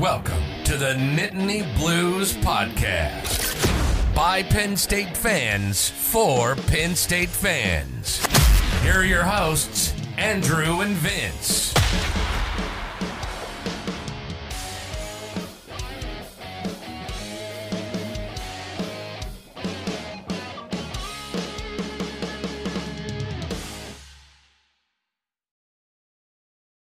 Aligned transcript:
Welcome 0.00 0.44
to 0.62 0.76
the 0.76 0.94
Nittany 0.94 1.76
Blues 1.76 2.32
Podcast. 2.34 4.14
By 4.14 4.44
Penn 4.44 4.76
State 4.76 5.16
fans, 5.16 5.90
for 5.90 6.54
Penn 6.54 6.94
State 6.94 7.28
fans. 7.28 8.24
Here 8.84 9.00
are 9.00 9.04
your 9.04 9.24
hosts, 9.24 9.92
Andrew 10.16 10.82
and 10.82 10.94
Vince. 10.94 11.77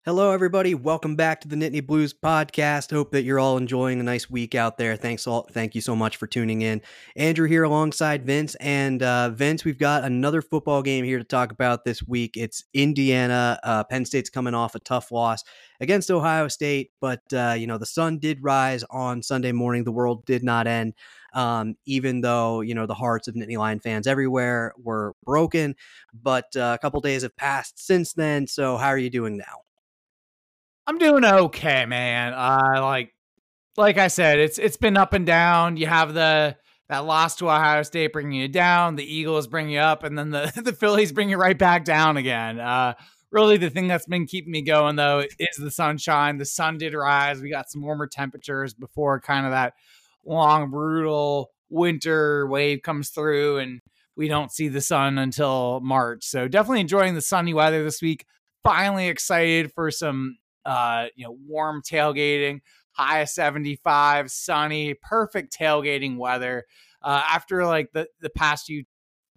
Hello, 0.08 0.30
everybody. 0.32 0.74
Welcome 0.74 1.16
back 1.16 1.42
to 1.42 1.48
the 1.48 1.54
Nittany 1.54 1.86
Blues 1.86 2.14
podcast. 2.14 2.90
Hope 2.90 3.12
that 3.12 3.24
you're 3.24 3.38
all 3.38 3.58
enjoying 3.58 4.00
a 4.00 4.02
nice 4.02 4.30
week 4.30 4.54
out 4.54 4.78
there. 4.78 4.96
Thanks 4.96 5.26
all. 5.26 5.46
Thank 5.52 5.74
you 5.74 5.82
so 5.82 5.94
much 5.94 6.16
for 6.16 6.26
tuning 6.26 6.62
in. 6.62 6.80
Andrew 7.14 7.46
here 7.46 7.62
alongside 7.62 8.24
Vince. 8.24 8.54
And 8.54 9.02
uh, 9.02 9.28
Vince, 9.28 9.66
we've 9.66 9.76
got 9.76 10.04
another 10.04 10.40
football 10.40 10.80
game 10.80 11.04
here 11.04 11.18
to 11.18 11.24
talk 11.24 11.52
about 11.52 11.84
this 11.84 12.02
week. 12.02 12.38
It's 12.38 12.64
Indiana. 12.72 13.60
Uh, 13.62 13.84
Penn 13.84 14.06
State's 14.06 14.30
coming 14.30 14.54
off 14.54 14.74
a 14.74 14.78
tough 14.78 15.12
loss 15.12 15.44
against 15.78 16.10
Ohio 16.10 16.48
State, 16.48 16.90
but 17.02 17.20
uh, 17.34 17.54
you 17.58 17.66
know 17.66 17.76
the 17.76 17.84
sun 17.84 18.18
did 18.18 18.42
rise 18.42 18.84
on 18.88 19.22
Sunday 19.22 19.52
morning. 19.52 19.84
The 19.84 19.92
world 19.92 20.24
did 20.24 20.42
not 20.42 20.66
end. 20.66 20.94
Um, 21.34 21.76
even 21.84 22.22
though 22.22 22.62
you 22.62 22.74
know 22.74 22.86
the 22.86 22.94
hearts 22.94 23.28
of 23.28 23.34
Nittany 23.34 23.58
Lion 23.58 23.78
fans 23.78 24.06
everywhere 24.06 24.72
were 24.82 25.12
broken, 25.26 25.76
but 26.14 26.56
uh, 26.56 26.74
a 26.74 26.78
couple 26.80 26.98
days 27.02 27.24
have 27.24 27.36
passed 27.36 27.78
since 27.78 28.14
then. 28.14 28.46
So 28.46 28.78
how 28.78 28.88
are 28.88 28.96
you 28.96 29.10
doing 29.10 29.36
now? 29.36 29.67
I'm 30.88 30.96
doing 30.96 31.22
okay, 31.22 31.84
man. 31.84 32.32
Uh, 32.32 32.80
like, 32.80 33.12
like 33.76 33.98
I 33.98 34.08
said, 34.08 34.38
it's 34.38 34.56
it's 34.56 34.78
been 34.78 34.96
up 34.96 35.12
and 35.12 35.26
down. 35.26 35.76
You 35.76 35.86
have 35.86 36.14
the 36.14 36.56
that 36.88 37.04
loss 37.04 37.36
to 37.36 37.50
Ohio 37.50 37.82
State 37.82 38.14
bringing 38.14 38.40
you 38.40 38.48
down, 38.48 38.96
the 38.96 39.04
Eagles 39.04 39.46
bring 39.48 39.68
you 39.68 39.80
up, 39.80 40.02
and 40.02 40.16
then 40.16 40.30
the 40.30 40.50
the 40.64 40.72
Phillies 40.72 41.12
bring 41.12 41.28
you 41.28 41.36
right 41.36 41.58
back 41.58 41.84
down 41.84 42.16
again. 42.16 42.58
Uh, 42.58 42.94
really, 43.30 43.58
the 43.58 43.68
thing 43.68 43.86
that's 43.86 44.06
been 44.06 44.26
keeping 44.26 44.50
me 44.50 44.62
going 44.62 44.96
though 44.96 45.24
is 45.38 45.56
the 45.58 45.70
sunshine. 45.70 46.38
The 46.38 46.46
sun 46.46 46.78
did 46.78 46.94
rise. 46.94 47.42
We 47.42 47.50
got 47.50 47.70
some 47.70 47.82
warmer 47.82 48.06
temperatures 48.06 48.72
before 48.72 49.20
kind 49.20 49.44
of 49.44 49.52
that 49.52 49.74
long, 50.24 50.70
brutal 50.70 51.50
winter 51.68 52.46
wave 52.46 52.80
comes 52.80 53.10
through, 53.10 53.58
and 53.58 53.82
we 54.16 54.26
don't 54.26 54.50
see 54.50 54.68
the 54.68 54.80
sun 54.80 55.18
until 55.18 55.80
March. 55.80 56.24
So 56.24 56.48
definitely 56.48 56.80
enjoying 56.80 57.14
the 57.14 57.20
sunny 57.20 57.52
weather 57.52 57.84
this 57.84 58.00
week. 58.00 58.24
Finally 58.64 59.08
excited 59.08 59.70
for 59.70 59.90
some 59.90 60.38
uh, 60.68 61.06
you 61.16 61.24
know, 61.24 61.34
warm 61.46 61.80
tailgating, 61.82 62.60
high 62.92 63.20
of 63.20 63.28
75, 63.30 64.30
sunny, 64.30 64.94
perfect 65.00 65.56
tailgating 65.58 66.18
weather. 66.18 66.64
Uh, 67.00 67.22
after 67.26 67.64
like 67.64 67.90
the, 67.94 68.06
the 68.20 68.28
past 68.28 68.66
few 68.66 68.84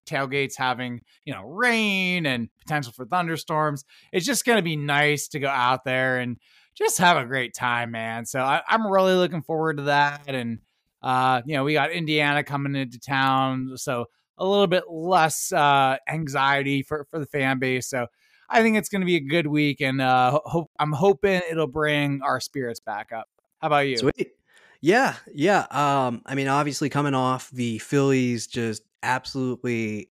tailgates 0.05 0.57
having, 0.57 0.99
you 1.23 1.33
know, 1.33 1.43
rain 1.43 2.25
and 2.25 2.49
potential 2.59 2.91
for 2.91 3.05
thunderstorms, 3.05 3.85
it's 4.11 4.25
just 4.25 4.43
going 4.43 4.57
to 4.57 4.63
be 4.63 4.75
nice 4.75 5.29
to 5.29 5.39
go 5.39 5.47
out 5.47 5.85
there 5.85 6.17
and 6.17 6.35
just 6.75 6.97
have 6.97 7.15
a 7.15 7.25
great 7.25 7.53
time, 7.53 7.91
man. 7.91 8.25
So 8.25 8.41
I, 8.41 8.61
am 8.69 8.85
really 8.85 9.13
looking 9.13 9.41
forward 9.41 9.77
to 9.77 9.83
that. 9.83 10.23
And, 10.27 10.59
uh, 11.01 11.43
you 11.45 11.55
know, 11.55 11.63
we 11.63 11.73
got 11.73 11.91
Indiana 11.91 12.43
coming 12.43 12.75
into 12.75 12.99
town. 12.99 13.71
So 13.77 14.05
a 14.37 14.45
little 14.45 14.67
bit 14.67 14.83
less 14.89 15.53
uh, 15.53 15.95
anxiety 16.09 16.83
for, 16.83 17.07
for 17.09 17.19
the 17.19 17.25
fan 17.25 17.59
base. 17.59 17.87
So 17.87 18.07
I 18.51 18.61
think 18.61 18.77
it's 18.77 18.89
going 18.89 19.01
to 19.01 19.05
be 19.05 19.15
a 19.15 19.21
good 19.21 19.47
week, 19.47 19.81
and 19.81 20.01
uh, 20.01 20.39
hope 20.43 20.69
I'm 20.77 20.91
hoping 20.91 21.41
it'll 21.49 21.67
bring 21.67 22.21
our 22.21 22.39
spirits 22.39 22.79
back 22.79 23.11
up. 23.11 23.27
How 23.59 23.67
about 23.67 23.87
you? 23.87 23.97
Sweet. 23.97 24.33
Yeah, 24.81 25.15
yeah. 25.33 25.65
Um, 25.71 26.21
I 26.25 26.35
mean, 26.35 26.47
obviously, 26.47 26.89
coming 26.89 27.13
off 27.13 27.49
the 27.51 27.77
Phillies 27.77 28.47
just 28.47 28.83
absolutely 29.03 30.09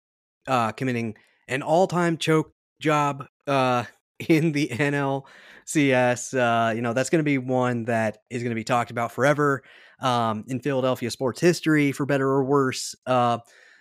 uh, 0.48 0.72
committing 0.74 1.16
an 1.48 1.62
all-time 1.62 2.18
choke 2.18 2.52
job 2.82 3.26
uh, 3.48 3.86
in 4.28 4.52
the 4.52 4.68
NLCS. 4.68 6.34
Uh, 6.34 6.74
you 6.74 6.82
know, 6.82 6.94
that's 6.94 7.10
going 7.10 7.20
to 7.20 7.24
be 7.24 7.38
one 7.38 7.86
that 7.86 8.18
is 8.30 8.44
going 8.44 8.52
to 8.52 8.56
be 8.56 8.64
talked 8.64 8.92
about 8.92 9.12
forever 9.12 9.64
um, 10.02 10.44
in 10.48 10.60
Philadelphia 10.60 11.10
sports 11.10 11.40
history, 11.40 11.92
for 11.92 12.06
better 12.06 12.28
or 12.28 12.44
worse. 12.44 12.96
Uh, 13.06 13.38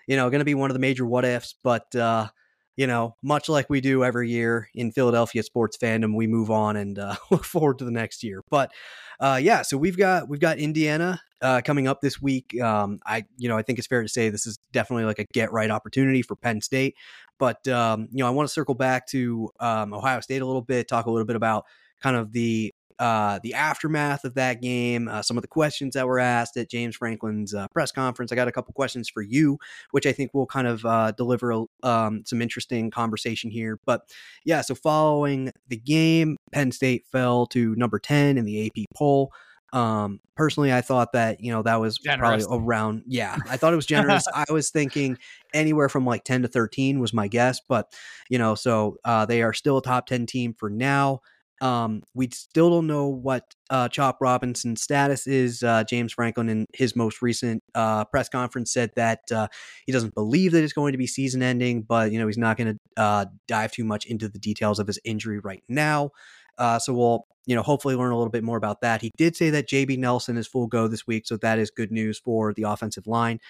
you 0.06 0.16
know, 0.16 0.30
going 0.30 0.40
to 0.40 0.44
be 0.44 0.54
one 0.54 0.70
of 0.70 0.74
the 0.74 0.80
major 0.80 1.06
what 1.06 1.24
ifs, 1.24 1.54
but 1.64 1.94
uh, 1.96 2.28
you 2.76 2.86
know, 2.86 3.16
much 3.22 3.48
like 3.48 3.70
we 3.70 3.80
do 3.80 4.04
every 4.04 4.30
year 4.30 4.68
in 4.74 4.90
Philadelphia 4.90 5.42
sports 5.42 5.76
fandom, 5.76 6.16
we 6.16 6.26
move 6.26 6.50
on 6.50 6.76
and 6.76 6.98
uh, 6.98 7.14
look 7.30 7.44
forward 7.44 7.78
to 7.78 7.84
the 7.84 7.90
next 7.90 8.22
year. 8.22 8.42
But 8.50 8.72
uh, 9.20 9.38
yeah, 9.40 9.62
so 9.62 9.76
we've 9.76 9.96
got 9.96 10.28
we've 10.28 10.40
got 10.40 10.58
Indiana 10.58 11.20
uh, 11.40 11.60
coming 11.64 11.86
up 11.86 12.00
this 12.00 12.20
week. 12.20 12.60
Um, 12.60 12.98
I 13.06 13.24
you 13.36 13.48
know 13.48 13.56
I 13.56 13.62
think 13.62 13.78
it's 13.78 13.86
fair 13.86 14.02
to 14.02 14.08
say 14.08 14.28
this 14.28 14.46
is 14.46 14.58
definitely 14.72 15.04
like 15.04 15.18
a 15.18 15.24
get 15.32 15.52
right 15.52 15.70
opportunity 15.70 16.22
for 16.22 16.36
Penn 16.36 16.60
State. 16.60 16.96
But 17.38 17.66
um, 17.68 18.08
you 18.10 18.24
know 18.24 18.26
I 18.26 18.30
want 18.30 18.48
to 18.48 18.52
circle 18.52 18.74
back 18.74 19.06
to 19.08 19.50
um, 19.60 19.94
Ohio 19.94 20.20
State 20.20 20.42
a 20.42 20.46
little 20.46 20.62
bit, 20.62 20.88
talk 20.88 21.06
a 21.06 21.10
little 21.10 21.26
bit 21.26 21.36
about 21.36 21.64
kind 22.02 22.16
of 22.16 22.32
the 22.32 22.73
uh, 22.98 23.40
the 23.42 23.54
aftermath 23.54 24.24
of 24.24 24.34
that 24.34 24.62
game, 24.62 25.08
uh, 25.08 25.22
some 25.22 25.36
of 25.36 25.42
the 25.42 25.48
questions 25.48 25.94
that 25.94 26.06
were 26.06 26.18
asked 26.20 26.56
at 26.56 26.70
James 26.70 26.96
Franklin's 26.96 27.54
uh, 27.54 27.66
press 27.68 27.90
conference. 27.90 28.30
I 28.30 28.36
got 28.36 28.48
a 28.48 28.52
couple 28.52 28.72
questions 28.72 29.08
for 29.08 29.22
you, 29.22 29.58
which 29.90 30.06
I 30.06 30.12
think 30.12 30.32
will 30.32 30.46
kind 30.46 30.66
of 30.66 30.84
uh, 30.84 31.12
deliver 31.12 31.64
um, 31.82 32.22
some 32.24 32.40
interesting 32.40 32.90
conversation 32.90 33.50
here. 33.50 33.80
But 33.84 34.02
yeah, 34.44 34.60
so 34.60 34.74
following 34.74 35.50
the 35.68 35.76
game, 35.76 36.36
Penn 36.52 36.72
State 36.72 37.06
fell 37.10 37.46
to 37.46 37.74
number 37.74 37.98
10 37.98 38.38
in 38.38 38.44
the 38.44 38.66
AP 38.66 38.84
poll. 38.94 39.32
Um, 39.72 40.20
personally, 40.36 40.72
I 40.72 40.82
thought 40.82 41.12
that, 41.14 41.40
you 41.40 41.50
know, 41.50 41.62
that 41.62 41.80
was 41.80 41.98
generous. 41.98 42.46
probably 42.46 42.64
around, 42.64 43.02
yeah, 43.08 43.36
I 43.50 43.56
thought 43.56 43.72
it 43.72 43.76
was 43.76 43.86
generous. 43.94 44.24
I 44.32 44.44
was 44.52 44.70
thinking 44.70 45.18
anywhere 45.52 45.88
from 45.88 46.06
like 46.06 46.22
10 46.22 46.42
to 46.42 46.48
13 46.48 47.00
was 47.00 47.12
my 47.12 47.26
guess, 47.26 47.60
but, 47.68 47.92
you 48.30 48.38
know, 48.38 48.54
so 48.54 48.98
uh, 49.04 49.26
they 49.26 49.42
are 49.42 49.52
still 49.52 49.78
a 49.78 49.82
top 49.82 50.06
10 50.06 50.26
team 50.26 50.54
for 50.56 50.70
now. 50.70 51.22
Um, 51.60 52.02
we 52.14 52.28
still 52.32 52.70
don't 52.70 52.86
know 52.86 53.06
what 53.06 53.54
uh, 53.70 53.88
Chop 53.88 54.18
Robinson's 54.20 54.82
status 54.82 55.26
is. 55.26 55.62
Uh, 55.62 55.84
James 55.84 56.12
Franklin, 56.12 56.48
in 56.48 56.66
his 56.74 56.96
most 56.96 57.22
recent 57.22 57.62
uh, 57.74 58.04
press 58.04 58.28
conference, 58.28 58.72
said 58.72 58.90
that 58.96 59.20
uh, 59.32 59.48
he 59.86 59.92
doesn't 59.92 60.14
believe 60.14 60.52
that 60.52 60.64
it's 60.64 60.72
going 60.72 60.92
to 60.92 60.98
be 60.98 61.06
season 61.06 61.42
ending, 61.42 61.82
but 61.82 62.12
you 62.12 62.18
know 62.18 62.26
he's 62.26 62.38
not 62.38 62.56
going 62.56 62.74
to 62.74 63.02
uh, 63.02 63.24
dive 63.46 63.72
too 63.72 63.84
much 63.84 64.06
into 64.06 64.28
the 64.28 64.38
details 64.38 64.78
of 64.78 64.86
his 64.86 64.98
injury 65.04 65.38
right 65.38 65.62
now. 65.68 66.10
Uh, 66.58 66.78
so 66.78 66.92
we'll 66.92 67.26
you 67.46 67.54
know 67.54 67.62
hopefully 67.62 67.94
learn 67.94 68.12
a 68.12 68.16
little 68.16 68.32
bit 68.32 68.44
more 68.44 68.56
about 68.56 68.80
that. 68.80 69.00
He 69.00 69.10
did 69.16 69.36
say 69.36 69.50
that 69.50 69.68
JB 69.68 69.98
Nelson 69.98 70.36
is 70.36 70.46
full 70.46 70.66
go 70.66 70.88
this 70.88 71.06
week, 71.06 71.26
so 71.26 71.36
that 71.38 71.58
is 71.58 71.70
good 71.70 71.92
news 71.92 72.18
for 72.18 72.52
the 72.52 72.64
offensive 72.64 73.06
line. 73.06 73.40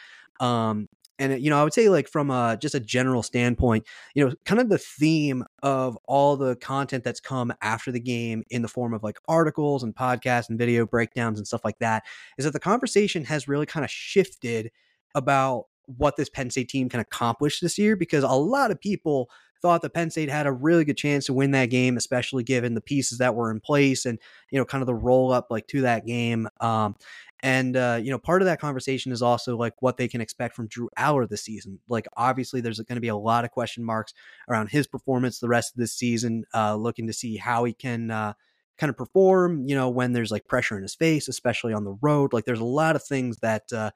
Um, 0.40 0.88
and 1.18 1.42
you 1.42 1.50
know 1.50 1.60
i 1.60 1.64
would 1.64 1.72
say 1.72 1.88
like 1.88 2.08
from 2.08 2.30
a 2.30 2.56
just 2.60 2.74
a 2.74 2.80
general 2.80 3.22
standpoint 3.22 3.86
you 4.14 4.24
know 4.24 4.34
kind 4.44 4.60
of 4.60 4.68
the 4.68 4.78
theme 4.78 5.44
of 5.64 5.96
all 6.04 6.36
the 6.36 6.54
content 6.56 7.02
that's 7.02 7.20
come 7.20 7.50
after 7.62 7.90
the 7.90 7.98
game 7.98 8.44
in 8.50 8.60
the 8.60 8.68
form 8.68 8.92
of 8.92 9.02
like 9.02 9.16
articles 9.26 9.82
and 9.82 9.96
podcasts 9.96 10.50
and 10.50 10.58
video 10.58 10.84
breakdowns 10.84 11.38
and 11.38 11.46
stuff 11.46 11.64
like 11.64 11.78
that 11.78 12.04
is 12.36 12.44
that 12.44 12.52
the 12.52 12.60
conversation 12.60 13.24
has 13.24 13.48
really 13.48 13.64
kind 13.64 13.82
of 13.82 13.90
shifted 13.90 14.70
about 15.14 15.64
what 15.86 16.16
this 16.16 16.28
penn 16.28 16.50
state 16.50 16.68
team 16.68 16.90
can 16.90 17.00
accomplish 17.00 17.60
this 17.60 17.78
year 17.78 17.96
because 17.96 18.24
a 18.24 18.28
lot 18.28 18.70
of 18.70 18.78
people 18.78 19.30
thought 19.62 19.80
that 19.80 19.94
Penn 19.94 20.10
State 20.10 20.28
had 20.28 20.46
a 20.46 20.52
really 20.52 20.84
good 20.84 20.98
chance 20.98 21.24
to 21.24 21.32
win 21.32 21.52
that 21.52 21.70
game, 21.70 21.96
especially 21.96 22.42
given 22.42 22.74
the 22.74 22.82
pieces 22.82 23.16
that 23.16 23.34
were 23.34 23.50
in 23.50 23.60
place 23.60 24.04
and 24.04 24.18
you 24.50 24.58
know 24.58 24.64
kind 24.66 24.82
of 24.82 24.86
the 24.86 24.94
roll 24.94 25.32
up 25.32 25.46
like 25.50 25.66
to 25.68 25.80
that 25.80 26.04
game. 26.04 26.46
Um, 26.60 26.96
and 27.44 27.76
uh, 27.76 28.00
you 28.02 28.10
know, 28.10 28.16
part 28.16 28.40
of 28.40 28.46
that 28.46 28.58
conversation 28.58 29.12
is 29.12 29.20
also 29.20 29.54
like 29.54 29.74
what 29.80 29.98
they 29.98 30.08
can 30.08 30.22
expect 30.22 30.56
from 30.56 30.66
Drew 30.66 30.88
Allar 30.98 31.28
this 31.28 31.42
season. 31.42 31.78
Like, 31.90 32.06
obviously, 32.16 32.62
there's 32.62 32.80
going 32.80 32.96
to 32.96 33.02
be 33.02 33.08
a 33.08 33.16
lot 33.16 33.44
of 33.44 33.50
question 33.50 33.84
marks 33.84 34.14
around 34.48 34.70
his 34.70 34.86
performance 34.86 35.38
the 35.38 35.48
rest 35.48 35.74
of 35.74 35.78
this 35.78 35.92
season. 35.92 36.44
Uh, 36.54 36.74
looking 36.74 37.06
to 37.06 37.12
see 37.12 37.36
how 37.36 37.64
he 37.64 37.74
can 37.74 38.10
uh, 38.10 38.32
kind 38.78 38.88
of 38.88 38.96
perform. 38.96 39.68
You 39.68 39.74
know, 39.74 39.90
when 39.90 40.14
there's 40.14 40.30
like 40.30 40.48
pressure 40.48 40.74
in 40.78 40.82
his 40.82 40.94
face, 40.94 41.28
especially 41.28 41.74
on 41.74 41.84
the 41.84 41.98
road. 42.00 42.32
Like, 42.32 42.46
there's 42.46 42.60
a 42.60 42.64
lot 42.64 42.96
of 42.96 43.04
things 43.04 43.36
that 43.40 43.70
uh, 43.74 43.90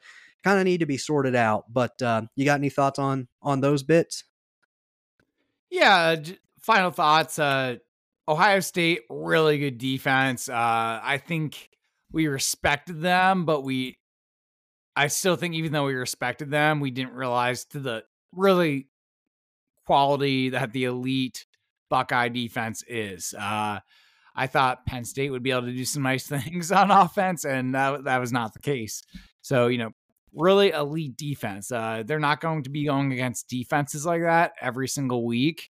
kind 0.44 0.58
of 0.58 0.66
need 0.66 0.80
to 0.80 0.86
be 0.86 0.98
sorted 0.98 1.34
out. 1.34 1.72
But 1.72 2.02
uh, 2.02 2.22
you 2.36 2.44
got 2.44 2.60
any 2.60 2.68
thoughts 2.68 2.98
on 2.98 3.28
on 3.40 3.62
those 3.62 3.82
bits? 3.82 4.24
Yeah. 5.70 6.16
Final 6.60 6.90
thoughts. 6.90 7.38
Uh, 7.38 7.76
Ohio 8.28 8.60
State, 8.60 9.04
really 9.08 9.56
good 9.56 9.78
defense. 9.78 10.50
Uh, 10.50 11.00
I 11.02 11.16
think 11.16 11.70
we 12.12 12.26
respected 12.26 13.00
them, 13.00 13.44
but 13.44 13.62
we 13.62 13.98
I 14.96 15.06
still 15.06 15.36
think 15.36 15.54
even 15.54 15.72
though 15.72 15.86
we 15.86 15.94
respected 15.94 16.50
them, 16.50 16.80
we 16.80 16.90
didn't 16.90 17.12
realize 17.12 17.64
to 17.66 17.78
the 17.78 18.02
really 18.32 18.88
quality 19.86 20.50
that 20.50 20.72
the 20.72 20.84
elite 20.84 21.46
Buckeye 21.88 22.28
defense 22.28 22.82
is. 22.88 23.32
Uh, 23.32 23.78
I 24.34 24.46
thought 24.46 24.86
Penn 24.86 25.04
State 25.04 25.30
would 25.30 25.42
be 25.42 25.52
able 25.52 25.62
to 25.62 25.72
do 25.72 25.84
some 25.84 26.02
nice 26.02 26.26
things 26.28 26.72
on 26.72 26.90
offense, 26.90 27.44
and 27.44 27.74
that, 27.74 28.04
that 28.04 28.18
was 28.18 28.32
not 28.32 28.54
the 28.54 28.58
case. 28.58 29.02
So, 29.40 29.68
you 29.68 29.78
know, 29.78 29.90
really 30.34 30.70
elite 30.70 31.16
defense. 31.16 31.70
Uh, 31.70 32.02
they're 32.04 32.18
not 32.18 32.40
going 32.40 32.64
to 32.64 32.70
be 32.70 32.84
going 32.84 33.12
against 33.12 33.48
defenses 33.48 34.04
like 34.04 34.22
that 34.22 34.52
every 34.60 34.88
single 34.88 35.24
week. 35.24 35.70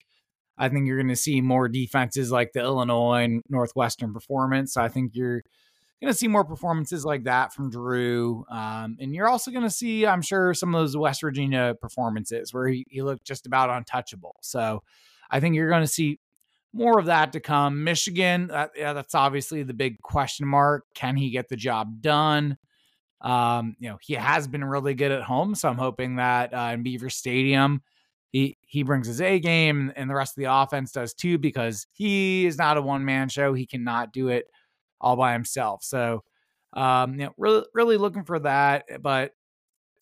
I 0.59 0.69
think 0.69 0.87
you're 0.87 0.99
going 0.99 1.09
to 1.09 1.17
see 1.17 1.41
more 1.41 1.69
defenses 1.69 2.31
like 2.31 2.53
the 2.53 2.61
Illinois 2.61 3.25
and 3.25 3.43
Northwestern 3.49 4.12
performance. 4.12 4.76
I 4.76 4.88
think 4.88 5.12
you're 5.15 5.43
going 6.00 6.12
to 6.12 6.19
see 6.19 6.29
more 6.29 6.44
performances 6.44 7.05
like 7.05 7.25
that 7.25 7.52
from 7.52 7.70
Drew. 7.70 8.44
Um, 8.50 8.97
and 9.00 9.14
you're 9.14 9.29
also 9.29 9.50
going 9.50 9.64
to 9.64 9.70
see, 9.70 10.06
I'm 10.06 10.23
sure, 10.23 10.55
some 10.55 10.75
of 10.75 10.81
those 10.81 10.97
West 10.97 11.20
Virginia 11.20 11.75
performances 11.81 12.55
where 12.55 12.69
he, 12.69 12.87
he 12.88 13.02
looked 13.02 13.25
just 13.25 13.47
about 13.47 13.70
untouchable. 13.70 14.37
So 14.41 14.82
I 15.31 15.41
think 15.41 15.55
you're 15.55 15.69
going 15.69 15.82
to 15.82 15.88
see 15.88 16.19
more 16.73 16.99
of 16.99 17.06
that 17.06 17.32
to 17.32 17.41
come. 17.41 17.85
Michigan, 17.85 18.50
yeah, 18.76 18.93
that's 18.93 19.14
obviously 19.14 19.62
the 19.62 19.75
big 19.75 20.00
question 20.00 20.47
mark. 20.47 20.85
Can 20.94 21.17
he 21.17 21.31
get 21.31 21.49
the 21.49 21.56
job 21.56 22.00
done? 22.00 22.56
Um, 23.20 23.76
you 23.79 23.91
know, 23.91 23.99
he 24.00 24.14
has 24.14 24.49
been 24.49 24.64
really 24.64 24.94
good 24.94 25.12
at 25.12 25.23
home, 25.23 25.55
so 25.55 25.69
I'm 25.69 25.76
hoping 25.76 26.17
that 26.17 26.55
uh, 26.55 26.70
in 26.73 26.82
Beaver 26.82 27.11
Stadium, 27.11 27.82
he 28.31 28.56
he 28.62 28.82
brings 28.82 29.08
his 29.08 29.20
A 29.20 29.41
game, 29.41 29.93
and 29.94 30.08
the 30.08 30.14
rest 30.14 30.38
of 30.38 30.43
the 30.43 30.50
offense 30.50 30.93
does 30.93 31.12
too, 31.12 31.37
because 31.37 31.87
he 31.93 32.47
is 32.47 32.56
not 32.56 32.79
a 32.79 32.82
one 32.82 33.05
man 33.05 33.29
show. 33.29 33.52
He 33.52 33.67
cannot 33.67 34.14
do 34.14 34.29
it 34.29 34.47
all 35.00 35.17
by 35.17 35.32
himself. 35.32 35.82
So, 35.82 36.23
um, 36.73 37.14
you 37.14 37.26
know, 37.26 37.32
really, 37.37 37.64
really 37.75 37.97
looking 37.97 38.25
for 38.25 38.38
that. 38.41 38.85
But 39.00 39.32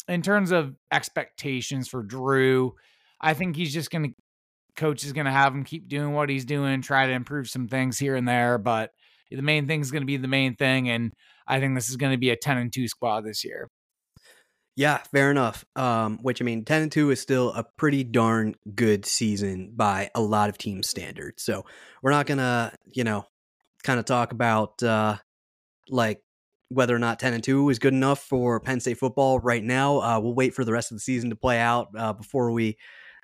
in 0.08 0.22
terms 0.22 0.50
of 0.50 0.74
expectations 0.92 1.88
for 1.88 2.02
Drew, 2.02 2.74
I 3.20 3.34
think 3.34 3.56
he's 3.56 3.72
just 3.72 3.90
going 3.90 4.10
to, 4.10 4.14
coach 4.76 5.04
is 5.04 5.12
going 5.12 5.26
to 5.26 5.32
have 5.32 5.54
him 5.54 5.64
keep 5.64 5.88
doing 5.88 6.12
what 6.12 6.30
he's 6.30 6.44
doing, 6.44 6.82
try 6.82 7.06
to 7.06 7.12
improve 7.12 7.48
some 7.48 7.68
things 7.68 7.98
here 7.98 8.16
and 8.16 8.26
there. 8.26 8.58
But 8.58 8.90
the 9.30 9.42
main 9.42 9.66
thing 9.66 9.80
is 9.80 9.90
going 9.90 10.02
to 10.02 10.06
be 10.06 10.16
the 10.16 10.28
main 10.28 10.54
thing. 10.54 10.88
And 10.88 11.12
I 11.46 11.60
think 11.60 11.74
this 11.74 11.88
is 11.88 11.96
going 11.96 12.12
to 12.12 12.18
be 12.18 12.30
a 12.30 12.36
10 12.36 12.58
and 12.58 12.72
2 12.72 12.88
squad 12.88 13.22
this 13.22 13.44
year. 13.44 13.68
Yeah, 14.76 14.98
fair 14.98 15.32
enough. 15.32 15.64
Um, 15.74 16.18
which 16.22 16.40
I 16.40 16.44
mean, 16.44 16.64
10 16.64 16.82
and 16.82 16.92
2 16.92 17.10
is 17.10 17.20
still 17.20 17.52
a 17.52 17.64
pretty 17.76 18.04
darn 18.04 18.54
good 18.76 19.04
season 19.04 19.72
by 19.74 20.10
a 20.14 20.20
lot 20.20 20.50
of 20.50 20.56
team 20.56 20.84
standards. 20.84 21.42
So 21.42 21.64
we're 22.00 22.12
not 22.12 22.26
going 22.26 22.38
to, 22.38 22.72
you 22.94 23.02
know, 23.02 23.26
kind 23.82 23.98
of 23.98 24.04
talk 24.04 24.32
about 24.32 24.82
uh, 24.82 25.16
like 25.88 26.22
whether 26.68 26.94
or 26.94 26.98
not 26.98 27.18
10 27.18 27.34
and 27.34 27.44
2 27.44 27.70
is 27.70 27.78
good 27.78 27.94
enough 27.94 28.20
for 28.20 28.60
Penn 28.60 28.80
State 28.80 28.98
football 28.98 29.38
right 29.38 29.64
now. 29.64 30.00
Uh, 30.00 30.20
we'll 30.20 30.34
wait 30.34 30.54
for 30.54 30.64
the 30.64 30.72
rest 30.72 30.90
of 30.90 30.96
the 30.96 31.00
season 31.00 31.30
to 31.30 31.36
play 31.36 31.58
out 31.58 31.88
uh, 31.96 32.12
before 32.12 32.50
we 32.50 32.76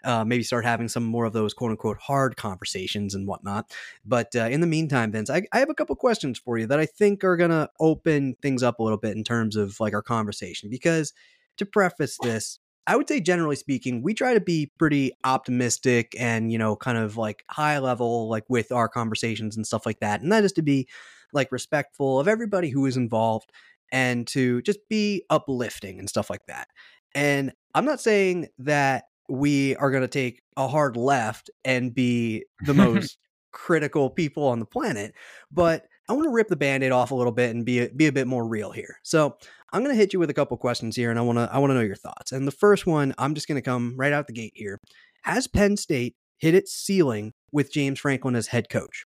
uh, 0.04 0.24
maybe 0.24 0.42
start 0.42 0.64
having 0.64 0.88
some 0.88 1.04
more 1.04 1.24
of 1.24 1.32
those 1.32 1.54
quote 1.54 1.70
unquote 1.70 1.98
hard 1.98 2.36
conversations 2.36 3.14
and 3.14 3.26
whatnot. 3.26 3.70
But 4.04 4.34
uh, 4.36 4.44
in 4.44 4.60
the 4.60 4.66
meantime, 4.66 5.12
Vince, 5.12 5.30
I, 5.30 5.42
I 5.52 5.58
have 5.58 5.70
a 5.70 5.74
couple 5.74 5.96
questions 5.96 6.38
for 6.38 6.58
you 6.58 6.66
that 6.66 6.78
I 6.78 6.86
think 6.86 7.24
are 7.24 7.36
going 7.36 7.50
to 7.50 7.70
open 7.80 8.36
things 8.42 8.62
up 8.62 8.78
a 8.78 8.82
little 8.82 8.98
bit 8.98 9.16
in 9.16 9.24
terms 9.24 9.56
of 9.56 9.78
like 9.80 9.94
our 9.94 10.02
conversation. 10.02 10.70
Because 10.70 11.12
to 11.56 11.66
preface 11.66 12.18
this, 12.22 12.58
I 12.86 12.96
would 12.96 13.08
say 13.08 13.20
generally 13.20 13.56
speaking, 13.56 14.02
we 14.02 14.14
try 14.14 14.34
to 14.34 14.40
be 14.40 14.70
pretty 14.78 15.12
optimistic 15.24 16.14
and, 16.18 16.52
you 16.52 16.58
know, 16.58 16.76
kind 16.76 16.98
of 16.98 17.16
like 17.16 17.44
high 17.50 17.78
level, 17.78 18.28
like 18.28 18.44
with 18.48 18.70
our 18.72 18.88
conversations 18.88 19.56
and 19.56 19.66
stuff 19.66 19.86
like 19.86 20.00
that. 20.00 20.20
And 20.20 20.30
that 20.32 20.44
is 20.44 20.52
to 20.52 20.62
be 20.62 20.88
like 21.32 21.50
respectful 21.50 22.20
of 22.20 22.28
everybody 22.28 22.68
who 22.68 22.84
is 22.86 22.96
involved 22.96 23.50
and 23.90 24.26
to 24.28 24.60
just 24.62 24.80
be 24.90 25.24
uplifting 25.30 25.98
and 25.98 26.08
stuff 26.08 26.28
like 26.28 26.44
that. 26.46 26.68
And 27.14 27.52
I'm 27.74 27.84
not 27.84 28.00
saying 28.00 28.48
that 28.58 29.04
we 29.28 29.76
are 29.76 29.90
going 29.90 30.02
to 30.02 30.08
take 30.08 30.42
a 30.56 30.68
hard 30.68 30.96
left 30.96 31.50
and 31.64 31.94
be 31.94 32.44
the 32.66 32.74
most 32.74 33.18
critical 33.52 34.10
people 34.10 34.46
on 34.46 34.58
the 34.58 34.66
planet, 34.66 35.14
but 35.50 35.86
I 36.08 36.12
want 36.12 36.24
to 36.24 36.30
rip 36.32 36.48
the 36.48 36.56
band-aid 36.56 36.92
off 36.92 37.12
a 37.12 37.14
little 37.14 37.32
bit 37.32 37.54
and 37.54 37.64
be 37.64 37.80
a, 37.80 37.88
be 37.88 38.06
a 38.06 38.12
bit 38.12 38.26
more 38.26 38.46
real 38.46 38.72
here. 38.72 38.98
So 39.02 39.36
I'm 39.74 39.82
going 39.82 39.92
to 39.92 40.00
hit 40.00 40.12
you 40.12 40.20
with 40.20 40.30
a 40.30 40.34
couple 40.34 40.56
questions 40.56 40.94
here, 40.94 41.10
and 41.10 41.18
I 41.18 41.22
want 41.22 41.36
to 41.36 41.50
I 41.52 41.58
want 41.58 41.70
to 41.70 41.74
know 41.74 41.80
your 41.80 41.96
thoughts. 41.96 42.30
And 42.30 42.46
the 42.46 42.52
first 42.52 42.86
one, 42.86 43.12
I'm 43.18 43.34
just 43.34 43.48
going 43.48 43.56
to 43.56 43.62
come 43.62 43.94
right 43.96 44.12
out 44.12 44.28
the 44.28 44.32
gate 44.32 44.52
here. 44.54 44.80
Has 45.24 45.48
Penn 45.48 45.76
State 45.76 46.14
hit 46.38 46.54
its 46.54 46.72
ceiling 46.72 47.32
with 47.50 47.72
James 47.72 47.98
Franklin 47.98 48.36
as 48.36 48.46
head 48.46 48.68
coach? 48.68 49.04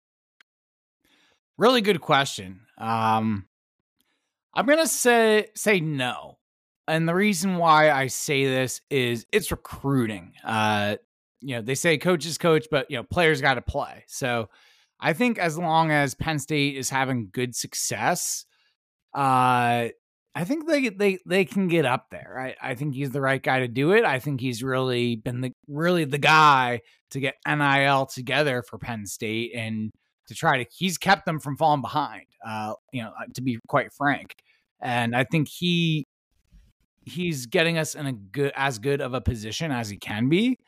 Really 1.56 1.80
good 1.80 2.02
question. 2.02 2.60
Um, 2.76 3.46
I'm 4.52 4.66
going 4.66 4.78
to 4.78 4.86
say 4.86 5.46
say 5.54 5.80
no. 5.80 6.36
And 6.86 7.08
the 7.08 7.14
reason 7.14 7.56
why 7.56 7.90
I 7.90 8.08
say 8.08 8.44
this 8.44 8.82
is 8.90 9.24
it's 9.32 9.50
recruiting. 9.50 10.34
Uh, 10.44 10.96
you 11.40 11.56
know, 11.56 11.62
they 11.62 11.76
say 11.76 11.96
coach 11.96 12.26
is 12.26 12.36
coach, 12.36 12.66
but 12.70 12.90
you 12.90 12.98
know, 12.98 13.04
players 13.04 13.40
got 13.40 13.54
to 13.54 13.62
play. 13.62 14.04
So 14.06 14.50
I 15.00 15.14
think 15.14 15.38
as 15.38 15.56
long 15.56 15.90
as 15.92 16.14
Penn 16.14 16.38
State 16.38 16.76
is 16.76 16.90
having 16.90 17.30
good 17.32 17.56
success, 17.56 18.44
uh, 19.14 19.88
I 20.38 20.44
think 20.44 20.68
they 20.68 20.88
they 20.90 21.18
they 21.26 21.44
can 21.44 21.66
get 21.66 21.84
up 21.84 22.10
there. 22.10 22.36
I, 22.38 22.70
I 22.70 22.74
think 22.76 22.94
he's 22.94 23.10
the 23.10 23.20
right 23.20 23.42
guy 23.42 23.58
to 23.58 23.66
do 23.66 23.90
it. 23.90 24.04
I 24.04 24.20
think 24.20 24.40
he's 24.40 24.62
really 24.62 25.16
been 25.16 25.40
the 25.40 25.52
really 25.66 26.04
the 26.04 26.18
guy 26.18 26.82
to 27.10 27.18
get 27.18 27.34
NIL 27.44 28.06
together 28.06 28.62
for 28.62 28.78
Penn 28.78 29.04
State 29.04 29.50
and 29.56 29.90
to 30.28 30.36
try 30.36 30.62
to 30.62 30.70
he's 30.70 30.96
kept 30.96 31.26
them 31.26 31.40
from 31.40 31.56
falling 31.56 31.80
behind. 31.80 32.26
Uh, 32.46 32.74
you 32.92 33.02
know, 33.02 33.10
to 33.34 33.42
be 33.42 33.58
quite 33.66 33.92
frank, 33.92 34.36
and 34.80 35.16
I 35.16 35.24
think 35.24 35.48
he 35.48 36.06
he's 37.04 37.46
getting 37.46 37.76
us 37.76 37.96
in 37.96 38.06
a 38.06 38.12
good 38.12 38.52
as 38.54 38.78
good 38.78 39.00
of 39.00 39.14
a 39.14 39.20
position 39.20 39.72
as 39.72 39.88
he 39.88 39.96
can 39.96 40.28
be. 40.28 40.60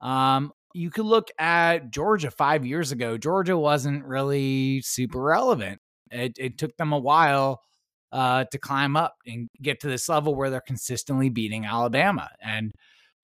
Um, 0.00 0.50
you 0.74 0.90
could 0.90 1.06
look 1.06 1.28
at 1.38 1.92
Georgia 1.92 2.32
five 2.32 2.66
years 2.66 2.90
ago. 2.90 3.16
Georgia 3.16 3.56
wasn't 3.56 4.04
really 4.04 4.80
super 4.80 5.22
relevant. 5.22 5.80
It, 6.10 6.32
it 6.40 6.58
took 6.58 6.76
them 6.76 6.92
a 6.92 6.98
while 6.98 7.62
uh, 8.12 8.44
to 8.44 8.58
climb 8.58 8.94
up 8.96 9.14
and 9.26 9.48
get 9.60 9.80
to 9.80 9.88
this 9.88 10.08
level 10.08 10.34
where 10.34 10.50
they're 10.50 10.60
consistently 10.60 11.30
beating 11.30 11.64
Alabama. 11.64 12.28
And 12.42 12.72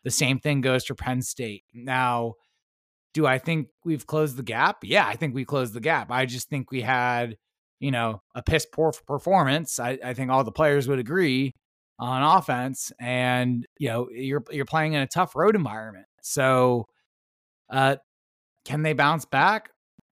the 0.04 0.10
same 0.10 0.38
thing 0.38 0.60
goes 0.60 0.84
for 0.84 0.94
Penn 0.94 1.22
State. 1.22 1.64
Now, 1.74 2.34
do 3.14 3.26
I 3.26 3.38
think 3.38 3.68
we've 3.84 4.06
closed 4.06 4.36
the 4.36 4.42
gap? 4.42 4.78
Yeah, 4.82 5.06
I 5.06 5.16
think 5.16 5.34
we 5.34 5.44
closed 5.44 5.74
the 5.74 5.80
gap. 5.80 6.10
I 6.10 6.24
just 6.24 6.48
think 6.48 6.70
we 6.70 6.80
had, 6.80 7.36
you 7.80 7.90
know, 7.90 8.22
a 8.34 8.42
piss 8.42 8.66
poor 8.66 8.92
performance. 9.06 9.78
I, 9.78 9.98
I 10.02 10.14
think 10.14 10.30
all 10.30 10.44
the 10.44 10.52
players 10.52 10.88
would 10.88 10.98
agree 10.98 11.54
on 11.98 12.22
offense, 12.22 12.92
and 13.00 13.66
you 13.78 13.88
know, 13.88 14.08
you're 14.10 14.44
you're 14.50 14.64
playing 14.64 14.92
in 14.92 15.02
a 15.02 15.06
tough 15.06 15.34
road 15.34 15.56
environment. 15.56 16.06
So, 16.22 16.86
uh, 17.70 17.96
can 18.64 18.82
they 18.82 18.92
bounce 18.92 19.24
back? 19.24 19.70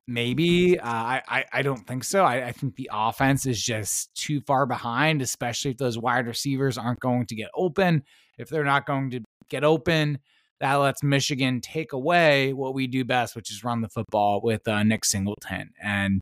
Maybe. 0.08 0.78
Uh, 0.78 0.88
I, 0.88 1.44
I, 1.52 1.62
don't 1.62 1.84
think 1.84 2.04
so. 2.04 2.24
I, 2.24 2.46
I 2.46 2.52
think 2.52 2.76
the 2.76 2.88
offense 2.92 3.44
is 3.44 3.60
just 3.60 4.14
too 4.14 4.40
far 4.40 4.64
behind, 4.64 5.20
especially 5.20 5.72
if 5.72 5.78
those 5.78 5.98
wide 5.98 6.28
receivers 6.28 6.78
aren't 6.78 7.00
going 7.00 7.26
to 7.26 7.34
get 7.34 7.50
open. 7.54 8.04
If 8.38 8.48
they're 8.48 8.64
not 8.64 8.86
going 8.86 9.10
to 9.10 9.20
get 9.48 9.64
open, 9.64 10.20
that 10.60 10.74
lets 10.74 11.02
Michigan 11.02 11.60
take 11.60 11.92
away 11.92 12.52
what 12.52 12.72
we 12.72 12.86
do 12.86 13.04
best, 13.04 13.34
which 13.34 13.50
is 13.50 13.64
run 13.64 13.80
the 13.80 13.88
football 13.88 14.40
with 14.42 14.66
uh, 14.68 14.84
Nick 14.84 15.04
Singleton. 15.04 15.70
And 15.82 16.20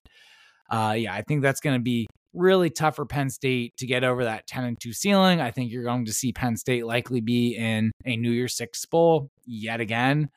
uh, 0.71 0.95
yeah, 0.97 1.13
I 1.13 1.23
think 1.23 1.43
that's 1.43 1.61
going 1.61 1.79
to 1.79 1.83
be 1.83 2.07
really 2.33 2.71
tough 2.71 2.97
for 2.97 3.05
Penn 3.05 3.31
State 3.31 3.77
to 3.77 3.87
get 3.87 4.03
over 4.03 4.25
that 4.25 4.47
10 4.47 4.65
and 4.65 4.81
2 4.81 4.93
ceiling. 4.93 5.41
I 5.41 5.51
think 5.51 5.71
you're 5.71 5.85
going 5.85 6.07
to 6.07 6.13
see 6.13 6.33
Penn 6.33 6.57
State 6.57 6.87
likely 6.87 7.21
be 7.21 7.55
in 7.55 7.93
a 8.05 8.17
New 8.17 8.31
Year's 8.31 8.57
Six 8.57 8.85
bowl 8.87 9.31
yet 9.45 9.81
again. 9.81 10.31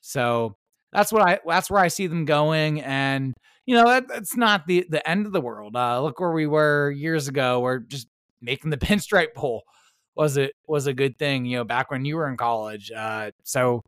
So 0.00 0.56
that's 0.92 1.12
what 1.12 1.22
I 1.22 1.38
that's 1.46 1.70
where 1.70 1.80
I 1.80 1.88
see 1.88 2.06
them 2.06 2.24
going. 2.24 2.80
And 2.80 3.34
you 3.66 3.74
know, 3.74 3.86
that, 3.86 4.08
that's 4.08 4.36
not 4.36 4.66
the 4.66 4.86
the 4.88 5.08
end 5.08 5.26
of 5.26 5.32
the 5.32 5.40
world. 5.40 5.76
Uh, 5.76 6.02
look 6.02 6.20
where 6.20 6.32
we 6.32 6.46
were 6.46 6.90
years 6.90 7.28
ago, 7.28 7.60
where 7.60 7.78
just 7.78 8.08
making 8.40 8.70
the 8.70 8.76
pinstripe 8.78 9.34
bowl 9.34 9.62
was 10.14 10.36
it 10.36 10.52
was 10.66 10.86
a 10.86 10.94
good 10.94 11.18
thing, 11.18 11.46
you 11.46 11.56
know, 11.56 11.64
back 11.64 11.90
when 11.90 12.04
you 12.04 12.16
were 12.16 12.28
in 12.28 12.36
college. 12.36 12.90
Uh, 12.90 13.30
so 13.44 13.82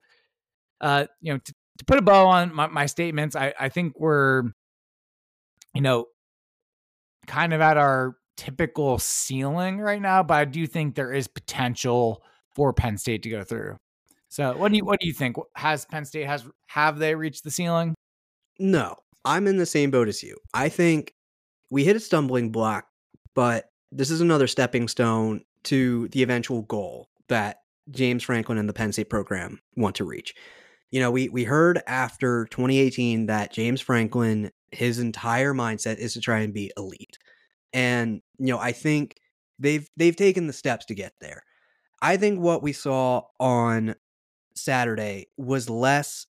uh, 0.80 1.06
you 1.20 1.32
know, 1.32 1.38
to, 1.38 1.54
to 1.78 1.84
put 1.84 1.98
a 1.98 2.02
bow 2.02 2.26
on 2.26 2.54
my, 2.54 2.66
my 2.66 2.86
statements, 2.86 3.34
I, 3.34 3.54
I 3.58 3.68
think 3.68 3.98
we're, 3.98 4.44
you 5.72 5.80
know, 5.80 6.06
kind 7.26 7.52
of 7.52 7.60
at 7.60 7.76
our 7.76 8.16
typical 8.36 8.98
ceiling 8.98 9.78
right 9.78 10.02
now, 10.02 10.22
but 10.22 10.34
I 10.34 10.44
do 10.44 10.66
think 10.66 10.94
there 10.94 11.12
is 11.12 11.26
potential 11.26 12.22
for 12.54 12.72
Penn 12.72 12.98
State 12.98 13.22
to 13.22 13.30
go 13.30 13.42
through. 13.42 13.78
So, 14.34 14.52
what 14.56 14.72
do 14.72 14.76
you 14.76 14.84
what 14.84 14.98
do 14.98 15.06
you 15.06 15.12
think? 15.12 15.36
Has 15.54 15.84
Penn 15.84 16.04
State 16.04 16.26
has 16.26 16.44
have 16.66 16.98
they 16.98 17.14
reached 17.14 17.44
the 17.44 17.52
ceiling? 17.52 17.94
No, 18.58 18.96
I'm 19.24 19.46
in 19.46 19.58
the 19.58 19.64
same 19.64 19.92
boat 19.92 20.08
as 20.08 20.24
you. 20.24 20.36
I 20.52 20.68
think 20.70 21.14
we 21.70 21.84
hit 21.84 21.94
a 21.94 22.00
stumbling 22.00 22.50
block, 22.50 22.88
but 23.36 23.66
this 23.92 24.10
is 24.10 24.20
another 24.20 24.48
stepping 24.48 24.88
stone 24.88 25.42
to 25.64 26.08
the 26.08 26.24
eventual 26.24 26.62
goal 26.62 27.10
that 27.28 27.58
James 27.92 28.24
Franklin 28.24 28.58
and 28.58 28.68
the 28.68 28.72
Penn 28.72 28.90
State 28.90 29.08
program 29.08 29.60
want 29.76 29.94
to 29.96 30.04
reach. 30.04 30.34
You 30.90 30.98
know, 30.98 31.12
we 31.12 31.28
we 31.28 31.44
heard 31.44 31.80
after 31.86 32.46
2018 32.46 33.26
that 33.26 33.52
James 33.52 33.80
Franklin 33.80 34.50
his 34.72 34.98
entire 34.98 35.54
mindset 35.54 35.98
is 35.98 36.14
to 36.14 36.20
try 36.20 36.40
and 36.40 36.52
be 36.52 36.72
elite. 36.76 37.18
And 37.72 38.20
you 38.40 38.46
know, 38.46 38.58
I 38.58 38.72
think 38.72 39.14
they've 39.60 39.88
they've 39.96 40.16
taken 40.16 40.48
the 40.48 40.52
steps 40.52 40.86
to 40.86 40.96
get 40.96 41.12
there. 41.20 41.44
I 42.02 42.16
think 42.16 42.40
what 42.40 42.64
we 42.64 42.72
saw 42.72 43.22
on 43.38 43.94
Saturday 44.54 45.26
was 45.36 45.68
less 45.68 46.26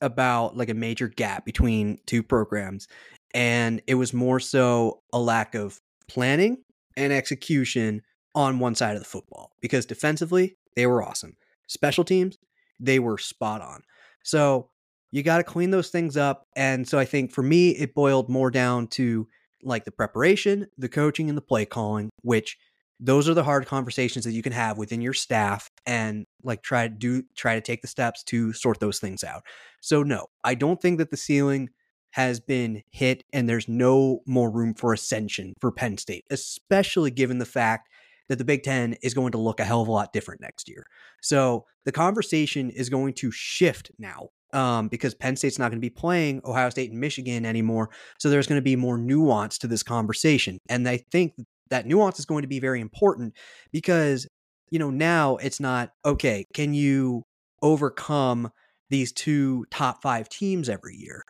about 0.00 0.56
like 0.56 0.68
a 0.68 0.74
major 0.74 1.08
gap 1.08 1.44
between 1.44 1.98
two 2.06 2.22
programs 2.22 2.86
and 3.34 3.82
it 3.86 3.94
was 3.94 4.14
more 4.14 4.40
so 4.40 5.02
a 5.12 5.18
lack 5.18 5.54
of 5.54 5.80
planning 6.08 6.58
and 6.96 7.12
execution 7.12 8.02
on 8.34 8.58
one 8.58 8.74
side 8.74 8.94
of 8.94 9.02
the 9.02 9.08
football 9.08 9.52
because 9.60 9.86
defensively 9.86 10.56
they 10.76 10.86
were 10.86 11.02
awesome. 11.02 11.36
Special 11.66 12.04
teams, 12.04 12.38
they 12.80 12.98
were 12.98 13.18
spot 13.18 13.60
on. 13.60 13.82
So 14.22 14.70
you 15.10 15.22
got 15.22 15.38
to 15.38 15.44
clean 15.44 15.70
those 15.70 15.90
things 15.90 16.16
up. 16.16 16.46
And 16.56 16.86
so 16.86 16.98
I 16.98 17.04
think 17.04 17.32
for 17.32 17.42
me, 17.42 17.70
it 17.70 17.94
boiled 17.94 18.28
more 18.28 18.50
down 18.50 18.86
to 18.88 19.26
like 19.62 19.84
the 19.84 19.90
preparation, 19.90 20.66
the 20.76 20.88
coaching, 20.88 21.28
and 21.28 21.36
the 21.36 21.42
play 21.42 21.66
calling, 21.66 22.10
which 22.22 22.56
those 23.00 23.28
are 23.28 23.34
the 23.34 23.44
hard 23.44 23.66
conversations 23.66 24.24
that 24.24 24.32
you 24.32 24.42
can 24.42 24.52
have 24.52 24.76
within 24.76 25.00
your 25.00 25.12
staff 25.12 25.70
and 25.86 26.26
like 26.42 26.62
try 26.62 26.88
to 26.88 26.94
do 26.94 27.22
try 27.36 27.54
to 27.54 27.60
take 27.60 27.82
the 27.82 27.88
steps 27.88 28.24
to 28.24 28.52
sort 28.52 28.80
those 28.80 28.98
things 28.98 29.22
out. 29.22 29.42
So 29.80 30.02
no, 30.02 30.26
I 30.44 30.54
don't 30.54 30.80
think 30.80 30.98
that 30.98 31.10
the 31.10 31.16
ceiling 31.16 31.70
has 32.12 32.40
been 32.40 32.82
hit 32.90 33.22
and 33.32 33.48
there's 33.48 33.68
no 33.68 34.20
more 34.26 34.50
room 34.50 34.74
for 34.74 34.92
ascension 34.92 35.54
for 35.60 35.70
Penn 35.70 35.98
State, 35.98 36.24
especially 36.30 37.10
given 37.10 37.38
the 37.38 37.46
fact 37.46 37.88
that 38.28 38.38
the 38.38 38.44
Big 38.44 38.62
10 38.62 38.96
is 39.02 39.14
going 39.14 39.32
to 39.32 39.38
look 39.38 39.60
a 39.60 39.64
hell 39.64 39.82
of 39.82 39.88
a 39.88 39.92
lot 39.92 40.12
different 40.12 40.40
next 40.40 40.68
year. 40.68 40.84
So 41.22 41.64
the 41.84 41.92
conversation 41.92 42.70
is 42.70 42.88
going 42.88 43.14
to 43.14 43.30
shift 43.30 43.90
now 43.98 44.28
um, 44.52 44.88
because 44.88 45.14
Penn 45.14 45.36
State's 45.36 45.58
not 45.58 45.70
going 45.70 45.80
to 45.80 45.84
be 45.84 45.90
playing 45.90 46.40
Ohio 46.44 46.70
State 46.70 46.90
and 46.90 47.00
Michigan 47.00 47.46
anymore. 47.46 47.90
So 48.18 48.28
there's 48.28 48.46
going 48.46 48.58
to 48.58 48.62
be 48.62 48.76
more 48.76 48.98
nuance 48.98 49.58
to 49.58 49.66
this 49.66 49.82
conversation. 49.82 50.58
And 50.68 50.88
I 50.88 50.98
think 51.10 51.34
that 51.70 51.86
nuance 51.86 52.18
is 52.18 52.24
going 52.24 52.42
to 52.42 52.48
be 52.48 52.60
very 52.60 52.80
important 52.80 53.34
because, 53.72 54.26
you 54.70 54.78
know, 54.78 54.90
now 54.90 55.36
it's 55.36 55.60
not, 55.60 55.90
okay, 56.04 56.46
can 56.54 56.74
you 56.74 57.24
overcome 57.62 58.50
these 58.90 59.12
two 59.12 59.66
top 59.70 60.02
five 60.02 60.28
teams 60.28 60.68
every 60.68 60.96
year? 60.96 61.22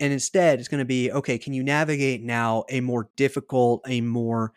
And 0.00 0.12
instead, 0.12 0.60
it's 0.60 0.68
going 0.68 0.78
to 0.78 0.84
be, 0.84 1.10
okay, 1.10 1.38
can 1.38 1.52
you 1.52 1.62
navigate 1.62 2.22
now 2.22 2.64
a 2.68 2.80
more 2.80 3.10
difficult, 3.16 3.82
a 3.86 4.00
more 4.00 4.52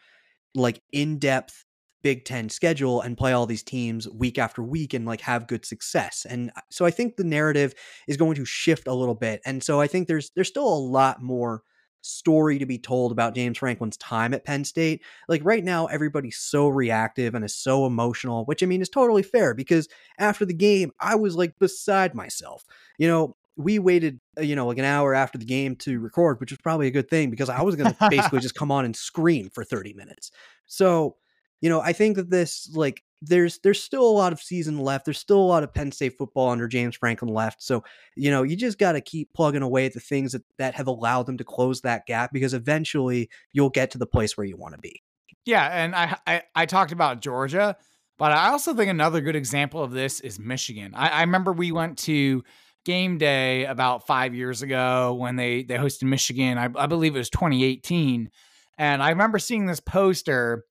like 0.53 0.81
in 0.91 1.17
depth 1.17 1.65
Big 2.03 2.25
Ten 2.25 2.49
schedule 2.49 3.01
and 3.01 3.17
play 3.17 3.33
all 3.33 3.45
these 3.45 3.63
teams 3.63 4.07
week 4.09 4.37
after 4.37 4.63
week 4.63 4.93
and 4.93 5.05
like 5.05 5.21
have 5.21 5.47
good 5.47 5.65
success. 5.65 6.25
And 6.27 6.51
uh, 6.55 6.61
so 6.69 6.85
I 6.85 6.91
think 6.91 7.15
the 7.15 7.23
narrative 7.23 7.73
is 8.07 8.17
going 8.17 8.35
to 8.35 8.45
shift 8.45 8.87
a 8.87 8.93
little 8.93 9.15
bit. 9.15 9.41
And 9.45 9.63
so 9.63 9.79
I 9.79 9.87
think 9.87 10.07
there's 10.07 10.31
there's 10.35 10.47
still 10.47 10.67
a 10.67 10.87
lot 10.87 11.21
more 11.21 11.63
story 12.01 12.59
to 12.59 12.65
be 12.65 12.77
told 12.77 13.11
about 13.11 13.35
James 13.35 13.57
Franklin's 13.57 13.97
time 13.97 14.33
at 14.33 14.45
Penn 14.45 14.63
State. 14.63 15.01
Like 15.27 15.41
right 15.43 15.63
now, 15.63 15.85
everybody's 15.87 16.37
so 16.37 16.67
reactive 16.67 17.35
and 17.35 17.45
is 17.45 17.55
so 17.55 17.85
emotional, 17.85 18.45
which 18.45 18.63
I 18.63 18.65
mean 18.65 18.81
is 18.81 18.89
totally 18.89 19.23
fair 19.23 19.53
because 19.53 19.87
after 20.17 20.45
the 20.45 20.53
game, 20.53 20.91
I 20.99 21.15
was 21.15 21.35
like 21.35 21.57
beside 21.59 22.13
myself. 22.15 22.65
You 22.97 23.07
know, 23.07 23.35
we 23.55 23.79
waited, 23.79 24.19
uh, 24.37 24.41
you 24.41 24.55
know, 24.55 24.67
like 24.67 24.77
an 24.77 24.85
hour 24.85 25.13
after 25.13 25.37
the 25.37 25.45
game 25.45 25.75
to 25.77 25.99
record, 25.99 26.39
which 26.39 26.51
was 26.51 26.59
probably 26.59 26.87
a 26.87 26.91
good 26.91 27.09
thing 27.09 27.29
because 27.29 27.49
I 27.49 27.61
was 27.61 27.75
going 27.75 27.93
to 27.93 28.09
basically 28.09 28.39
just 28.41 28.55
come 28.55 28.71
on 28.71 28.85
and 28.85 28.95
scream 28.95 29.49
for 29.49 29.63
30 29.63 29.93
minutes. 29.93 30.31
So, 30.67 31.17
you 31.59 31.69
know, 31.69 31.81
I 31.81 31.93
think 31.93 32.15
that 32.15 32.29
this 32.29 32.69
like 32.73 33.03
there's 33.21 33.59
there's 33.59 33.81
still 33.81 34.07
a 34.07 34.11
lot 34.11 34.33
of 34.33 34.41
season 34.41 34.79
left. 34.79 35.05
There's 35.05 35.19
still 35.19 35.39
a 35.39 35.45
lot 35.45 35.63
of 35.63 35.73
Penn 35.73 35.91
State 35.91 36.17
football 36.17 36.49
under 36.49 36.67
James 36.67 36.95
Franklin 36.95 37.33
left. 37.33 37.61
So, 37.61 37.83
you 38.15 38.31
know, 38.31 38.43
you 38.43 38.55
just 38.55 38.79
got 38.79 38.93
to 38.93 39.01
keep 39.01 39.31
plugging 39.33 39.61
away 39.61 39.85
at 39.85 39.93
the 39.93 39.99
things 39.99 40.31
that, 40.31 40.43
that 40.57 40.73
have 40.75 40.87
allowed 40.87 41.27
them 41.27 41.37
to 41.37 41.43
close 41.43 41.81
that 41.81 42.07
gap 42.07 42.33
because 42.33 42.53
eventually 42.53 43.29
you'll 43.53 43.69
get 43.69 43.91
to 43.91 43.99
the 43.99 44.07
place 44.07 44.35
where 44.35 44.45
you 44.45 44.57
want 44.57 44.73
to 44.73 44.79
be. 44.79 45.03
Yeah, 45.45 45.67
and 45.67 45.95
I, 45.95 46.17
I 46.25 46.43
I 46.55 46.65
talked 46.65 46.91
about 46.91 47.21
Georgia, 47.21 47.77
but 48.17 48.31
I 48.31 48.49
also 48.49 48.73
think 48.73 48.89
another 48.89 49.21
good 49.21 49.35
example 49.35 49.83
of 49.83 49.91
this 49.91 50.19
is 50.19 50.39
Michigan. 50.39 50.93
I, 50.95 51.09
I 51.09 51.21
remember 51.21 51.53
we 51.53 51.71
went 51.71 51.99
to 51.99 52.43
game 52.85 53.19
day 53.19 53.65
about 53.65 54.07
five 54.07 54.33
years 54.33 54.63
ago 54.63 55.13
when 55.13 55.35
they 55.35 55.63
they 55.63 55.75
hosted 55.75 56.03
Michigan. 56.03 56.57
I, 56.57 56.69
I 56.75 56.87
believe 56.87 57.15
it 57.15 57.19
was 57.19 57.29
2018, 57.29 58.31
and 58.79 59.03
I 59.03 59.09
remember 59.09 59.37
seeing 59.37 59.67
this 59.67 59.79
poster, 59.79 60.65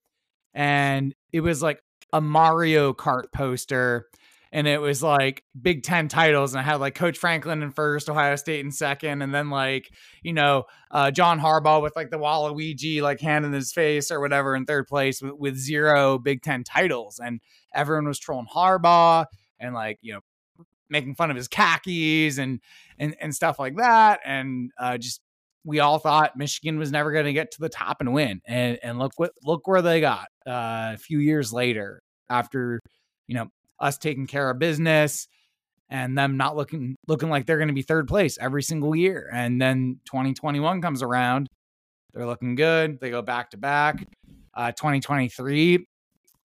and 0.53 1.15
it 1.31 1.41
was 1.41 1.61
like 1.61 1.81
a 2.13 2.21
Mario 2.21 2.93
Kart 2.93 3.31
poster. 3.31 4.07
And 4.53 4.67
it 4.67 4.81
was 4.81 5.01
like 5.01 5.45
Big 5.59 5.81
Ten 5.81 6.09
titles, 6.09 6.53
and 6.53 6.59
I 6.59 6.63
had 6.63 6.81
like 6.81 6.93
Coach 6.93 7.17
Franklin 7.17 7.63
in 7.63 7.71
first, 7.71 8.09
Ohio 8.09 8.35
State 8.35 8.65
in 8.65 8.69
second, 8.69 9.21
and 9.21 9.33
then 9.33 9.49
like 9.49 9.89
you 10.23 10.33
know 10.33 10.65
uh, 10.91 11.09
John 11.09 11.39
Harbaugh 11.39 11.81
with 11.81 11.95
like 11.95 12.09
the 12.09 12.19
Waluigi 12.19 13.01
like 13.01 13.21
hand 13.21 13.45
in 13.45 13.53
his 13.53 13.71
face 13.71 14.11
or 14.11 14.19
whatever 14.19 14.53
in 14.53 14.65
third 14.65 14.87
place 14.87 15.21
with, 15.21 15.35
with 15.35 15.55
zero 15.55 16.17
Big 16.17 16.41
Ten 16.41 16.65
titles, 16.65 17.17
and 17.23 17.39
everyone 17.73 18.07
was 18.09 18.19
trolling 18.19 18.45
Harbaugh 18.53 19.25
and 19.57 19.73
like 19.73 19.99
you 20.01 20.15
know 20.15 20.19
making 20.89 21.15
fun 21.15 21.31
of 21.31 21.37
his 21.37 21.47
khakis 21.47 22.37
and 22.37 22.59
and 22.99 23.15
and 23.21 23.33
stuff 23.33 23.57
like 23.57 23.77
that, 23.77 24.19
and 24.25 24.71
uh, 24.77 24.97
just 24.97 25.21
we 25.63 25.79
all 25.79 25.99
thought 25.99 26.37
Michigan 26.37 26.77
was 26.77 26.91
never 26.91 27.11
going 27.11 27.25
to 27.25 27.33
get 27.33 27.51
to 27.51 27.59
the 27.59 27.69
top 27.69 27.97
and 28.01 28.13
win, 28.13 28.41
and 28.45 28.79
and 28.83 28.99
look 28.99 29.13
what 29.17 29.31
look 29.43 29.67
where 29.67 29.81
they 29.81 30.01
got 30.01 30.27
uh, 30.47 30.93
a 30.93 30.97
few 30.97 31.19
years 31.19 31.53
later 31.53 32.01
after 32.29 32.79
you 33.27 33.35
know 33.35 33.47
us 33.79 33.97
taking 33.97 34.27
care 34.27 34.49
of 34.49 34.59
business 34.59 35.27
and 35.89 36.17
them 36.17 36.37
not 36.37 36.55
looking 36.55 36.95
looking 37.07 37.29
like 37.29 37.45
they're 37.45 37.57
going 37.57 37.67
to 37.67 37.73
be 37.73 37.81
third 37.81 38.07
place 38.07 38.37
every 38.39 38.63
single 38.63 38.95
year, 38.95 39.29
and 39.33 39.61
then 39.61 39.99
2021 40.05 40.81
comes 40.81 41.03
around, 41.03 41.47
they're 42.13 42.25
looking 42.25 42.55
good, 42.55 42.99
they 42.99 43.09
go 43.09 43.21
back 43.21 43.51
to 43.51 43.57
back. 43.57 44.05
Uh, 44.53 44.71
2023, 44.71 45.87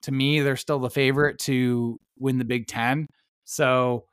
to 0.03 0.13
me, 0.13 0.41
they're 0.41 0.57
still 0.57 0.79
the 0.79 0.91
favorite 0.91 1.39
to 1.41 1.99
win 2.19 2.39
the 2.39 2.45
Big 2.45 2.67
Ten. 2.67 3.07
So 3.45 4.05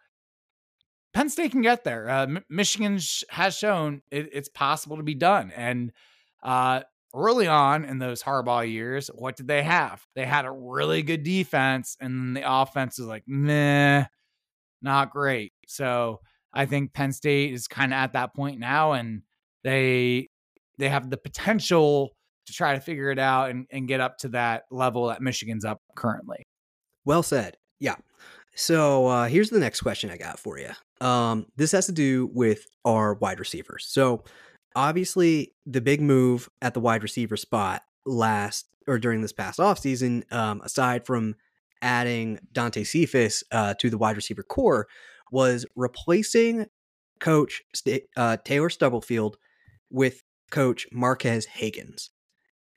Penn 1.13 1.29
State 1.29 1.51
can 1.51 1.61
get 1.61 1.83
there. 1.83 2.09
Uh, 2.09 2.27
Michigan 2.49 2.97
sh- 2.99 3.23
has 3.29 3.55
shown 3.55 4.01
it, 4.11 4.29
it's 4.33 4.49
possible 4.49 4.97
to 4.97 5.03
be 5.03 5.15
done. 5.15 5.51
And 5.55 5.91
uh, 6.41 6.81
early 7.13 7.47
on 7.47 7.85
in 7.85 7.99
those 7.99 8.23
Harbaugh 8.23 8.69
years, 8.69 9.09
what 9.13 9.35
did 9.35 9.47
they 9.47 9.63
have? 9.63 10.03
They 10.15 10.25
had 10.25 10.45
a 10.45 10.51
really 10.51 11.03
good 11.03 11.23
defense, 11.23 11.95
and 11.99 12.35
the 12.35 12.43
offense 12.45 12.97
was 12.97 13.07
like, 13.07 13.23
meh, 13.27 14.05
not 14.81 15.11
great. 15.11 15.53
So 15.67 16.19
I 16.53 16.65
think 16.65 16.93
Penn 16.93 17.11
State 17.11 17.53
is 17.53 17.67
kind 17.67 17.93
of 17.93 17.97
at 17.97 18.13
that 18.13 18.35
point 18.35 18.59
now, 18.59 18.93
and 18.93 19.21
they 19.63 20.29
they 20.79 20.89
have 20.89 21.09
the 21.09 21.17
potential 21.17 22.09
to 22.47 22.53
try 22.53 22.73
to 22.73 22.81
figure 22.81 23.11
it 23.11 23.19
out 23.19 23.51
and, 23.51 23.67
and 23.71 23.87
get 23.87 24.01
up 24.01 24.17
to 24.17 24.29
that 24.29 24.63
level 24.71 25.07
that 25.07 25.21
Michigan's 25.21 25.63
up 25.63 25.81
currently. 25.95 26.45
Well 27.05 27.23
said. 27.23 27.57
Yeah. 27.79 27.95
So 28.55 29.07
uh, 29.07 29.27
here's 29.27 29.49
the 29.49 29.59
next 29.59 29.81
question 29.81 30.09
I 30.09 30.17
got 30.17 30.39
for 30.39 30.59
you. 30.59 30.69
Um, 31.03 31.47
this 31.57 31.73
has 31.73 31.85
to 31.87 31.91
do 31.91 32.29
with 32.33 32.65
our 32.85 33.15
wide 33.15 33.39
receivers. 33.39 33.85
So 33.87 34.23
obviously, 34.75 35.53
the 35.65 35.81
big 35.81 36.01
move 36.01 36.49
at 36.61 36.73
the 36.73 36.79
wide 36.79 37.03
receiver 37.03 37.37
spot 37.37 37.83
last 38.05 38.67
or 38.87 38.97
during 38.97 39.21
this 39.21 39.33
past 39.33 39.59
offseason, 39.59 40.31
um, 40.33 40.61
aside 40.63 41.05
from 41.05 41.35
adding 41.81 42.39
Dante 42.51 42.83
Cephas 42.83 43.43
uh, 43.51 43.73
to 43.75 43.89
the 43.89 43.97
wide 43.97 44.15
receiver 44.15 44.43
core, 44.43 44.87
was 45.31 45.65
replacing 45.75 46.67
coach 47.19 47.61
uh, 48.15 48.37
Taylor 48.43 48.69
Stubblefield 48.69 49.37
with 49.89 50.23
coach 50.51 50.87
Marquez 50.91 51.47
Hagans. 51.47 52.09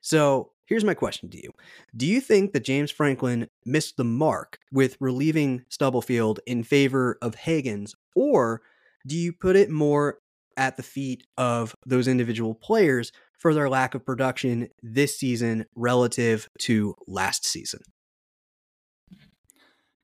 So 0.00 0.52
Here's 0.66 0.84
my 0.84 0.94
question 0.94 1.30
to 1.30 1.38
you 1.38 1.52
Do 1.96 2.06
you 2.06 2.20
think 2.20 2.52
that 2.52 2.64
James 2.64 2.90
Franklin 2.90 3.48
missed 3.64 3.96
the 3.96 4.04
mark 4.04 4.58
with 4.72 4.96
relieving 5.00 5.64
Stubblefield 5.68 6.40
in 6.46 6.62
favor 6.62 7.18
of 7.22 7.36
Hagans, 7.36 7.92
or 8.14 8.62
do 9.06 9.16
you 9.16 9.32
put 9.32 9.56
it 9.56 9.70
more 9.70 10.18
at 10.56 10.76
the 10.76 10.82
feet 10.82 11.24
of 11.36 11.74
those 11.86 12.08
individual 12.08 12.54
players 12.54 13.12
for 13.38 13.54
their 13.54 13.68
lack 13.68 13.94
of 13.94 14.04
production 14.04 14.68
this 14.82 15.18
season 15.18 15.66
relative 15.76 16.48
to 16.60 16.94
last 17.06 17.46
season? 17.46 17.80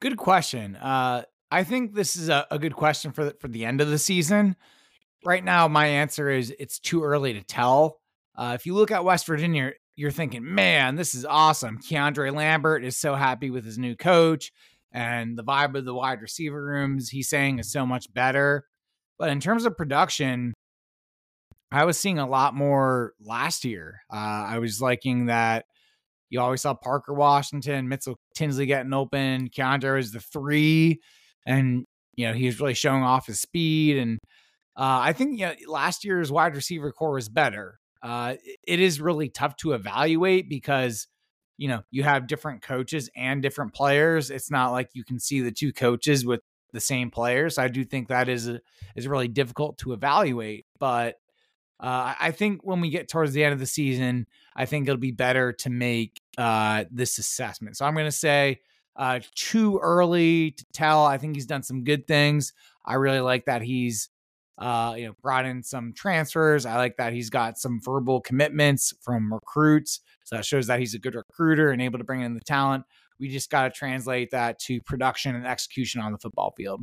Good 0.00 0.16
question. 0.16 0.76
Uh, 0.76 1.22
I 1.50 1.64
think 1.64 1.94
this 1.94 2.16
is 2.16 2.28
a, 2.28 2.46
a 2.50 2.58
good 2.58 2.74
question 2.74 3.12
for 3.12 3.24
the, 3.24 3.36
for 3.40 3.48
the 3.48 3.64
end 3.64 3.80
of 3.80 3.88
the 3.88 3.98
season. 3.98 4.56
Right 5.24 5.44
now, 5.44 5.68
my 5.68 5.86
answer 5.86 6.28
is 6.28 6.52
it's 6.58 6.78
too 6.78 7.02
early 7.02 7.32
to 7.34 7.42
tell. 7.42 8.00
Uh, 8.36 8.52
if 8.54 8.66
you 8.66 8.74
look 8.74 8.90
at 8.90 9.04
West 9.04 9.26
Virginia, 9.26 9.72
you're 9.96 10.10
thinking, 10.10 10.54
man, 10.54 10.96
this 10.96 11.14
is 11.14 11.24
awesome. 11.24 11.78
Keandre 11.78 12.34
Lambert 12.34 12.84
is 12.84 12.96
so 12.96 13.14
happy 13.14 13.50
with 13.50 13.64
his 13.64 13.78
new 13.78 13.94
coach, 13.94 14.50
and 14.92 15.38
the 15.38 15.44
vibe 15.44 15.76
of 15.76 15.84
the 15.84 15.94
wide 15.94 16.22
receiver 16.22 16.64
rooms 16.64 17.10
he's 17.10 17.28
saying 17.28 17.58
is 17.58 17.70
so 17.70 17.84
much 17.84 18.12
better. 18.12 18.64
But 19.18 19.30
in 19.30 19.40
terms 19.40 19.64
of 19.64 19.76
production, 19.76 20.54
I 21.70 21.84
was 21.84 21.98
seeing 21.98 22.18
a 22.18 22.28
lot 22.28 22.54
more 22.54 23.12
last 23.20 23.64
year. 23.64 24.00
Uh, 24.12 24.16
I 24.16 24.58
was 24.58 24.80
liking 24.80 25.26
that 25.26 25.64
you 26.30 26.40
always 26.40 26.62
saw 26.62 26.74
Parker 26.74 27.12
Washington, 27.12 27.88
Mitchell 27.88 28.16
Tinsley 28.34 28.66
getting 28.66 28.94
open. 28.94 29.48
Keandre 29.48 29.96
was 29.96 30.12
the 30.12 30.20
three, 30.20 31.00
and 31.46 31.84
you 32.14 32.26
know 32.26 32.32
he 32.32 32.46
was 32.46 32.60
really 32.60 32.74
showing 32.74 33.02
off 33.02 33.26
his 33.26 33.40
speed. 33.40 33.98
And 33.98 34.18
uh, 34.76 35.00
I 35.02 35.12
think 35.12 35.38
you 35.38 35.46
know, 35.46 35.54
last 35.68 36.04
year's 36.04 36.32
wide 36.32 36.54
receiver 36.54 36.92
core 36.92 37.12
was 37.12 37.28
better 37.28 37.78
uh, 38.02 38.34
it 38.66 38.80
is 38.80 39.00
really 39.00 39.28
tough 39.28 39.56
to 39.56 39.72
evaluate 39.72 40.48
because 40.48 41.06
you 41.56 41.68
know 41.68 41.82
you 41.90 42.02
have 42.02 42.26
different 42.26 42.62
coaches 42.62 43.10
and 43.16 43.42
different 43.42 43.74
players. 43.74 44.30
It's 44.30 44.50
not 44.50 44.72
like 44.72 44.90
you 44.94 45.04
can 45.04 45.18
see 45.18 45.40
the 45.40 45.52
two 45.52 45.72
coaches 45.72 46.26
with 46.26 46.40
the 46.72 46.80
same 46.80 47.10
players. 47.10 47.58
I 47.58 47.68
do 47.68 47.84
think 47.84 48.08
that 48.08 48.28
is 48.28 48.50
is 48.96 49.08
really 49.08 49.28
difficult 49.28 49.78
to 49.78 49.92
evaluate, 49.92 50.66
but 50.78 51.16
uh, 51.82 52.14
I 52.20 52.30
think 52.30 52.60
when 52.62 52.80
we 52.80 52.90
get 52.90 53.08
towards 53.08 53.32
the 53.32 53.42
end 53.42 53.52
of 53.52 53.58
the 53.58 53.66
season, 53.66 54.28
I 54.54 54.66
think 54.66 54.86
it'll 54.86 54.98
be 54.98 55.10
better 55.10 55.52
to 55.52 55.70
make 55.70 56.20
uh, 56.38 56.84
this 56.92 57.18
assessment. 57.18 57.76
So 57.76 57.84
I'm 57.84 57.94
going 57.94 58.06
to 58.06 58.12
say 58.12 58.60
uh, 58.94 59.18
too 59.34 59.80
early 59.82 60.52
to 60.52 60.64
tell. 60.72 61.04
I 61.04 61.18
think 61.18 61.34
he's 61.34 61.46
done 61.46 61.64
some 61.64 61.82
good 61.82 62.06
things. 62.06 62.52
I 62.84 62.94
really 62.94 63.20
like 63.20 63.46
that 63.46 63.62
he's 63.62 64.10
Uh, 64.58 64.94
you 64.96 65.06
know, 65.06 65.14
brought 65.22 65.46
in 65.46 65.62
some 65.62 65.92
transfers. 65.94 66.66
I 66.66 66.76
like 66.76 66.96
that 66.98 67.12
he's 67.12 67.30
got 67.30 67.58
some 67.58 67.80
verbal 67.82 68.20
commitments 68.20 68.92
from 69.00 69.32
recruits. 69.32 70.00
So 70.24 70.36
that 70.36 70.44
shows 70.44 70.66
that 70.66 70.78
he's 70.78 70.94
a 70.94 70.98
good 70.98 71.14
recruiter 71.14 71.70
and 71.70 71.80
able 71.80 71.98
to 71.98 72.04
bring 72.04 72.20
in 72.20 72.34
the 72.34 72.40
talent. 72.40 72.84
We 73.18 73.28
just 73.28 73.50
got 73.50 73.64
to 73.64 73.70
translate 73.70 74.30
that 74.32 74.58
to 74.60 74.80
production 74.82 75.34
and 75.34 75.46
execution 75.46 76.00
on 76.00 76.12
the 76.12 76.18
football 76.18 76.52
field. 76.56 76.82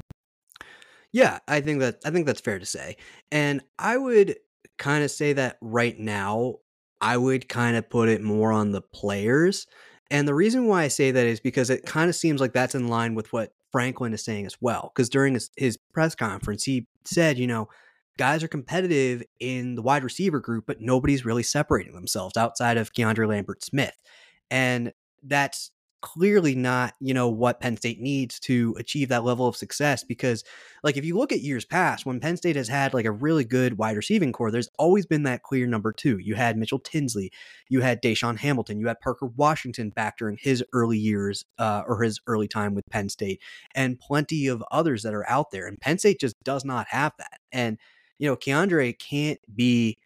Yeah, 1.11 1.39
I 1.47 1.61
think 1.61 1.79
that 1.79 1.99
I 2.05 2.11
think 2.11 2.25
that's 2.25 2.41
fair 2.41 2.59
to 2.59 2.65
say. 2.65 2.97
And 3.31 3.61
I 3.77 3.97
would 3.97 4.37
kind 4.77 5.03
of 5.03 5.11
say 5.11 5.33
that 5.33 5.57
right 5.61 5.97
now, 5.97 6.55
I 7.01 7.17
would 7.17 7.49
kind 7.49 7.75
of 7.75 7.89
put 7.89 8.09
it 8.09 8.21
more 8.21 8.51
on 8.51 8.71
the 8.71 8.81
players. 8.81 9.67
And 10.11 10.27
the 10.27 10.33
reason 10.33 10.65
why 10.65 10.83
I 10.83 10.87
say 10.87 11.11
that 11.11 11.25
is 11.25 11.39
because 11.39 11.69
it 11.69 11.85
kind 11.85 12.09
of 12.09 12.15
seems 12.15 12.41
like 12.41 12.53
that's 12.53 12.75
in 12.75 12.87
line 12.87 13.15
with 13.15 13.31
what 13.31 13.53
Franklin 13.71 14.13
is 14.13 14.23
saying 14.23 14.45
as 14.45 14.57
well. 14.61 14.91
Because 14.93 15.09
during 15.09 15.33
his, 15.33 15.51
his 15.57 15.77
press 15.93 16.15
conference, 16.15 16.63
he 16.63 16.87
said, 17.05 17.37
you 17.37 17.47
know, 17.47 17.69
guys 18.17 18.43
are 18.43 18.49
competitive 18.49 19.23
in 19.39 19.75
the 19.75 19.81
wide 19.81 20.03
receiver 20.03 20.39
group, 20.39 20.65
but 20.67 20.81
nobody's 20.81 21.25
really 21.25 21.43
separating 21.43 21.93
themselves 21.93 22.35
outside 22.35 22.77
of 22.77 22.93
Keandre 22.93 23.27
Lambert 23.27 23.63
Smith. 23.63 23.95
And 24.51 24.93
that's 25.23 25.71
clearly 26.01 26.55
not, 26.55 26.93
you 26.99 27.13
know, 27.13 27.29
what 27.29 27.59
Penn 27.59 27.77
State 27.77 27.99
needs 27.99 28.39
to 28.41 28.75
achieve 28.79 29.09
that 29.09 29.23
level 29.23 29.47
of 29.47 29.55
success. 29.55 30.03
Because, 30.03 30.43
like, 30.83 30.97
if 30.97 31.05
you 31.05 31.17
look 31.17 31.31
at 31.31 31.41
years 31.41 31.65
past, 31.65 32.05
when 32.05 32.19
Penn 32.19 32.37
State 32.37 32.55
has 32.55 32.67
had 32.67 32.93
like 32.93 33.05
a 33.05 33.11
really 33.11 33.43
good 33.43 33.77
wide 33.77 33.95
receiving 33.97 34.31
core, 34.31 34.51
there's 34.51 34.69
always 34.77 35.05
been 35.05 35.23
that 35.23 35.43
clear 35.43 35.67
number 35.67 35.91
two. 35.91 36.17
You 36.17 36.35
had 36.35 36.57
Mitchell 36.57 36.79
Tinsley, 36.79 37.31
you 37.69 37.81
had 37.81 38.01
DaeSean 38.01 38.37
Hamilton, 38.37 38.79
you 38.79 38.87
had 38.87 38.99
Parker 39.01 39.27
Washington 39.27 39.89
back 39.89 40.17
during 40.17 40.37
his 40.39 40.63
early 40.73 40.97
years 40.97 41.45
uh, 41.57 41.83
or 41.87 42.01
his 42.01 42.19
early 42.27 42.47
time 42.47 42.75
with 42.75 42.85
Penn 42.89 43.09
State, 43.09 43.41
and 43.75 43.99
plenty 43.99 44.47
of 44.47 44.63
others 44.71 45.03
that 45.03 45.13
are 45.13 45.29
out 45.29 45.51
there. 45.51 45.67
And 45.67 45.79
Penn 45.79 45.97
State 45.97 46.19
just 46.19 46.35
does 46.43 46.63
not 46.65 46.87
have 46.89 47.13
that. 47.17 47.39
And, 47.51 47.77
you 48.17 48.27
know, 48.27 48.35
Keandre 48.35 48.97
can't 48.97 49.39
be 49.55 49.97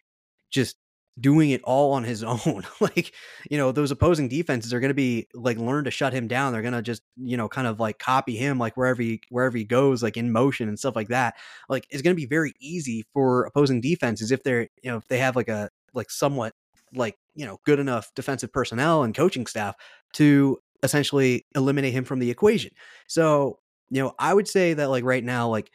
just 0.50 0.76
doing 1.18 1.50
it 1.50 1.62
all 1.62 1.92
on 1.92 2.04
his 2.04 2.22
own. 2.24 2.64
like, 2.80 3.12
you 3.50 3.58
know, 3.58 3.72
those 3.72 3.90
opposing 3.90 4.28
defenses 4.28 4.72
are 4.72 4.80
going 4.80 4.90
to 4.90 4.94
be 4.94 5.28
like 5.34 5.58
learn 5.58 5.84
to 5.84 5.90
shut 5.90 6.12
him 6.12 6.26
down. 6.26 6.52
They're 6.52 6.62
going 6.62 6.74
to 6.74 6.82
just, 6.82 7.02
you 7.16 7.36
know, 7.36 7.48
kind 7.48 7.66
of 7.66 7.80
like 7.80 7.98
copy 7.98 8.36
him 8.36 8.58
like 8.58 8.76
wherever 8.76 9.02
he 9.02 9.20
wherever 9.28 9.56
he 9.56 9.64
goes 9.64 10.02
like 10.02 10.16
in 10.16 10.32
motion 10.32 10.68
and 10.68 10.78
stuff 10.78 10.96
like 10.96 11.08
that. 11.08 11.34
Like 11.68 11.86
it's 11.90 12.02
going 12.02 12.14
to 12.14 12.20
be 12.20 12.26
very 12.26 12.52
easy 12.60 13.04
for 13.12 13.44
opposing 13.44 13.80
defenses 13.80 14.32
if 14.32 14.42
they're, 14.42 14.68
you 14.82 14.90
know, 14.90 14.96
if 14.96 15.08
they 15.08 15.18
have 15.18 15.36
like 15.36 15.48
a 15.48 15.70
like 15.92 16.10
somewhat 16.10 16.54
like, 16.94 17.16
you 17.34 17.46
know, 17.46 17.58
good 17.64 17.78
enough 17.78 18.12
defensive 18.14 18.52
personnel 18.52 19.02
and 19.02 19.14
coaching 19.14 19.46
staff 19.46 19.74
to 20.14 20.58
essentially 20.82 21.46
eliminate 21.56 21.92
him 21.92 22.04
from 22.04 22.18
the 22.18 22.30
equation. 22.30 22.70
So, 23.08 23.58
you 23.90 24.02
know, 24.02 24.14
I 24.18 24.34
would 24.34 24.48
say 24.48 24.74
that 24.74 24.90
like 24.90 25.04
right 25.04 25.24
now 25.24 25.48
like 25.48 25.70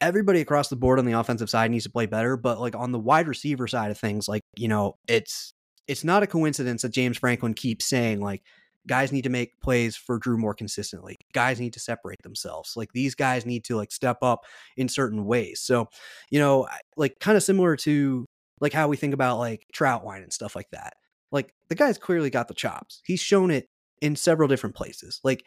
everybody 0.00 0.40
across 0.40 0.68
the 0.68 0.76
board 0.76 0.98
on 0.98 1.04
the 1.04 1.18
offensive 1.18 1.50
side 1.50 1.70
needs 1.70 1.84
to 1.84 1.90
play 1.90 2.06
better, 2.06 2.36
but 2.36 2.60
like 2.60 2.74
on 2.74 2.92
the 2.92 2.98
wide 2.98 3.28
receiver 3.28 3.66
side 3.66 3.90
of 3.90 3.98
things, 3.98 4.28
like, 4.28 4.42
you 4.56 4.68
know, 4.68 4.94
it's 5.08 5.52
it's 5.86 6.04
not 6.04 6.22
a 6.22 6.26
coincidence 6.26 6.82
that 6.82 6.92
James 6.92 7.18
Franklin 7.18 7.54
keeps 7.54 7.86
saying 7.86 8.20
like 8.20 8.42
guys 8.86 9.12
need 9.12 9.22
to 9.22 9.30
make 9.30 9.60
plays 9.60 9.96
for 9.96 10.18
Drew 10.18 10.38
more 10.38 10.54
consistently. 10.54 11.16
Guys 11.32 11.60
need 11.60 11.72
to 11.74 11.80
separate 11.80 12.22
themselves. 12.22 12.74
Like 12.76 12.92
these 12.92 13.14
guys 13.14 13.44
need 13.44 13.64
to 13.64 13.76
like 13.76 13.92
step 13.92 14.18
up 14.22 14.44
in 14.76 14.88
certain 14.88 15.24
ways. 15.24 15.60
So, 15.60 15.88
you 16.30 16.38
know, 16.38 16.66
like 16.96 17.18
kind 17.20 17.36
of 17.36 17.42
similar 17.42 17.76
to 17.76 18.24
like 18.60 18.72
how 18.72 18.88
we 18.88 18.96
think 18.96 19.14
about 19.14 19.38
like 19.38 19.66
Trautwein 19.74 20.22
and 20.22 20.32
stuff 20.32 20.56
like 20.56 20.70
that. 20.72 20.94
Like 21.32 21.52
the 21.68 21.74
guy's 21.74 21.98
clearly 21.98 22.30
got 22.30 22.48
the 22.48 22.54
chops. 22.54 23.00
He's 23.04 23.20
shown 23.20 23.50
it 23.50 23.66
in 24.00 24.16
several 24.16 24.48
different 24.48 24.76
places. 24.76 25.20
Like 25.24 25.44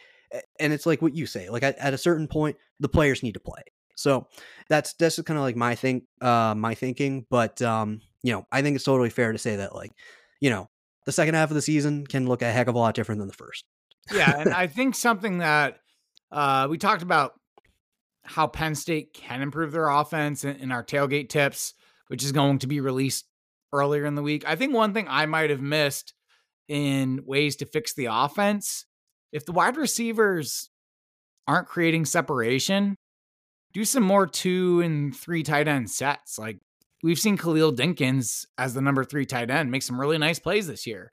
and 0.59 0.73
it's 0.73 0.85
like 0.85 1.01
what 1.01 1.15
you 1.15 1.25
say. 1.25 1.49
Like 1.49 1.63
at, 1.63 1.77
at 1.77 1.93
a 1.93 1.97
certain 1.97 2.27
point, 2.27 2.57
the 2.79 2.89
players 2.89 3.23
need 3.23 3.33
to 3.33 3.39
play. 3.39 3.61
So 3.95 4.27
that's 4.69 4.93
that's 4.93 5.21
kind 5.21 5.37
of 5.37 5.43
like 5.43 5.55
my 5.55 5.75
think 5.75 6.03
uh 6.21 6.53
my 6.55 6.75
thinking. 6.75 7.25
But 7.29 7.61
um, 7.61 8.01
you 8.23 8.33
know, 8.33 8.45
I 8.51 8.61
think 8.61 8.75
it's 8.75 8.85
totally 8.85 9.09
fair 9.09 9.31
to 9.31 9.37
say 9.37 9.57
that 9.57 9.75
like, 9.75 9.91
you 10.41 10.49
know, 10.49 10.69
the 11.05 11.11
second 11.11 11.35
half 11.35 11.49
of 11.49 11.55
the 11.55 11.61
season 11.61 12.07
can 12.07 12.27
look 12.27 12.41
a 12.41 12.51
heck 12.51 12.67
of 12.67 12.75
a 12.75 12.79
lot 12.79 12.95
different 12.95 13.19
than 13.19 13.27
the 13.27 13.33
first. 13.33 13.65
yeah, 14.13 14.39
and 14.39 14.49
I 14.53 14.67
think 14.67 14.95
something 14.95 15.39
that 15.39 15.79
uh 16.31 16.67
we 16.69 16.77
talked 16.77 17.03
about 17.03 17.33
how 18.25 18.47
Penn 18.47 18.75
State 18.75 19.13
can 19.13 19.41
improve 19.41 19.71
their 19.71 19.89
offense 19.89 20.43
in, 20.43 20.55
in 20.57 20.71
our 20.71 20.83
tailgate 20.83 21.29
tips, 21.29 21.73
which 22.07 22.23
is 22.23 22.31
going 22.31 22.59
to 22.59 22.67
be 22.67 22.79
released 22.79 23.25
earlier 23.73 24.05
in 24.05 24.15
the 24.15 24.21
week. 24.21 24.47
I 24.47 24.55
think 24.55 24.73
one 24.73 24.93
thing 24.93 25.07
I 25.09 25.25
might 25.25 25.49
have 25.49 25.61
missed 25.61 26.13
in 26.67 27.21
ways 27.25 27.57
to 27.57 27.65
fix 27.65 27.93
the 27.93 28.07
offense, 28.09 28.85
if 29.31 29.45
the 29.45 29.51
wide 29.51 29.75
receivers 29.75 30.69
aren't 31.47 31.67
creating 31.67 32.05
separation, 32.05 32.95
do 33.73 33.85
some 33.85 34.03
more 34.03 34.27
two 34.27 34.81
and 34.81 35.15
three 35.15 35.43
tight 35.43 35.67
end 35.67 35.89
sets. 35.89 36.37
Like 36.37 36.59
we've 37.01 37.19
seen 37.19 37.37
Khalil 37.37 37.73
Dinkins 37.73 38.45
as 38.57 38.73
the 38.73 38.81
number 38.81 39.03
three 39.03 39.25
tight 39.25 39.49
end 39.49 39.71
make 39.71 39.83
some 39.83 39.99
really 39.99 40.17
nice 40.17 40.39
plays 40.39 40.67
this 40.67 40.87
year. 40.87 41.11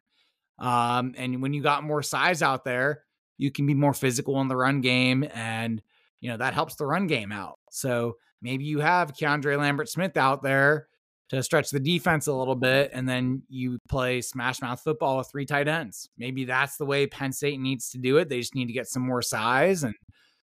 Um, 0.58 1.14
and 1.16 1.40
when 1.42 1.54
you 1.54 1.62
got 1.62 1.84
more 1.84 2.02
size 2.02 2.42
out 2.42 2.64
there, 2.64 3.04
you 3.38 3.50
can 3.50 3.66
be 3.66 3.74
more 3.74 3.94
physical 3.94 4.40
in 4.42 4.48
the 4.48 4.56
run 4.56 4.82
game, 4.82 5.26
and 5.32 5.80
you 6.20 6.30
know 6.30 6.36
that 6.36 6.52
helps 6.52 6.76
the 6.76 6.86
run 6.86 7.06
game 7.06 7.32
out. 7.32 7.58
So 7.70 8.18
maybe 8.42 8.64
you 8.64 8.80
have 8.80 9.14
Keandre 9.14 9.58
Lambert 9.58 9.88
Smith 9.88 10.18
out 10.18 10.42
there 10.42 10.88
to 11.30 11.42
stretch 11.42 11.70
the 11.70 11.80
defense 11.80 12.26
a 12.26 12.34
little 12.34 12.54
bit, 12.54 12.90
and 12.92 13.08
then 13.08 13.42
you 13.48 13.78
play 13.88 14.20
smash 14.20 14.60
mouth 14.60 14.82
football 14.82 15.16
with 15.16 15.30
three 15.30 15.46
tight 15.46 15.68
ends. 15.68 16.10
Maybe 16.18 16.44
that's 16.44 16.76
the 16.76 16.84
way 16.84 17.06
Penn 17.06 17.32
State 17.32 17.58
needs 17.58 17.88
to 17.90 17.98
do 17.98 18.18
it. 18.18 18.28
They 18.28 18.40
just 18.40 18.54
need 18.54 18.66
to 18.66 18.74
get 18.74 18.88
some 18.88 19.02
more 19.02 19.22
size 19.22 19.82
and 19.84 19.94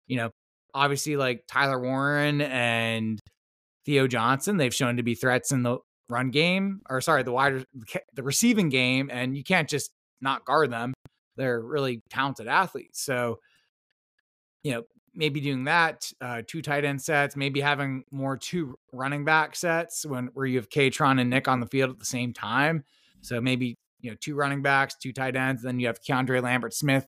you 0.06 0.18
know 0.18 0.30
obviously 0.76 1.16
like 1.16 1.46
Tyler 1.48 1.80
Warren 1.80 2.42
and 2.42 3.20
Theo 3.86 4.08
Johnson, 4.08 4.58
they've 4.58 4.74
shown 4.74 4.98
to 4.98 5.04
be 5.04 5.16
threats 5.16 5.52
in 5.52 5.64
the 5.64 5.78
run 6.10 6.30
game 6.30 6.82
or 6.90 7.02
sorry, 7.02 7.24
the 7.24 7.32
wide 7.32 7.66
the 8.14 8.24
receiving 8.24 8.70
game 8.70 9.10
and 9.12 9.36
you 9.36 9.44
can't 9.44 9.70
just 9.70 9.92
not 10.22 10.46
guard 10.46 10.72
them. 10.72 10.94
They're 11.38 11.62
really 11.62 12.04
talented 12.10 12.48
athletes. 12.48 13.02
So, 13.02 13.40
you 14.64 14.74
know, 14.74 14.84
maybe 15.14 15.40
doing 15.40 15.64
that, 15.64 16.12
uh, 16.20 16.42
two 16.46 16.62
tight 16.62 16.84
end 16.84 17.02
sets, 17.02 17.36
maybe 17.36 17.62
having 17.62 18.04
more 18.12 18.38
two 18.38 18.76
running 18.92 19.24
back 19.24 19.56
sets 19.56 20.06
when 20.06 20.28
where 20.34 20.46
you 20.46 20.58
have 20.58 20.70
Kaytron 20.70 21.22
and 21.22 21.30
Nick 21.30 21.48
on 21.48 21.62
the 21.62 21.68
field 21.68 21.90
at 21.90 22.00
the 22.00 22.06
same 22.06 22.34
time. 22.34 22.84
So 23.22 23.40
maybe, 23.40 23.76
you 24.02 24.12
know, 24.12 24.18
two 24.20 24.36
running 24.36 24.62
backs, 24.62 24.96
two 25.02 25.14
tight 25.14 25.36
ends, 25.36 25.64
then 25.64 25.80
you 25.80 25.88
have 25.88 26.02
Keandre 26.04 26.44
Lambert 26.44 26.74
Smith, 26.74 27.08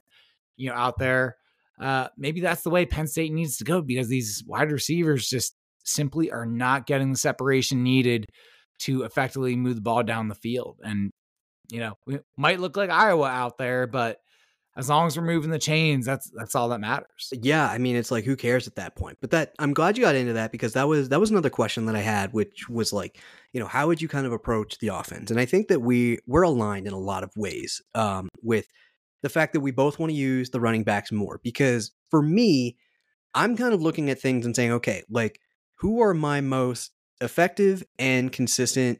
you 0.56 0.70
know, 0.70 0.76
out 0.76 0.98
there 0.98 1.36
uh, 1.80 2.08
maybe 2.18 2.42
that's 2.42 2.63
the 2.63 2.70
way 2.70 2.86
Penn 2.86 3.08
State 3.08 3.32
needs 3.32 3.58
to 3.58 3.63
go 3.63 3.82
because 3.82 4.08
these 4.08 4.44
wide 4.48 4.72
receivers 4.72 5.30
just 5.30 5.56
simply 5.84 6.32
are 6.32 6.46
not 6.46 6.86
getting 6.88 7.12
the 7.12 7.18
separation 7.18 7.84
needed 7.84 8.26
to 8.80 9.04
effectively 9.04 9.56
move 9.56 9.76
the 9.76 9.82
ball 9.82 10.04
down 10.04 10.28
the 10.28 10.36
field. 10.36 10.78
And, 10.84 11.12
you 11.70 11.80
know, 11.80 11.94
we 12.06 12.20
might 12.36 12.60
look 12.60 12.78
like 12.78 12.90
Iowa 12.90 13.28
out 13.28 13.58
there, 13.58 13.88
but 13.88 14.20
as 14.78 14.90
long 14.90 15.08
as 15.08 15.18
we're 15.18 15.24
moving 15.24 15.50
the 15.50 15.58
chains, 15.58 16.06
that's 16.06 16.30
that's 16.36 16.54
all 16.54 16.70
that 16.70 16.80
matters. 16.80 17.34
Yeah, 17.34 17.68
I 17.68 17.80
mean, 17.80 17.96
it's 17.96 18.12
like 18.12 18.26
who 18.26 18.36
cares 18.36 18.68
at 18.68 18.76
that 18.76 18.96
point. 18.96 19.18
But 19.20 19.32
that 19.32 19.54
I'm 19.58 19.74
glad 19.74 19.98
you 19.98 20.04
got 20.04 20.13
into 20.13 20.34
that 20.34 20.52
because 20.52 20.74
that 20.74 20.88
was 20.88 21.10
that 21.10 21.20
was 21.20 21.32
another 21.32 21.50
question 21.50 21.88
that 21.88 21.96
I 21.96 22.02
had, 22.02 22.32
which 22.32 22.70
was 22.70 22.94
like, 22.94 23.20
you 23.54 23.60
know, 23.60 23.66
how 23.66 23.88
would 23.88 24.04
you 24.04 24.08
kind 24.08 24.28
of 24.28 24.34
approach 24.34 24.78
the 24.78 24.90
offense? 24.90 25.32
And 25.32 25.40
I 25.40 25.46
think 25.46 25.68
that 25.70 25.82
we 25.82 26.20
we're 26.28 26.44
aligned 26.44 26.86
in 26.86 26.94
a 26.94 27.00
lot 27.00 27.24
of 27.24 27.32
ways 27.36 27.82
um, 27.96 28.30
with 28.44 28.68
the 29.24 29.30
fact 29.30 29.54
that 29.54 29.62
we 29.62 29.72
both 29.72 30.00
want 30.00 30.12
to 30.12 30.16
use 30.16 30.50
the 30.50 30.60
running 30.60 30.84
backs 30.84 31.12
more 31.12 31.40
because 31.44 31.92
for 32.10 32.22
me, 32.22 32.78
I'm 33.34 33.58
kind 33.58 33.74
of 33.74 33.82
looking 33.82 34.10
at 34.10 34.20
things 34.20 34.46
and 34.46 34.56
saying, 34.56 34.72
okay, 34.74 35.04
like 35.10 35.40
who 35.76 36.02
are 36.02 36.14
my 36.14 36.42
most 36.42 36.92
effective 37.22 37.84
and 38.00 38.32
consistent 38.32 39.00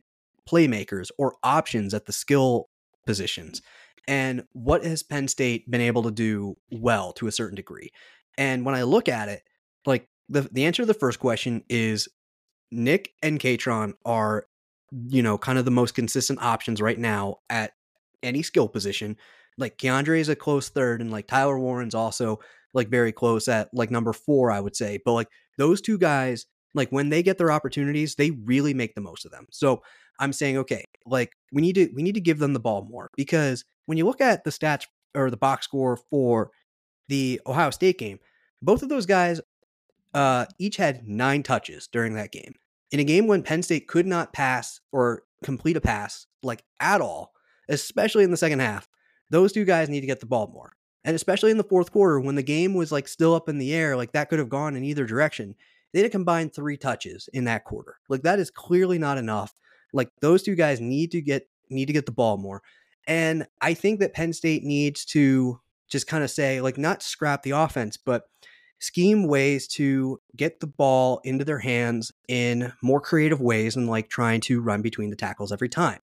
playmakers 0.50 1.10
or 1.18 1.36
options 1.44 1.94
at 1.94 2.06
the 2.06 2.14
skill 2.14 2.70
positions? 3.06 3.62
And 4.08 4.44
what 4.54 4.86
has 4.86 5.04
Penn 5.04 5.28
State 5.28 5.70
been 5.70 5.82
able 5.82 6.04
to 6.04 6.12
do 6.12 6.56
well 6.72 7.14
to 7.14 7.28
a 7.28 7.32
certain 7.32 7.56
degree? 7.56 7.92
And 8.38 8.66
when 8.66 8.76
I 8.76 8.84
look 8.84 9.10
at 9.10 9.28
it, 9.30 9.44
like 9.86 10.08
the, 10.30 10.42
the 10.52 10.66
answer 10.66 10.84
to 10.84 10.88
the 10.88 10.94
first 10.94 11.20
question 11.20 11.64
is 11.70 12.08
Nick 12.72 13.14
and 13.22 13.40
Kaytron 13.40 13.94
are, 14.06 14.46
you 14.92 15.22
know, 15.22 15.38
kind 15.38 15.58
of 15.58 15.66
the 15.66 15.72
most 15.72 15.96
consistent 15.96 16.42
options 16.42 16.82
right 16.82 16.98
now 16.98 17.38
at 17.50 17.74
any 18.24 18.44
skill 18.44 18.68
position 18.68 19.18
like 19.58 19.78
Keandre 19.78 20.20
is 20.20 20.30
a 20.30 20.36
close 20.36 20.70
third, 20.70 21.02
and 21.02 21.12
like 21.12 21.28
Tyler 21.28 21.60
Warren's 21.60 21.96
also 21.96 22.40
like 22.74 22.90
very 22.90 23.12
close 23.12 23.48
at 23.48 23.70
like 23.74 23.92
number 23.92 24.14
four, 24.14 24.52
I 24.52 24.60
would 24.60 24.76
say. 24.76 25.00
But 25.04 25.14
like 25.14 25.28
those 25.58 25.82
two 25.82 25.98
guys, 25.98 26.46
like 26.74 26.90
when 26.90 27.10
they 27.10 27.24
get 27.24 27.38
their 27.38 27.52
opportunities, 27.52 28.16
they 28.16 28.32
really 28.32 28.74
make 28.74 28.96
the 28.96 29.02
most 29.02 29.26
of 29.26 29.32
them. 29.32 29.48
So 29.52 29.82
I'm 30.20 30.34
saying, 30.34 30.58
okay, 30.60 30.86
like 31.06 31.34
we 31.52 31.62
need 31.62 31.76
to 31.76 31.90
we 31.96 32.04
need 32.04 32.16
to 32.16 32.22
give 32.22 32.40
them 32.40 32.54
the 32.54 32.60
ball 32.60 32.88
more 32.90 33.10
because 33.16 33.64
when 33.86 33.98
you 33.98 34.06
look 34.06 34.22
at 34.22 34.44
the 34.44 34.52
stats 34.52 34.86
or 35.16 35.30
the 35.30 35.38
box 35.38 35.66
score 35.66 35.98
for 36.10 36.52
the 37.08 37.42
Ohio 37.48 37.72
State 37.72 37.98
game, 37.98 38.20
both 38.62 38.84
of 38.84 38.90
those 38.90 39.06
guys 39.06 39.42
uh, 40.14 40.46
each 40.60 40.78
had 40.78 41.08
nine 41.08 41.44
touches 41.44 41.88
during 41.88 42.14
that 42.14 42.32
game. 42.32 42.54
In 42.92 43.00
a 43.00 43.04
game 43.04 43.28
when 43.28 43.44
Penn 43.44 43.64
State 43.64 43.88
could 43.88 44.08
not 44.08 44.34
pass 44.34 44.80
or 44.92 45.24
complete 45.44 45.78
a 45.78 45.82
pass 45.82 46.26
like 46.42 46.64
at 46.80 47.02
all, 47.02 47.34
especially 47.70 48.24
in 48.24 48.32
the 48.32 48.38
second 48.38 48.60
half, 48.60 48.88
those 49.30 49.52
two 49.52 49.66
guys 49.66 49.90
need 49.90 50.02
to 50.02 50.08
get 50.08 50.20
the 50.20 50.26
ball 50.26 50.50
more. 50.54 50.74
And 51.04 51.16
especially 51.16 51.52
in 51.52 51.58
the 51.58 51.64
fourth 51.64 51.92
quarter 51.92 52.20
when 52.20 52.36
the 52.36 52.44
game 52.44 52.74
was 52.74 52.92
like 52.92 53.08
still 53.08 53.34
up 53.34 53.48
in 53.48 53.58
the 53.58 53.74
air, 53.74 53.96
like 53.96 54.12
that 54.12 54.30
could 54.30 54.40
have 54.40 54.50
gone 54.50 54.76
in 54.76 54.84
either 54.84 55.06
direction. 55.06 55.56
they 55.94 56.02
had 56.02 56.12
combined 56.12 56.54
three 56.54 56.78
touches 56.78 57.30
in 57.34 57.46
that 57.46 57.64
quarter. 57.64 57.98
Like 58.10 58.24
that 58.24 58.40
is 58.40 58.52
clearly 58.52 58.98
not 58.98 59.18
enough. 59.18 59.54
Like 59.94 60.10
those 60.22 60.44
two 60.44 60.56
guys 60.56 60.82
need 60.82 61.12
to 61.12 61.22
get 61.22 61.48
need 61.70 61.86
to 61.86 61.94
get 61.94 62.06
the 62.06 62.12
ball 62.12 62.38
more. 62.38 62.62
And 63.08 63.48
I 63.62 63.74
think 63.74 64.00
that 64.02 64.14
Penn 64.14 64.34
State 64.34 64.64
needs 64.64 65.06
to 65.06 65.62
just 65.88 66.08
kind 66.08 66.24
of 66.24 66.30
say, 66.30 66.60
like, 66.60 66.78
not 66.78 67.02
scrap 67.02 67.44
the 67.44 67.52
offense, 67.52 67.96
but 67.98 68.24
scheme 68.80 69.28
ways 69.28 69.68
to 69.68 70.20
get 70.36 70.60
the 70.60 70.68
ball 70.68 71.22
into 71.24 71.46
their 71.46 71.60
hands 71.60 72.12
in 72.28 72.72
more 72.84 73.02
creative 73.02 73.42
ways 73.42 73.74
than 73.74 73.88
like 73.88 74.10
trying 74.10 74.42
to 74.42 74.62
run 74.62 74.82
between 74.82 75.10
the 75.10 75.16
tackles 75.16 75.52
every 75.52 75.70
time. 75.70 76.00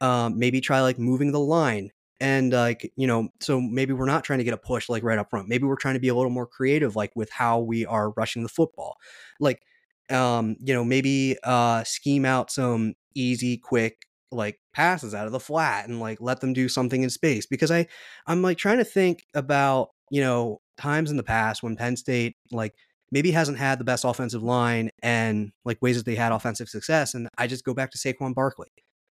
Um, 0.00 0.38
maybe 0.38 0.60
try 0.60 0.80
like 0.80 0.98
moving 0.98 1.32
the 1.32 1.40
line 1.40 1.90
and 2.22 2.52
like 2.52 2.90
you 2.96 3.06
know 3.06 3.28
so 3.40 3.60
maybe 3.60 3.92
we're 3.92 4.06
not 4.06 4.22
trying 4.22 4.38
to 4.38 4.44
get 4.44 4.54
a 4.54 4.58
push 4.58 4.88
like 4.88 5.02
right 5.02 5.18
up 5.18 5.28
front. 5.28 5.48
Maybe 5.48 5.64
we're 5.64 5.76
trying 5.76 5.94
to 5.94 6.00
be 6.00 6.08
a 6.08 6.14
little 6.14 6.30
more 6.30 6.46
creative 6.46 6.94
like 6.94 7.10
with 7.16 7.30
how 7.30 7.58
we 7.58 7.84
are 7.84 8.10
rushing 8.10 8.44
the 8.44 8.48
football. 8.48 8.96
Like 9.40 9.60
um 10.08 10.56
you 10.62 10.72
know 10.72 10.84
maybe 10.84 11.36
uh 11.42 11.82
scheme 11.84 12.24
out 12.24 12.50
some 12.50 12.94
easy 13.14 13.58
quick 13.58 14.06
like 14.30 14.60
passes 14.72 15.14
out 15.14 15.26
of 15.26 15.32
the 15.32 15.40
flat 15.40 15.88
and 15.88 16.00
like 16.00 16.18
let 16.20 16.40
them 16.40 16.52
do 16.52 16.68
something 16.68 17.02
in 17.02 17.10
space. 17.10 17.44
Because 17.44 17.70
i 17.70 17.86
i'm 18.26 18.40
like 18.40 18.56
trying 18.56 18.78
to 18.78 18.84
think 18.84 19.24
about 19.34 19.88
you 20.10 20.20
know 20.20 20.60
times 20.78 21.10
in 21.10 21.16
the 21.16 21.22
past 21.24 21.62
when 21.62 21.76
penn 21.76 21.96
state 21.96 22.36
like 22.52 22.74
maybe 23.10 23.32
hasn't 23.32 23.58
had 23.58 23.78
the 23.78 23.84
best 23.84 24.04
offensive 24.04 24.42
line 24.42 24.90
and 25.02 25.52
like 25.64 25.78
ways 25.82 25.96
that 25.96 26.06
they 26.06 26.14
had 26.14 26.32
offensive 26.32 26.68
success 26.68 27.14
and 27.14 27.28
i 27.36 27.46
just 27.46 27.64
go 27.64 27.74
back 27.74 27.90
to 27.90 27.98
saquon 27.98 28.34
barkley 28.34 28.68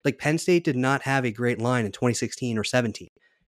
like 0.07 0.19
Penn 0.19 0.39
State 0.39 0.63
did 0.63 0.77
not 0.77 1.03
have 1.03 1.25
a 1.25 1.33
great 1.33 1.61
line 1.61 1.85
in 1.85 1.91
2016 1.91 2.57
or 2.57 2.63
17, 2.63 3.09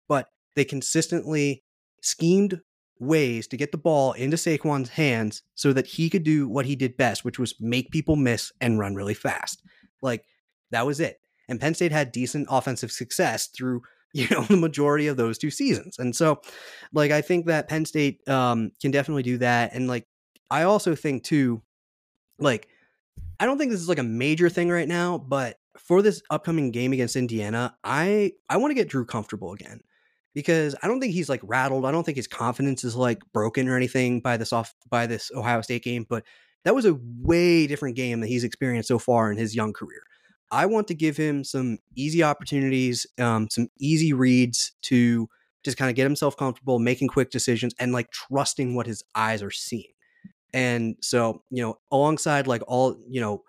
but 0.07 0.27
they 0.55 0.63
consistently 0.63 1.63
schemed 1.99 2.61
ways 2.99 3.47
to 3.47 3.57
get 3.57 3.71
the 3.71 3.77
ball 3.77 4.13
into 4.13 4.37
Saquon's 4.37 4.89
hands 4.89 5.41
so 5.55 5.73
that 5.73 5.87
he 5.87 6.11
could 6.11 6.23
do 6.23 6.47
what 6.47 6.67
he 6.67 6.75
did 6.75 6.95
best, 6.95 7.25
which 7.25 7.39
was 7.39 7.55
make 7.59 7.89
people 7.89 8.15
miss 8.15 8.51
and 8.61 8.77
run 8.77 8.93
really 8.93 9.15
fast. 9.15 9.63
Like 10.03 10.25
that 10.69 10.85
was 10.85 10.99
it. 10.99 11.19
And 11.49 11.59
Penn 11.59 11.73
State 11.73 11.91
had 11.91 12.11
decent 12.11 12.47
offensive 12.51 12.91
success 12.91 13.47
through, 13.47 13.81
you 14.13 14.27
know, 14.29 14.43
the 14.43 14.55
majority 14.55 15.07
of 15.07 15.17
those 15.17 15.39
two 15.39 15.49
seasons. 15.49 15.97
And 15.97 16.15
so, 16.15 16.39
like, 16.93 17.09
I 17.09 17.21
think 17.21 17.47
that 17.47 17.67
Penn 17.67 17.83
State 17.83 18.21
um, 18.29 18.71
can 18.79 18.91
definitely 18.91 19.23
do 19.23 19.39
that. 19.39 19.73
And 19.73 19.87
like, 19.87 20.05
I 20.51 20.63
also 20.63 20.93
think 20.93 21.23
too, 21.23 21.63
like, 22.37 22.67
I 23.39 23.47
don't 23.47 23.57
think 23.57 23.71
this 23.71 23.81
is 23.81 23.89
like 23.89 23.97
a 23.97 24.03
major 24.03 24.49
thing 24.49 24.69
right 24.69 24.87
now, 24.87 25.17
but 25.17 25.57
for 25.77 26.01
this 26.01 26.21
upcoming 26.29 26.71
game 26.71 26.93
against 26.93 27.15
Indiana, 27.15 27.75
I 27.83 28.33
I 28.49 28.57
want 28.57 28.71
to 28.71 28.75
get 28.75 28.89
Drew 28.89 29.05
comfortable 29.05 29.53
again 29.53 29.81
because 30.33 30.75
I 30.81 30.87
don't 30.87 30.99
think 30.99 31.13
he's 31.13 31.29
like 31.29 31.41
rattled. 31.43 31.85
I 31.85 31.91
don't 31.91 32.03
think 32.03 32.17
his 32.17 32.27
confidence 32.27 32.83
is 32.83 32.95
like 32.95 33.21
broken 33.33 33.67
or 33.67 33.75
anything 33.75 34.19
by 34.19 34.37
this 34.37 34.53
off 34.53 34.73
by 34.89 35.07
this 35.07 35.31
Ohio 35.35 35.61
State 35.61 35.83
game, 35.83 36.05
but 36.07 36.23
that 36.65 36.75
was 36.75 36.85
a 36.85 36.97
way 37.19 37.67
different 37.67 37.95
game 37.95 38.21
that 38.21 38.27
he's 38.27 38.43
experienced 38.43 38.87
so 38.87 38.99
far 38.99 39.31
in 39.31 39.37
his 39.37 39.55
young 39.55 39.73
career. 39.73 40.03
I 40.51 40.65
want 40.65 40.87
to 40.87 40.93
give 40.93 41.17
him 41.17 41.43
some 41.43 41.79
easy 41.95 42.23
opportunities, 42.23 43.07
um, 43.19 43.47
some 43.49 43.67
easy 43.79 44.13
reads 44.13 44.71
to 44.83 45.27
just 45.65 45.77
kind 45.77 45.89
of 45.89 45.95
get 45.95 46.03
himself 46.03 46.37
comfortable, 46.37 46.77
making 46.79 47.07
quick 47.07 47.31
decisions, 47.31 47.73
and 47.79 47.91
like 47.91 48.11
trusting 48.11 48.75
what 48.75 48.85
his 48.85 49.03
eyes 49.15 49.41
are 49.41 49.51
seeing. 49.51 49.91
And 50.53 50.95
so, 51.01 51.41
you 51.49 51.63
know, 51.63 51.79
alongside 51.91 52.45
like 52.45 52.61
all, 52.67 52.95
you 53.09 53.19
know, 53.19 53.41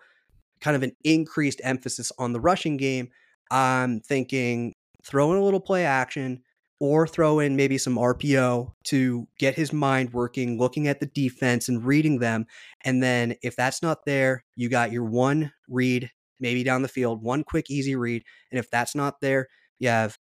kind 0.64 0.74
of 0.74 0.82
an 0.82 0.96
increased 1.04 1.60
emphasis 1.62 2.10
on 2.18 2.32
the 2.32 2.40
rushing 2.40 2.78
game, 2.78 3.10
I'm 3.50 4.00
thinking 4.00 4.72
throw 5.04 5.30
in 5.30 5.38
a 5.38 5.44
little 5.44 5.60
play 5.60 5.84
action 5.84 6.42
or 6.80 7.06
throw 7.06 7.38
in 7.38 7.54
maybe 7.54 7.76
some 7.76 7.96
RPO 7.96 8.72
to 8.84 9.28
get 9.38 9.54
his 9.54 9.74
mind 9.74 10.14
working, 10.14 10.58
looking 10.58 10.88
at 10.88 11.00
the 11.00 11.06
defense 11.06 11.68
and 11.68 11.84
reading 11.84 12.18
them. 12.18 12.46
And 12.82 13.02
then 13.02 13.34
if 13.42 13.54
that's 13.56 13.82
not 13.82 14.06
there, 14.06 14.42
you 14.56 14.70
got 14.70 14.90
your 14.90 15.04
one 15.04 15.52
read, 15.68 16.10
maybe 16.40 16.64
down 16.64 16.80
the 16.80 16.88
field, 16.88 17.22
one 17.22 17.44
quick, 17.44 17.70
easy 17.70 17.94
read. 17.94 18.24
And 18.50 18.58
if 18.58 18.70
that's 18.70 18.94
not 18.94 19.20
there, 19.20 19.48
you 19.78 19.90
have 19.90 20.18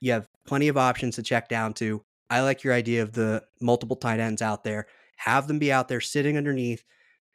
you 0.00 0.12
have 0.12 0.28
plenty 0.46 0.68
of 0.68 0.76
options 0.76 1.16
to 1.16 1.22
check 1.24 1.48
down 1.48 1.74
to. 1.74 2.04
I 2.30 2.42
like 2.42 2.62
your 2.62 2.74
idea 2.74 3.02
of 3.02 3.12
the 3.12 3.42
multiple 3.60 3.96
tight 3.96 4.20
ends 4.20 4.40
out 4.40 4.62
there. 4.62 4.86
Have 5.16 5.48
them 5.48 5.58
be 5.58 5.72
out 5.72 5.88
there 5.88 6.00
sitting 6.00 6.36
underneath, 6.36 6.84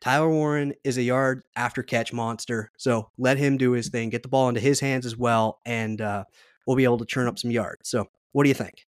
Tyler 0.04 0.30
Warren 0.30 0.74
is 0.84 0.98
a 0.98 1.02
yard 1.02 1.44
after 1.56 1.82
catch 1.82 2.12
monster. 2.12 2.70
So 2.76 3.10
let 3.18 3.38
him 3.38 3.56
do 3.56 3.72
his 3.72 3.88
thing, 3.88 4.10
get 4.10 4.22
the 4.22 4.28
ball 4.28 4.50
into 4.50 4.60
his 4.60 4.82
hands 4.82 5.06
as 5.06 5.16
well, 5.16 5.62
and 5.66 6.02
uh, 6.02 6.26
we'll 6.68 6.76
be 6.76 6.84
able 6.84 6.98
to 6.98 7.06
churn 7.06 7.28
up 7.28 7.40
some 7.40 7.52
yards. 7.52 7.88
So 7.88 8.10
what 8.34 8.44
do 8.44 8.50
you 8.50 8.54
think? 8.54 8.86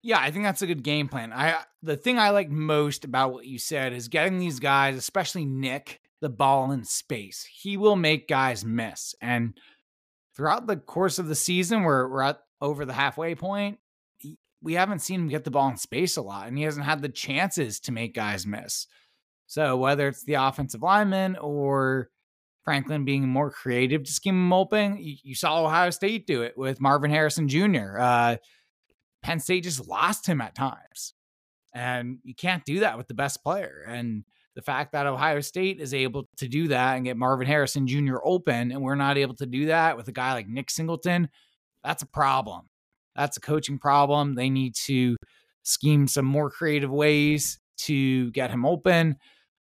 Yeah, 0.00 0.18
I 0.18 0.30
think 0.30 0.44
that's 0.44 0.62
a 0.62 0.66
good 0.66 0.82
game 0.82 1.08
plan. 1.08 1.34
I 1.34 1.58
the 1.82 1.98
thing 1.98 2.18
I 2.18 2.30
like 2.30 2.48
most 2.48 3.04
about 3.04 3.34
what 3.34 3.44
you 3.44 3.58
said 3.58 3.92
is 3.92 4.08
getting 4.08 4.38
these 4.38 4.58
guys, 4.58 4.96
especially 4.96 5.44
Nick, 5.44 6.00
the 6.22 6.30
ball 6.30 6.72
in 6.72 6.84
space. 6.84 7.46
He 7.52 7.76
will 7.76 7.96
make 7.96 8.26
guys 8.26 8.64
miss. 8.64 9.14
And 9.20 9.60
throughout 10.34 10.66
the 10.66 10.78
course 10.78 11.18
of 11.18 11.28
the 11.28 11.34
season, 11.34 11.82
we're 11.82 12.08
we're 12.08 12.22
at 12.22 12.40
over 12.62 12.86
the 12.86 12.94
halfway 12.94 13.34
point. 13.34 13.78
We 14.62 14.72
haven't 14.72 15.00
seen 15.00 15.20
him 15.20 15.28
get 15.28 15.44
the 15.44 15.50
ball 15.50 15.68
in 15.68 15.76
space 15.76 16.16
a 16.16 16.22
lot, 16.22 16.48
and 16.48 16.56
he 16.56 16.64
hasn't 16.64 16.86
had 16.86 17.02
the 17.02 17.10
chances 17.10 17.78
to 17.80 17.92
make 17.92 18.14
guys 18.14 18.46
miss. 18.46 18.86
So 19.50 19.76
whether 19.76 20.06
it's 20.06 20.22
the 20.22 20.34
offensive 20.34 20.80
lineman 20.80 21.34
or 21.34 22.08
Franklin 22.62 23.04
being 23.04 23.28
more 23.28 23.50
creative 23.50 24.04
to 24.04 24.12
scheme 24.12 24.36
him 24.36 24.52
open, 24.52 24.96
you, 25.00 25.16
you 25.24 25.34
saw 25.34 25.64
Ohio 25.64 25.90
State 25.90 26.24
do 26.24 26.42
it 26.42 26.56
with 26.56 26.80
Marvin 26.80 27.10
Harrison 27.10 27.48
Jr. 27.48 27.98
Uh, 27.98 28.36
Penn 29.24 29.40
State 29.40 29.64
just 29.64 29.88
lost 29.88 30.24
him 30.24 30.40
at 30.40 30.54
times. 30.54 31.14
And 31.74 32.18
you 32.22 32.32
can't 32.32 32.64
do 32.64 32.78
that 32.80 32.96
with 32.96 33.08
the 33.08 33.14
best 33.14 33.42
player. 33.42 33.84
And 33.88 34.22
the 34.54 34.62
fact 34.62 34.92
that 34.92 35.08
Ohio 35.08 35.40
State 35.40 35.80
is 35.80 35.94
able 35.94 36.28
to 36.36 36.46
do 36.46 36.68
that 36.68 36.94
and 36.94 37.04
get 37.04 37.16
Marvin 37.16 37.48
Harrison 37.48 37.88
Jr. 37.88 38.18
open, 38.22 38.70
and 38.70 38.80
we're 38.80 38.94
not 38.94 39.18
able 39.18 39.34
to 39.34 39.46
do 39.46 39.66
that 39.66 39.96
with 39.96 40.06
a 40.06 40.12
guy 40.12 40.32
like 40.32 40.46
Nick 40.46 40.70
Singleton, 40.70 41.28
that's 41.82 42.04
a 42.04 42.06
problem. 42.06 42.66
That's 43.16 43.36
a 43.36 43.40
coaching 43.40 43.80
problem. 43.80 44.36
They 44.36 44.48
need 44.48 44.76
to 44.86 45.16
scheme 45.64 46.06
some 46.06 46.24
more 46.24 46.50
creative 46.50 46.90
ways 46.90 47.58
to 47.78 48.30
get 48.30 48.52
him 48.52 48.64
open. 48.64 49.16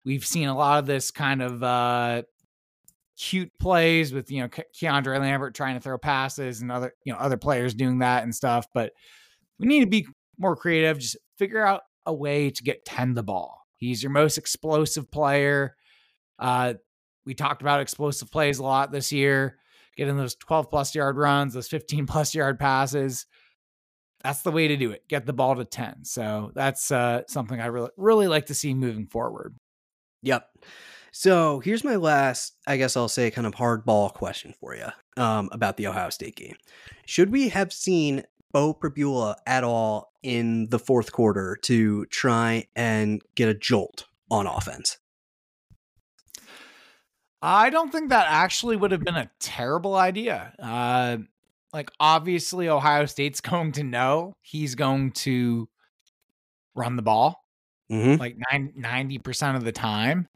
We've 0.07 0.25
seen 0.25 0.47
a 0.47 0.55
lot 0.55 0.79
of 0.79 0.85
this 0.85 1.11
kind 1.11 1.41
of 1.41 1.61
uh, 1.61 2.21
cute 3.17 3.51
plays 3.59 4.13
with 4.13 4.31
you 4.31 4.39
know 4.39 4.47
Ke- 4.47 4.73
Keandre 4.73 5.19
Lambert 5.19 5.53
trying 5.53 5.75
to 5.75 5.81
throw 5.81 5.97
passes 5.97 6.61
and 6.61 6.71
other 6.71 6.93
you 7.03 7.11
know 7.11 7.19
other 7.19 7.35
players 7.35 7.73
doing 7.73 7.99
that 7.99 8.23
and 8.23 8.33
stuff. 8.33 8.67
But 8.73 8.93
we 9.59 9.67
need 9.67 9.81
to 9.81 9.87
be 9.87 10.07
more 10.39 10.55
creative. 10.55 10.97
Just 10.97 11.17
figure 11.37 11.61
out 11.61 11.81
a 12.05 12.13
way 12.13 12.51
to 12.51 12.63
get 12.63 12.85
ten 12.85 13.15
the 13.15 13.21
ball. 13.21 13.59
He's 13.75 14.01
your 14.01 14.13
most 14.13 14.37
explosive 14.37 15.11
player. 15.11 15.75
Uh, 16.39 16.75
we 17.25 17.33
talked 17.33 17.61
about 17.61 17.81
explosive 17.81 18.31
plays 18.31 18.59
a 18.59 18.63
lot 18.63 18.93
this 18.93 19.11
year, 19.11 19.57
getting 19.97 20.15
those 20.15 20.35
12 20.35 20.69
plus 20.69 20.95
yard 20.95 21.17
runs, 21.17 21.53
those 21.53 21.67
15 21.67 22.05
plus 22.07 22.33
yard 22.33 22.57
passes. 22.57 23.25
That's 24.23 24.41
the 24.41 24.51
way 24.51 24.69
to 24.69 24.77
do 24.77 24.91
it. 24.91 25.05
Get 25.09 25.25
the 25.25 25.33
ball 25.33 25.57
to 25.57 25.65
10. 25.65 26.05
So 26.05 26.51
that's 26.55 26.91
uh, 26.91 27.23
something 27.27 27.59
I 27.59 27.65
really, 27.65 27.89
really 27.97 28.27
like 28.29 28.45
to 28.45 28.53
see 28.53 28.73
moving 28.73 29.07
forward. 29.07 29.53
Yep. 30.23 30.49
So 31.11 31.59
here's 31.61 31.83
my 31.83 31.95
last, 31.95 32.55
I 32.67 32.77
guess 32.77 32.95
I'll 32.95 33.07
say, 33.07 33.31
kind 33.31 33.47
of 33.47 33.55
hardball 33.55 34.13
question 34.13 34.53
for 34.59 34.75
you 34.75 34.87
um, 35.21 35.49
about 35.51 35.77
the 35.77 35.87
Ohio 35.87 36.09
State 36.11 36.35
game. 36.35 36.55
Should 37.05 37.31
we 37.31 37.49
have 37.49 37.73
seen 37.73 38.23
Beau 38.51 38.73
Pribula 38.73 39.35
at 39.47 39.63
all 39.63 40.13
in 40.21 40.69
the 40.69 40.79
fourth 40.79 41.11
quarter 41.11 41.57
to 41.63 42.05
try 42.05 42.67
and 42.75 43.21
get 43.35 43.49
a 43.49 43.53
jolt 43.53 44.05
on 44.29 44.45
offense? 44.45 44.99
I 47.41 47.69
don't 47.69 47.91
think 47.91 48.09
that 48.09 48.27
actually 48.29 48.75
would 48.77 48.91
have 48.91 49.03
been 49.03 49.15
a 49.15 49.31
terrible 49.39 49.95
idea. 49.95 50.53
Uh, 50.59 51.17
like, 51.73 51.89
obviously, 51.99 52.69
Ohio 52.69 53.05
State's 53.05 53.41
going 53.41 53.71
to 53.73 53.83
know 53.83 54.35
he's 54.41 54.75
going 54.75 55.11
to 55.13 55.67
run 56.75 56.95
the 56.95 57.01
ball 57.01 57.43
mm-hmm. 57.91 58.19
like 58.19 58.37
90% 58.51 59.55
of 59.55 59.63
the 59.63 59.71
time 59.71 60.27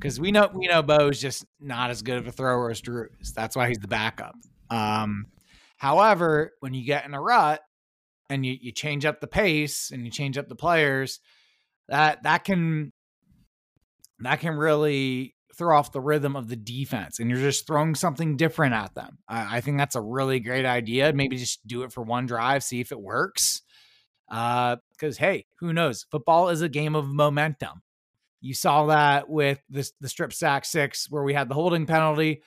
because 0.00 0.18
we 0.18 0.32
know 0.32 0.50
we 0.54 0.66
know 0.66 0.82
Beau's 0.82 1.20
just 1.20 1.44
not 1.60 1.90
as 1.90 2.02
good 2.02 2.18
of 2.18 2.26
a 2.26 2.32
thrower 2.32 2.70
as 2.70 2.80
Drew 2.80 3.08
is. 3.20 3.32
That's 3.32 3.54
why 3.54 3.68
he's 3.68 3.78
the 3.78 3.88
backup. 3.88 4.34
Um, 4.70 5.26
however, 5.76 6.52
when 6.60 6.74
you 6.74 6.84
get 6.84 7.04
in 7.04 7.12
a 7.12 7.20
rut 7.20 7.60
and 8.30 8.44
you, 8.46 8.56
you 8.60 8.72
change 8.72 9.04
up 9.04 9.20
the 9.20 9.26
pace 9.26 9.90
and 9.90 10.04
you 10.04 10.10
change 10.10 10.38
up 10.38 10.48
the 10.48 10.56
players, 10.56 11.20
that 11.88 12.22
that 12.22 12.44
can 12.44 12.92
that 14.20 14.40
can 14.40 14.54
really 14.54 15.34
throw 15.56 15.76
off 15.76 15.92
the 15.92 16.00
rhythm 16.00 16.36
of 16.36 16.48
the 16.48 16.56
defense 16.56 17.18
and 17.18 17.28
you're 17.28 17.40
just 17.40 17.66
throwing 17.66 17.94
something 17.94 18.36
different 18.36 18.72
at 18.72 18.94
them. 18.94 19.18
I, 19.28 19.56
I, 19.56 19.60
think 19.60 19.76
that's 19.76 19.96
a 19.96 20.00
really 20.00 20.40
great 20.40 20.64
idea. 20.64 21.12
Maybe 21.12 21.36
just 21.36 21.66
do 21.66 21.82
it 21.82 21.92
for 21.92 22.02
one 22.02 22.24
drive, 22.24 22.62
see 22.62 22.80
if 22.80 22.92
it 22.92 23.00
works. 23.00 23.60
Because, 24.30 25.18
uh, 25.18 25.20
hey, 25.20 25.46
who 25.58 25.72
knows? 25.72 26.06
Football 26.10 26.48
is 26.50 26.62
a 26.62 26.68
game 26.68 26.94
of 26.94 27.08
momentum. 27.08 27.82
You 28.40 28.54
saw 28.54 28.86
that 28.86 29.28
with 29.28 29.60
this, 29.68 29.92
the 30.00 30.08
strip 30.08 30.32
sack 30.32 30.64
six, 30.64 31.10
where 31.10 31.22
we 31.22 31.34
had 31.34 31.48
the 31.48 31.54
holding 31.54 31.84
penalty. 31.84 32.42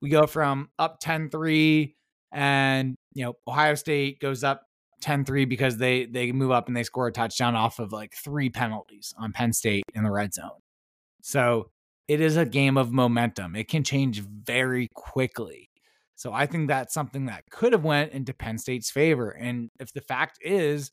We 0.00 0.08
go 0.10 0.26
from 0.26 0.70
up 0.78 0.98
10 1.00 1.30
3, 1.30 1.94
and, 2.32 2.96
you 3.14 3.24
know, 3.24 3.34
Ohio 3.46 3.74
State 3.74 4.18
goes 4.20 4.42
up 4.42 4.62
10 5.02 5.24
3 5.24 5.44
because 5.44 5.76
they, 5.76 6.06
they 6.06 6.32
move 6.32 6.50
up 6.50 6.66
and 6.66 6.76
they 6.76 6.82
score 6.82 7.06
a 7.06 7.12
touchdown 7.12 7.54
off 7.54 7.78
of 7.78 7.92
like 7.92 8.14
three 8.14 8.48
penalties 8.48 9.14
on 9.18 9.32
Penn 9.32 9.52
State 9.52 9.84
in 9.94 10.02
the 10.02 10.10
red 10.10 10.34
zone. 10.34 10.60
So 11.22 11.70
it 12.08 12.20
is 12.20 12.36
a 12.36 12.44
game 12.44 12.76
of 12.76 12.90
momentum. 12.90 13.54
It 13.54 13.68
can 13.68 13.84
change 13.84 14.20
very 14.20 14.88
quickly. 14.94 15.68
So 16.16 16.32
I 16.32 16.46
think 16.46 16.68
that's 16.68 16.94
something 16.94 17.26
that 17.26 17.44
could 17.50 17.72
have 17.72 17.84
went 17.84 18.12
into 18.12 18.34
Penn 18.34 18.58
State's 18.58 18.90
favor. 18.90 19.30
And 19.30 19.70
if 19.78 19.92
the 19.92 20.00
fact 20.00 20.38
is 20.40 20.90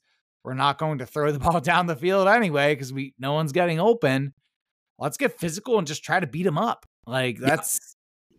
we're 0.49 0.55
not 0.55 0.79
going 0.79 0.97
to 0.97 1.05
throw 1.05 1.31
the 1.31 1.37
ball 1.47 1.61
down 1.61 1.85
the 1.85 1.95
field 1.95 2.27
anyway 2.27 2.73
because 2.73 2.91
we 2.91 3.13
no 3.19 3.33
one's 3.33 3.51
getting 3.51 3.79
open, 3.79 4.33
let's 4.97 5.15
get 5.15 5.39
physical 5.39 5.77
and 5.77 5.85
just 5.85 6.03
try 6.03 6.19
to 6.19 6.25
beat 6.25 6.41
them 6.41 6.57
up. 6.57 6.87
Like 7.05 7.37
that's 7.37 7.95
yeah. 8.31 8.37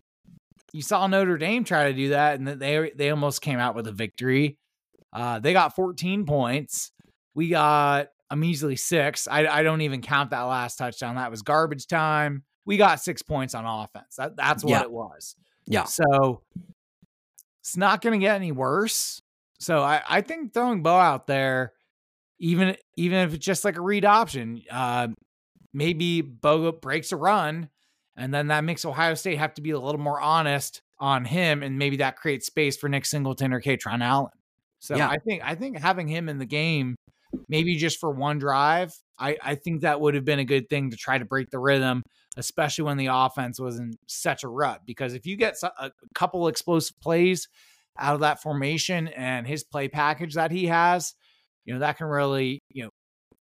you 0.73 0.81
saw 0.81 1.07
Notre 1.07 1.37
Dame 1.37 1.63
try 1.63 1.87
to 1.87 1.93
do 1.93 2.09
that, 2.09 2.37
and 2.37 2.45
they 2.45 2.91
they 2.93 3.09
almost 3.11 3.41
came 3.41 3.59
out 3.59 3.75
with 3.75 3.87
a 3.87 3.93
victory. 3.93 4.57
Uh, 5.13 5.39
they 5.39 5.53
got 5.53 5.73
14 5.73 6.25
points. 6.25 6.91
We 7.33 7.47
got 7.47 8.09
a 8.29 8.35
measly 8.35 8.75
six. 8.75 9.25
I, 9.29 9.47
I 9.47 9.63
don't 9.63 9.81
even 9.81 10.01
count 10.01 10.31
that 10.31 10.41
last 10.41 10.75
touchdown. 10.75 11.15
That 11.15 11.31
was 11.31 11.41
garbage 11.41 11.87
time. 11.87 12.43
We 12.65 12.75
got 12.75 13.01
six 13.01 13.21
points 13.21 13.55
on 13.55 13.65
offense. 13.65 14.15
That, 14.17 14.35
that's 14.35 14.63
what 14.63 14.71
yeah. 14.71 14.81
it 14.81 14.91
was. 14.91 15.35
Yeah. 15.65 15.83
So 15.85 16.41
it's 17.61 17.75
not 17.75 18.01
going 18.01 18.19
to 18.19 18.25
get 18.25 18.35
any 18.35 18.51
worse. 18.51 19.21
So 19.59 19.81
I, 19.81 20.01
I 20.07 20.21
think 20.21 20.53
throwing 20.53 20.81
Beau 20.81 20.97
out 20.97 21.27
there, 21.27 21.73
even 22.41 22.75
even 22.97 23.19
if 23.19 23.35
it's 23.35 23.45
just 23.45 23.63
like 23.63 23.77
a 23.77 23.81
read 23.81 24.03
option, 24.03 24.63
uh, 24.69 25.07
maybe 25.73 26.21
Beau 26.21 26.71
breaks 26.71 27.11
a 27.11 27.15
run, 27.15 27.69
and 28.17 28.33
then 28.33 28.47
that 28.47 28.63
makes 28.63 28.83
Ohio 28.83 29.13
State 29.13 29.37
have 29.37 29.53
to 29.53 29.61
be 29.61 29.69
a 29.69 29.79
little 29.79 30.01
more 30.01 30.19
honest 30.19 30.81
on 30.99 31.23
him, 31.23 31.61
and 31.61 31.77
maybe 31.77 31.97
that 31.97 32.17
creates 32.17 32.47
space 32.47 32.75
for 32.75 32.89
Nick 32.89 33.05
Singleton 33.05 33.53
or 33.53 33.61
Kaytron 33.61 34.03
Allen. 34.03 34.31
So 34.79 34.97
yeah. 34.97 35.07
I 35.07 35.19
think 35.19 35.43
I 35.45 35.53
think 35.53 35.77
having 35.77 36.07
him 36.07 36.27
in 36.27 36.39
the 36.39 36.45
game, 36.47 36.95
maybe 37.47 37.75
just 37.75 37.99
for 37.99 38.09
one 38.09 38.39
drive, 38.39 38.91
I, 39.19 39.37
I 39.43 39.53
think 39.53 39.81
that 39.81 40.01
would 40.01 40.15
have 40.15 40.25
been 40.25 40.39
a 40.39 40.45
good 40.45 40.67
thing 40.67 40.89
to 40.89 40.97
try 40.97 41.19
to 41.19 41.25
break 41.25 41.51
the 41.51 41.59
rhythm, 41.59 42.01
especially 42.37 42.85
when 42.85 42.97
the 42.97 43.09
offense 43.11 43.59
was 43.59 43.77
in 43.77 43.93
such 44.07 44.43
a 44.43 44.47
rut. 44.47 44.81
Because 44.87 45.13
if 45.13 45.27
you 45.27 45.37
get 45.37 45.55
a 45.63 45.91
couple 46.15 46.47
explosive 46.47 46.99
plays 46.99 47.47
out 47.99 48.15
of 48.15 48.21
that 48.21 48.41
formation 48.41 49.09
and 49.09 49.45
his 49.45 49.63
play 49.63 49.87
package 49.87 50.33
that 50.33 50.49
he 50.49 50.65
has, 50.65 51.13
you 51.65 51.73
know 51.73 51.79
that 51.79 51.97
can 51.97 52.07
really 52.07 52.59
you 52.71 52.83
know 52.83 52.89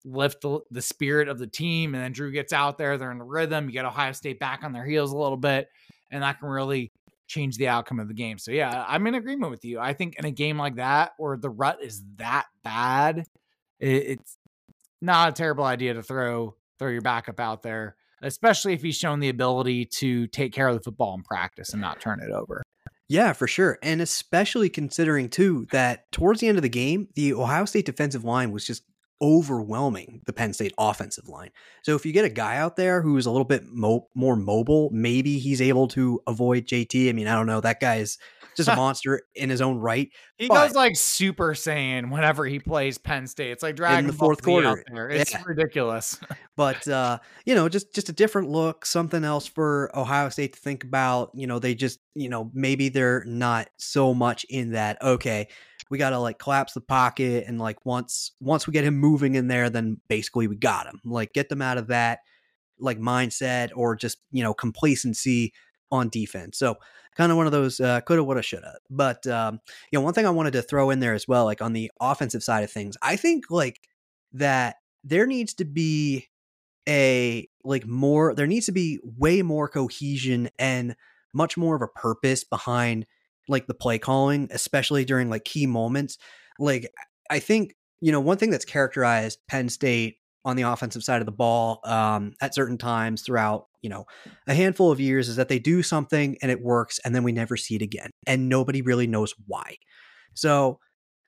lift 0.08 0.42
the, 0.42 0.60
the 0.72 0.82
spirit 0.82 1.28
of 1.28 1.38
the 1.38 1.48
team. 1.48 1.94
And 1.94 2.04
then 2.04 2.12
Drew 2.12 2.32
gets 2.32 2.54
out 2.54 2.78
there, 2.78 2.98
they're 2.98 3.12
in 3.12 3.18
the 3.18 3.24
rhythm. 3.26 3.66
You 3.66 3.74
get 3.74 3.86
Ohio 3.86 4.14
State 4.14 4.40
back 4.40 4.64
on 4.64 4.72
their 4.72 4.86
heels 4.86 5.12
a 5.12 5.18
little 5.18 5.38
bit, 5.38 5.68
and 6.12 6.24
that 6.24 6.40
can 6.40 6.50
really 6.50 6.92
change 7.28 7.58
the 7.58 7.68
outcome 7.68 8.00
of 8.00 8.08
the 8.08 8.14
game. 8.14 8.38
So 8.38 8.52
yeah, 8.52 8.86
I'm 8.88 9.06
in 9.08 9.16
agreement 9.16 9.52
with 9.52 9.66
you. 9.66 9.80
I 9.80 9.94
think 9.94 10.16
in 10.18 10.26
a 10.26 10.32
game 10.32 10.58
like 10.58 10.76
that 10.76 11.12
where 11.18 11.38
the 11.38 11.50
rut 11.50 11.80
is 11.84 12.02
that 12.16 12.46
bad, 12.64 13.26
it, 13.80 13.88
it's 13.88 14.38
not 15.02 15.30
a 15.30 15.32
terrible 15.34 15.66
idea 15.66 15.94
to 15.94 16.04
throw 16.04 16.56
throw 16.80 16.90
your 16.90 17.02
backup 17.02 17.40
out 17.40 17.64
there, 17.64 17.96
especially 18.22 18.74
if 18.74 18.82
he's 18.82 18.96
shown 18.96 19.20
the 19.20 19.30
ability 19.30 19.86
to 19.86 20.28
take 20.28 20.54
care 20.54 20.68
of 20.68 20.76
the 20.76 20.82
football 20.82 21.16
in 21.16 21.24
practice 21.24 21.74
and 21.74 21.82
not 21.82 22.00
turn 22.00 22.22
it 22.22 22.32
over. 22.32 22.64
Yeah, 23.10 23.34
for 23.34 23.48
sure. 23.48 23.80
And 23.82 24.02
especially 24.02 24.70
considering 24.70 25.30
too 25.30 25.68
that 25.72 26.12
towards 26.12 26.42
the 26.42 26.48
end 26.48 26.58
of 26.58 26.62
the 26.62 26.70
game, 26.70 27.08
the 27.16 27.34
Ohio 27.34 27.66
State 27.66 27.86
defensive 27.86 28.26
line 28.26 28.52
was 28.52 28.66
just 28.66 28.84
overwhelming 29.22 30.22
the 30.26 30.34
Penn 30.34 30.54
State 30.54 30.74
offensive 30.78 31.28
line. 31.28 31.50
So 31.84 31.96
if 31.96 32.06
you 32.06 32.12
get 32.12 32.26
a 32.26 32.30
guy 32.30 32.58
out 32.58 32.76
there 32.76 33.02
who's 33.02 33.26
a 33.26 33.32
little 33.32 33.46
bit 33.46 33.64
mo- 33.66 34.08
more 34.16 34.36
mobile, 34.36 34.90
maybe 34.92 35.40
he's 35.40 35.62
able 35.62 35.88
to 35.90 36.22
avoid 36.28 36.66
JT. 36.66 37.10
I 37.10 37.14
mean, 37.14 37.28
I 37.28 37.36
don't 37.36 37.48
know. 37.48 37.62
That 37.62 37.80
guy's 37.80 38.18
just 38.58 38.68
a 38.68 38.76
monster 38.78 39.22
in 39.36 39.50
his 39.50 39.62
own 39.62 39.78
right. 39.78 40.10
He 40.38 40.50
goes 40.50 40.74
like 40.74 40.96
Super 40.96 41.54
Saiyan 41.54 42.12
whenever 42.12 42.46
he 42.46 42.60
plays 42.60 42.98
Penn 42.98 43.28
State. 43.28 43.52
It's 43.52 43.64
like 43.64 43.76
Dragon 43.76 44.00
in 44.00 44.08
the 44.08 44.14
fourth 44.14 44.44
quarter. 44.44 44.84
It's 45.10 45.32
yeah. 45.32 45.44
ridiculous. 45.46 46.20
but 46.56 46.88
uh, 46.88 47.20
you 47.46 47.56
know, 47.56 47.70
just 47.70 47.94
just 47.94 48.10
a 48.10 48.14
different 48.14 48.50
look, 48.50 48.86
something 48.86 49.24
else 49.24 49.48
for 49.48 49.92
Ohio 49.98 50.30
State 50.30 50.54
to 50.54 50.60
think 50.60 50.84
about. 50.84 51.32
You 51.34 51.48
know, 51.48 51.60
they 51.60 51.76
just 51.76 52.00
you 52.16 52.30
know 52.30 52.52
maybe 52.54 52.90
they're 52.90 53.24
not 53.26 53.70
so 53.78 54.14
much 54.14 54.46
in 54.50 54.72
that. 54.72 55.02
Okay, 55.02 55.48
we 55.90 55.98
got 55.98 56.12
to 56.12 56.20
like 56.20 56.40
collapse 56.40 56.74
the 56.74 56.82
pocket 56.82 57.46
and 57.48 57.60
like 57.60 57.86
once 57.86 58.32
once 58.40 58.68
we 58.68 58.74
get 58.74 58.84
him 58.84 58.98
moving 58.98 59.36
in 59.36 59.48
there 59.48 59.70
then 59.70 60.00
basically 60.08 60.48
we 60.48 60.56
got 60.56 60.88
him. 60.88 61.02
Like 61.06 61.34
get 61.34 61.50
them 61.50 61.62
out 61.62 61.78
of 61.78 61.88
that 61.88 62.20
like 62.80 63.00
mindset 63.00 63.70
or 63.76 63.96
just 63.96 64.20
you 64.32 64.44
know 64.44 64.54
complacency 64.54 65.54
on 65.92 66.10
defense. 66.10 66.58
So 66.58 66.76
kind 67.16 67.32
of 67.32 67.38
one 67.38 67.48
of 67.48 67.52
those 67.52 67.80
uh, 67.80 68.02
coulda 68.02 68.24
woulda 68.24 68.42
shoulda. 68.42 68.78
But 68.90 69.26
um, 69.28 69.60
you 69.92 69.98
know 69.98 70.04
one 70.04 70.14
thing 70.14 70.26
i 70.26 70.30
wanted 70.30 70.54
to 70.54 70.62
throw 70.62 70.90
in 70.90 71.00
there 71.00 71.14
as 71.14 71.28
well 71.28 71.46
like 71.46 71.62
on 71.62 71.74
the 71.74 71.92
offensive 72.00 72.44
side 72.44 72.64
of 72.64 72.72
things 72.72 72.96
i 73.02 73.16
think 73.16 73.46
like 73.50 73.82
that 74.34 74.76
there 75.04 75.26
needs 75.26 75.54
to 75.56 75.66
be 75.66 76.28
a 76.88 77.48
like 77.64 77.86
more 77.86 78.34
there 78.34 78.48
needs 78.48 78.66
to 78.66 78.72
be 78.72 79.00
way 79.04 79.42
more 79.42 79.68
cohesion 79.68 80.50
and 80.58 80.96
much 81.34 81.58
more 81.58 81.76
of 81.76 81.82
a 81.82 81.88
purpose 81.88 82.44
behind 82.44 83.06
like 83.48 83.68
the 83.68 83.74
play 83.74 84.00
calling, 84.00 84.48
especially 84.52 85.06
during 85.06 85.30
like 85.30 85.46
key 85.46 85.66
moments. 85.66 86.18
Like 86.60 86.92
I 87.30 87.40
think, 87.40 87.76
you 88.02 88.12
know, 88.12 88.20
one 88.20 88.38
thing 88.38 88.50
that's 88.50 88.66
characterized 88.66 89.40
Penn 89.48 89.70
State 89.70 90.18
on 90.46 90.56
the 90.56 90.64
offensive 90.64 91.04
side 91.04 91.22
of 91.22 91.26
the 91.26 91.32
ball 91.32 91.82
um, 91.84 92.34
at 92.42 92.56
certain 92.56 92.78
times 92.78 93.22
throughout, 93.22 93.68
you 93.82 93.90
know, 93.90 94.06
a 94.48 94.54
handful 94.54 94.92
of 94.92 95.00
years 95.00 95.28
is 95.28 95.36
that 95.36 95.50
they 95.50 95.60
do 95.60 95.84
something 95.84 96.38
and 96.42 96.50
it 96.52 96.62
works 96.62 97.00
and 97.04 97.14
then 97.14 97.24
we 97.24 97.32
never 97.32 97.58
see 97.58 97.76
it 97.76 97.82
again 97.82 98.10
and 98.26 98.48
nobody 98.48 98.82
really 98.82 99.08
knows 99.08 99.34
why. 99.46 99.76
So, 100.34 100.80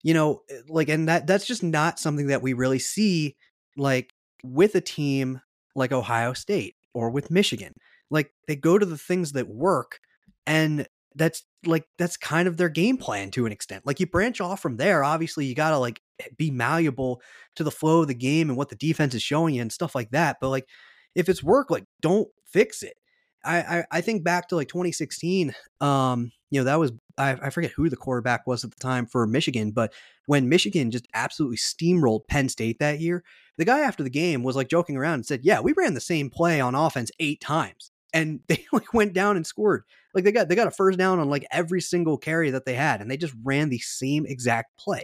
you 0.03 0.13
know, 0.13 0.41
eh, 0.49 0.62
like 0.69 0.89
and 0.89 1.10
that 1.10 1.27
that's 1.27 1.45
just 1.45 1.63
not 1.63 1.99
something 1.99 2.27
that 2.27 2.41
we 2.41 2.53
really 2.53 2.79
see 2.79 3.36
like 3.75 4.12
with 4.43 4.75
a 4.75 4.82
team 4.82 5.41
like 5.75 5.91
Ohio 5.91 6.34
State 6.34 6.75
or 6.93 7.10
with 7.10 7.32
Michigan. 7.32 7.73
Like 8.10 8.32
they 8.47 8.55
go 8.55 8.77
to 8.77 8.86
the 8.86 8.97
things 8.97 9.34
that 9.34 9.47
work 9.47 9.99
and 10.47 10.88
that's 11.15 11.43
like 11.65 11.86
that's 11.98 12.17
kind 12.17 12.48
of 12.48 12.58
their 12.58 12.69
game 12.69 12.98
plan 12.98 13.32
to 13.32 13.45
an 13.45 13.52
extent. 13.52 13.86
Like 13.86 14.00
you 14.00 14.08
branch 14.08 14.41
off 14.41 14.62
from 14.62 14.78
there, 14.78 15.04
obviously 15.04 15.45
you 15.45 15.56
got 15.56 15.72
to 15.72 15.78
like 15.78 16.02
be 16.38 16.52
malleable 16.52 17.22
to 17.56 17.63
the 17.63 17.72
flow 17.72 18.02
of 18.02 18.08
the 18.08 18.13
game 18.13 18.50
and 18.50 18.58
what 18.58 18.69
the 18.69 18.76
defense 18.76 19.13
is 19.13 19.24
showing 19.24 19.56
you 19.56 19.62
and 19.62 19.72
stuff 19.72 19.95
like 19.95 20.12
that. 20.12 20.38
But 20.39 20.50
like 20.50 20.67
if 21.15 21.30
it's 21.30 21.43
work, 21.43 21.69
like 21.72 21.86
don't 22.02 22.28
fix 22.45 22.84
it. 22.84 22.95
I, 23.43 23.60
I, 23.60 23.84
I 23.91 24.02
think 24.02 24.24
back 24.24 24.50
to 24.50 24.56
like 24.56 24.67
2016. 24.67 25.56
Um, 25.82 26.32
you 26.52 26.60
know 26.60 26.65
that 26.65 26.80
was 26.80 26.91
I, 27.17 27.32
I 27.41 27.50
forget 27.50 27.72
who 27.72 27.89
the 27.89 27.95
quarterback 27.95 28.48
was 28.48 28.63
at 28.63 28.72
the 28.72 28.80
time 28.80 29.06
for 29.06 29.28
Michigan, 29.28 29.72
but 29.72 29.93
when 30.26 30.50
Michigan 30.50 30.91
just 30.91 31.08
absolutely 31.13 31.58
steamrolled 31.58 32.28
Penn 32.28 32.50
State 32.50 32.80
that 32.80 33.00
year, 33.00 33.24
the 33.58 33.65
guy 33.65 33.80
after 33.82 34.04
the 34.04 34.10
game 34.10 34.41
was 34.41 34.56
like 34.56 34.69
joking 34.69 34.98
around 34.98 35.15
and 35.15 35.26
said, 35.26 35.41
"Yeah, 35.43 35.60
we 35.60 35.74
ran 35.74 35.93
the 35.93 36.02
same 36.02 36.30
play 36.30 36.60
on 36.60 36.76
offense 36.76 37.12
eight 37.19 37.41
times." 37.41 37.91
And 38.13 38.39
they 38.48 38.65
like 38.72 38.93
went 38.93 39.13
down 39.13 39.36
and 39.36 39.45
scored. 39.45 39.84
Like 40.13 40.24
they 40.24 40.32
got 40.32 40.50
they 40.50 40.56
got 40.56 40.67
a 40.67 40.72
first 40.72 40.98
down 40.98 41.19
on 41.19 41.30
like 41.30 41.45
every 41.52 41.82
single 41.82 42.17
carry 42.17 42.52
that 42.52 42.65
they 42.65 42.76
had, 42.76 43.02
and 43.02 43.10
they 43.10 43.17
just 43.17 43.36
ran 43.43 43.69
the 43.69 43.80
same 43.80 44.26
exact 44.26 44.78
play. 44.78 45.04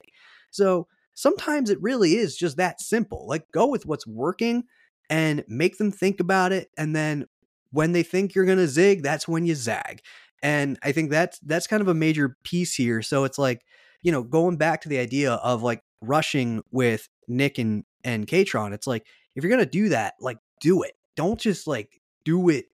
So 0.52 0.88
sometimes 1.14 1.70
it 1.70 1.82
really 1.82 2.16
is 2.16 2.36
just 2.36 2.58
that 2.58 2.82
simple. 2.82 3.28
Like 3.28 3.46
go 3.52 3.68
with 3.68 3.86
what's 3.86 4.08
working 4.08 4.64
and 5.10 5.44
make 5.48 5.78
them 5.78 5.92
think 5.92 6.20
about 6.20 6.52
it, 6.52 6.70
and 6.78 6.96
then 6.96 7.26
when 7.72 7.92
they 7.92 8.04
think 8.04 8.34
you're 8.34 8.46
gonna 8.46 8.68
zig, 8.68 9.04
that's 9.04 9.28
when 9.28 9.46
you 9.46 9.56
zag. 9.56 10.02
And 10.42 10.78
I 10.84 10.92
think 10.92 11.12
that's 11.12 11.40
that's 11.40 11.68
kind 11.68 11.82
of 11.82 11.88
a 11.88 11.94
major 11.94 12.38
piece 12.44 12.76
here. 12.76 13.02
So 13.02 13.24
it's 13.24 13.38
like 13.38 13.62
you 14.02 14.12
know 14.12 14.24
going 14.24 14.58
back 14.58 14.82
to 14.82 14.90
the 14.90 15.00
idea 15.00 15.34
of 15.34 15.62
like 15.62 15.82
rushing 16.02 16.64
with 16.72 17.08
Nick 17.28 17.58
and 17.58 17.84
and 18.04 18.26
Kaytron. 18.28 18.74
It's 18.74 18.88
like 18.88 19.06
if 19.36 19.44
you're 19.44 19.52
gonna 19.52 19.66
do 19.66 19.90
that, 19.90 20.16
like 20.20 20.38
do 20.62 20.82
it. 20.84 20.94
Don't 21.16 21.40
just 21.40 21.68
like 21.68 22.02
do 22.24 22.50
it 22.50 22.66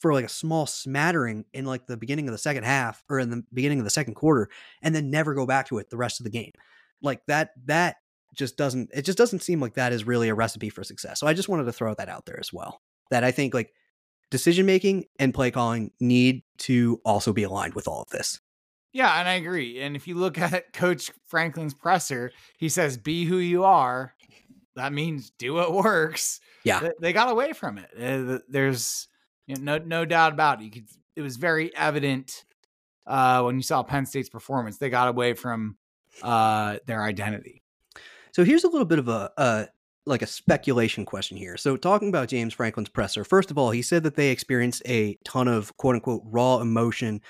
for 0.00 0.12
like 0.14 0.24
a 0.24 0.30
small 0.30 0.66
smattering 0.66 1.44
in 1.52 1.66
like 1.66 1.86
the 1.86 1.96
beginning 1.96 2.26
of 2.26 2.32
the 2.32 2.38
second 2.38 2.64
half 2.64 3.04
or 3.08 3.18
in 3.18 3.30
the 3.30 3.44
beginning 3.52 3.78
of 3.78 3.84
the 3.84 3.90
second 3.90 4.14
quarter 4.14 4.48
and 4.82 4.94
then 4.94 5.10
never 5.10 5.34
go 5.34 5.46
back 5.46 5.68
to 5.68 5.78
it 5.78 5.90
the 5.90 5.96
rest 5.96 6.20
of 6.20 6.24
the 6.24 6.30
game. 6.30 6.52
Like 7.02 7.20
that 7.26 7.50
that 7.66 7.96
just 8.34 8.56
doesn't 8.56 8.90
it 8.94 9.02
just 9.02 9.18
doesn't 9.18 9.42
seem 9.42 9.60
like 9.60 9.74
that 9.74 9.92
is 9.92 10.06
really 10.06 10.28
a 10.28 10.34
recipe 10.34 10.70
for 10.70 10.82
success. 10.82 11.20
So 11.20 11.26
I 11.26 11.34
just 11.34 11.48
wanted 11.48 11.64
to 11.64 11.72
throw 11.72 11.94
that 11.94 12.08
out 12.08 12.26
there 12.26 12.40
as 12.40 12.52
well. 12.52 12.80
That 13.10 13.24
I 13.24 13.30
think 13.30 13.54
like 13.54 13.72
decision 14.30 14.66
making 14.66 15.04
and 15.18 15.34
play 15.34 15.50
calling 15.50 15.90
need 16.00 16.42
to 16.58 17.00
also 17.04 17.32
be 17.32 17.42
aligned 17.42 17.74
with 17.74 17.86
all 17.86 18.02
of 18.02 18.08
this. 18.08 18.40
Yeah, 18.92 19.20
and 19.20 19.28
I 19.28 19.34
agree. 19.34 19.80
And 19.80 19.94
if 19.94 20.08
you 20.08 20.14
look 20.14 20.38
at 20.38 20.72
Coach 20.72 21.10
Franklin's 21.26 21.74
presser, 21.74 22.32
he 22.56 22.68
says, 22.68 22.96
"Be 22.96 23.24
who 23.24 23.36
you 23.36 23.64
are." 23.64 24.14
That 24.76 24.92
means 24.92 25.30
do 25.30 25.54
what 25.54 25.72
works. 25.74 26.40
Yeah, 26.64 26.88
they, 27.00 27.12
got 27.12 27.30
away 27.30 27.52
from 27.52 27.78
it. 27.78 27.90
Uh, 27.98 28.38
there's 28.48 29.08
you 29.50 29.56
know, 29.56 29.78
no 29.78 29.84
no 29.84 30.04
doubt 30.04 30.32
about 30.32 30.60
it. 30.60 30.64
You 30.64 30.70
could, 30.70 30.88
it 31.16 31.22
was 31.22 31.36
very 31.36 31.74
evident 31.74 32.44
uh, 33.06 33.42
when 33.42 33.56
you 33.56 33.62
saw 33.62 33.82
Penn 33.82 34.06
State's 34.06 34.28
performance. 34.28 34.78
They 34.78 34.90
got 34.90 35.08
away 35.08 35.34
from 35.34 35.76
uh, 36.22 36.76
their 36.86 37.02
identity. 37.02 37.62
So 38.32 38.44
here's 38.44 38.62
a 38.62 38.68
little 38.68 38.86
bit 38.86 39.00
of 39.00 39.08
a, 39.08 39.68
like 40.06 40.22
a 40.22 40.26
speculation 40.26 41.04
question 41.04 41.36
here. 41.36 41.56
So 41.56 41.76
talking 41.76 42.08
about 42.08 42.28
James 42.28 42.54
Franklin's 42.54 42.88
presser, 42.88 43.24
first 43.24 43.50
of 43.50 43.58
all, 43.58 43.72
he 43.72 43.82
said 43.82 44.04
that 44.04 44.14
they 44.14 44.30
experienced 44.30 44.82
a 44.86 45.18
ton 45.24 45.48
of 45.48 45.76
quote 45.76 45.96
unquote 45.96 46.22
raw 46.24 46.58
emotion 46.58 47.20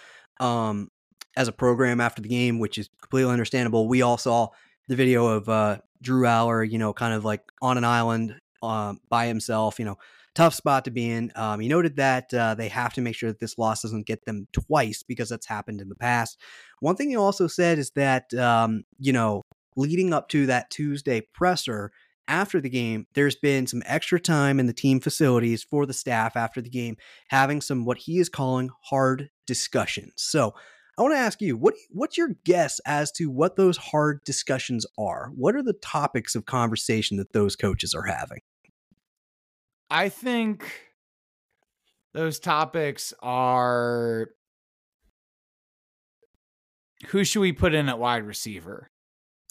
um, 0.40 0.90
as 1.36 1.48
a 1.48 1.52
program 1.52 2.02
after 2.02 2.20
the 2.20 2.28
game, 2.28 2.58
which 2.58 2.76
is 2.76 2.90
completely 3.00 3.32
understandable. 3.32 3.88
We 3.88 4.02
all 4.02 4.18
saw 4.18 4.48
the 4.88 4.96
video 4.96 5.26
of 5.26 5.48
uh, 5.48 5.78
Drew 6.02 6.24
Allar, 6.24 6.70
you 6.70 6.76
know, 6.76 6.92
kind 6.92 7.14
of 7.14 7.24
like 7.24 7.42
on 7.62 7.78
an 7.78 7.84
island 7.84 8.38
um, 8.62 9.00
by 9.08 9.26
himself, 9.26 9.78
you 9.78 9.86
know, 9.86 9.96
tough 10.40 10.54
spot 10.54 10.86
to 10.86 10.90
be 10.90 11.10
in. 11.10 11.30
Um, 11.36 11.60
he 11.60 11.68
noted 11.68 11.96
that 11.96 12.32
uh, 12.32 12.54
they 12.54 12.68
have 12.68 12.94
to 12.94 13.02
make 13.02 13.14
sure 13.14 13.28
that 13.28 13.40
this 13.40 13.58
loss 13.58 13.82
doesn't 13.82 14.06
get 14.06 14.24
them 14.24 14.48
twice 14.52 15.02
because 15.02 15.28
that's 15.28 15.44
happened 15.44 15.82
in 15.82 15.90
the 15.90 15.94
past. 15.94 16.38
One 16.80 16.96
thing 16.96 17.10
he 17.10 17.16
also 17.16 17.46
said 17.46 17.78
is 17.78 17.90
that, 17.90 18.32
um, 18.32 18.84
you 18.98 19.12
know, 19.12 19.42
leading 19.76 20.14
up 20.14 20.30
to 20.30 20.46
that 20.46 20.70
Tuesday 20.70 21.20
presser, 21.34 21.92
after 22.26 22.58
the 22.58 22.70
game, 22.70 23.06
there's 23.12 23.36
been 23.36 23.66
some 23.66 23.82
extra 23.84 24.18
time 24.18 24.58
in 24.58 24.64
the 24.64 24.72
team 24.72 24.98
facilities 24.98 25.62
for 25.62 25.84
the 25.84 25.92
staff 25.92 26.36
after 26.36 26.62
the 26.62 26.70
game, 26.70 26.96
having 27.28 27.60
some 27.60 27.84
what 27.84 27.98
he 27.98 28.18
is 28.18 28.30
calling 28.30 28.70
hard 28.84 29.28
discussions. 29.46 30.14
So 30.16 30.54
I 30.96 31.02
want 31.02 31.12
to 31.12 31.18
ask 31.18 31.42
you, 31.42 31.58
what 31.58 31.74
what's 31.90 32.16
your 32.16 32.30
guess 32.46 32.80
as 32.86 33.12
to 33.12 33.26
what 33.26 33.56
those 33.56 33.76
hard 33.76 34.24
discussions 34.24 34.86
are? 34.96 35.32
What 35.34 35.54
are 35.54 35.62
the 35.62 35.74
topics 35.74 36.34
of 36.34 36.46
conversation 36.46 37.18
that 37.18 37.34
those 37.34 37.56
coaches 37.56 37.92
are 37.92 38.06
having? 38.06 38.40
I 39.90 40.08
think 40.08 40.64
those 42.14 42.38
topics 42.38 43.12
are 43.20 44.28
who 47.08 47.24
should 47.24 47.40
we 47.40 47.52
put 47.52 47.74
in 47.74 47.88
at 47.88 47.98
wide 47.98 48.24
receiver? 48.24 48.90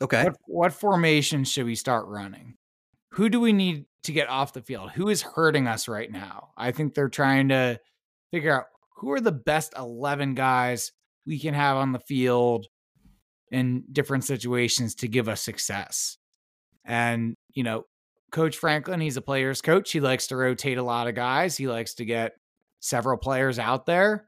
Okay. 0.01 0.23
What, 0.23 0.35
what 0.45 0.73
formation 0.73 1.43
should 1.43 1.65
we 1.65 1.75
start 1.75 2.07
running? 2.07 2.55
who 3.11 3.29
do 3.29 3.39
we 3.39 3.53
need 3.53 3.85
to 4.03 4.11
get 4.11 4.29
off 4.29 4.53
the 4.53 4.61
field? 4.61 4.91
Who 4.91 5.09
is 5.09 5.21
hurting 5.21 5.67
us 5.67 5.87
right 5.87 6.11
now? 6.11 6.49
I 6.57 6.71
think 6.71 6.93
they're 6.93 7.09
trying 7.09 7.49
to 7.49 7.79
figure 8.31 8.55
out 8.55 8.65
who 8.97 9.11
are 9.11 9.21
the 9.21 9.31
best 9.31 9.73
11 9.77 10.35
guys 10.35 10.91
we 11.25 11.39
can 11.39 11.53
have 11.53 11.77
on 11.77 11.91
the 11.91 11.99
field 11.99 12.67
in 13.51 13.83
different 13.91 14.25
situations 14.25 14.95
to 14.95 15.07
give 15.07 15.27
us 15.27 15.41
success. 15.41 16.17
And, 16.85 17.35
you 17.53 17.63
know, 17.63 17.83
Coach 18.31 18.57
Franklin, 18.57 19.01
he's 19.01 19.17
a 19.17 19.21
player's 19.21 19.61
coach. 19.61 19.91
He 19.91 19.99
likes 19.99 20.27
to 20.27 20.35
rotate 20.35 20.77
a 20.77 20.83
lot 20.83 21.07
of 21.07 21.15
guys, 21.15 21.57
he 21.57 21.67
likes 21.67 21.95
to 21.95 22.05
get 22.05 22.33
several 22.79 23.17
players 23.17 23.59
out 23.59 23.85
there. 23.85 24.27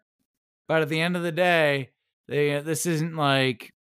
But 0.68 0.82
at 0.82 0.90
the 0.90 1.02
end 1.02 1.18
of 1.18 1.24
the 1.24 1.32
day, 1.32 1.90
they, 2.28 2.60
this 2.62 2.86
isn't 2.86 3.16
like, 3.16 3.72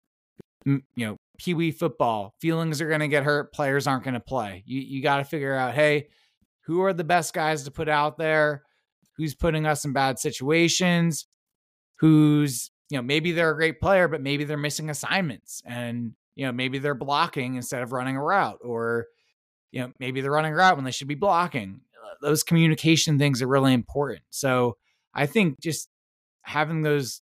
you 0.65 0.81
know, 0.97 1.17
Pee 1.37 1.53
Wee 1.53 1.71
football. 1.71 2.35
Feelings 2.39 2.81
are 2.81 2.87
going 2.87 2.99
to 2.99 3.07
get 3.07 3.23
hurt. 3.23 3.53
Players 3.53 3.87
aren't 3.87 4.03
going 4.03 4.13
to 4.13 4.19
play. 4.19 4.63
You 4.67 4.79
you 4.79 5.01
got 5.01 5.17
to 5.17 5.23
figure 5.23 5.55
out, 5.55 5.73
hey, 5.73 6.09
who 6.65 6.81
are 6.83 6.93
the 6.93 7.03
best 7.03 7.33
guys 7.33 7.63
to 7.63 7.71
put 7.71 7.89
out 7.89 8.17
there? 8.17 8.63
Who's 9.17 9.33
putting 9.33 9.65
us 9.65 9.83
in 9.83 9.93
bad 9.93 10.19
situations? 10.19 11.25
Who's 11.95 12.69
you 12.89 12.97
know 12.97 13.01
maybe 13.01 13.31
they're 13.31 13.51
a 13.51 13.55
great 13.55 13.79
player, 13.81 14.07
but 14.07 14.21
maybe 14.21 14.43
they're 14.43 14.57
missing 14.57 14.89
assignments, 14.89 15.63
and 15.65 16.13
you 16.35 16.45
know 16.45 16.51
maybe 16.51 16.77
they're 16.77 16.93
blocking 16.93 17.55
instead 17.55 17.81
of 17.81 17.91
running 17.91 18.17
a 18.17 18.23
route, 18.23 18.59
or 18.61 19.07
you 19.71 19.81
know 19.81 19.91
maybe 19.99 20.21
they're 20.21 20.31
running 20.31 20.53
route 20.53 20.75
when 20.75 20.85
they 20.85 20.91
should 20.91 21.07
be 21.07 21.15
blocking. 21.15 21.81
Uh, 22.03 22.15
those 22.21 22.43
communication 22.43 23.17
things 23.17 23.41
are 23.41 23.47
really 23.47 23.73
important. 23.73 24.21
So 24.29 24.77
I 25.13 25.25
think 25.25 25.59
just 25.59 25.89
having 26.41 26.81
those 26.81 27.21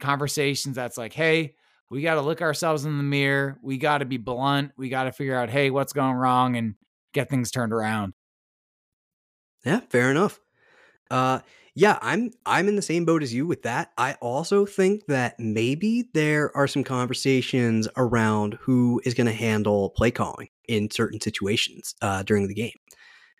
conversations 0.00 0.76
that's 0.76 0.98
like, 0.98 1.12
hey, 1.12 1.54
we 1.90 2.02
got 2.02 2.14
to 2.14 2.20
look 2.22 2.42
ourselves 2.42 2.84
in 2.84 2.96
the 2.96 3.04
mirror. 3.04 3.58
We 3.62 3.78
got 3.78 3.98
to 3.98 4.04
be 4.04 4.16
blunt. 4.16 4.72
We 4.76 4.88
got 4.88 5.04
to 5.04 5.12
figure 5.12 5.36
out, 5.36 5.50
hey, 5.50 5.70
what's 5.70 5.92
going 5.92 6.16
wrong 6.16 6.56
and 6.56 6.74
get 7.12 7.28
things 7.28 7.50
turned 7.50 7.72
around. 7.72 8.14
Yeah, 9.64 9.80
fair 9.88 10.10
enough. 10.10 10.40
Uh, 11.10 11.40
yeah, 11.74 11.98
I'm 12.00 12.30
I'm 12.46 12.68
in 12.68 12.76
the 12.76 12.82
same 12.82 13.04
boat 13.04 13.22
as 13.22 13.34
you 13.34 13.46
with 13.46 13.62
that. 13.62 13.90
I 13.98 14.14
also 14.14 14.64
think 14.64 15.06
that 15.06 15.38
maybe 15.40 16.08
there 16.14 16.56
are 16.56 16.68
some 16.68 16.84
conversations 16.84 17.88
around 17.96 18.58
who 18.60 19.00
is 19.04 19.14
going 19.14 19.26
to 19.26 19.32
handle 19.32 19.90
play 19.90 20.12
calling 20.12 20.48
in 20.68 20.90
certain 20.90 21.20
situations 21.20 21.94
uh, 22.00 22.22
during 22.22 22.46
the 22.46 22.54
game, 22.54 22.78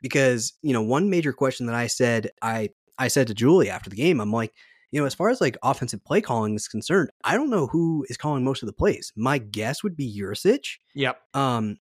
because 0.02 0.52
you 0.62 0.72
know 0.72 0.82
one 0.82 1.10
major 1.10 1.32
question 1.32 1.66
that 1.66 1.76
I 1.76 1.86
said 1.86 2.30
I 2.42 2.70
I 2.98 3.08
said 3.08 3.28
to 3.28 3.34
Julie 3.34 3.70
after 3.70 3.88
the 3.88 3.96
game, 3.96 4.20
I'm 4.20 4.32
like, 4.32 4.52
you 4.90 5.00
know, 5.00 5.06
as 5.06 5.14
far 5.14 5.30
as 5.30 5.40
like 5.40 5.56
offensive 5.62 6.04
play 6.04 6.20
calling 6.20 6.56
is 6.56 6.66
concerned, 6.66 7.10
I 7.22 7.36
don't 7.36 7.50
know 7.50 7.68
who 7.68 8.04
is 8.08 8.16
calling 8.16 8.42
most 8.42 8.62
of 8.62 8.66
the 8.66 8.72
plays. 8.72 9.12
My 9.16 9.38
guess 9.38 9.82
would 9.84 9.96
be 9.96 10.12
Yurcich. 10.12 10.78
Yep. 10.94 11.20
Um, 11.34 11.78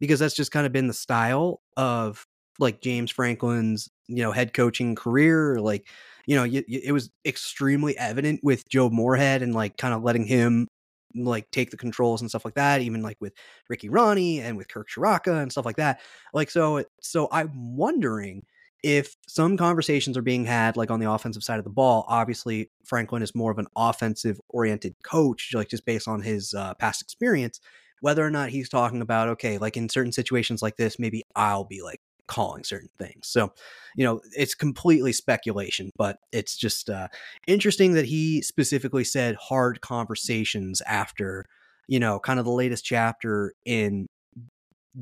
because 0.00 0.20
that's 0.20 0.34
just 0.34 0.50
kind 0.50 0.66
of 0.66 0.72
been 0.72 0.88
the 0.88 0.94
style 0.94 1.62
of 1.76 2.26
like 2.58 2.80
James 2.80 3.10
Franklin's, 3.10 3.90
you 4.06 4.22
know, 4.22 4.32
head 4.32 4.54
coaching 4.54 4.94
career. 4.94 5.60
Like, 5.60 5.86
you 6.26 6.36
know, 6.36 6.44
it 6.44 6.92
was 6.92 7.10
extremely 7.24 7.96
evident 7.98 8.40
with 8.42 8.68
Joe 8.68 8.90
Moorhead 8.90 9.42
and 9.42 9.54
like 9.54 9.76
kind 9.76 9.94
of 9.94 10.02
letting 10.02 10.24
him 10.24 10.68
like 11.14 11.50
take 11.50 11.70
the 11.70 11.76
controls 11.76 12.20
and 12.20 12.30
stuff 12.30 12.44
like 12.44 12.54
that. 12.54 12.80
Even 12.80 13.02
like 13.02 13.16
with 13.20 13.34
Ricky 13.68 13.88
Rahne 13.88 14.40
and 14.40 14.56
with 14.56 14.68
Kirk 14.68 14.88
Ciarrocca 14.88 15.42
and 15.42 15.52
stuff 15.52 15.66
like 15.66 15.76
that. 15.76 16.00
Like, 16.32 16.50
so, 16.50 16.84
so 17.00 17.28
I'm 17.30 17.76
wondering 17.76 18.44
if 18.84 19.16
some 19.26 19.56
conversations 19.56 20.14
are 20.14 20.22
being 20.22 20.44
had 20.44 20.76
like 20.76 20.90
on 20.90 21.00
the 21.00 21.10
offensive 21.10 21.42
side 21.42 21.58
of 21.58 21.64
the 21.64 21.70
ball 21.70 22.04
obviously 22.06 22.70
franklin 22.84 23.22
is 23.22 23.34
more 23.34 23.50
of 23.50 23.58
an 23.58 23.66
offensive 23.76 24.38
oriented 24.50 24.94
coach 25.02 25.52
like 25.54 25.70
just 25.70 25.86
based 25.86 26.06
on 26.06 26.20
his 26.20 26.52
uh, 26.52 26.74
past 26.74 27.00
experience 27.00 27.60
whether 28.02 28.24
or 28.24 28.30
not 28.30 28.50
he's 28.50 28.68
talking 28.68 29.00
about 29.00 29.26
okay 29.26 29.56
like 29.56 29.78
in 29.78 29.88
certain 29.88 30.12
situations 30.12 30.60
like 30.60 30.76
this 30.76 30.98
maybe 30.98 31.24
i'll 31.34 31.64
be 31.64 31.80
like 31.80 31.98
calling 32.26 32.64
certain 32.64 32.88
things 32.98 33.26
so 33.26 33.52
you 33.96 34.04
know 34.04 34.20
it's 34.32 34.54
completely 34.54 35.12
speculation 35.12 35.90
but 35.96 36.18
it's 36.32 36.56
just 36.56 36.88
uh, 36.88 37.08
interesting 37.46 37.92
that 37.92 38.06
he 38.06 38.40
specifically 38.40 39.04
said 39.04 39.36
hard 39.36 39.80
conversations 39.80 40.80
after 40.86 41.44
you 41.88 42.00
know 42.00 42.18
kind 42.18 42.38
of 42.38 42.44
the 42.44 42.50
latest 42.50 42.84
chapter 42.84 43.52
in 43.66 44.06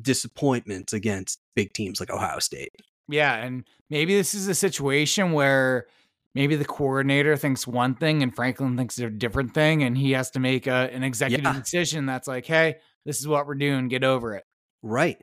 disappointments 0.01 0.93
against 0.93 1.39
big 1.55 1.73
teams 1.73 2.01
like 2.01 2.11
ohio 2.11 2.39
state 2.39 2.73
yeah, 3.09 3.35
and 3.37 3.65
maybe 3.91 4.17
this 4.17 4.35
is 4.35 4.49
a 4.49 4.55
situation 4.55 5.33
where 5.33 5.87
maybe 6.35 6.57
the 6.57 6.65
coordinator 6.65 7.37
thinks 7.37 7.67
one 7.67 7.95
thing 7.95 8.23
and 8.23 8.35
Franklin 8.35 8.77
thinks 8.77 8.99
a 8.99 9.11
different 9.11 9.55
thing, 9.55 9.83
and 9.83 9.97
he 9.97 10.13
has 10.13 10.31
to 10.33 10.41
make 10.41 10.67
a, 10.67 10.91
an 10.93 11.03
executive 11.03 11.45
yeah. 11.45 11.59
decision 11.59 12.07
that's 12.07 12.29
like, 12.29 12.47
"Hey, 12.47 12.77
this 13.05 13.19
is 13.21 13.29
what 13.29 13.47
we're 13.47 13.55
doing. 13.55 13.89
Get 13.89 14.05
over 14.05 14.35
it." 14.35 14.45
Right. 14.83 15.23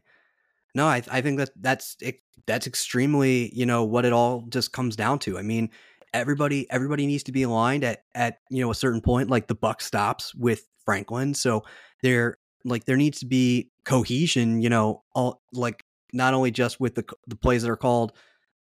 No, 0.75 0.87
I 0.87 1.01
I 1.11 1.21
think 1.21 1.37
that 1.39 1.49
that's 1.59 1.97
that's 2.45 2.67
extremely 2.67 3.51
you 3.55 3.65
know 3.65 3.83
what 3.83 4.05
it 4.05 4.13
all 4.13 4.45
just 4.49 4.71
comes 4.71 4.95
down 4.95 5.19
to. 5.19 5.37
I 5.37 5.41
mean, 5.41 5.69
everybody 6.13 6.69
everybody 6.69 7.05
needs 7.05 7.23
to 7.23 7.31
be 7.31 7.43
aligned 7.43 7.83
at 7.83 8.03
at 8.15 8.39
you 8.49 8.61
know 8.61 8.71
a 8.71 8.75
certain 8.75 9.01
point. 9.01 9.29
Like 9.29 9.47
the 9.47 9.55
buck 9.55 9.81
stops 9.81 10.33
with 10.35 10.67
Franklin, 10.85 11.33
so 11.33 11.63
there 12.03 12.37
like 12.65 12.85
there 12.85 12.97
needs 12.97 13.19
to 13.19 13.25
be 13.25 13.71
cohesion. 13.85 14.61
You 14.61 14.69
know, 14.69 15.03
all 15.13 15.41
like 15.53 15.83
not 16.13 16.33
only 16.33 16.51
just 16.51 16.79
with 16.79 16.95
the 16.95 17.05
the 17.27 17.35
plays 17.35 17.63
that 17.63 17.71
are 17.71 17.77
called 17.77 18.13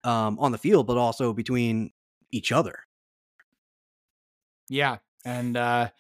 um, 0.05 0.39
on 0.39 0.53
the 0.53 0.59
field, 0.59 0.87
but 0.87 0.97
also 0.97 1.33
between 1.33 1.91
each 2.31 2.53
other. 2.53 2.81
Yeah, 4.69 4.99
and 5.25 5.57
uh, 5.57 5.91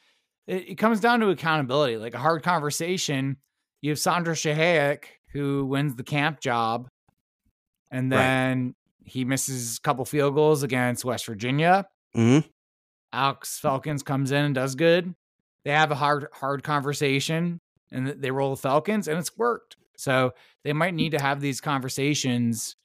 it, 0.47 0.71
it, 0.71 0.75
comes 0.77 1.01
down 1.01 1.21
to 1.21 1.31
accountability, 1.31 1.97
like 1.97 2.15
a 2.15 2.19
hard 2.19 2.43
conversation. 2.43 3.39
You 3.81 3.91
have 3.91 3.99
Sander 3.99 4.35
Sahaydak 4.35 5.05
who 5.33 5.67
wins 5.67 5.95
the 5.95 6.03
camp 6.03 6.41
job, 6.41 6.89
and 7.91 8.11
then 8.11 8.65
right. 8.67 8.75
he 9.05 9.25
misses 9.25 9.79
a 9.79 9.81
couple 9.81 10.05
field 10.05 10.35
goals 10.35 10.63
against 10.63 11.05
West 11.05 11.27
Virginia. 11.27 11.87
Mm-hmm. 12.17 12.47
Alex 13.13 13.61
Felkins 13.63 14.05
comes 14.05 14.33
in 14.33 14.45
and 14.45 14.55
does 14.55 14.75
good. 14.75 15.15
They 15.65 15.71
have 15.73 15.91
a 15.91 15.95
hard 15.95 16.29
hard 16.33 16.63
conversation, 16.63 17.61
and 17.93 18.09
they 18.09 18.31
roll 18.31 18.51
the 18.51 18.57
Falcons, 18.57 19.09
and 19.09 19.19
it's 19.19 19.37
worked. 19.37 19.77
So 19.97 20.33
they 20.65 20.73
might 20.73 20.95
need 20.95 21.11
to 21.11 21.21
have 21.21 21.41
these 21.41 21.61
conversations. 21.61 22.77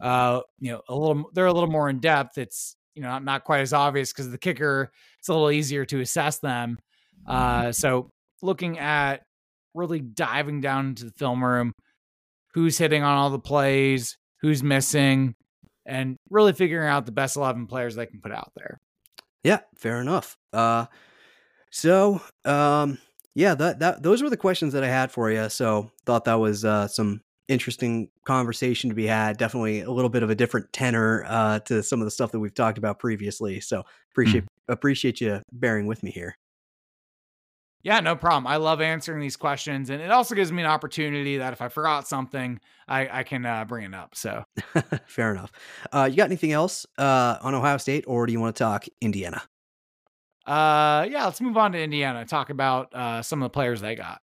Uh, 0.00 0.40
you 0.58 0.72
know, 0.72 0.82
a 0.88 0.94
little 0.94 1.30
they're 1.34 1.46
a 1.46 1.52
little 1.52 1.70
more 1.70 1.90
in 1.90 1.98
depth. 1.98 2.38
It's 2.38 2.76
you 2.94 3.02
know 3.02 3.18
not 3.18 3.44
quite 3.44 3.60
as 3.60 3.72
obvious 3.72 4.12
because 4.12 4.30
the 4.30 4.38
kicker 4.38 4.90
it's 5.18 5.28
a 5.28 5.32
little 5.32 5.50
easier 5.50 5.84
to 5.86 6.00
assess 6.00 6.38
them. 6.38 6.78
Uh, 7.26 7.72
so 7.72 8.08
looking 8.42 8.78
at 8.78 9.22
really 9.74 10.00
diving 10.00 10.60
down 10.60 10.88
into 10.88 11.04
the 11.04 11.12
film 11.12 11.44
room, 11.44 11.72
who's 12.54 12.78
hitting 12.78 13.02
on 13.02 13.16
all 13.16 13.30
the 13.30 13.38
plays, 13.38 14.16
who's 14.40 14.62
missing, 14.62 15.34
and 15.86 16.16
really 16.30 16.52
figuring 16.52 16.88
out 16.88 17.06
the 17.06 17.12
best 17.12 17.36
eleven 17.36 17.66
players 17.66 17.94
they 17.94 18.06
can 18.06 18.20
put 18.20 18.32
out 18.32 18.52
there. 18.56 18.78
Yeah, 19.44 19.60
fair 19.76 20.00
enough. 20.00 20.36
Uh, 20.52 20.86
so 21.70 22.20
um, 22.44 22.98
yeah, 23.34 23.54
that 23.54 23.78
that 23.78 24.02
those 24.02 24.22
were 24.22 24.30
the 24.30 24.36
questions 24.36 24.72
that 24.72 24.84
I 24.84 24.88
had 24.88 25.10
for 25.10 25.30
you. 25.30 25.48
So 25.48 25.90
thought 26.04 26.24
that 26.24 26.34
was 26.34 26.64
uh, 26.64 26.88
some 26.88 27.20
interesting 27.48 28.08
conversation 28.24 28.90
to 28.90 28.96
be 28.96 29.06
had. 29.06 29.36
Definitely 29.36 29.80
a 29.80 29.90
little 29.90 30.08
bit 30.08 30.22
of 30.22 30.30
a 30.30 30.34
different 30.34 30.72
tenor 30.72 31.24
uh, 31.26 31.58
to 31.60 31.82
some 31.82 32.00
of 32.00 32.04
the 32.04 32.10
stuff 32.10 32.32
that 32.32 32.40
we've 32.40 32.54
talked 32.54 32.78
about 32.78 32.98
previously. 32.98 33.60
So 33.60 33.82
appreciate 34.12 34.44
mm. 34.44 34.48
appreciate 34.68 35.20
you 35.20 35.40
bearing 35.52 35.86
with 35.86 36.02
me 36.02 36.10
here. 36.10 36.36
Yeah, 37.82 38.00
no 38.00 38.14
problem. 38.14 38.46
I 38.46 38.56
love 38.56 38.82
answering 38.82 39.20
these 39.20 39.36
questions, 39.36 39.88
and 39.88 40.02
it 40.02 40.10
also 40.10 40.34
gives 40.34 40.52
me 40.52 40.62
an 40.62 40.68
opportunity 40.68 41.38
that 41.38 41.54
if 41.54 41.62
I 41.62 41.68
forgot 41.68 42.06
something, 42.06 42.60
I, 42.86 43.20
I 43.20 43.22
can 43.22 43.46
uh, 43.46 43.64
bring 43.64 43.86
it 43.86 43.94
up. 43.94 44.14
So 44.14 44.44
fair 45.06 45.32
enough. 45.32 45.50
Uh, 45.90 46.06
you 46.10 46.16
got 46.16 46.26
anything 46.26 46.52
else 46.52 46.84
uh, 46.98 47.38
on 47.40 47.54
Ohio 47.54 47.78
State, 47.78 48.04
or 48.06 48.26
do 48.26 48.32
you 48.32 48.40
want 48.40 48.54
to 48.54 48.62
talk 48.62 48.84
Indiana? 49.00 49.42
Uh, 50.46 51.06
yeah, 51.08 51.24
let's 51.24 51.40
move 51.40 51.56
on 51.56 51.72
to 51.72 51.80
Indiana. 51.80 52.26
Talk 52.26 52.50
about 52.50 52.94
uh, 52.94 53.22
some 53.22 53.40
of 53.42 53.46
the 53.46 53.50
players 53.50 53.80
they 53.80 53.94
got. 53.94 54.20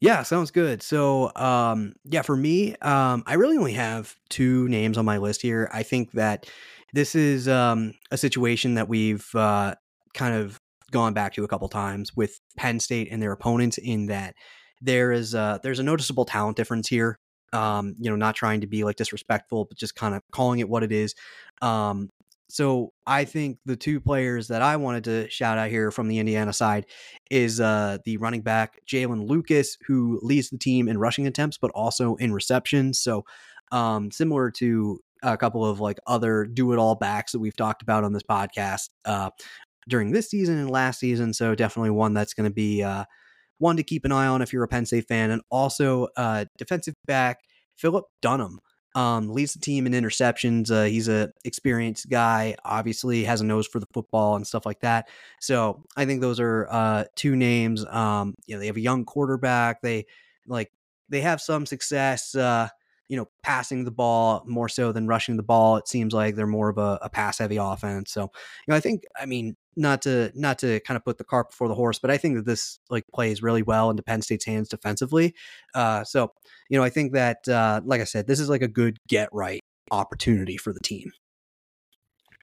Yeah, 0.00 0.22
sounds 0.22 0.50
good. 0.50 0.82
So, 0.82 1.32
um, 1.34 1.94
yeah, 2.04 2.22
for 2.22 2.36
me, 2.36 2.76
um, 2.76 3.24
I 3.26 3.34
really 3.34 3.56
only 3.56 3.72
have 3.72 4.14
two 4.28 4.68
names 4.68 4.96
on 4.96 5.04
my 5.04 5.18
list 5.18 5.42
here. 5.42 5.68
I 5.72 5.82
think 5.82 6.12
that 6.12 6.48
this 6.92 7.14
is 7.14 7.48
um, 7.48 7.94
a 8.10 8.16
situation 8.16 8.74
that 8.74 8.88
we've 8.88 9.28
uh, 9.34 9.74
kind 10.14 10.34
of 10.34 10.60
gone 10.90 11.14
back 11.14 11.34
to 11.34 11.44
a 11.44 11.48
couple 11.48 11.68
times 11.68 12.16
with 12.16 12.40
Penn 12.56 12.80
State 12.80 13.08
and 13.10 13.22
their 13.22 13.32
opponents. 13.32 13.78
In 13.78 14.06
that 14.06 14.34
there 14.80 15.12
is 15.12 15.34
a, 15.34 15.60
there's 15.62 15.78
a 15.78 15.84
noticeable 15.84 16.24
talent 16.24 16.56
difference 16.56 16.88
here. 16.88 17.18
Um, 17.52 17.94
you 17.98 18.10
know, 18.10 18.16
not 18.16 18.34
trying 18.34 18.60
to 18.60 18.66
be 18.66 18.84
like 18.84 18.96
disrespectful, 18.96 19.64
but 19.64 19.78
just 19.78 19.94
kind 19.94 20.14
of 20.14 20.22
calling 20.32 20.60
it 20.60 20.68
what 20.68 20.82
it 20.82 20.92
is. 20.92 21.14
Um, 21.62 22.10
so 22.50 22.92
I 23.06 23.24
think 23.24 23.58
the 23.66 23.76
two 23.76 24.00
players 24.00 24.48
that 24.48 24.62
I 24.62 24.76
wanted 24.76 25.04
to 25.04 25.30
shout 25.30 25.58
out 25.58 25.68
here 25.68 25.90
from 25.90 26.08
the 26.08 26.18
Indiana 26.18 26.52
side 26.52 26.86
is 27.30 27.60
uh, 27.60 27.98
the 28.04 28.16
running 28.16 28.40
back 28.40 28.80
Jaylin 28.86 29.28
Lucas, 29.28 29.76
who 29.86 30.18
leads 30.22 30.48
the 30.48 30.58
team 30.58 30.88
in 30.88 30.98
rushing 30.98 31.26
attempts, 31.26 31.58
but 31.58 31.70
also 31.74 32.14
in 32.16 32.32
receptions. 32.32 33.00
So 33.00 33.24
um, 33.70 34.10
similar 34.10 34.50
to 34.52 35.00
a 35.22 35.36
couple 35.36 35.64
of 35.64 35.80
like 35.80 35.98
other 36.06 36.44
do 36.44 36.72
it 36.72 36.78
all 36.78 36.94
backs 36.94 37.32
that 37.32 37.40
we've 37.40 37.56
talked 37.56 37.82
about 37.82 38.04
on 38.04 38.12
this 38.12 38.22
podcast 38.22 38.88
uh, 39.04 39.30
during 39.88 40.12
this 40.12 40.30
season 40.30 40.58
and 40.58 40.70
last 40.70 41.00
season. 41.00 41.32
So 41.32 41.54
definitely 41.54 41.90
one 41.90 42.14
that's 42.14 42.34
going 42.34 42.48
to 42.48 42.54
be 42.54 42.82
uh, 42.82 43.04
one 43.58 43.76
to 43.76 43.82
keep 43.82 44.04
an 44.04 44.12
eye 44.12 44.26
on 44.26 44.42
if 44.42 44.52
you're 44.52 44.64
a 44.64 44.68
Penn 44.68 44.86
State 44.86 45.08
fan, 45.08 45.30
and 45.30 45.42
also 45.50 46.08
uh, 46.16 46.44
defensive 46.56 46.94
back 47.06 47.40
Phillip 47.76 48.04
Dunnam. 48.22 48.58
Um, 48.94 49.28
leads 49.28 49.52
the 49.52 49.60
team 49.60 49.86
in 49.86 49.92
interceptions. 49.92 50.70
Uh, 50.70 50.84
he's 50.84 51.08
a 51.08 51.30
experienced 51.44 52.08
guy. 52.08 52.56
Obviously, 52.64 53.22
has 53.24 53.40
a 53.40 53.44
nose 53.44 53.66
for 53.66 53.78
the 53.80 53.86
football 53.92 54.34
and 54.34 54.46
stuff 54.46 54.66
like 54.66 54.80
that. 54.80 55.08
So 55.40 55.84
I 55.96 56.04
think 56.04 56.20
those 56.20 56.40
are 56.40 56.66
uh, 56.70 57.04
two 57.14 57.36
names. 57.36 57.84
Um, 57.86 58.34
you 58.46 58.54
know, 58.56 58.60
they 58.60 58.66
have 58.66 58.76
a 58.76 58.80
young 58.80 59.04
quarterback. 59.04 59.82
They 59.82 60.06
like 60.46 60.72
they 61.08 61.20
have 61.20 61.40
some 61.40 61.66
success. 61.66 62.34
Uh, 62.34 62.68
you 63.08 63.16
know, 63.16 63.26
passing 63.42 63.84
the 63.84 63.90
ball 63.90 64.44
more 64.46 64.68
so 64.68 64.92
than 64.92 65.06
rushing 65.06 65.36
the 65.36 65.42
ball. 65.42 65.76
It 65.76 65.88
seems 65.88 66.12
like 66.12 66.36
they're 66.36 66.46
more 66.46 66.68
of 66.68 66.78
a, 66.78 66.98
a 67.02 67.08
pass 67.08 67.38
heavy 67.38 67.56
offense. 67.56 68.12
So, 68.12 68.22
you 68.22 68.28
know, 68.68 68.76
I 68.76 68.80
think, 68.80 69.04
I 69.18 69.26
mean, 69.26 69.56
not 69.76 70.02
to 70.02 70.30
not 70.34 70.58
to 70.58 70.80
kind 70.80 70.96
of 70.96 71.04
put 71.04 71.18
the 71.18 71.24
cart 71.24 71.50
before 71.50 71.68
the 71.68 71.74
horse, 71.74 71.98
but 71.98 72.10
I 72.10 72.18
think 72.18 72.36
that 72.36 72.44
this 72.44 72.80
like 72.90 73.04
plays 73.14 73.42
really 73.42 73.62
well 73.62 73.90
into 73.90 74.02
Penn 74.02 74.22
State's 74.22 74.44
hands 74.44 74.68
defensively. 74.68 75.34
Uh, 75.74 76.04
so, 76.04 76.32
you 76.68 76.76
know, 76.76 76.84
I 76.84 76.90
think 76.90 77.12
that, 77.12 77.48
uh, 77.48 77.80
like 77.84 78.00
I 78.00 78.04
said, 78.04 78.26
this 78.26 78.40
is 78.40 78.48
like 78.48 78.62
a 78.62 78.68
good 78.68 78.98
get 79.08 79.28
right 79.32 79.60
opportunity 79.90 80.56
for 80.56 80.72
the 80.72 80.80
team. 80.80 81.12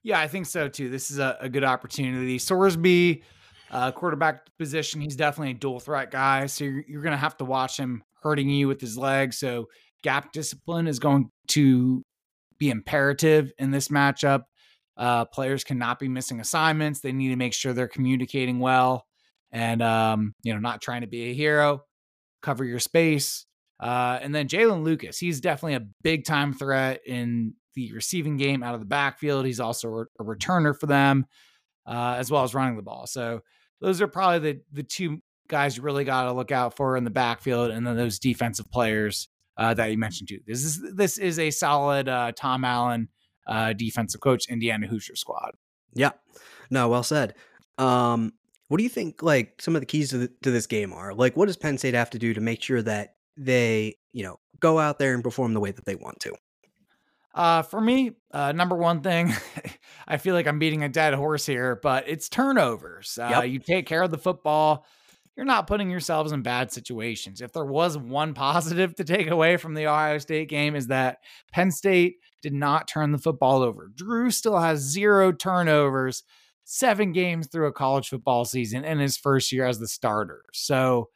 Yeah, 0.02 0.20
I 0.20 0.28
think 0.28 0.46
so 0.46 0.68
too. 0.68 0.88
This 0.88 1.10
is 1.10 1.18
a, 1.18 1.36
a 1.40 1.48
good 1.48 1.64
opportunity. 1.64 2.38
Sorsby, 2.38 3.22
uh, 3.70 3.92
quarterback 3.92 4.46
position, 4.56 5.00
he's 5.00 5.16
definitely 5.16 5.50
a 5.50 5.54
dual 5.54 5.80
threat 5.80 6.10
guy. 6.10 6.46
So 6.46 6.64
you're, 6.64 6.84
you're 6.88 7.02
going 7.02 7.12
to 7.12 7.18
have 7.18 7.36
to 7.38 7.44
watch 7.44 7.76
him 7.76 8.02
hurting 8.22 8.48
you 8.48 8.68
with 8.68 8.80
his 8.80 8.96
legs. 8.96 9.36
So 9.36 9.68
gap 10.02 10.32
discipline 10.32 10.86
is 10.86 10.98
going 10.98 11.30
to 11.48 12.02
be 12.58 12.70
imperative 12.70 13.52
in 13.58 13.70
this 13.70 13.88
matchup. 13.88 14.42
Uh, 14.96 15.24
players 15.26 15.64
cannot 15.64 15.98
be 15.98 16.08
missing 16.08 16.40
assignments. 16.40 17.00
They 17.00 17.12
need 17.12 17.28
to 17.28 17.36
make 17.36 17.52
sure 17.52 17.72
they're 17.72 17.88
communicating 17.88 18.60
well 18.60 19.04
and, 19.52 19.82
um, 19.82 20.34
you 20.42 20.54
know, 20.54 20.60
not 20.60 20.80
trying 20.80 21.02
to 21.02 21.06
be 21.06 21.30
a 21.30 21.34
hero, 21.34 21.82
cover 22.42 22.64
your 22.64 22.78
space. 22.78 23.46
Uh, 23.78 24.18
and 24.22 24.34
then 24.34 24.48
Jaylin 24.48 24.84
Lucas, 24.84 25.18
he's 25.18 25.40
definitely 25.40 25.74
a 25.74 25.86
big 26.02 26.24
time 26.24 26.54
threat 26.54 27.00
in 27.06 27.54
the 27.74 27.92
receiving 27.92 28.38
game 28.38 28.62
out 28.62 28.74
of 28.74 28.80
the 28.80 28.86
backfield. 28.86 29.44
He's 29.44 29.60
also 29.60 30.06
a 30.18 30.24
returner 30.24 30.78
for 30.78 30.86
them, 30.86 31.26
uh, 31.86 32.16
as 32.18 32.30
well 32.30 32.42
as 32.42 32.54
running 32.54 32.76
the 32.76 32.82
ball. 32.82 33.06
So 33.06 33.42
those 33.80 34.00
are 34.00 34.08
probably 34.08 34.52
the 34.52 34.60
the 34.72 34.82
two 34.82 35.18
guys 35.48 35.76
you 35.76 35.82
really 35.82 36.04
got 36.04 36.24
to 36.24 36.32
look 36.32 36.50
out 36.50 36.74
for 36.74 36.96
in 36.96 37.04
the 37.04 37.10
backfield, 37.10 37.70
and 37.70 37.86
then 37.86 37.96
those 37.96 38.18
defensive 38.18 38.70
players 38.70 39.28
uh, 39.56 39.74
that 39.74 39.90
you 39.90 39.98
mentioned 39.98 40.28
too. 40.28 40.40
This 40.46 40.64
is 40.64 40.82
this 40.94 41.18
is 41.18 41.38
a 41.38 41.50
solid 41.50 42.08
uh, 42.08 42.32
Tom 42.32 42.64
Allen 42.64 43.08
uh, 43.46 43.72
defensive 43.72 44.20
coach 44.20 44.48
Indiana 44.48 44.86
Hoosier 44.86 45.16
squad. 45.16 45.52
Yeah, 45.94 46.12
no, 46.70 46.88
well 46.88 47.02
said. 47.02 47.34
Um, 47.78 48.32
what 48.68 48.78
do 48.78 48.82
you 48.84 48.90
think? 48.90 49.22
Like 49.22 49.60
some 49.60 49.76
of 49.76 49.82
the 49.82 49.86
keys 49.86 50.10
to, 50.10 50.18
the, 50.18 50.32
to 50.42 50.50
this 50.50 50.66
game 50.66 50.92
are 50.92 51.14
like, 51.14 51.36
what 51.36 51.46
does 51.46 51.56
Penn 51.56 51.78
State 51.78 51.94
have 51.94 52.10
to 52.10 52.18
do 52.18 52.34
to 52.34 52.40
make 52.40 52.62
sure 52.62 52.82
that 52.82 53.16
they, 53.36 53.96
you 54.12 54.24
know, 54.24 54.38
go 54.60 54.78
out 54.78 54.98
there 54.98 55.14
and 55.14 55.22
perform 55.22 55.54
the 55.54 55.60
way 55.60 55.70
that 55.70 55.84
they 55.84 55.94
want 55.94 56.20
to? 56.20 56.34
Uh, 57.34 57.60
for 57.62 57.80
me, 57.80 58.12
uh, 58.32 58.52
number 58.52 58.74
one 58.74 59.02
thing, 59.02 59.32
I 60.08 60.16
feel 60.16 60.34
like 60.34 60.46
I'm 60.46 60.58
beating 60.58 60.82
a 60.82 60.88
dead 60.88 61.12
horse 61.12 61.44
here, 61.44 61.78
but 61.82 62.08
it's 62.08 62.30
turnovers. 62.30 63.18
Uh, 63.20 63.28
yep. 63.30 63.48
You 63.48 63.58
take 63.58 63.86
care 63.86 64.02
of 64.02 64.10
the 64.10 64.18
football 64.18 64.86
you're 65.36 65.46
not 65.46 65.66
putting 65.66 65.90
yourselves 65.90 66.32
in 66.32 66.42
bad 66.42 66.72
situations. 66.72 67.40
If 67.40 67.52
there 67.52 67.64
was 67.64 67.98
one 67.98 68.34
positive 68.34 68.94
to 68.96 69.04
take 69.04 69.28
away 69.28 69.56
from 69.56 69.74
the 69.74 69.86
Ohio 69.86 70.18
State 70.18 70.48
game 70.48 70.74
is 70.74 70.86
that 70.88 71.18
Penn 71.52 71.70
State 71.70 72.16
did 72.42 72.54
not 72.54 72.88
turn 72.88 73.12
the 73.12 73.18
football 73.18 73.62
over. 73.62 73.90
Drew 73.94 74.30
still 74.30 74.58
has 74.58 74.80
zero 74.80 75.32
turnovers, 75.32 76.22
seven 76.64 77.12
games 77.12 77.48
through 77.48 77.66
a 77.66 77.72
college 77.72 78.08
football 78.08 78.44
season 78.44 78.84
in 78.84 78.98
his 78.98 79.16
first 79.16 79.52
year 79.52 79.66
as 79.66 79.78
the 79.78 79.88
starter. 79.88 80.42
So, 80.52 81.08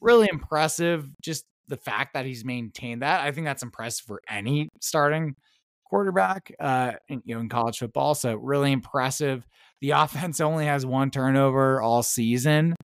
really 0.00 0.28
impressive. 0.30 1.08
Just 1.22 1.44
the 1.68 1.76
fact 1.76 2.14
that 2.14 2.24
he's 2.24 2.44
maintained 2.44 3.02
that. 3.02 3.20
I 3.20 3.30
think 3.30 3.46
that's 3.46 3.62
impressive 3.62 4.06
for 4.06 4.22
any 4.28 4.68
starting 4.80 5.36
quarterback 5.84 6.52
uh, 6.58 6.92
in, 7.08 7.22
you 7.24 7.34
know, 7.34 7.40
in 7.40 7.48
college 7.48 7.78
football. 7.78 8.14
So, 8.14 8.34
really 8.36 8.72
impressive. 8.72 9.46
The 9.80 9.90
offense 9.96 10.40
only 10.40 10.66
has 10.66 10.86
one 10.86 11.10
turnover 11.10 11.80
all 11.80 12.02
season. 12.02 12.74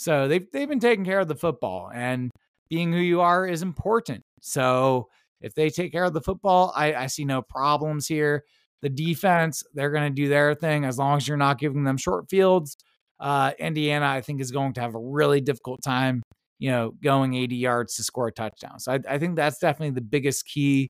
So 0.00 0.28
they've 0.28 0.50
they've 0.50 0.66
been 0.66 0.80
taking 0.80 1.04
care 1.04 1.20
of 1.20 1.28
the 1.28 1.34
football, 1.34 1.90
and 1.92 2.30
being 2.70 2.90
who 2.90 3.00
you 3.00 3.20
are 3.20 3.46
is 3.46 3.60
important. 3.60 4.22
So 4.40 5.08
if 5.42 5.54
they 5.54 5.68
take 5.68 5.92
care 5.92 6.04
of 6.04 6.14
the 6.14 6.22
football, 6.22 6.72
I, 6.74 6.94
I 6.94 7.06
see 7.06 7.26
no 7.26 7.42
problems 7.42 8.06
here. 8.06 8.44
The 8.80 8.88
defense, 8.88 9.62
they're 9.74 9.90
going 9.90 10.10
to 10.10 10.22
do 10.22 10.26
their 10.26 10.54
thing 10.54 10.86
as 10.86 10.96
long 10.96 11.18
as 11.18 11.28
you're 11.28 11.36
not 11.36 11.58
giving 11.58 11.84
them 11.84 11.98
short 11.98 12.30
fields. 12.30 12.78
Uh, 13.18 13.52
Indiana, 13.58 14.06
I 14.06 14.22
think, 14.22 14.40
is 14.40 14.50
going 14.50 14.72
to 14.72 14.80
have 14.80 14.94
a 14.94 14.98
really 14.98 15.42
difficult 15.42 15.82
time, 15.82 16.22
you 16.58 16.70
know, 16.70 16.92
going 17.02 17.34
80 17.34 17.56
yards 17.56 17.96
to 17.96 18.02
score 18.02 18.28
a 18.28 18.32
touchdown. 18.32 18.78
So 18.78 18.92
I, 18.92 19.00
I 19.06 19.18
think 19.18 19.36
that's 19.36 19.58
definitely 19.58 19.90
the 19.90 20.00
biggest 20.00 20.46
key 20.46 20.88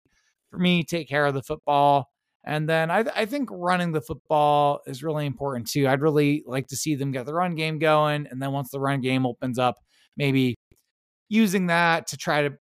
for 0.52 0.58
me. 0.60 0.84
Take 0.84 1.08
care 1.08 1.26
of 1.26 1.34
the 1.34 1.42
football. 1.42 2.06
And 2.44 2.68
then 2.68 2.90
I, 2.90 3.04
I 3.14 3.26
think 3.26 3.48
running 3.52 3.92
the 3.92 4.00
football 4.00 4.80
is 4.86 5.02
really 5.02 5.26
important 5.26 5.68
too. 5.68 5.86
I'd 5.86 6.00
really 6.00 6.42
like 6.46 6.68
to 6.68 6.76
see 6.76 6.94
them 6.94 7.12
get 7.12 7.26
the 7.26 7.34
run 7.34 7.54
game 7.54 7.78
going. 7.78 8.26
And 8.30 8.40
then 8.40 8.52
once 8.52 8.70
the 8.70 8.80
run 8.80 9.00
game 9.00 9.26
opens 9.26 9.58
up, 9.58 9.76
maybe 10.16 10.56
using 11.28 11.66
that 11.66 12.06
to 12.08 12.16
try 12.16 12.42
to 12.42 12.54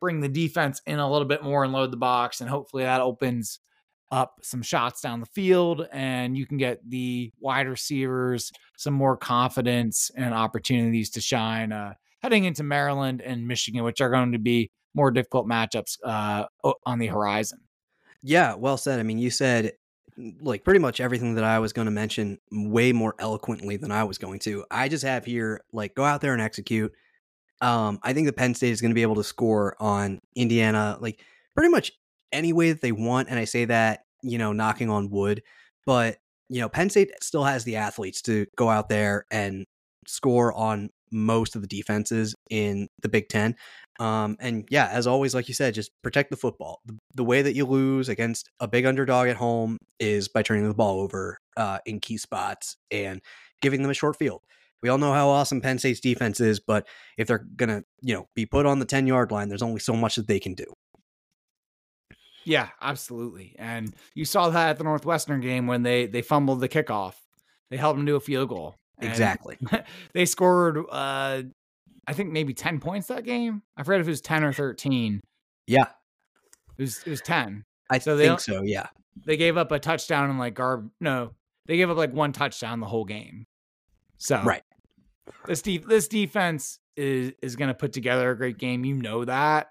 bring 0.00 0.20
the 0.20 0.28
defense 0.28 0.80
in 0.86 0.98
a 0.98 1.10
little 1.10 1.26
bit 1.26 1.42
more 1.42 1.64
and 1.64 1.72
load 1.72 1.90
the 1.90 1.96
box. 1.96 2.40
And 2.40 2.50
hopefully 2.50 2.84
that 2.84 3.00
opens 3.00 3.60
up 4.10 4.34
some 4.42 4.62
shots 4.62 5.00
down 5.00 5.20
the 5.20 5.26
field 5.26 5.88
and 5.90 6.36
you 6.36 6.46
can 6.46 6.58
get 6.58 6.78
the 6.88 7.32
wide 7.40 7.66
receivers 7.66 8.52
some 8.76 8.94
more 8.94 9.16
confidence 9.16 10.10
and 10.14 10.34
opportunities 10.34 11.10
to 11.10 11.20
shine 11.20 11.72
uh, 11.72 11.94
heading 12.20 12.44
into 12.44 12.62
Maryland 12.62 13.22
and 13.22 13.48
Michigan, 13.48 13.82
which 13.82 14.00
are 14.00 14.10
going 14.10 14.32
to 14.32 14.38
be 14.38 14.70
more 14.94 15.10
difficult 15.10 15.48
matchups 15.48 15.98
uh, 16.04 16.44
on 16.86 16.98
the 16.98 17.06
horizon. 17.06 17.63
Yeah, 18.26 18.54
well 18.54 18.78
said. 18.78 18.98
I 18.98 19.02
mean, 19.02 19.18
you 19.18 19.30
said 19.30 19.72
like 20.40 20.64
pretty 20.64 20.80
much 20.80 20.98
everything 20.98 21.34
that 21.34 21.44
I 21.44 21.58
was 21.58 21.74
going 21.74 21.84
to 21.86 21.90
mention 21.92 22.38
way 22.50 22.90
more 22.92 23.14
eloquently 23.18 23.76
than 23.76 23.92
I 23.92 24.04
was 24.04 24.16
going 24.16 24.38
to. 24.40 24.64
I 24.70 24.88
just 24.88 25.04
have 25.04 25.26
here 25.26 25.62
like 25.72 25.94
go 25.94 26.04
out 26.04 26.22
there 26.22 26.32
and 26.32 26.40
execute. 26.40 26.92
Um, 27.60 27.98
I 28.02 28.14
think 28.14 28.26
the 28.26 28.32
Penn 28.32 28.54
State 28.54 28.70
is 28.70 28.80
going 28.80 28.92
to 28.92 28.94
be 28.94 29.02
able 29.02 29.16
to 29.16 29.24
score 29.24 29.76
on 29.78 30.20
Indiana 30.34 30.96
like 31.00 31.20
pretty 31.54 31.68
much 31.68 31.92
any 32.32 32.54
way 32.54 32.72
that 32.72 32.80
they 32.80 32.92
want, 32.92 33.28
and 33.28 33.38
I 33.38 33.44
say 33.44 33.66
that 33.66 34.04
you 34.22 34.38
know 34.38 34.54
knocking 34.54 34.88
on 34.88 35.10
wood, 35.10 35.42
but 35.84 36.16
you 36.48 36.60
know 36.60 36.70
Penn 36.70 36.88
State 36.88 37.10
still 37.22 37.44
has 37.44 37.64
the 37.64 37.76
athletes 37.76 38.22
to 38.22 38.46
go 38.56 38.70
out 38.70 38.88
there 38.88 39.26
and 39.30 39.66
score 40.06 40.50
on 40.54 40.88
most 41.14 41.56
of 41.56 41.62
the 41.62 41.68
defenses 41.68 42.34
in 42.50 42.88
the 43.00 43.08
Big 43.08 43.28
Ten. 43.28 43.56
Um, 44.00 44.36
and 44.40 44.66
yeah, 44.70 44.88
as 44.90 45.06
always, 45.06 45.34
like 45.34 45.46
you 45.46 45.54
said, 45.54 45.74
just 45.74 45.92
protect 46.02 46.30
the 46.30 46.36
football. 46.36 46.80
The, 46.84 46.98
the, 47.14 47.24
way 47.24 47.42
that 47.42 47.54
you 47.54 47.64
lose 47.64 48.08
against 48.08 48.50
a 48.58 48.66
big 48.66 48.86
underdog 48.86 49.28
at 49.28 49.36
home 49.36 49.78
is 50.00 50.26
by 50.26 50.42
turning 50.42 50.66
the 50.66 50.74
ball 50.74 51.00
over 51.00 51.38
uh, 51.56 51.78
in 51.86 52.00
key 52.00 52.16
spots 52.16 52.76
and 52.90 53.22
giving 53.62 53.82
them 53.82 53.92
a 53.92 53.94
short 53.94 54.16
field. 54.16 54.42
We 54.82 54.88
all 54.88 54.98
know 54.98 55.12
how 55.12 55.28
awesome 55.28 55.60
Penn 55.60 55.78
State's 55.78 56.00
defense 56.00 56.40
is, 56.40 56.60
but 56.60 56.86
if 57.16 57.28
they're 57.28 57.46
gonna, 57.56 57.84
you 58.02 58.14
know, 58.14 58.28
be 58.34 58.46
put 58.46 58.66
on 58.66 58.80
the 58.80 58.84
ten 58.84 59.06
yard 59.06 59.30
line, 59.30 59.48
there's 59.48 59.62
only 59.62 59.80
so 59.80 59.94
much 59.94 60.16
that 60.16 60.26
they 60.26 60.40
can 60.40 60.54
do. 60.54 60.66
Yeah, 62.44 62.68
absolutely. 62.82 63.54
And 63.58 63.94
you 64.14 64.24
saw 64.24 64.50
that 64.50 64.70
at 64.70 64.78
the 64.78 64.84
Northwestern 64.84 65.40
game 65.40 65.66
when 65.66 65.84
they 65.84 66.06
they 66.06 66.20
fumbled 66.20 66.60
the 66.60 66.68
kickoff. 66.68 67.14
They 67.70 67.76
held 67.76 67.96
them 67.96 68.06
to 68.06 68.16
a 68.16 68.20
field 68.20 68.50
goal. 68.50 68.76
Exactly. 69.00 69.58
they 70.14 70.24
scored 70.24 70.78
uh 70.90 71.42
I 72.06 72.12
think 72.12 72.32
maybe 72.32 72.52
10 72.52 72.80
points 72.80 73.06
that 73.08 73.24
game. 73.24 73.62
I 73.76 73.82
forget 73.82 74.00
if 74.00 74.06
it 74.06 74.10
was 74.10 74.20
10 74.20 74.44
or 74.44 74.52
13. 74.52 75.20
Yeah. 75.66 75.86
It 76.78 76.82
was 76.82 77.02
it 77.04 77.10
was 77.10 77.20
10. 77.22 77.64
I 77.90 77.98
so 77.98 78.16
think 78.16 78.40
so, 78.40 78.62
yeah. 78.62 78.88
They 79.26 79.36
gave 79.36 79.56
up 79.56 79.70
a 79.72 79.78
touchdown 79.78 80.30
and 80.30 80.38
like 80.38 80.54
garb 80.54 80.90
no, 81.00 81.32
they 81.66 81.76
gave 81.76 81.90
up 81.90 81.96
like 81.96 82.12
one 82.12 82.32
touchdown 82.32 82.80
the 82.80 82.86
whole 82.86 83.04
game. 83.04 83.46
So 84.18 84.42
Right. 84.42 84.62
This 85.46 85.62
de- 85.62 85.78
this 85.78 86.08
defense 86.08 86.78
is 86.96 87.32
is 87.42 87.56
going 87.56 87.68
to 87.68 87.74
put 87.74 87.92
together 87.92 88.30
a 88.30 88.36
great 88.36 88.58
game. 88.58 88.84
You 88.84 88.94
know 88.94 89.24
that. 89.24 89.68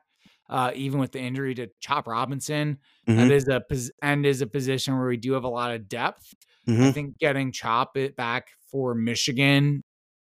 Uh, 0.50 0.72
even 0.76 1.00
with 1.00 1.12
the 1.14 1.20
injury 1.20 1.56
to 1.56 1.68
Chop 1.80 2.06
Robinson, 2.06 2.78
Mhm. 3.08 3.16
that 3.18 3.32
is 3.32 3.48
a 3.48 3.62
pos- 3.62 3.92
and 4.02 4.26
is 4.26 4.42
a 4.42 4.48
position 4.48 4.98
where 4.98 5.08
we 5.08 5.18
do 5.18 5.34
have 5.34 5.46
a 5.46 5.50
lot 5.50 5.72
of 5.74 5.88
depth. 5.88 6.34
I 6.68 6.72
Mhm. 6.72 6.94
think 6.94 7.18
getting 7.18 7.52
Chop 7.52 7.98
it 7.98 8.16
back 8.16 8.50
for 8.72 8.96
Michigan 8.96 9.82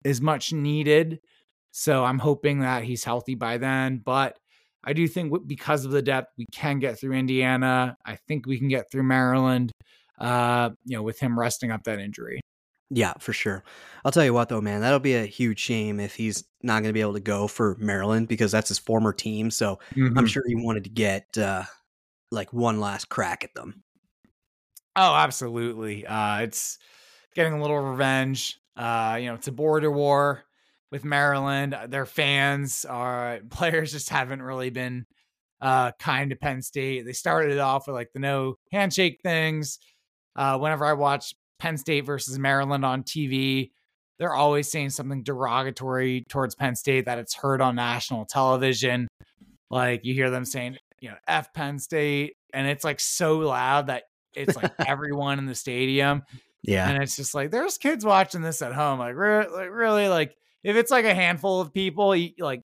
is 0.03 0.19
much 0.21 0.51
needed. 0.53 1.19
So 1.71 2.03
I'm 2.03 2.19
hoping 2.19 2.59
that 2.59 2.83
he's 2.83 3.03
healthy 3.03 3.35
by 3.35 3.57
then. 3.57 3.99
But 3.99 4.37
I 4.83 4.93
do 4.93 5.07
think 5.07 5.47
because 5.47 5.85
of 5.85 5.91
the 5.91 6.01
depth, 6.01 6.33
we 6.37 6.45
can 6.51 6.79
get 6.79 6.99
through 6.99 7.13
Indiana. 7.13 7.97
I 8.05 8.15
think 8.27 8.45
we 8.45 8.59
can 8.59 8.67
get 8.67 8.91
through 8.91 9.03
Maryland. 9.03 9.71
Uh, 10.19 10.69
you 10.85 10.95
know, 10.95 11.03
with 11.03 11.19
him 11.19 11.37
resting 11.39 11.71
up 11.71 11.83
that 11.83 11.99
injury. 11.99 12.39
Yeah, 12.89 13.13
for 13.19 13.33
sure. 13.33 13.63
I'll 14.05 14.11
tell 14.11 14.23
you 14.23 14.33
what 14.33 14.49
though, 14.49 14.61
man, 14.61 14.81
that'll 14.81 14.99
be 14.99 15.15
a 15.15 15.25
huge 15.25 15.59
shame 15.59 15.99
if 15.99 16.15
he's 16.15 16.43
not 16.61 16.75
going 16.83 16.89
to 16.89 16.93
be 16.93 17.01
able 17.01 17.13
to 17.13 17.19
go 17.19 17.47
for 17.47 17.75
Maryland 17.79 18.27
because 18.27 18.51
that's 18.51 18.69
his 18.69 18.77
former 18.77 19.11
team. 19.13 19.49
So 19.49 19.79
I'm 19.95 20.25
Mhm. 20.25 20.27
sure 20.27 20.43
he 20.47 20.55
wanted 20.55 20.83
to 20.83 20.89
get 20.91 21.35
uh, 21.37 21.63
like 22.31 22.53
one 22.53 22.79
last 22.79 23.09
crack 23.09 23.43
at 23.43 23.55
them. 23.55 23.83
Oh, 24.95 25.15
absolutely. 25.15 26.05
Uh, 26.05 26.41
it's 26.41 26.77
getting 27.35 27.53
a 27.53 27.61
little 27.61 27.79
revenge. 27.79 28.59
Uh, 28.77 29.17
you 29.19 29.27
know, 29.27 29.35
it's 29.35 29.47
a 29.47 29.51
border 29.51 29.91
war 29.91 30.43
with 30.91 31.03
Maryland. 31.03 31.73
Uh, 31.73 31.87
Their 31.87 32.05
fans 32.05 32.85
are 32.85 33.39
players 33.49 33.91
just 33.91 34.09
haven't 34.09 34.41
really 34.41 34.69
been 34.69 35.05
uh, 35.61 35.91
kind 35.99 36.29
to 36.29 36.35
Penn 36.35 36.61
State. 36.61 37.05
They 37.05 37.13
started 37.13 37.51
it 37.53 37.59
off 37.59 37.87
with 37.87 37.95
like 37.95 38.11
the 38.13 38.19
no 38.19 38.55
handshake 38.71 39.19
things. 39.23 39.79
Uh, 40.35 40.57
whenever 40.57 40.85
I 40.85 40.93
watch 40.93 41.33
Penn 41.59 41.77
State 41.77 42.05
versus 42.05 42.37
Maryland 42.37 42.85
on 42.85 43.03
TV, 43.03 43.71
they're 44.19 44.33
always 44.35 44.69
saying 44.69 44.91
something 44.91 45.23
derogatory 45.23 46.25
towards 46.29 46.55
Penn 46.55 46.75
State 46.75 47.05
that 47.05 47.17
it's 47.19 47.33
heard 47.35 47.61
on 47.61 47.75
national 47.75 48.25
television. 48.25 49.07
Like 49.69 50.05
you 50.05 50.13
hear 50.13 50.29
them 50.29 50.45
saying, 50.45 50.77
you 50.99 51.09
know, 51.09 51.15
F 51.27 51.53
Penn 51.53 51.79
State, 51.79 52.35
and 52.53 52.67
it's 52.67 52.83
like 52.83 52.99
so 52.99 53.39
loud 53.39 53.87
that 53.87 54.03
it's 54.35 54.55
like 54.55 54.71
everyone 54.87 55.39
in 55.39 55.45
the 55.45 55.55
stadium. 55.55 56.23
Yeah. 56.61 56.89
And 56.89 57.03
it's 57.03 57.15
just 57.15 57.35
like 57.35 57.51
there's 57.51 57.77
kids 57.77 58.05
watching 58.05 58.41
this 58.41 58.61
at 58.61 58.73
home. 58.73 58.99
Like, 58.99 59.15
re- 59.15 59.47
like 59.47 59.69
really, 59.71 60.07
like 60.07 60.35
if 60.63 60.75
it's 60.75 60.91
like 60.91 61.05
a 61.05 61.13
handful 61.13 61.59
of 61.59 61.73
people, 61.73 62.15
you, 62.15 62.31
like 62.39 62.61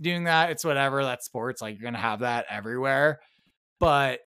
doing 0.00 0.24
that, 0.24 0.50
it's 0.50 0.64
whatever. 0.64 1.04
That's 1.04 1.24
sports. 1.24 1.62
Like 1.62 1.78
you're 1.78 1.84
gonna 1.84 1.98
have 1.98 2.20
that 2.20 2.46
everywhere. 2.50 3.20
But 3.78 4.20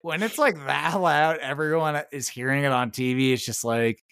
when 0.00 0.22
it's 0.22 0.38
like 0.38 0.56
that 0.66 0.94
loud, 1.00 1.38
everyone 1.38 2.02
is 2.12 2.28
hearing 2.28 2.64
it 2.64 2.72
on 2.72 2.90
TV. 2.90 3.32
It's 3.32 3.44
just 3.44 3.64
like, 3.64 4.02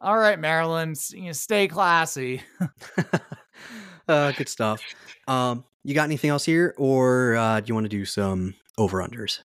all 0.00 0.18
right, 0.18 0.38
Maryland, 0.38 0.96
you 1.10 1.26
know, 1.26 1.32
stay 1.32 1.68
classy. 1.68 2.42
uh, 4.08 4.32
good 4.32 4.48
stuff. 4.48 4.82
Um, 5.28 5.64
you 5.84 5.94
got 5.94 6.04
anything 6.04 6.30
else 6.30 6.44
here, 6.44 6.74
or 6.76 7.36
uh, 7.36 7.60
do 7.60 7.66
you 7.68 7.74
want 7.74 7.84
to 7.84 7.88
do 7.88 8.04
some 8.04 8.54
over 8.78 8.98
unders? 8.98 9.42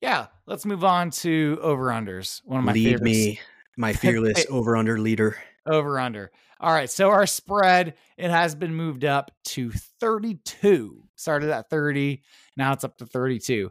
Yeah, 0.00 0.26
let's 0.46 0.64
move 0.64 0.84
on 0.84 1.10
to 1.10 1.58
over 1.62 1.86
unders. 1.86 2.40
One 2.44 2.58
of 2.60 2.64
my 2.64 2.72
Lead 2.72 2.84
favorites. 2.84 3.02
me, 3.04 3.40
my 3.76 3.92
fearless 3.94 4.46
over 4.48 4.76
under 4.76 4.98
leader. 4.98 5.36
over 5.66 5.98
under. 5.98 6.30
All 6.58 6.72
right, 6.72 6.90
so 6.90 7.08
our 7.10 7.26
spread 7.26 7.94
it 8.18 8.30
has 8.30 8.54
been 8.54 8.74
moved 8.74 9.04
up 9.04 9.30
to 9.44 9.70
32. 9.70 11.02
Started 11.16 11.50
at 11.50 11.68
30, 11.70 12.22
now 12.56 12.72
it's 12.72 12.84
up 12.84 12.96
to 12.98 13.06
32. 13.06 13.70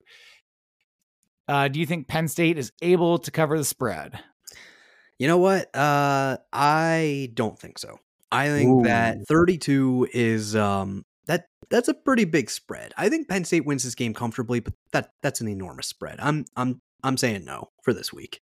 Uh, 1.48 1.68
do 1.68 1.80
you 1.80 1.86
think 1.88 2.08
Penn 2.08 2.28
State 2.28 2.58
is 2.60 2.72
able 2.82 3.18
to 3.20 3.32
cover 3.32 3.58
the 3.58 3.64
spread? 3.66 4.20
You 5.18 5.28
know 5.28 5.38
what? 5.40 5.76
Uh, 5.76 6.38
I 6.54 7.32
don't 7.34 7.58
think 7.58 7.80
so. 7.80 8.00
I 8.32 8.48
think 8.50 8.82
Ooh. 8.82 8.84
that 8.88 9.18
32 9.28 10.10
is 10.14 10.56
um 10.56 11.06
that 11.30 11.46
that's 11.70 11.88
a 11.88 11.94
pretty 11.94 12.26
big 12.26 12.50
spread. 12.50 12.92
I 12.98 13.08
think 13.08 13.30
Penn 13.30 13.46
State 13.46 13.64
wins 13.64 13.84
this 13.84 13.94
game 13.94 14.16
comfortably, 14.16 14.60
but 14.60 14.74
that 14.92 15.12
that's 15.22 15.40
an 15.42 15.48
enormous 15.48 15.88
spread. 15.88 16.20
I'm 16.20 16.46
I'm 16.58 16.82
I'm 17.04 17.18
saying 17.18 17.46
no 17.46 17.70
for 17.84 17.94
this 17.94 18.12
week. 18.12 18.42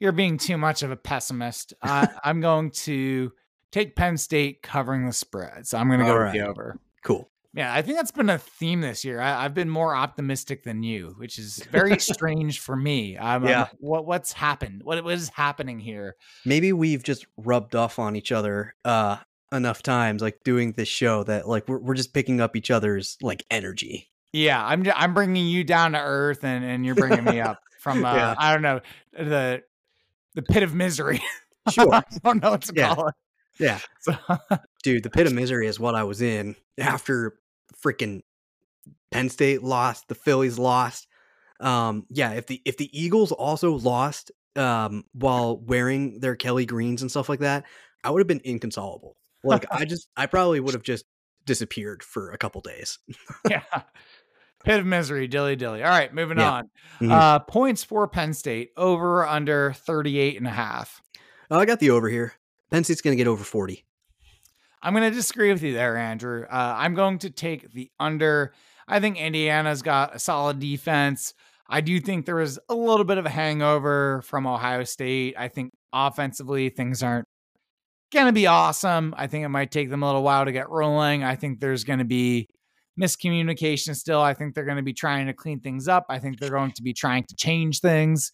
You're 0.00 0.12
being 0.12 0.38
too 0.38 0.56
much 0.56 0.82
of 0.82 0.90
a 0.90 0.96
pessimist. 0.96 1.74
I, 1.82 2.08
I'm 2.24 2.40
going 2.40 2.70
to 2.72 3.32
take 3.72 3.94
Penn 3.94 4.16
State 4.16 4.62
covering 4.62 5.06
the 5.06 5.12
spread, 5.12 5.66
so 5.66 5.76
I'm 5.78 5.88
going 5.88 6.00
to 6.00 6.06
go 6.06 6.24
with 6.24 6.32
the 6.32 6.46
over. 6.46 6.78
Cool. 7.04 7.30
Yeah, 7.52 7.72
I 7.72 7.80
think 7.82 7.96
that's 7.96 8.10
been 8.10 8.28
a 8.28 8.38
theme 8.38 8.80
this 8.82 9.04
year. 9.04 9.20
I, 9.20 9.44
I've 9.44 9.54
been 9.54 9.70
more 9.70 9.94
optimistic 9.94 10.62
than 10.64 10.82
you, 10.82 11.14
which 11.18 11.38
is 11.38 11.62
very 11.70 11.98
strange 11.98 12.60
for 12.60 12.76
me. 12.76 13.18
I'm, 13.18 13.44
I'm 13.44 13.48
Yeah. 13.48 13.68
what 13.78 14.06
what's 14.06 14.32
happened? 14.32 14.82
What 14.82 15.04
what 15.04 15.14
is 15.14 15.28
happening 15.30 15.78
here? 15.78 16.16
Maybe 16.46 16.72
we've 16.72 17.02
just 17.02 17.26
rubbed 17.36 17.74
off 17.74 17.98
on 17.98 18.16
each 18.16 18.32
other 18.32 18.74
uh 18.84 19.18
enough 19.52 19.82
times 19.82 20.22
like 20.22 20.40
doing 20.44 20.72
this 20.72 20.88
show 20.88 21.22
that 21.24 21.48
like 21.48 21.68
we're 21.68 21.78
we're 21.78 21.94
just 21.94 22.12
picking 22.12 22.40
up 22.40 22.56
each 22.56 22.70
other's 22.70 23.16
like 23.22 23.44
energy. 23.50 24.08
Yeah, 24.32 24.64
I'm 24.64 24.84
ju- 24.84 24.92
I'm 24.94 25.14
bringing 25.14 25.46
you 25.46 25.64
down 25.64 25.92
to 25.92 26.00
earth, 26.00 26.44
and 26.44 26.64
and 26.64 26.84
you're 26.84 26.94
bringing 26.96 27.24
me 27.24 27.40
up 27.40 27.60
from 27.80 28.04
uh, 28.04 28.14
Yeah. 28.14 28.34
I 28.38 28.52
don't 28.52 28.62
know 28.62 28.80
the 29.12 29.62
the 30.34 30.42
pit 30.42 30.62
of 30.62 30.74
misery. 30.74 31.22
Sure. 31.68 31.92
I 31.92 32.04
don't 32.22 32.40
know 32.40 32.52
what 32.52 32.62
to 32.62 32.72
Yeah. 32.76 32.94
call 32.94 33.08
it. 33.08 33.14
Yeah. 33.58 33.80
So, 34.00 34.14
Dude, 34.84 35.02
the 35.02 35.10
pit 35.10 35.26
of 35.26 35.32
misery 35.32 35.66
is 35.66 35.80
what 35.80 35.96
I 35.96 36.04
was 36.04 36.22
in 36.22 36.54
after 36.78 37.40
freaking 37.84 38.20
Penn 39.10 39.28
State 39.30 39.64
lost, 39.64 40.06
the 40.06 40.14
Phillies 40.14 40.60
lost. 40.60 41.08
Um, 41.58 42.06
yeah, 42.08 42.34
if 42.34 42.46
the 42.46 42.62
if 42.64 42.76
the 42.76 42.88
Eagles 42.96 43.32
also 43.32 43.72
lost 43.72 44.30
um 44.54 45.04
while 45.12 45.56
wearing 45.58 46.20
their 46.20 46.36
Kelly 46.36 46.66
greens 46.66 47.02
and 47.02 47.10
stuff 47.10 47.28
like 47.28 47.40
that, 47.40 47.64
I 48.04 48.10
would 48.10 48.20
have 48.20 48.28
been 48.28 48.42
inconsolable. 48.44 49.16
Like 49.46 49.66
I 49.70 49.84
just 49.84 50.08
I 50.16 50.26
probably 50.26 50.60
would 50.60 50.74
have 50.74 50.82
just 50.82 51.04
disappeared 51.44 52.02
for 52.02 52.30
a 52.30 52.38
couple 52.38 52.60
days. 52.60 52.98
yeah, 53.50 53.62
pit 54.64 54.80
of 54.80 54.86
misery, 54.86 55.28
dilly 55.28 55.56
dilly. 55.56 55.82
All 55.82 55.90
right, 55.90 56.12
moving 56.12 56.38
Yeah. 56.38 56.50
on. 56.52 56.70
Mhm. 57.00 57.10
Uh, 57.12 57.38
points 57.40 57.84
for 57.84 58.06
Penn 58.08 58.34
State 58.34 58.70
over 58.76 59.20
or 59.22 59.28
under 59.28 59.72
38 59.74 60.36
and 60.38 60.46
a 60.46 60.50
half. 60.50 61.00
Oh, 61.50 61.58
I 61.58 61.64
got 61.64 61.78
the 61.80 61.90
over 61.90 62.08
here. 62.08 62.34
Penn 62.70 62.82
State's 62.84 63.00
gonna 63.00 63.16
get 63.16 63.28
over 63.28 63.44
40. 63.44 63.84
I'm 64.82 64.92
going 64.92 65.10
to 65.10 65.16
disagree 65.16 65.50
with 65.52 65.62
you 65.62 65.72
there, 65.72 65.96
Andrew. 65.96 66.44
Uh, 66.48 66.74
I'm 66.78 66.94
going 66.94 67.18
to 67.20 67.30
take 67.30 67.72
the 67.72 67.90
under. 67.98 68.52
I 68.86 69.00
think 69.00 69.16
Indiana's 69.16 69.82
got 69.82 70.14
a 70.14 70.18
solid 70.20 70.60
defense. 70.60 71.34
I 71.68 71.80
do 71.80 71.98
think 71.98 72.24
there 72.24 72.36
was 72.36 72.58
a 72.68 72.74
little 72.74 73.04
bit 73.04 73.18
of 73.18 73.26
a 73.26 73.30
hangover 73.30 74.22
from 74.22 74.46
Ohio 74.46 74.84
State. 74.84 75.34
I 75.36 75.48
think 75.48 75.72
offensively, 75.92 76.68
things 76.68 77.02
aren't 77.02 77.26
going 78.12 78.26
to 78.26 78.32
be 78.32 78.46
awesome. 78.46 79.14
I 79.16 79.26
think 79.26 79.44
it 79.44 79.48
might 79.48 79.70
take 79.70 79.90
them 79.90 80.02
a 80.02 80.06
little 80.06 80.22
while 80.22 80.44
to 80.44 80.52
get 80.52 80.70
rolling. 80.70 81.24
I 81.24 81.36
think 81.36 81.60
there's 81.60 81.84
going 81.84 81.98
to 81.98 82.04
be 82.04 82.48
miscommunication 83.00 83.94
still. 83.94 84.20
I 84.20 84.34
think 84.34 84.54
they're 84.54 84.64
going 84.64 84.76
to 84.76 84.82
be 84.82 84.92
trying 84.92 85.26
to 85.26 85.32
clean 85.32 85.60
things 85.60 85.88
up. 85.88 86.06
I 86.08 86.18
think 86.18 86.38
they're 86.38 86.50
going 86.50 86.72
to 86.72 86.82
be 86.82 86.92
trying 86.92 87.24
to 87.24 87.36
change 87.36 87.80
things 87.80 88.32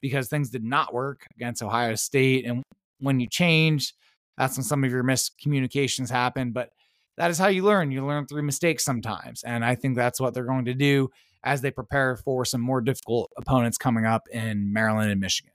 because 0.00 0.28
things 0.28 0.50
did 0.50 0.64
not 0.64 0.92
work 0.92 1.26
against 1.34 1.62
Ohio 1.62 1.94
State. 1.94 2.44
And 2.44 2.62
when 3.00 3.20
you 3.20 3.26
change, 3.28 3.94
that's 4.36 4.56
when 4.56 4.64
some 4.64 4.84
of 4.84 4.90
your 4.90 5.02
miscommunications 5.02 6.10
happen. 6.10 6.52
But 6.52 6.70
that 7.16 7.30
is 7.30 7.38
how 7.38 7.48
you 7.48 7.62
learn. 7.62 7.90
You 7.90 8.06
learn 8.06 8.26
through 8.26 8.42
mistakes 8.42 8.84
sometimes. 8.84 9.42
And 9.42 9.64
I 9.64 9.74
think 9.74 9.96
that's 9.96 10.20
what 10.20 10.34
they're 10.34 10.44
going 10.44 10.66
to 10.66 10.74
do 10.74 11.10
as 11.42 11.60
they 11.60 11.70
prepare 11.70 12.16
for 12.16 12.44
some 12.44 12.60
more 12.60 12.80
difficult 12.80 13.30
opponents 13.36 13.78
coming 13.78 14.04
up 14.04 14.28
in 14.32 14.72
Maryland 14.72 15.10
and 15.10 15.20
Michigan. 15.20 15.52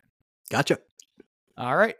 Gotcha. 0.50 0.78
All 1.58 1.76
right. 1.76 1.96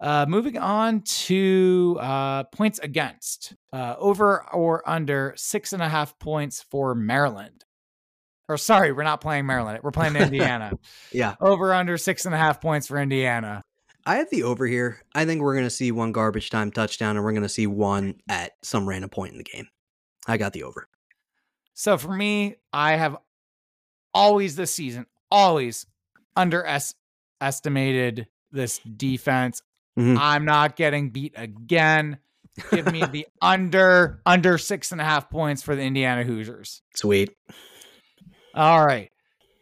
Uh, 0.00 0.26
moving 0.28 0.58
on 0.58 1.00
to 1.02 1.96
uh, 2.00 2.44
points 2.44 2.78
against 2.80 3.54
uh, 3.72 3.94
over 3.98 4.44
or 4.52 4.86
under 4.88 5.32
six 5.36 5.72
and 5.72 5.82
a 5.82 5.88
half 5.88 6.18
points 6.18 6.62
for 6.70 6.94
Maryland. 6.94 7.64
Or 8.48 8.58
sorry, 8.58 8.92
we're 8.92 9.04
not 9.04 9.20
playing 9.22 9.46
Maryland. 9.46 9.80
We're 9.82 9.90
playing 9.92 10.16
Indiana. 10.16 10.72
Yeah. 11.12 11.36
over 11.40 11.72
under 11.72 11.96
six 11.96 12.26
and 12.26 12.34
a 12.34 12.38
half 12.38 12.60
points 12.60 12.88
for 12.88 12.98
Indiana. 12.98 13.62
I 14.04 14.16
have 14.16 14.28
the 14.30 14.42
over 14.42 14.66
here. 14.66 15.00
I 15.14 15.24
think 15.24 15.40
we're 15.40 15.54
gonna 15.54 15.70
see 15.70 15.90
one 15.92 16.12
garbage 16.12 16.50
time 16.50 16.70
touchdown 16.70 17.16
and 17.16 17.24
we're 17.24 17.32
gonna 17.32 17.48
see 17.48 17.66
one 17.66 18.16
at 18.28 18.52
some 18.62 18.86
random 18.86 19.08
point 19.08 19.32
in 19.32 19.38
the 19.38 19.44
game. 19.44 19.68
I 20.26 20.36
got 20.36 20.52
the 20.52 20.64
over. 20.64 20.88
So 21.72 21.96
for 21.96 22.12
me, 22.12 22.56
I 22.72 22.96
have 22.96 23.16
always 24.12 24.56
this 24.56 24.74
season, 24.74 25.06
always 25.30 25.86
underestimated 26.36 28.26
this 28.52 28.78
defense. 28.80 29.62
Mhm. 29.98 30.18
I'm 30.18 30.44
not 30.44 30.76
getting 30.76 31.10
beat 31.10 31.34
again. 31.36 32.18
Give 32.70 32.90
me 32.92 33.04
the 33.04 33.26
under 33.42 34.20
under 34.26 34.58
six 34.58 34.92
and 34.92 35.00
a 35.00 35.04
half 35.04 35.30
points 35.30 35.62
for 35.62 35.74
the 35.74 35.82
Indiana 35.82 36.24
Hoosiers. 36.24 36.82
Sweet. 36.94 37.30
All 38.54 38.84
right. 38.84 39.10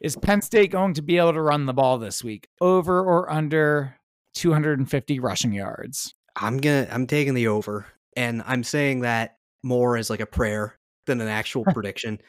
Is 0.01 0.17
Penn 0.17 0.43
State 0.43 0.73
going 0.73 0.95
to 0.95 1.03
be 1.03 1.17
able 1.19 1.33
to 1.33 1.41
run 1.41 1.67
the 1.67 1.73
ball 1.73 1.99
this 1.99 2.25
week? 2.25 2.49
Over 2.61 3.01
or 3.01 3.31
under 3.31 3.97
250 4.35 5.21
rushing 5.21 5.53
yards? 5.53 6.15
I'm 6.37 6.59
gonna 6.59 6.89
I'm 6.91 7.07
taking 7.07 7.35
the 7.35 7.49
over. 7.49 7.87
And 8.17 8.43
I'm 8.47 8.65
saying 8.65 9.01
that 9.01 9.37
more 9.63 9.97
as 9.97 10.11
like 10.11 10.21
a 10.21 10.27
prayer 10.27 10.79
than 11.07 11.21
an 11.21 11.29
actual 11.29 11.65
prediction. 11.73 12.21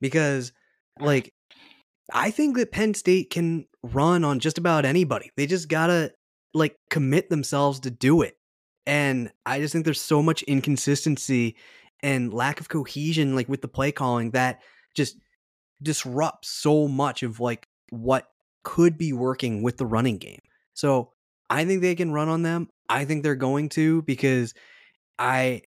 Because 0.00 0.52
like 1.00 1.32
I 2.12 2.30
think 2.30 2.56
that 2.56 2.72
Penn 2.72 2.94
State 2.94 3.30
can 3.30 3.66
run 3.82 4.24
on 4.24 4.38
just 4.40 4.58
about 4.58 4.84
anybody. 4.84 5.30
They 5.36 5.46
just 5.46 5.68
gotta 5.68 6.12
like 6.54 6.76
commit 6.90 7.30
themselves 7.30 7.80
to 7.80 7.90
do 7.90 8.22
it. 8.22 8.36
And 8.86 9.32
I 9.44 9.58
just 9.58 9.72
think 9.72 9.84
there's 9.84 10.00
so 10.00 10.22
much 10.22 10.42
inconsistency 10.44 11.56
and 12.02 12.32
lack 12.32 12.60
of 12.60 12.68
cohesion, 12.68 13.34
like 13.34 13.48
with 13.48 13.62
the 13.62 13.68
play 13.68 13.92
calling, 13.92 14.30
that 14.30 14.60
just 14.94 15.16
disrupts 15.82 16.48
so 16.48 16.88
much 16.88 17.22
of 17.22 17.40
like 17.40 17.68
what 17.90 18.28
could 18.62 18.96
be 18.96 19.12
working 19.12 19.62
with 19.62 19.76
the 19.76 19.86
running 19.86 20.18
game. 20.18 20.40
So 20.74 21.12
I 21.50 21.64
think 21.64 21.82
they 21.82 21.94
can 21.94 22.12
run 22.12 22.28
on 22.28 22.42
them. 22.42 22.68
I 22.88 23.04
think 23.04 23.22
they're 23.22 23.34
going 23.34 23.68
to 23.70 24.02
because 24.02 24.54
I 25.18 25.62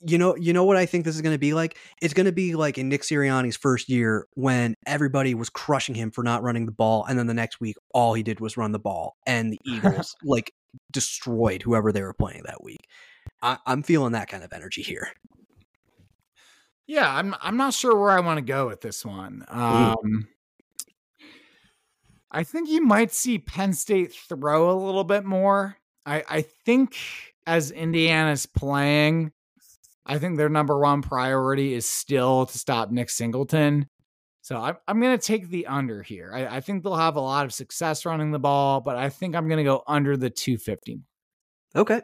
you 0.00 0.18
know 0.18 0.36
you 0.36 0.52
know 0.52 0.64
what 0.64 0.76
I 0.76 0.86
think 0.86 1.04
this 1.04 1.14
is 1.14 1.22
going 1.22 1.34
to 1.34 1.38
be 1.38 1.54
like? 1.54 1.76
It's 2.00 2.14
going 2.14 2.26
to 2.26 2.32
be 2.32 2.54
like 2.54 2.78
in 2.78 2.88
Nick 2.88 3.02
Sirianni's 3.02 3.56
first 3.56 3.88
year 3.88 4.26
when 4.34 4.74
everybody 4.86 5.34
was 5.34 5.50
crushing 5.50 5.94
him 5.94 6.10
for 6.10 6.22
not 6.22 6.42
running 6.42 6.66
the 6.66 6.72
ball 6.72 7.04
and 7.04 7.18
then 7.18 7.26
the 7.26 7.34
next 7.34 7.60
week 7.60 7.76
all 7.92 8.14
he 8.14 8.22
did 8.22 8.40
was 8.40 8.56
run 8.56 8.72
the 8.72 8.78
ball 8.78 9.16
and 9.26 9.52
the 9.52 9.60
Eagles 9.66 10.16
like 10.22 10.52
destroyed 10.90 11.62
whoever 11.62 11.92
they 11.92 12.02
were 12.02 12.14
playing 12.14 12.42
that 12.46 12.62
week. 12.62 12.86
I, 13.42 13.58
I'm 13.66 13.82
feeling 13.82 14.12
that 14.12 14.28
kind 14.28 14.44
of 14.44 14.52
energy 14.52 14.82
here. 14.82 15.08
Yeah, 16.86 17.14
I'm 17.14 17.34
I'm 17.40 17.56
not 17.56 17.74
sure 17.74 17.98
where 17.98 18.10
I 18.10 18.20
want 18.20 18.38
to 18.38 18.44
go 18.44 18.66
with 18.68 18.80
this 18.80 19.04
one. 19.04 19.44
Um 19.48 20.28
I 22.32 22.44
think 22.44 22.70
you 22.70 22.82
might 22.82 23.12
see 23.12 23.38
Penn 23.38 23.74
State 23.74 24.14
throw 24.14 24.70
a 24.70 24.78
little 24.78 25.04
bit 25.04 25.24
more. 25.24 25.76
I, 26.06 26.24
I 26.28 26.40
think 26.40 26.96
as 27.46 27.70
Indiana's 27.70 28.46
playing, 28.46 29.32
I 30.04 30.18
think 30.18 30.36
their 30.36 30.48
number 30.48 30.78
one 30.78 31.02
priority 31.02 31.74
is 31.74 31.88
still 31.88 32.46
to 32.46 32.58
stop 32.58 32.90
Nick 32.90 33.10
Singleton. 33.10 33.86
So 34.42 34.56
I'm, 34.56 34.76
I'm 34.88 35.00
going 35.00 35.16
to 35.16 35.24
take 35.24 35.48
the 35.48 35.66
under 35.66 36.02
here. 36.02 36.32
I, 36.34 36.56
I 36.56 36.60
think 36.60 36.82
they'll 36.82 36.96
have 36.96 37.16
a 37.16 37.20
lot 37.20 37.44
of 37.44 37.54
success 37.54 38.04
running 38.04 38.32
the 38.32 38.40
ball, 38.40 38.80
but 38.80 38.96
I 38.96 39.08
think 39.08 39.36
I'm 39.36 39.46
going 39.46 39.58
to 39.58 39.64
go 39.64 39.84
under 39.86 40.16
the 40.16 40.30
250. 40.30 41.00
Okay. 41.76 42.02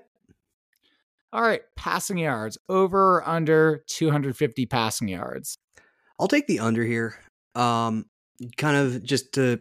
All 1.32 1.42
right. 1.42 1.62
Passing 1.76 2.18
yards 2.18 2.56
over 2.68 3.16
or 3.16 3.28
under 3.28 3.82
250 3.88 4.66
passing 4.66 5.08
yards. 5.08 5.58
I'll 6.20 6.28
take 6.28 6.46
the 6.46 6.60
under 6.60 6.84
here. 6.84 7.18
Um, 7.56 8.06
kind 8.56 8.76
of 8.76 9.02
just 9.02 9.34
to 9.34 9.60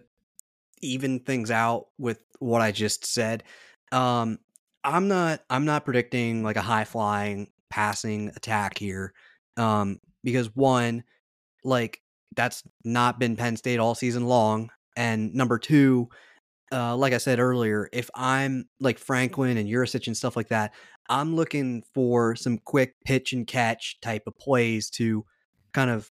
even 0.82 1.20
things 1.20 1.50
out 1.50 1.88
with 1.98 2.20
what 2.40 2.62
I 2.62 2.72
just 2.72 3.06
said. 3.06 3.44
Um, 3.92 4.38
I'm 4.84 5.08
not 5.08 5.42
I'm 5.50 5.66
not 5.66 5.86
predicting 5.86 6.44
like 6.44 6.56
a 6.56 6.62
high 6.62 6.86
flying 6.86 7.48
passing 7.78 8.32
attack 8.36 8.80
here. 8.80 9.14
Um, 9.56 10.00
because 10.24 10.56
one, 10.56 11.04
like 11.64 12.02
that's 12.36 12.64
not 12.84 13.20
been 13.20 13.36
Penn 13.36 13.56
State 13.56 13.80
all 13.80 13.94
season 13.94 14.26
long. 14.26 14.72
And 14.96 15.36
number 15.36 15.60
two, 15.60 16.10
uh, 16.72 16.96
like 16.96 17.14
I 17.14 17.20
said 17.20 17.40
earlier, 17.40 17.88
if 17.94 18.10
I'm 18.16 18.68
like 18.80 18.98
Franklin 18.98 19.58
and 19.58 19.70
Yurcich 19.70 20.08
and 20.08 20.18
stuff 20.18 20.36
like 20.36 20.48
that, 20.48 20.74
I'm 21.08 21.36
looking 21.36 21.84
for 21.94 22.36
some 22.36 22.58
quick 22.58 22.96
pitch 23.06 23.32
and 23.32 23.46
catch 23.46 24.00
type 24.02 24.24
of 24.26 24.36
plays 24.40 24.90
to 24.92 25.24
kind 25.72 25.92
of 25.92 26.10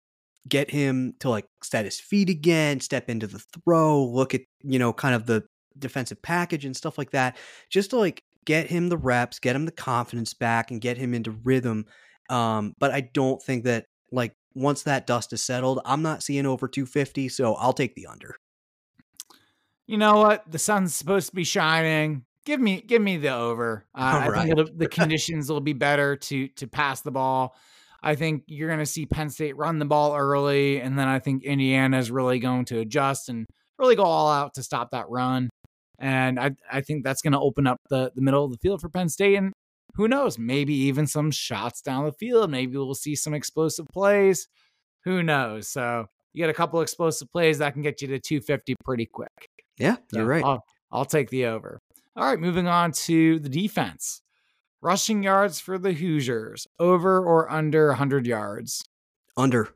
get 0.47 0.69
him 0.69 1.15
to 1.21 1.31
like 1.31 1.47
set 1.63 1.85
his 1.85 1.99
feet 1.99 2.29
again, 2.29 2.79
step 2.79 3.09
into 3.09 3.25
the 3.25 3.39
throw, 3.39 4.05
look 4.05 4.35
at, 4.35 4.41
you 4.61 4.77
know, 4.77 4.93
kind 4.93 5.15
of 5.15 5.25
the 5.25 5.43
defensive 5.79 6.21
package 6.21 6.63
and 6.63 6.77
stuff 6.77 6.99
like 6.99 7.09
that, 7.09 7.35
just 7.71 7.89
to 7.89 7.97
like 7.97 8.21
get 8.45 8.67
him 8.67 8.89
the 8.89 8.97
reps, 8.97 9.39
get 9.39 9.55
him 9.55 9.65
the 9.65 9.71
confidence 9.71 10.33
back 10.33 10.71
and 10.71 10.79
get 10.79 10.97
him 10.97 11.13
into 11.13 11.31
rhythm. 11.31 11.85
Um, 12.29 12.73
but 12.79 12.91
I 12.91 13.01
don't 13.01 13.41
think 13.41 13.65
that 13.65 13.85
like 14.11 14.35
once 14.53 14.83
that 14.83 15.07
dust 15.07 15.33
is 15.33 15.43
settled, 15.43 15.81
I'm 15.85 16.01
not 16.01 16.23
seeing 16.23 16.45
over 16.45 16.67
250, 16.67 17.29
so 17.29 17.55
I'll 17.55 17.73
take 17.73 17.95
the 17.95 18.07
under. 18.07 18.35
You 19.87 19.97
know 19.97 20.17
what? 20.17 20.49
The 20.49 20.59
sun's 20.59 20.95
supposed 20.95 21.29
to 21.29 21.35
be 21.35 21.43
shining. 21.43 22.25
Give 22.45 22.59
me, 22.59 22.81
give 22.81 23.01
me 23.01 23.17
the 23.17 23.33
over. 23.33 23.85
Uh, 23.93 24.29
I 24.35 24.45
think 24.45 24.77
the 24.77 24.87
conditions 24.91 25.49
will 25.49 25.61
be 25.61 25.73
better 25.73 26.15
to 26.15 26.47
to 26.47 26.67
pass 26.67 27.01
the 27.01 27.11
ball. 27.11 27.55
I 28.01 28.13
think 28.13 28.43
you're 28.45 28.67
going 28.67 28.79
to 28.79 28.85
see 28.85 29.07
Penn 29.07 29.31
State 29.31 29.57
run 29.57 29.79
the 29.79 29.85
ball 29.85 30.15
early, 30.15 30.79
and 30.79 30.97
then 30.97 31.07
I 31.07 31.17
think 31.17 31.43
Indiana 31.43 31.97
is 31.97 32.11
really 32.11 32.37
going 32.37 32.65
to 32.65 32.79
adjust 32.79 33.29
and 33.29 33.47
really 33.79 33.95
go 33.95 34.03
all 34.03 34.29
out 34.29 34.53
to 34.55 34.63
stop 34.63 34.91
that 34.91 35.09
run. 35.09 35.49
And 35.99 36.39
I 36.39 36.51
I 36.71 36.81
think 36.81 37.03
that's 37.03 37.21
going 37.21 37.33
to 37.33 37.39
open 37.39 37.67
up 37.67 37.79
the 37.89 38.11
the 38.15 38.21
middle 38.21 38.43
of 38.43 38.51
the 38.51 38.57
field 38.57 38.81
for 38.81 38.89
Penn 38.89 39.09
State, 39.09 39.35
and 39.35 39.53
who 39.95 40.07
knows, 40.07 40.37
maybe 40.37 40.73
even 40.73 41.07
some 41.07 41.31
shots 41.31 41.81
down 41.81 42.05
the 42.05 42.11
field. 42.11 42.49
Maybe 42.51 42.75
we'll 42.77 42.95
see 42.95 43.15
some 43.15 43.33
explosive 43.33 43.87
plays. 43.93 44.47
Who 45.05 45.23
knows? 45.23 45.69
So 45.69 46.05
you 46.33 46.43
get 46.43 46.49
a 46.49 46.53
couple 46.53 46.81
explosive 46.81 47.31
plays 47.31 47.59
that 47.59 47.73
can 47.73 47.81
get 47.81 48.01
you 48.01 48.09
to 48.09 48.19
250 48.19 48.75
pretty 48.83 49.05
quick. 49.05 49.29
Yeah, 49.77 49.95
So 50.11 50.17
you're 50.17 50.25
right. 50.25 50.43
I'll, 50.43 50.63
I'll 50.91 51.05
take 51.05 51.29
the 51.29 51.45
over. 51.45 51.79
All 52.15 52.25
right, 52.25 52.39
moving 52.39 52.67
on 52.67 52.91
to 52.93 53.39
the 53.39 53.49
defense. 53.49 54.21
Rushing 54.81 55.23
yards 55.23 55.59
for 55.59 55.77
the 55.77 55.93
Hoosiers, 55.93 56.67
over 56.79 57.19
or 57.19 57.49
under 57.51 57.87
100 57.89 58.27
yards? 58.27 58.83
under. 59.37 59.69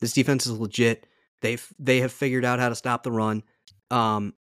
This 0.00 0.12
defense 0.12 0.46
is 0.46 0.58
legit. 0.58 1.06
They've 1.42 1.66
they 1.78 2.00
have 2.00 2.12
figured 2.12 2.44
out 2.44 2.58
how 2.58 2.68
to 2.68 2.74
stop 2.74 3.02
the 3.02 3.12
run. 3.12 3.42
Um, 3.90 4.34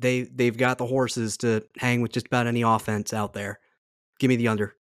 they 0.00 0.22
they've 0.22 0.56
got 0.56 0.78
the 0.78 0.86
horses 0.86 1.36
to 1.38 1.64
hang 1.78 2.00
with 2.00 2.12
just 2.12 2.26
about 2.26 2.46
any 2.46 2.62
offense 2.62 3.12
out 3.12 3.32
there. 3.32 3.58
Give 4.18 4.28
me 4.28 4.36
the 4.36 4.48
under. 4.48 4.74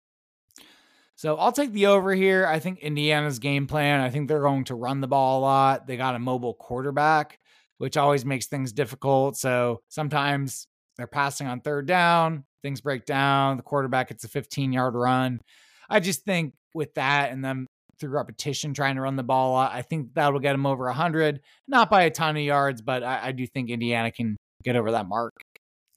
So 1.16 1.36
I'll 1.36 1.52
take 1.52 1.74
the 1.74 1.88
over 1.88 2.14
here. 2.14 2.48
I 2.48 2.60
think 2.60 2.80
Indiana's 2.80 3.40
game 3.40 3.68
plan, 3.68 4.00
I 4.00 4.10
think 4.10 4.30
they're 4.30 4.42
going 4.42 4.64
to 4.66 4.76
run 4.76 5.02
the 5.02 5.08
ball 5.08 5.40
a 5.40 5.42
lot. 5.42 5.86
They 5.86 5.98
got 5.98 6.16
a 6.16 6.20
mobile 6.20 6.54
quarterback, 6.54 7.40
which 7.78 7.98
always 7.98 8.24
makes 8.24 8.48
things 8.48 8.72
difficult. 8.72 9.36
So 9.36 9.82
sometimes 9.90 10.68
they're 10.96 11.08
passing 11.08 11.46
on 11.48 11.60
third 11.60 11.88
down, 11.88 12.46
things 12.62 12.80
break 12.80 13.06
down, 13.06 13.58
the 13.58 13.64
quarterback 13.64 14.08
gets 14.08 14.24
a 14.24 14.30
15 14.30 14.72
yard 14.72 14.96
run. 14.96 15.42
I 15.90 16.00
just 16.00 16.24
think 16.24 16.54
with 16.74 16.94
that 16.94 17.32
and 17.32 17.44
them 17.44 17.68
through 18.00 18.12
repetition 18.12 18.74
trying 18.74 18.96
to 18.96 19.02
run 19.02 19.18
the 19.18 19.24
ball 19.24 19.58
I 19.58 19.82
think 19.82 20.14
that'll 20.14 20.40
get 20.40 20.54
them 20.54 20.66
over 20.66 20.86
100. 20.86 21.42
Not 21.68 21.90
by 21.90 22.04
a 22.04 22.10
ton 22.10 22.38
of 22.38 22.44
yards, 22.44 22.82
but 22.82 23.04
I, 23.04 23.28
I 23.28 23.32
do 23.34 23.46
think 23.46 23.70
Indiana 23.70 24.10
can 24.10 24.38
get 24.64 24.76
over 24.76 24.92
that 24.92 25.08
mark. 25.08 25.34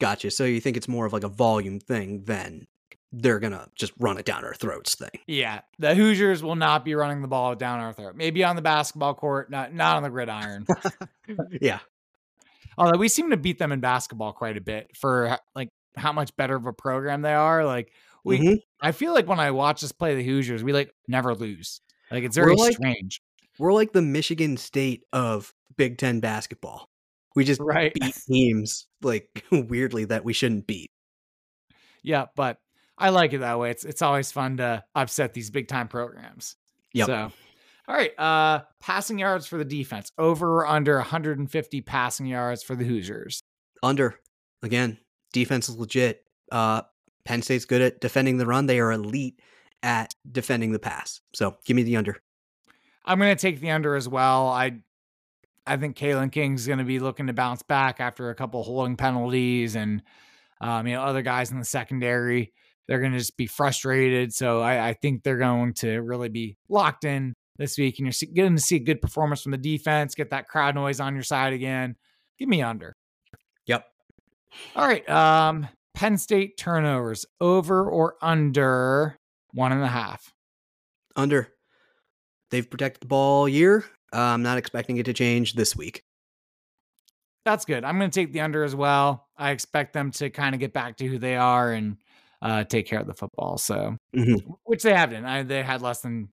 Gotcha. 0.00 0.30
So 0.30 0.44
you 0.44 0.60
think 0.60 0.76
it's 0.76 0.88
more 0.88 1.06
of 1.06 1.12
like 1.12 1.24
a 1.24 1.28
volume 1.28 1.78
thing 1.80 2.24
than 2.24 2.66
they're 3.12 3.38
gonna 3.38 3.68
just 3.74 3.92
run 3.98 4.16
it 4.18 4.24
down 4.24 4.44
our 4.44 4.54
throats 4.54 4.94
thing. 4.94 5.10
Yeah, 5.26 5.60
the 5.78 5.94
Hoosiers 5.94 6.42
will 6.42 6.56
not 6.56 6.84
be 6.84 6.94
running 6.94 7.20
the 7.22 7.28
ball 7.28 7.54
down 7.54 7.78
our 7.80 7.92
throat. 7.92 8.16
Maybe 8.16 8.42
on 8.42 8.56
the 8.56 8.62
basketball 8.62 9.14
court, 9.14 9.50
not 9.50 9.72
not 9.74 9.96
on 9.96 10.02
the 10.02 10.08
gridiron. 10.10 10.66
yeah. 11.60 11.80
Although 12.78 12.98
we 12.98 13.08
seem 13.08 13.30
to 13.30 13.36
beat 13.36 13.58
them 13.58 13.70
in 13.70 13.80
basketball 13.80 14.32
quite 14.32 14.56
a 14.56 14.60
bit 14.62 14.96
for 14.96 15.38
like 15.54 15.68
how 15.96 16.12
much 16.12 16.34
better 16.36 16.56
of 16.56 16.66
a 16.66 16.72
program 16.72 17.20
they 17.20 17.34
are. 17.34 17.66
Like 17.66 17.92
we, 18.24 18.38
Mhm. 18.38 18.56
I 18.80 18.92
feel 18.92 19.12
like 19.12 19.26
when 19.28 19.40
I 19.40 19.50
watch 19.50 19.84
us 19.84 19.92
play 19.92 20.14
the 20.14 20.24
Hoosiers, 20.24 20.64
we 20.64 20.72
like 20.72 20.90
never 21.06 21.34
lose. 21.34 21.82
Like 22.10 22.24
it's 22.24 22.34
very 22.36 22.52
We're 22.54 22.64
like- 22.64 22.72
strange, 22.74 23.20
We're 23.58 23.74
like 23.74 23.92
the 23.92 24.00
Michigan 24.02 24.56
State 24.56 25.02
of 25.12 25.52
Big 25.76 25.98
Ten 25.98 26.20
basketball. 26.20 26.88
We 27.34 27.44
just 27.44 27.60
right? 27.60 27.92
beat 27.94 28.14
teams 28.26 28.86
like 29.02 29.44
weirdly 29.52 30.04
that 30.06 30.24
we 30.24 30.32
shouldn't 30.32 30.66
beat. 30.66 30.90
yeah, 32.02 32.26
but 32.36 32.58
I 32.98 33.10
like 33.10 33.32
it 33.32 33.38
that 33.38 33.58
way. 33.58 33.70
It's 33.70 33.84
it's 33.84 34.02
always 34.02 34.30
fun 34.32 34.58
to 34.58 34.84
upset 34.94 35.34
these 35.34 35.50
big 35.50 35.68
time 35.68 35.88
programs. 35.88 36.56
Yeah. 36.92 37.06
So, 37.06 37.32
all 37.88 37.94
right, 37.94 38.12
uh, 38.18 38.60
passing 38.80 39.18
yards 39.18 39.46
for 39.46 39.56
the 39.58 39.64
defense 39.64 40.10
over 40.18 40.60
or 40.60 40.66
under 40.66 40.96
150 40.96 41.80
passing 41.80 42.26
yards 42.26 42.62
for 42.62 42.76
the 42.76 42.84
Hoosiers. 42.84 43.42
Under. 43.82 44.18
Again, 44.62 44.98
defense 45.32 45.68
is 45.68 45.76
legit. 45.76 46.24
Uh 46.50 46.82
Penn 47.24 47.42
State's 47.42 47.64
good 47.64 47.82
at 47.82 48.00
defending 48.00 48.36
the 48.36 48.46
run. 48.46 48.66
They 48.66 48.80
are 48.80 48.92
elite 48.92 49.40
at 49.82 50.14
defending 50.30 50.72
the 50.72 50.78
pass. 50.78 51.20
So 51.34 51.56
give 51.64 51.76
me 51.76 51.82
the 51.82 51.96
under. 51.96 52.16
I'm 53.04 53.18
going 53.18 53.34
to 53.34 53.40
take 53.40 53.60
the 53.60 53.70
under 53.70 53.94
as 53.94 54.08
well. 54.08 54.48
I 54.48 54.78
I 55.66 55.76
think 55.76 55.96
Kalen 55.96 56.32
King's 56.32 56.66
going 56.66 56.78
to 56.78 56.84
be 56.84 56.98
looking 56.98 57.28
to 57.28 57.32
bounce 57.32 57.62
back 57.62 58.00
after 58.00 58.30
a 58.30 58.34
couple 58.34 58.62
holding 58.62 58.96
penalties 58.96 59.76
and 59.76 60.02
um, 60.60 60.86
you 60.86 60.94
know 60.94 61.02
other 61.02 61.22
guys 61.22 61.50
in 61.50 61.58
the 61.58 61.64
secondary. 61.64 62.52
They're 62.88 63.00
going 63.00 63.12
to 63.12 63.18
just 63.18 63.36
be 63.36 63.46
frustrated. 63.46 64.32
So 64.32 64.60
I, 64.60 64.88
I 64.88 64.92
think 64.94 65.22
they're 65.22 65.38
going 65.38 65.74
to 65.74 65.98
really 65.98 66.28
be 66.28 66.56
locked 66.68 67.04
in 67.04 67.34
this 67.56 67.78
week, 67.78 67.98
and 67.98 68.06
you're 68.06 68.34
getting 68.34 68.56
to 68.56 68.62
see 68.62 68.76
a 68.76 68.80
good 68.80 69.00
performance 69.00 69.42
from 69.42 69.52
the 69.52 69.58
defense. 69.58 70.14
Get 70.14 70.30
that 70.30 70.48
crowd 70.48 70.74
noise 70.74 71.00
on 71.00 71.14
your 71.14 71.22
side 71.22 71.52
again. 71.52 71.94
Give 72.38 72.48
me 72.48 72.62
under. 72.62 72.94
Yep. 73.66 73.86
All 74.74 74.86
right. 74.86 75.08
Um, 75.08 75.68
Penn 75.94 76.18
State 76.18 76.56
turnovers 76.58 77.24
over 77.40 77.88
or 77.88 78.16
under 78.20 79.16
one 79.52 79.72
and 79.72 79.82
a 79.82 79.88
half. 79.88 80.32
Under. 81.14 81.48
They've 82.50 82.68
protected 82.68 83.02
the 83.02 83.06
ball 83.06 83.40
all 83.40 83.48
year. 83.48 83.84
Uh, 84.12 84.18
I'm 84.20 84.42
not 84.42 84.58
expecting 84.58 84.96
it 84.98 85.04
to 85.06 85.12
change 85.12 85.54
this 85.54 85.74
week. 85.76 86.02
That's 87.44 87.64
good. 87.64 87.84
I'm 87.84 87.98
going 87.98 88.10
to 88.10 88.14
take 88.20 88.32
the 88.32 88.40
under 88.40 88.62
as 88.62 88.74
well. 88.76 89.26
I 89.36 89.50
expect 89.50 89.92
them 89.94 90.10
to 90.12 90.30
kind 90.30 90.54
of 90.54 90.60
get 90.60 90.72
back 90.72 90.96
to 90.98 91.06
who 91.06 91.18
they 91.18 91.34
are 91.36 91.72
and 91.72 91.96
uh, 92.40 92.64
take 92.64 92.86
care 92.86 93.00
of 93.00 93.06
the 93.06 93.14
football. 93.14 93.58
So, 93.58 93.96
Mhm. 94.14 94.42
which 94.64 94.82
they 94.82 94.94
haven't. 94.94 95.24
I, 95.24 95.42
they 95.42 95.62
had 95.62 95.82
less 95.82 96.02
than 96.02 96.28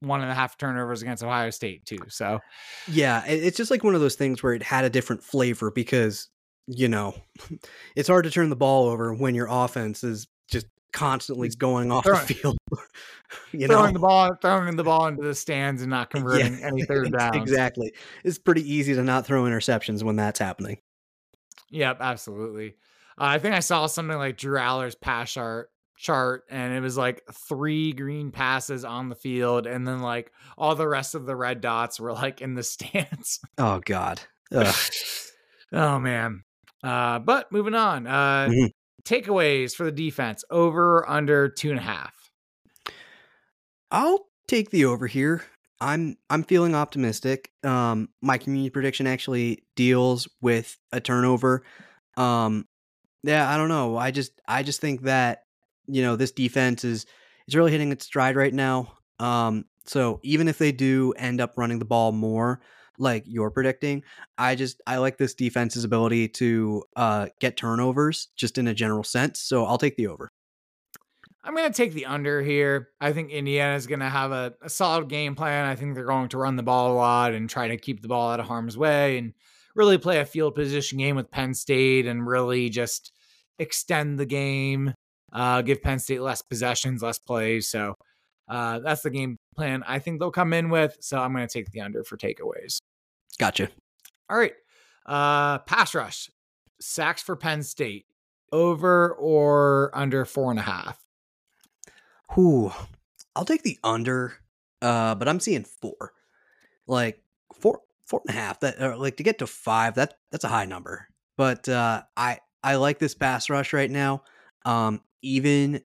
one 0.00 0.20
and 0.22 0.30
a 0.30 0.34
half 0.34 0.56
turnovers 0.58 1.02
against 1.02 1.22
Ohio 1.22 1.50
State 1.50 1.84
too. 1.86 1.98
So, 2.08 2.40
Yeah, 2.88 3.24
it's 3.26 3.56
just 3.56 3.70
like 3.70 3.84
one 3.84 3.94
of 3.94 4.00
those 4.00 4.16
things 4.16 4.42
where 4.42 4.52
it 4.54 4.62
had 4.62 4.84
a 4.84 4.90
different 4.90 5.22
flavor 5.22 5.70
because, 5.70 6.28
you 6.66 6.88
know, 6.88 7.14
it's 7.96 8.08
hard 8.08 8.24
to 8.24 8.30
turn 8.30 8.48
the 8.50 8.56
ball 8.56 8.88
over 8.88 9.12
when 9.14 9.34
your 9.34 9.48
offense 9.50 10.02
is 10.04 10.26
constantly 10.94 11.50
going 11.50 11.92
off 11.92 12.04
throwing- 12.04 12.26
the 12.26 12.34
field. 12.34 12.56
you 13.52 13.68
know 13.68 13.74
throwing 13.74 13.86
know, 13.88 13.92
the 13.92 13.98
ball, 13.98 14.34
throwing 14.40 14.76
the 14.76 14.84
ball 14.84 15.06
into 15.08 15.22
the 15.22 15.34
stands 15.34 15.82
and 15.82 15.90
not 15.90 16.08
converting 16.08 16.62
any 16.64 16.82
third 16.86 17.12
downs. 17.12 17.36
Exactly. 17.36 17.92
It's 18.24 18.38
pretty 18.38 18.62
easy 18.72 18.94
to 18.94 19.02
not 19.02 19.26
throw 19.26 19.44
interceptions 19.44 20.02
when 20.02 20.16
that's 20.16 20.38
happening. 20.38 20.78
Yep, 21.70 21.98
absolutely. 22.00 22.76
Uh, 23.18 23.24
I 23.24 23.38
think 23.38 23.54
I 23.54 23.60
saw 23.60 23.86
something 23.86 24.16
like 24.16 24.38
Drew 24.38 24.58
Allar's 24.58 24.94
pass 24.94 25.32
chart 25.32 25.70
chart, 25.96 26.44
and 26.50 26.72
it 26.74 26.80
was 26.80 26.96
like 26.96 27.22
three 27.48 27.92
green 27.92 28.30
passes 28.32 28.84
on 28.84 29.08
the 29.08 29.14
field, 29.14 29.66
and 29.66 29.86
then 29.86 30.00
like 30.00 30.32
all 30.58 30.74
the 30.74 30.88
rest 30.88 31.14
of 31.14 31.24
the 31.26 31.36
red 31.36 31.60
dots 31.60 32.00
were 32.00 32.12
like 32.12 32.40
in 32.40 32.54
the 32.54 32.62
stands. 32.64 33.40
Oh 33.58 33.80
God. 33.84 34.20
Oh 35.72 35.98
man. 35.98 36.44
Uh, 36.82 37.18
but 37.18 37.50
moving 37.50 37.74
on. 37.74 38.06
Uh, 38.06 38.48
Mhm. 38.50 38.70
Takeaways 39.04 39.74
for 39.74 39.84
the 39.84 39.92
defense 39.92 40.44
over 40.50 41.08
under 41.08 41.48
two 41.48 41.70
and 41.70 41.78
a 41.78 41.82
half. 41.82 42.14
I'll 43.90 44.26
take 44.48 44.70
the 44.70 44.86
over 44.86 45.06
here. 45.06 45.44
I'm 45.80 46.16
I'm 46.30 46.42
feeling 46.44 46.74
optimistic. 46.74 47.50
Um, 47.62 48.08
my 48.22 48.38
community 48.38 48.70
prediction 48.70 49.06
actually 49.06 49.64
deals 49.76 50.28
with 50.40 50.76
a 50.92 51.00
turnover. 51.00 51.64
Um, 52.16 52.66
yeah, 53.22 53.48
I 53.48 53.56
don't 53.56 53.68
know. 53.68 53.96
I 53.96 54.10
just 54.10 54.40
I 54.48 54.62
just 54.62 54.80
think 54.80 55.02
that 55.02 55.42
you 55.86 56.02
know 56.02 56.16
this 56.16 56.32
defense 56.32 56.84
is 56.84 57.06
is 57.46 57.56
really 57.56 57.70
hitting 57.70 57.92
its 57.92 58.06
stride 58.06 58.36
right 58.36 58.54
now. 58.54 58.92
Um, 59.18 59.66
so 59.86 60.20
even 60.22 60.48
if 60.48 60.58
they 60.58 60.72
do 60.72 61.12
end 61.16 61.40
up 61.40 61.54
running 61.56 61.78
the 61.78 61.84
ball 61.84 62.12
more, 62.12 62.60
like 62.98 63.24
you're 63.26 63.50
predicting, 63.50 64.02
I 64.38 64.54
just 64.54 64.80
I 64.86 64.98
like 64.98 65.18
this 65.18 65.34
defense's 65.34 65.84
ability 65.84 66.28
to 66.28 66.82
uh 66.96 67.28
get 67.40 67.56
turnovers 67.56 68.28
just 68.36 68.58
in 68.58 68.68
a 68.68 68.74
general 68.74 69.04
sense. 69.04 69.40
So 69.40 69.64
I'll 69.64 69.78
take 69.78 69.96
the 69.96 70.06
over. 70.06 70.30
I'm 71.46 71.54
going 71.54 71.70
to 71.70 71.76
take 71.76 71.92
the 71.92 72.06
under 72.06 72.40
here. 72.40 72.88
I 73.02 73.12
think 73.12 73.30
Indiana's 73.30 73.86
going 73.86 74.00
to 74.00 74.08
have 74.08 74.32
a, 74.32 74.54
a 74.62 74.70
solid 74.70 75.08
game 75.08 75.34
plan. 75.34 75.66
I 75.66 75.74
think 75.74 75.94
they're 75.94 76.06
going 76.06 76.30
to 76.30 76.38
run 76.38 76.56
the 76.56 76.62
ball 76.62 76.92
a 76.92 76.94
lot 76.94 77.34
and 77.34 77.50
try 77.50 77.68
to 77.68 77.76
keep 77.76 78.00
the 78.00 78.08
ball 78.08 78.30
out 78.30 78.40
of 78.40 78.46
harm's 78.46 78.78
way 78.78 79.18
and 79.18 79.34
really 79.74 79.98
play 79.98 80.20
a 80.20 80.24
field 80.24 80.54
position 80.54 80.96
game 80.96 81.16
with 81.16 81.30
Penn 81.30 81.52
State 81.52 82.06
and 82.06 82.26
really 82.26 82.70
just 82.70 83.12
extend 83.58 84.18
the 84.18 84.24
game, 84.24 84.94
uh, 85.34 85.60
give 85.60 85.82
Penn 85.82 85.98
State 85.98 86.22
less 86.22 86.40
possessions, 86.40 87.02
less 87.02 87.18
plays. 87.18 87.68
So 87.68 87.94
uh, 88.48 88.78
that's 88.80 89.02
the 89.02 89.10
game 89.10 89.36
plan 89.54 89.82
I 89.86 89.98
think 89.98 90.20
they'll 90.20 90.30
come 90.30 90.52
in 90.52 90.68
with. 90.68 90.96
So 91.00 91.18
I'm 91.18 91.32
going 91.32 91.46
to 91.46 91.52
take 91.52 91.70
the 91.70 91.80
under 91.80 92.04
for 92.04 92.16
takeaways. 92.16 92.78
Gotcha. 93.38 93.68
All 94.28 94.36
right. 94.36 94.54
Uh, 95.06 95.58
pass 95.58 95.94
rush, 95.94 96.30
sacks 96.80 97.22
for 97.22 97.36
Penn 97.36 97.62
State, 97.62 98.06
over 98.52 99.12
or 99.14 99.90
under 99.94 100.24
four 100.24 100.50
and 100.50 100.58
a 100.58 100.62
half. 100.62 100.98
Whew. 102.34 102.72
I'll 103.36 103.44
take 103.44 103.62
the 103.62 103.78
under, 103.82 104.34
uh, 104.80 105.14
but 105.14 105.28
I'm 105.28 105.40
seeing 105.40 105.64
four. 105.64 106.12
Like 106.86 107.22
four, 107.54 107.80
four 108.06 108.22
and 108.26 108.36
a 108.36 108.38
half. 108.38 108.60
That 108.60 108.80
or 108.80 108.96
like 108.96 109.16
to 109.16 109.22
get 109.22 109.38
to 109.38 109.46
five. 109.46 109.94
That 109.94 110.14
that's 110.30 110.44
a 110.44 110.48
high 110.48 110.66
number. 110.66 111.08
But 111.36 111.68
uh, 111.68 112.02
I 112.16 112.38
I 112.62 112.76
like 112.76 112.98
this 112.98 113.14
pass 113.14 113.50
rush 113.50 113.72
right 113.72 113.90
now. 113.90 114.22
Um, 114.64 115.00
even 115.22 115.82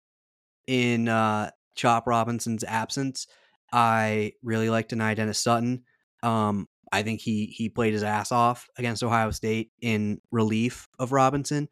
in 0.68 1.08
uh, 1.08 1.50
Chop 1.80 2.06
Robinson's 2.08 2.64
absence, 2.66 3.26
I 3.72 4.34
really 4.44 4.70
like 4.70 4.90
Dani 4.90 5.16
Dennis-Sutton. 5.16 5.84
Um, 6.22 6.68
I 6.92 7.04
think 7.04 7.22
he 7.22 7.46
he 7.46 7.70
played 7.70 7.94
his 7.94 8.04
ass 8.04 8.32
off 8.32 8.68
against 8.78 9.04
Ohio 9.04 9.32
State 9.32 9.72
in 9.82 10.20
relief 10.32 10.88
of 11.00 11.12
Robinson. 11.12 11.70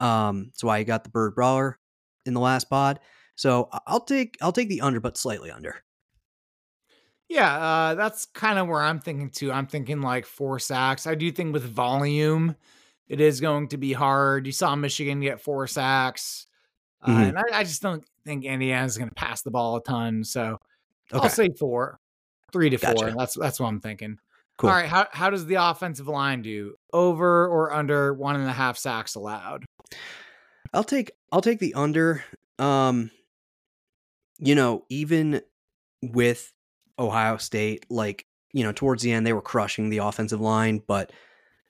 Um, 0.00 0.44
that's 0.46 0.64
why 0.64 0.78
he 0.78 0.84
got 0.84 1.04
the 1.04 1.10
Bird 1.10 1.34
Brawler 1.34 1.78
in 2.24 2.32
the 2.34 2.40
last 2.40 2.70
pod. 2.70 3.00
So 3.34 3.68
I'll 3.86 4.00
take 4.00 4.38
I'll 4.40 4.52
take 4.52 4.68
the 4.68 4.80
under, 4.80 5.00
but 5.00 5.16
slightly 5.18 5.50
under. 5.50 5.82
Yeah, 7.28 7.54
uh, 7.56 7.94
that's 7.94 8.26
kind 8.26 8.58
of 8.58 8.66
where 8.66 8.80
I'm 8.82 8.98
thinking 9.00 9.30
too. 9.30 9.52
I'm 9.52 9.66
thinking 9.66 10.00
like 10.00 10.26
four 10.26 10.58
sacks. 10.58 11.06
I 11.06 11.14
do 11.14 11.30
think 11.30 11.52
with 11.52 11.62
volume, 11.64 12.56
it 13.08 13.20
is 13.20 13.40
going 13.40 13.68
to 13.68 13.76
be 13.76 13.92
hard. 13.92 14.46
You 14.46 14.52
saw 14.52 14.74
Michigan 14.74 15.20
get 15.20 15.40
four 15.40 15.66
sacks, 15.66 16.46
uh, 17.02 17.10
Mhm. 17.10 17.28
and 17.28 17.38
I, 17.38 17.60
I 17.60 17.64
just 17.64 17.82
don't 17.82 18.04
think 18.24 18.44
Indiana's 18.44 18.96
going 18.98 19.08
to 19.08 19.14
pass 19.14 19.42
the 19.42 19.50
ball 19.50 19.76
a 19.76 19.82
ton. 19.82 20.24
So 20.24 20.58
Okay, 21.12 21.22
I'll 21.22 21.28
say 21.28 21.50
four, 21.58 21.98
three 22.52 22.70
to 22.70 22.78
four. 22.78 23.12
That's 23.16 23.34
that's 23.34 23.58
what 23.58 23.66
I'm 23.66 23.80
thinking. 23.80 24.18
cool. 24.56 24.70
All 24.70 24.76
right, 24.76 24.88
how 24.88 25.08
how 25.12 25.30
does 25.30 25.46
the 25.46 25.56
offensive 25.56 26.06
line 26.08 26.42
do? 26.42 26.74
Over 26.92 27.46
or 27.48 27.72
under 27.72 28.14
one 28.14 28.36
and 28.36 28.48
a 28.48 28.52
half 28.52 28.78
sacks 28.78 29.16
allowed? 29.16 29.64
I'll 30.72 30.84
take 30.84 31.10
I'll 31.32 31.42
take 31.42 31.58
the 31.58 31.74
under. 31.74 32.24
Um, 32.58 33.10
you 34.38 34.54
know, 34.54 34.84
even 34.88 35.40
with 36.02 36.52
Ohio 36.98 37.38
State, 37.38 37.86
like 37.90 38.24
you 38.52 38.62
know, 38.62 38.72
towards 38.72 39.02
the 39.02 39.12
end 39.12 39.26
they 39.26 39.32
were 39.32 39.42
crushing 39.42 39.90
the 39.90 39.98
offensive 39.98 40.40
line, 40.40 40.80
but 40.86 41.12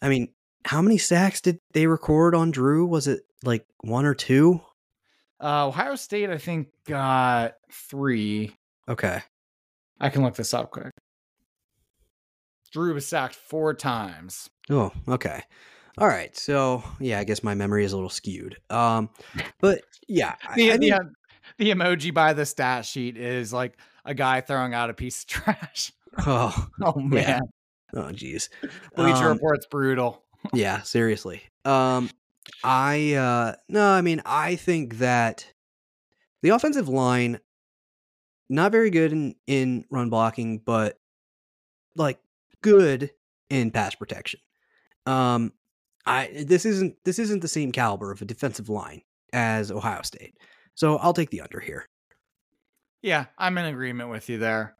I 0.02 0.08
mean, 0.10 0.28
how 0.66 0.82
many 0.82 0.98
sacks 0.98 1.40
did 1.40 1.58
they 1.72 1.86
record 1.86 2.34
on 2.34 2.50
Drew? 2.50 2.86
Was 2.86 3.06
it 3.06 3.22
like 3.42 3.64
one 3.82 4.04
or 4.04 4.14
two? 4.14 4.60
Uh, 5.42 5.68
Ohio 5.68 5.94
State, 5.96 6.28
I 6.30 6.38
think, 6.38 6.68
got 6.86 7.54
three. 7.72 8.54
Okay, 8.88 9.20
I 10.00 10.08
can 10.10 10.22
look 10.22 10.34
this 10.34 10.52
up 10.54 10.70
quick. 10.70 10.90
Drew 12.72 12.94
was 12.94 13.06
sacked 13.06 13.34
four 13.34 13.74
times. 13.74 14.48
Oh, 14.70 14.92
okay. 15.08 15.42
All 15.98 16.06
right. 16.06 16.36
So 16.36 16.82
yeah, 17.00 17.18
I 17.18 17.24
guess 17.24 17.42
my 17.42 17.54
memory 17.54 17.84
is 17.84 17.92
a 17.92 17.96
little 17.96 18.10
skewed. 18.10 18.56
Um, 18.70 19.10
but 19.60 19.80
yeah, 20.08 20.36
the, 20.54 20.70
I 20.72 20.76
the, 20.76 20.78
mean- 20.78 20.92
uh, 20.92 20.98
the 21.58 21.70
emoji 21.70 22.14
by 22.14 22.32
the 22.32 22.46
stat 22.46 22.84
sheet 22.84 23.16
is 23.16 23.52
like 23.52 23.76
a 24.04 24.14
guy 24.14 24.40
throwing 24.40 24.72
out 24.72 24.88
a 24.90 24.94
piece 24.94 25.22
of 25.22 25.26
trash. 25.28 25.92
oh, 26.26 26.66
Oh 26.82 26.98
man, 27.00 27.40
oh, 27.94 28.12
geez. 28.12 28.50
Bleacher 28.94 29.26
Um, 29.30 29.32
Report's 29.32 29.66
brutal. 29.66 30.22
yeah, 30.54 30.82
seriously. 30.82 31.42
Um, 31.64 32.08
I 32.64 33.14
uh, 33.14 33.54
no, 33.68 33.90
I 33.92 34.00
mean, 34.00 34.22
I 34.24 34.56
think 34.56 34.98
that 34.98 35.46
the 36.42 36.50
offensive 36.50 36.88
line 36.88 37.40
not 38.48 38.72
very 38.72 38.90
good 38.90 39.12
in 39.12 39.34
in 39.46 39.84
run 39.90 40.10
blocking, 40.10 40.58
but 40.58 40.98
like 41.96 42.18
good 42.62 43.10
in 43.48 43.70
pass 43.70 43.94
protection. 43.94 44.40
Um, 45.06 45.52
I 46.06 46.44
this 46.46 46.66
isn't 46.66 46.96
this 47.04 47.18
isn't 47.18 47.40
the 47.40 47.48
same 47.48 47.72
caliber 47.72 48.10
of 48.10 48.22
a 48.22 48.26
defensive 48.26 48.68
line 48.68 49.02
as 49.32 49.70
Ohio 49.70 50.02
State, 50.02 50.36
so 50.74 50.96
I'll 50.96 51.14
take 51.14 51.30
the 51.30 51.40
under 51.40 51.60
here. 51.60 51.86
Yeah, 53.02 53.26
I'm 53.38 53.56
in 53.56 53.66
agreement 53.66 54.10
with 54.10 54.28
you 54.28 54.38
there. 54.38 54.76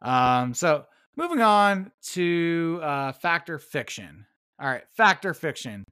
Um, 0.00 0.54
so 0.54 0.86
moving 1.16 1.40
on 1.40 1.92
to 2.12 2.80
uh, 2.82 3.12
factor 3.12 3.58
fiction. 3.58 4.26
All 4.60 4.68
right, 4.68 4.84
factor 4.96 5.34
fiction. 5.34 5.84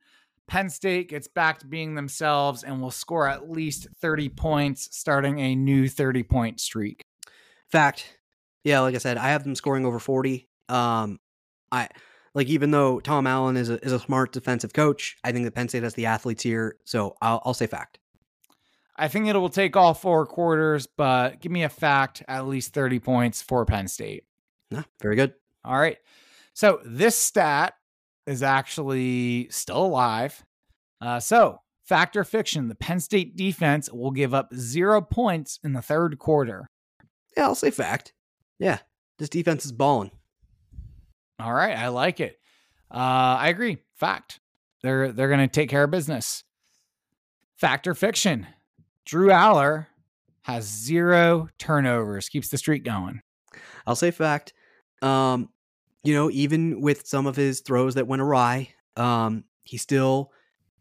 Penn 0.51 0.69
State 0.69 1.09
gets 1.09 1.29
back 1.29 1.61
to 1.61 1.67
being 1.67 1.95
themselves 1.95 2.65
and 2.65 2.83
will 2.83 2.91
score 2.91 3.29
at 3.29 3.49
least 3.49 3.87
30 4.01 4.31
points, 4.31 4.89
starting 4.91 5.39
a 5.39 5.55
new 5.55 5.89
30 5.89 6.25
point 6.25 6.61
streak. 6.61 7.05
Fact. 7.71 8.19
Yeah, 8.65 8.81
like 8.81 8.97
I 8.97 8.99
said, 8.99 9.17
I 9.17 9.29
have 9.29 9.45
them 9.45 9.55
scoring 9.55 9.87
over 9.87 10.01
40. 10.01 10.49
Um 10.69 11.21
I 11.71 11.89
like 12.35 12.49
even 12.49 12.73
though 12.73 12.99
Tom 12.99 13.29
Allen 13.29 13.57
is 13.57 13.71
a 13.71 13.83
is 13.85 13.93
a 13.93 14.01
smart 14.01 14.33
defensive 14.33 14.73
coach, 14.73 15.17
I 15.23 15.31
think 15.31 15.45
that 15.45 15.55
Penn 15.55 15.69
State 15.69 15.85
has 15.85 15.95
the 15.95 16.07
athletes 16.07 16.43
here, 16.43 16.77
so 16.85 17.15
I'll 17.23 17.41
I'll 17.45 17.55
say 17.55 17.69
fact. 17.69 18.01
I 18.97 19.07
think 19.07 19.29
it 19.29 19.37
will 19.37 19.51
take 19.51 19.77
all 19.77 19.95
four 19.95 20.27
quarters, 20.27 20.89
but 20.89 21.41
give 21.41 21.53
me 21.53 21.63
a 21.63 21.69
fact 21.69 22.25
at 22.27 22.49
least 22.49 22.75
30 22.75 22.99
points 22.99 23.41
for 23.41 23.65
Penn 23.65 23.87
State. 23.87 24.25
Yeah, 24.71 24.83
very 25.01 25.15
good. 25.15 25.33
All 25.65 25.79
right. 25.79 25.99
So 26.55 26.81
this 26.85 27.17
stat 27.17 27.75
is 28.31 28.43
actually 28.43 29.49
still 29.51 29.85
alive. 29.87 30.45
Uh, 31.01 31.19
so, 31.19 31.61
fact 31.85 32.17
or 32.17 32.25
fiction, 32.25 32.69
the 32.69 32.75
Penn 32.75 33.01
State 33.01 33.37
defense 33.37 33.91
will 33.91 34.13
give 34.13 34.33
up 34.33 34.55
zero 34.55 35.01
points 35.01 35.59
in 35.65 35.73
the 35.73 35.83
third 35.83 36.19
quarter. 36.19 36.67
Yeah, 37.37 37.45
I'll 37.45 37.55
say 37.55 37.71
fact. 37.71 38.13
Yeah, 38.59 38.79
this 39.19 39.29
defense 39.29 39.65
is 39.65 39.73
balling. 39.73 40.11
All 41.41 41.53
right, 41.53 41.77
I 41.77 41.89
like 41.89 42.21
it. 42.21 42.39
Uh, 42.91 43.37
I 43.39 43.49
agree. 43.49 43.79
Fact. 43.95 44.41
They're 44.83 45.13
they're 45.13 45.29
going 45.29 45.41
to 45.41 45.49
take 45.49 45.69
care 45.69 45.85
of 45.85 45.91
business. 45.91 46.45
Fact 47.57 47.87
or 47.87 47.95
fiction, 47.95 48.47
Drew 49.05 49.29
Allar 49.29 49.87
has 50.43 50.65
zero 50.65 51.49
turnovers, 51.59 52.29
keeps 52.29 52.49
the 52.49 52.59
streak 52.59 52.85
going. 52.85 53.21
I'll 53.87 53.97
say 53.97 54.11
fact. 54.11 54.55
Um, 55.03 55.51
you 56.03 56.15
know, 56.15 56.31
even 56.31 56.81
with 56.81 57.07
some 57.07 57.27
of 57.27 57.37
his 57.37 57.61
throws 57.61 57.95
that 57.95 58.07
went 58.07 58.23
awry, 58.23 58.71
um, 58.97 59.45
he 59.63 59.77
still 59.77 60.33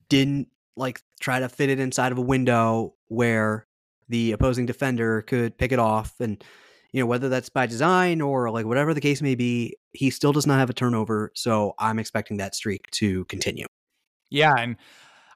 didn't 0.08 0.48
like 0.76 1.02
try 1.20 1.40
to 1.40 1.50
fit 1.50 1.70
it 1.70 1.80
inside 1.80 2.12
of 2.12 2.18
a 2.18 2.22
window 2.22 2.94
where 3.08 3.68
the 4.08 4.32
opposing 4.32 4.66
defender 4.66 5.22
could 5.22 5.58
pick 5.58 5.72
it 5.72 5.80
off. 5.80 6.16
And 6.20 6.44
you 6.92 7.00
know 7.00 7.06
whether 7.06 7.30
that's 7.30 7.50
by 7.50 7.68
design 7.68 8.22
or 8.22 8.50
like 8.50 8.66
whatever 8.66 8.94
the 8.94 9.02
case 9.02 9.22
may 9.22 9.36
be 9.36 9.76
he 9.92 10.10
still 10.10 10.32
does 10.32 10.48
not 10.48 10.60
have 10.60 10.70
a 10.70 10.74
turnover. 10.74 11.32
So 11.36 11.74
i'm 11.80 12.00
expecting 12.00 12.38
that 12.38 12.56
streak 12.56 12.90
to 12.92 13.26
continue. 13.26 13.66
Yeah, 14.30 14.54
and 14.58 14.76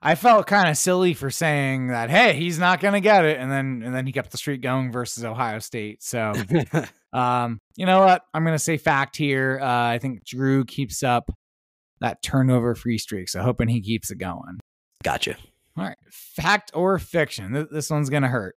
I 0.06 0.16
felt 0.16 0.47
kind 0.47 0.68
of 0.70 0.76
silly 0.78 1.14
for 1.14 1.30
saying 1.32 1.88
that. 1.88 2.10
Hey, 2.10 2.34
he's 2.34 2.60
not 2.60 2.82
going 2.82 2.93
to 2.93 2.99
get 2.99 3.24
it, 3.26 3.39
and 3.39 3.49
then 3.49 3.82
and 3.86 3.95
then 3.95 4.06
he 4.06 4.12
kept 4.12 4.32
the 4.32 4.38
streak 4.38 4.62
going 4.62 4.91
versus 4.91 5.24
Ohio 5.24 5.60
State. 5.60 6.04
So, 6.04 6.34
um, 7.14 7.60
you 7.78 7.86
know 7.86 8.01
what? 8.01 8.22
I'm 8.34 8.43
going 8.43 8.56
to 8.56 8.60
say 8.60 8.78
fact 8.78 9.16
here. 9.16 9.60
Uh, 9.62 9.66
I 9.88 9.99
think 9.99 10.26
Drew 10.26 10.66
keeps 10.66 11.04
up 11.04 11.32
that 12.01 12.22
turnover 12.22 12.76
free 12.76 12.97
streak. 12.97 13.30
So, 13.30 13.41
hoping 13.41 13.70
he 13.70 13.82
keeps 13.82 14.12
it 14.12 14.18
going. 14.18 14.60
gotcha. 15.04 15.38
All 15.78 15.86
right, 15.86 15.97
fact 16.12 16.72
or 16.76 16.99
fiction? 16.99 17.54
Th- 17.54 17.68
This 17.72 17.89
one's 17.89 18.10
going 18.10 18.24
to 18.24 18.30
hurt. 18.30 18.56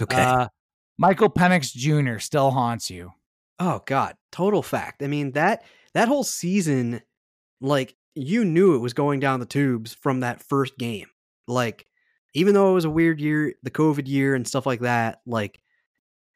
Okay. 0.00 0.16
Uh, 0.22 0.48
Michael 0.96 1.28
Penix 1.28 1.72
Jr. 1.74 2.18
still 2.20 2.50
haunts 2.52 2.88
you. 2.88 3.10
oh 3.58 3.82
God, 3.84 4.14
total 4.32 4.62
fact. 4.62 5.02
I 5.02 5.08
mean 5.08 5.32
that 5.32 5.64
that 5.92 6.08
whole 6.08 6.24
season, 6.24 7.02
like 7.60 7.94
you 8.14 8.44
knew 8.44 8.74
it 8.74 8.78
was 8.80 8.92
going 8.92 9.20
down 9.20 9.40
the 9.40 9.46
tubes 9.46 9.94
from 9.94 10.20
that 10.20 10.42
first 10.42 10.78
game. 10.78 11.08
Like, 11.46 11.86
even 12.34 12.54
though 12.54 12.70
it 12.70 12.74
was 12.74 12.84
a 12.84 12.90
weird 12.90 13.20
year, 13.20 13.54
the 13.62 13.70
COVID 13.70 14.08
year 14.08 14.34
and 14.34 14.46
stuff 14.46 14.66
like 14.66 14.80
that, 14.80 15.20
like 15.26 15.60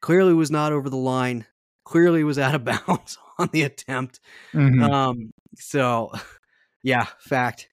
clearly 0.01 0.33
was 0.33 0.51
not 0.51 0.71
over 0.71 0.89
the 0.89 0.97
line. 0.97 1.45
Clearly 1.85 2.23
was 2.23 2.39
out 2.39 2.55
of 2.55 2.63
bounds 2.87 3.17
on 3.37 3.49
the 3.51 3.63
attempt. 3.63 4.19
Mhm. 4.53 4.89
Um. 4.89 5.31
So, 5.55 6.11
yeah, 6.83 7.07
fact. 7.19 7.69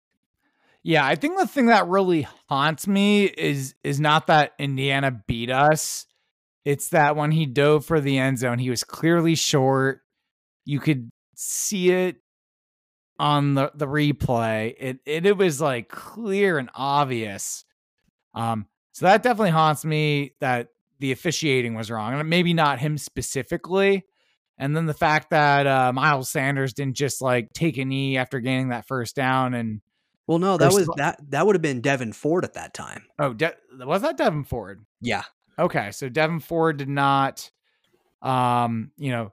Yeah, 0.83 1.05
I 1.05 1.17
think 1.17 1.37
the 1.39 1.49
thing 1.49 1.67
that 1.67 1.89
really 1.89 2.29
haunts 2.49 2.87
me 2.87 3.25
is 3.25 3.75
is 3.83 3.99
not 4.01 4.29
that 4.29 4.53
Indiana 4.59 5.11
beat 5.27 5.51
us. 5.51 6.07
It's 6.65 6.89
that 6.91 7.17
when 7.17 7.31
he 7.33 7.47
dove 7.47 7.85
for 7.85 8.01
the 8.01 8.19
end 8.19 8.39
zone, 8.39 8.59
he 8.59 8.71
was 8.71 8.85
clearly 8.85 9.35
short. 9.35 10.01
You 10.65 10.81
could 10.81 11.11
see 11.35 11.91
it 11.91 12.17
on 13.19 13.55
the, 13.55 13.71
the 13.75 13.87
replay. 13.87 14.75
It, 14.79 14.99
it 15.07 15.27
it 15.27 15.37
was 15.37 15.61
like 15.61 15.89
clear 15.89 16.59
and 16.59 16.71
obvious. 16.75 17.65
Um, 18.35 18.67
so 18.93 19.07
that 19.07 19.23
definitely 19.23 19.51
haunts 19.51 19.85
me 19.85 20.33
that 20.41 20.69
the 20.99 21.13
officiating 21.13 21.75
was 21.75 21.91
wrong, 21.91 22.15
and 22.15 22.31
maybe 22.31 22.55
not 22.55 22.79
him 22.79 22.99
specifically. 22.99 24.05
And 24.59 24.75
then 24.75 24.87
the 24.87 24.95
fact 24.95 25.31
that 25.31 25.67
uh, 25.67 25.93
Miles 25.93 26.31
Sanders 26.31 26.73
didn't 26.73 26.97
just 26.97 27.21
like 27.21 27.53
take 27.53 27.77
a 27.77 27.85
knee 27.85 28.17
after 28.17 28.41
gaining 28.41 28.71
that 28.71 28.87
first 28.87 29.15
down 29.15 29.53
and 29.53 29.83
Well, 30.27 30.39
no, 30.39 30.57
that 30.57 30.73
was 30.73 30.89
that 30.97 31.21
that 31.31 31.47
would 31.47 31.55
have 31.55 31.63
been 31.63 31.83
Devyn 31.83 32.15
Ford 32.15 32.45
at 32.45 32.55
that 32.55 32.73
time. 32.73 33.05
Oh, 33.19 33.35
De- 33.35 33.55
was 33.79 34.03
that 34.03 34.17
Devyn 34.17 34.47
Ford? 34.47 34.85
Yeah. 35.01 35.25
Okay, 35.59 35.91
so 35.91 36.09
Devyn 36.09 36.43
Ford 36.43 36.77
did 36.77 36.89
not, 36.89 37.51
um, 38.23 38.91
you 38.97 39.11
know, 39.11 39.33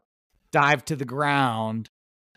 dive 0.52 0.86
to 0.86 0.96
the 0.96 1.06
ground, 1.06 1.90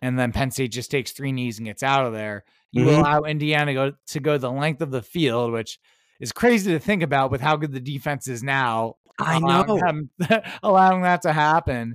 and 0.03 0.18
then 0.18 0.32
Penn 0.32 0.51
State 0.51 0.72
just 0.72 0.90
takes 0.90 1.12
three 1.12 1.32
knees 1.32 1.59
and 1.59 1.66
gets 1.66 1.82
out 1.82 2.05
of 2.07 2.12
there. 2.12 2.44
You 2.72 2.84
Mhm. 2.84 2.99
allow 2.99 3.20
Indiana 3.22 3.72
go 3.74 3.92
to 4.09 4.20
go 4.20 4.38
the 4.38 4.51
length 4.51 4.80
of 4.82 4.90
the 4.90 5.03
field, 5.03 5.53
which 5.53 5.78
is 6.20 6.32
crazy 6.32 6.72
to 6.72 6.78
think 6.78 7.03
about 7.03 7.30
with 7.30 7.40
how 7.40 7.57
good 7.57 7.72
the 7.72 7.80
defense 7.80 8.28
is 8.28 8.42
now. 8.42 8.94
I 9.18 9.36
allowing 9.36 9.66
know. 9.66 9.78
them- 9.78 10.11
allowing 10.62 11.03
that 11.03 11.22
to 11.22 11.32
happen 11.32 11.94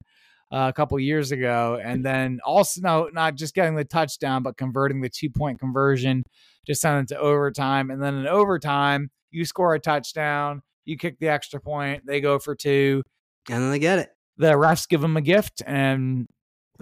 uh, 0.51 0.67
a 0.69 0.73
couple 0.73 0.99
years 0.99 1.31
ago, 1.31 1.79
and 1.81 2.03
then 2.03 2.39
also 2.43 2.81
no, 2.81 3.09
not 3.13 3.35
just 3.35 3.53
getting 3.53 3.75
the 3.75 3.85
touchdown, 3.85 4.43
but 4.43 4.57
converting 4.57 4.99
the 5.01 5.09
two 5.09 5.29
point 5.29 5.59
conversion 5.59 6.23
to 6.65 6.75
send 6.75 7.03
it 7.03 7.07
to 7.13 7.19
overtime, 7.19 7.89
and 7.89 8.01
then 8.03 8.15
in 8.15 8.27
overtime 8.27 9.09
you 9.29 9.45
score 9.45 9.73
a 9.75 9.79
touchdown, 9.79 10.61
you 10.83 10.97
kick 10.97 11.19
the 11.19 11.29
extra 11.29 11.59
point, 11.61 12.05
they 12.05 12.19
go 12.19 12.37
for 12.37 12.53
two, 12.55 13.01
And 13.49 13.63
then 13.63 13.71
they 13.71 13.79
get 13.79 13.99
it. 13.99 14.09
the 14.37 14.51
refs 14.53 14.89
give 14.89 14.99
them 15.01 15.15
a 15.15 15.21
gift, 15.21 15.61
and 15.65 16.27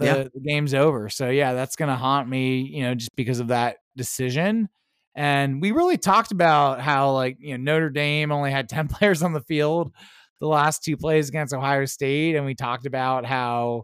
the, 0.00 0.06
Yeah. 0.06 0.24
the 0.34 0.40
game's 0.40 0.74
over. 0.74 1.08
So 1.08 1.30
yeah, 1.30 1.52
that's 1.54 1.76
gonna 1.76 1.96
haunt 1.96 2.28
me, 2.28 2.60
you 2.62 2.82
know, 2.82 2.94
just 2.94 3.14
because 3.16 3.38
of 3.40 3.48
that 3.48 3.76
decision. 3.96 4.68
And 5.14 5.60
we 5.62 5.72
really 5.72 5.96
talked 5.98 6.32
about 6.32 6.80
how 6.80 7.12
like 7.12 7.36
you 7.40 7.56
know 7.58 7.72
Notre 7.72 7.90
Dame 7.90 8.32
only 8.32 8.50
had 8.50 8.68
ten 8.68 8.88
players 8.88 9.22
on 9.22 9.32
the 9.32 9.40
field 9.42 9.92
the 10.40 10.46
last 10.48 10.82
two 10.82 10.96
plays 10.96 11.28
against 11.28 11.52
Ohio 11.52 11.84
State, 11.84 12.34
and 12.34 12.46
we 12.46 12.54
talked 12.54 12.86
about 12.86 13.26
how, 13.26 13.82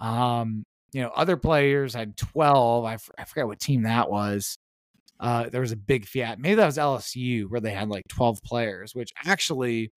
um, 0.00 0.64
you 0.92 1.02
know, 1.02 1.10
other 1.14 1.36
players 1.36 1.94
had 1.94 2.16
twelve. 2.16 2.84
I, 2.84 2.94
f- 2.94 3.10
I 3.18 3.24
forget 3.24 3.46
what 3.46 3.60
team 3.60 3.82
that 3.82 4.10
was. 4.10 4.58
Uh, 5.20 5.48
there 5.48 5.60
was 5.60 5.72
a 5.72 5.76
big 5.76 6.06
fiat. 6.06 6.38
Maybe 6.38 6.54
that 6.56 6.66
was 6.66 6.78
LSU 6.78 7.44
where 7.48 7.60
they 7.60 7.70
had 7.72 7.88
like 7.88 8.08
twelve 8.08 8.42
players, 8.42 8.94
which 8.94 9.12
actually, 9.24 9.92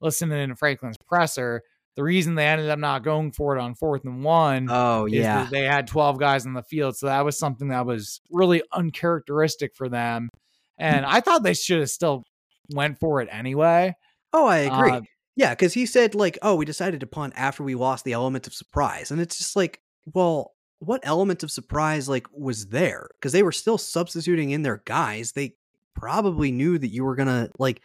listening 0.00 0.48
to 0.48 0.54
Franklin's 0.56 0.98
presser, 0.98 1.62
the 1.96 2.02
reason 2.02 2.34
they 2.34 2.46
ended 2.46 2.70
up 2.70 2.78
not 2.78 3.04
going 3.04 3.32
for 3.32 3.56
it 3.56 3.60
on 3.60 3.74
fourth 3.74 4.04
and 4.04 4.24
one 4.24 4.68
Oh 4.70 5.06
is 5.06 5.12
yeah. 5.12 5.48
they 5.50 5.62
had 5.62 5.86
12 5.86 6.18
guys 6.18 6.44
on 6.46 6.54
the 6.54 6.62
field. 6.62 6.96
So 6.96 7.06
that 7.06 7.24
was 7.24 7.38
something 7.38 7.68
that 7.68 7.86
was 7.86 8.20
really 8.30 8.62
uncharacteristic 8.72 9.76
for 9.76 9.88
them. 9.88 10.28
And 10.78 11.06
I 11.06 11.20
thought 11.20 11.42
they 11.44 11.54
should 11.54 11.80
have 11.80 11.90
still 11.90 12.24
went 12.72 12.98
for 12.98 13.20
it 13.20 13.28
anyway. 13.30 13.94
Oh, 14.32 14.46
I 14.46 14.58
agree. 14.58 14.90
Uh, 14.90 15.00
yeah, 15.36 15.50
because 15.50 15.72
he 15.74 15.86
said 15.86 16.14
like, 16.14 16.38
"Oh, 16.42 16.54
we 16.54 16.64
decided 16.64 17.00
to 17.00 17.06
punt 17.06 17.34
after 17.36 17.62
we 17.62 17.74
lost 17.74 18.04
the 18.04 18.12
element 18.12 18.46
of 18.46 18.54
surprise," 18.54 19.10
and 19.10 19.20
it's 19.20 19.38
just 19.38 19.56
like, 19.56 19.80
well, 20.12 20.52
what 20.78 21.00
element 21.02 21.42
of 21.42 21.50
surprise 21.50 22.08
like 22.08 22.26
was 22.32 22.66
there? 22.66 23.08
Because 23.14 23.32
they 23.32 23.42
were 23.42 23.52
still 23.52 23.78
substituting 23.78 24.50
in 24.50 24.62
their 24.62 24.82
guys. 24.84 25.32
They 25.32 25.54
probably 25.94 26.52
knew 26.52 26.78
that 26.78 26.88
you 26.88 27.04
were 27.04 27.16
gonna 27.16 27.48
like 27.58 27.80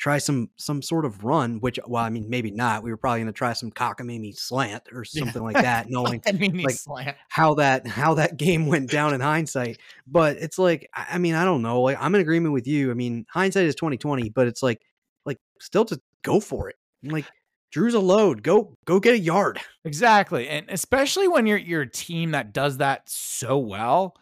try 0.00 0.18
some 0.18 0.48
some 0.56 0.82
sort 0.82 1.04
of 1.04 1.22
run. 1.22 1.60
Which, 1.60 1.78
well, 1.86 2.02
I 2.02 2.10
mean, 2.10 2.28
maybe 2.28 2.50
not. 2.50 2.82
We 2.82 2.90
were 2.90 2.96
probably 2.96 3.20
gonna 3.20 3.32
try 3.32 3.52
some 3.52 3.70
cockamamie 3.70 4.34
slant 4.36 4.84
or 4.92 5.04
Yeah. 5.12 5.24
something 5.24 5.42
like 5.42 5.54
that, 5.62 5.86
knowing 5.90 6.22
I 6.26 6.32
mean, 6.32 6.54
he 6.58 6.64
like, 6.64 6.74
slant. 6.74 7.16
how 7.28 7.54
that 7.54 7.86
how 7.86 8.14
that 8.14 8.36
game 8.36 8.66
went 8.66 8.90
down 8.90 9.14
in 9.14 9.20
hindsight. 9.20 9.78
But 10.08 10.38
it's 10.38 10.58
like 10.58 10.88
I 10.94 11.06
I 11.12 11.18
mean 11.18 11.34
I 11.36 11.44
don't 11.44 11.62
know. 11.62 11.82
Like 11.82 11.98
I'm 12.00 12.14
in 12.16 12.20
agreement 12.20 12.54
with 12.54 12.66
you. 12.66 12.90
I 12.90 12.94
mean 12.94 13.26
hindsight 13.30 13.66
is 13.66 13.76
2020, 13.76 14.30
but 14.30 14.48
it's 14.48 14.62
like 14.62 14.80
like 15.26 15.38
still 15.60 15.84
to 15.84 16.00
go 16.24 16.40
for 16.40 16.68
it. 16.70 16.76
Like 17.04 17.26
Drew's 17.72 17.94
a 17.94 18.00
load. 18.00 18.42
Go 18.42 18.74
go 18.86 18.98
get 18.98 19.14
a 19.14 19.18
yard. 19.18 19.60
Exactly. 19.84 20.48
And 20.48 20.66
especially 20.70 21.28
when 21.28 21.46
you're 21.46 21.58
you're 21.58 21.82
a 21.82 21.90
team 21.90 22.32
that 22.32 22.52
does 22.52 22.78
that 22.78 23.08
so 23.08 23.58
well. 23.58 24.16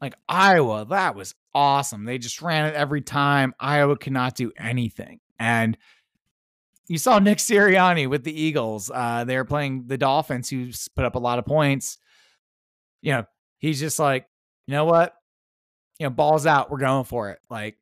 Like 0.00 0.14
Iowa, 0.28 0.86
that 0.90 1.14
was 1.14 1.34
awesome. 1.54 2.04
They 2.04 2.18
just 2.18 2.40
ran 2.40 2.66
it 2.66 2.74
every 2.74 3.00
time. 3.00 3.54
Iowa 3.58 3.96
could 3.96 4.12
not 4.12 4.36
do 4.36 4.52
anything. 4.56 5.20
And 5.38 5.76
you 6.86 6.98
saw 6.98 7.18
Nick 7.18 7.38
Sirianni 7.38 8.08
with 8.08 8.24
the 8.24 8.40
Eagles. 8.40 8.90
Uh, 8.92 9.24
they 9.24 9.36
were 9.36 9.44
playing 9.44 9.84
the 9.86 9.98
Dolphins, 9.98 10.48
who 10.48 10.70
put 10.96 11.04
up 11.04 11.16
a 11.16 11.20
lot 11.20 11.38
of 11.38 11.44
points. 11.44 11.98
You 13.02 13.12
know, 13.12 13.24
he's 13.58 13.78
just 13.78 13.98
like, 13.98 14.26
you 14.66 14.72
know 14.72 14.84
what? 14.84 15.14
You 15.98 16.06
know, 16.06 16.10
balls 16.10 16.46
out. 16.46 16.70
We're 16.70 16.78
going 16.78 17.04
for 17.04 17.30
it. 17.30 17.40
Like 17.50 17.76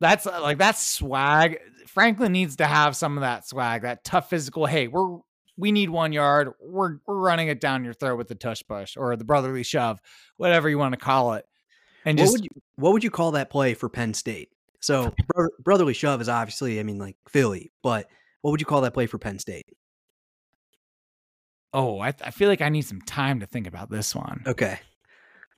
that's 0.00 0.26
uh, 0.26 0.40
like 0.40 0.58
that's 0.58 0.84
swag. 0.84 1.58
Franklin 1.86 2.32
needs 2.32 2.56
to 2.56 2.66
have 2.66 2.96
some 2.96 3.16
of 3.16 3.22
that 3.22 3.46
swag, 3.46 3.82
that 3.82 4.04
tough 4.04 4.30
physical. 4.30 4.66
Hey, 4.66 4.88
we're 4.88 5.18
we 5.56 5.72
need 5.72 5.90
one 5.90 6.12
yard. 6.12 6.52
We're 6.60 6.98
we're 7.06 7.18
running 7.18 7.48
it 7.48 7.60
down 7.60 7.84
your 7.84 7.94
throat 7.94 8.16
with 8.16 8.28
the 8.28 8.34
tush 8.34 8.62
push 8.68 8.96
or 8.96 9.16
the 9.16 9.24
brotherly 9.24 9.62
shove, 9.62 10.00
whatever 10.36 10.68
you 10.68 10.78
want 10.78 10.92
to 10.92 11.00
call 11.00 11.34
it. 11.34 11.44
And 12.06 12.18
What 12.18 12.30
would 12.30 12.44
you 12.44 12.50
what 12.76 12.92
would 12.92 13.04
you 13.04 13.10
call 13.10 13.32
that 13.32 13.50
play 13.50 13.74
for 13.74 13.88
Penn 13.88 14.14
State? 14.14 14.48
So 14.80 15.12
bro- 15.34 15.48
brotherly 15.62 15.92
shove 15.92 16.20
is 16.20 16.28
obviously 16.28 16.80
I 16.80 16.82
mean 16.82 16.98
like 16.98 17.16
Philly, 17.28 17.72
but 17.82 18.08
what 18.40 18.52
would 18.52 18.60
you 18.60 18.66
call 18.66 18.80
that 18.82 18.94
play 18.94 19.06
for 19.06 19.18
Penn 19.18 19.38
State? 19.38 19.66
oh, 21.76 22.00
I, 22.00 22.14
I 22.22 22.30
feel 22.30 22.48
like 22.48 22.62
I 22.62 22.70
need 22.70 22.82
some 22.82 23.02
time 23.02 23.40
to 23.40 23.46
think 23.46 23.66
about 23.66 23.90
this 23.90 24.14
one. 24.14 24.42
Okay. 24.46 24.78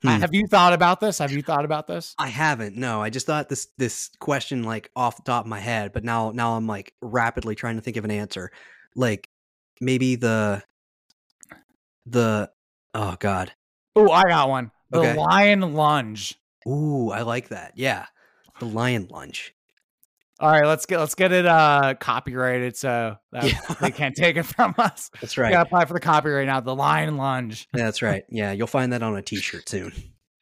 Hmm. 0.01 0.19
Have 0.19 0.33
you 0.33 0.47
thought 0.47 0.73
about 0.73 0.99
this? 0.99 1.17
Have 1.17 1.31
you 1.31 1.41
thought 1.41 1.65
about 1.65 1.87
this? 1.87 2.13
I 2.17 2.27
haven't. 2.27 2.75
No, 2.75 3.01
I 3.01 3.09
just 3.09 3.25
thought 3.25 3.49
this 3.49 3.67
this 3.77 4.09
question 4.19 4.63
like 4.63 4.91
off 4.95 5.17
the 5.17 5.23
top 5.23 5.45
of 5.45 5.49
my 5.49 5.59
head, 5.59 5.91
but 5.91 6.03
now 6.03 6.31
now 6.31 6.55
I'm 6.55 6.67
like 6.67 6.93
rapidly 7.01 7.55
trying 7.55 7.75
to 7.75 7.81
think 7.81 7.97
of 7.97 8.05
an 8.05 8.11
answer. 8.11 8.51
Like 8.95 9.29
maybe 9.81 10.15
the 10.15 10.63
the 12.05 12.49
oh 12.93 13.17
god. 13.19 13.51
Oh, 13.95 14.09
I 14.11 14.23
got 14.23 14.47
one. 14.49 14.71
The 14.91 14.99
Okay. 14.99 15.15
lion 15.15 15.73
lunge. 15.73 16.35
Ooh, 16.67 17.09
I 17.11 17.21
like 17.21 17.49
that. 17.49 17.73
Yeah. 17.75 18.05
The 18.59 18.65
lion 18.65 19.07
lunge. 19.09 19.53
All 20.41 20.49
right, 20.49 20.65
let's 20.65 20.85
get 20.85 20.99
let's 20.99 21.15
get 21.15 21.31
it 21.33 21.45
uh 21.45 21.95
copyrighted 21.99 22.77
so 22.77 23.17
that 23.33 23.43
Yeah. 23.43 23.59
they 23.81 23.91
can't 23.91 24.15
take 24.15 24.37
it 24.37 24.43
from 24.43 24.73
us. 24.77 25.11
That's 25.21 25.37
right. 25.37 25.51
gotta 25.51 25.67
apply 25.67 25.85
for 25.85 25.93
the 25.93 25.99
copyright 25.99 26.47
now. 26.47 26.59
The 26.61 26.75
lion 26.75 27.17
lunge. 27.17 27.67
That's 27.73 28.01
right. 28.01 28.23
Yeah, 28.29 28.51
you'll 28.53 28.67
find 28.67 28.93
that 28.93 29.03
on 29.03 29.15
a 29.17 29.21
t-shirt 29.21 29.67
soon. 29.67 29.91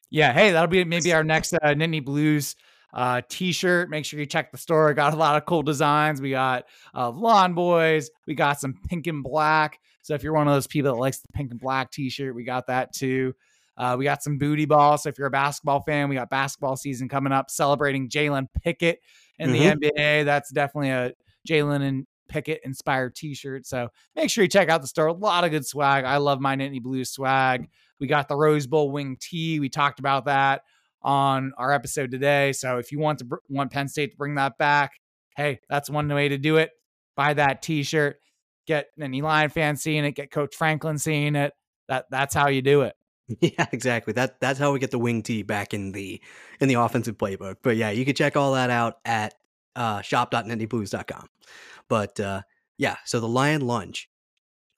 Yeah, 0.10 0.34
hey, 0.34 0.52
that'll 0.52 0.68
be 0.68 0.84
maybe 0.86 1.14
our 1.14 1.24
next 1.24 1.54
uh, 1.54 1.60
Nittany 1.64 2.04
Blues 2.06 2.56
uh, 2.94 3.22
t-shirt. 3.28 3.90
Make 3.90 4.06
sure 4.06 4.20
you 4.20 4.26
check 4.26 4.52
the 4.52 4.58
store. 4.58 4.94
Got 4.94 5.14
a 5.14 5.18
lot 5.18 5.36
of 5.36 5.46
cool 5.46 5.64
designs. 5.64 6.22
We 6.22 6.30
got 6.30 6.66
uh, 6.96 7.10
lawn 7.10 7.54
boys. 7.56 8.10
We 8.26 8.34
got 8.36 8.60
some 8.60 8.76
pink 8.88 9.08
and 9.08 9.22
black. 9.24 9.80
So 10.04 10.14
if 10.14 10.24
you're 10.24 10.34
one 10.34 10.48
of 10.48 10.54
those 10.54 10.68
people 10.68 10.94
that 10.94 10.98
likes 11.00 11.20
the 11.20 11.28
pink 11.34 11.52
and 11.52 11.60
black 11.60 11.92
t-shirt, 11.92 12.34
we 12.34 12.46
got 12.46 12.68
that 12.68 12.94
too. 12.94 13.34
Uh, 13.78 13.96
we 13.98 14.04
got 14.04 14.24
some 14.24 14.38
booty 14.38 14.66
balls. 14.66 15.04
So 15.04 15.10
if 15.10 15.18
you're 15.18 15.28
a 15.28 15.32
basketball 15.32 15.82
fan, 15.84 16.10
we 16.10 16.16
got 16.16 16.30
basketball 16.30 16.76
season 16.78 17.08
coming 17.08 17.32
up, 17.32 17.50
celebrating 17.52 18.10
Jalen 18.10 18.48
Pickett 18.64 19.00
in 19.40 19.52
Mhm. 19.52 19.54
the 19.54 19.90
NBA. 19.92 20.24
That's 20.24 20.52
definitely 20.52 20.90
a 20.90 21.14
Jalen 21.48 21.82
and 21.84 22.08
Pickett 22.28 22.62
inspired 22.66 23.16
t-shirt. 23.16 23.66
So 23.66 23.90
make 24.16 24.30
sure 24.30 24.44
you 24.44 24.50
check 24.50 24.68
out 24.70 24.82
the 24.82 24.88
store. 24.88 25.08
A 25.08 25.14
lot 25.14 25.44
of 25.44 25.52
good 25.52 25.66
swag. 25.66 26.04
I 26.06 26.18
love 26.18 26.42
my 26.42 26.56
Nittany 26.56 26.82
Blue 26.82 27.06
swag. 27.06 27.70
We 28.00 28.08
got 28.08 28.28
the 28.28 28.36
Rose 28.36 28.68
Bowl 28.68 28.92
wing 28.92 29.16
tee. 29.20 29.60
We 29.60 29.70
talked 29.70 30.00
about 30.00 30.26
that 30.26 30.64
on 31.02 31.54
our 31.58 31.72
episode 31.72 32.12
today. 32.12 32.52
So 32.52 32.80
if 32.80 32.92
you 32.92 33.00
want 33.00 33.20
to 33.20 33.26
br- 33.26 33.36
want 33.48 33.72
Penn 33.72 33.88
State 33.88 34.12
to 34.12 34.18
bring 34.18 34.36
that 34.36 34.58
back, 34.58 35.00
hey, 35.38 35.60
that's 35.70 35.90
one 35.90 36.10
way 36.10 36.28
to 36.30 36.38
do 36.38 36.58
it. 36.58 36.72
Buy 37.16 37.34
that 37.36 37.62
T-shirt, 37.62 38.20
get 38.66 38.88
any 39.00 39.22
Lion 39.22 39.50
fan 39.50 39.78
seeing 39.78 40.04
it, 40.04 40.12
get 40.12 40.30
Coach 40.30 40.56
Franklin 40.56 40.98
seeing 40.98 41.36
it. 41.36 41.54
That 41.88 42.08
that's 42.12 42.34
how 42.34 42.50
you 42.50 42.62
do 42.62 42.82
it. 42.82 42.97
Yeah, 43.42 43.66
exactly. 43.72 44.14
That 44.14 44.40
that's 44.40 44.58
how 44.60 44.72
we 44.72 44.80
get 44.80 44.92
the 44.92 45.00
wing 45.00 45.22
tee 45.22 45.44
back 45.44 45.74
in 45.74 45.92
the 45.92 46.22
in 46.60 46.68
the 46.70 46.76
offensive 46.76 47.18
playbook. 47.18 47.58
But 47.62 47.76
yeah, 47.76 47.90
you 47.90 48.06
can 48.06 48.16
check 48.16 48.38
all 48.38 48.54
that 48.54 48.70
out 48.70 49.00
at 49.06 49.34
uh. 49.76 50.02
But 51.90 52.20
uh, 52.20 52.42
yeah, 52.78 52.96
so 53.06 53.20
the 53.20 53.28
lion 53.28 53.62
lunge, 53.62 54.10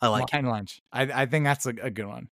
I 0.01 0.07
like 0.07 0.33
Lion 0.33 0.45
lunch. 0.45 0.81
I, 0.91 1.03
I 1.03 1.25
think 1.25 1.45
that's 1.45 1.65
a, 1.65 1.73
a 1.81 1.89
good 1.91 2.07
one. 2.07 2.29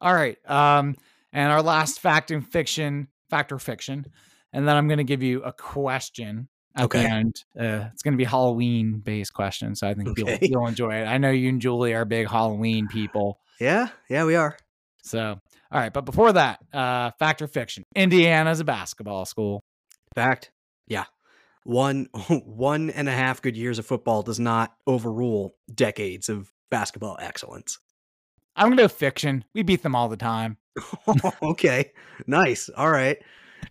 All 0.00 0.12
right. 0.14 0.36
Um, 0.48 0.96
and 1.32 1.50
our 1.50 1.62
last 1.62 2.00
fact 2.00 2.30
and 2.30 2.46
fiction, 2.46 3.08
fact 3.30 3.52
or 3.52 3.58
fiction, 3.58 4.06
and 4.52 4.66
then 4.68 4.76
I'm 4.76 4.88
going 4.88 4.98
to 4.98 5.04
give 5.04 5.22
you 5.22 5.42
a 5.42 5.52
question 5.52 6.48
at 6.76 6.84
Okay. 6.84 7.02
the 7.02 7.08
end. 7.08 7.44
Uh, 7.58 7.88
it's 7.92 8.02
going 8.02 8.14
to 8.14 8.18
be 8.18 8.24
Halloween 8.24 8.98
based 8.98 9.32
question, 9.32 9.74
so 9.76 9.88
I 9.88 9.94
think 9.94 10.10
Okay. 10.10 10.22
you'll 10.22 10.38
you'll 10.62 10.66
enjoy 10.66 10.94
it. 10.94 11.06
I 11.06 11.18
know 11.18 11.30
you 11.30 11.48
and 11.48 11.60
Julie 11.60 11.94
are 11.94 12.04
big 12.04 12.28
Halloween 12.28 12.88
people. 12.88 13.38
Yeah, 13.60 13.90
yeah, 14.10 14.24
we 14.24 14.34
are. 14.34 14.56
So, 15.04 15.38
all 15.70 15.80
right. 15.80 15.92
But 15.92 16.04
before 16.06 16.32
that, 16.32 16.60
uh, 16.72 17.10
fact 17.18 17.42
or 17.42 17.46
fiction? 17.46 17.84
Indiana's 17.94 18.60
a 18.60 18.64
basketball 18.64 19.24
school. 19.26 19.62
Fact. 20.14 20.50
Yeah. 20.88 21.04
One 21.64 22.08
one 22.28 22.90
and 22.90 23.08
a 23.08 23.12
half 23.12 23.42
good 23.42 23.56
years 23.56 23.78
of 23.78 23.86
football 23.86 24.22
does 24.22 24.40
not 24.40 24.72
overrule 24.86 25.54
decades 25.72 26.28
of 26.28 26.50
basketball 26.70 27.16
excellence. 27.20 27.78
I'm 28.56 28.68
going 28.68 28.76
to 28.76 28.84
go 28.84 28.88
fiction. 28.88 29.44
We 29.54 29.62
beat 29.62 29.82
them 29.82 29.94
all 29.96 30.08
the 30.08 30.16
time. 30.16 30.58
okay. 31.42 31.92
Nice. 32.26 32.68
All 32.68 32.90
right. 32.90 33.18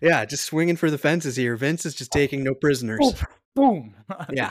Yeah, 0.02 0.24
just 0.24 0.44
swinging 0.44 0.76
for 0.76 0.90
the 0.90 0.98
fences 0.98 1.36
here. 1.36 1.56
Vince 1.56 1.86
is 1.86 1.94
just 1.94 2.10
taking 2.10 2.44
no 2.44 2.54
prisoners. 2.54 3.14
Boom. 3.54 3.94
Yeah. 4.32 4.50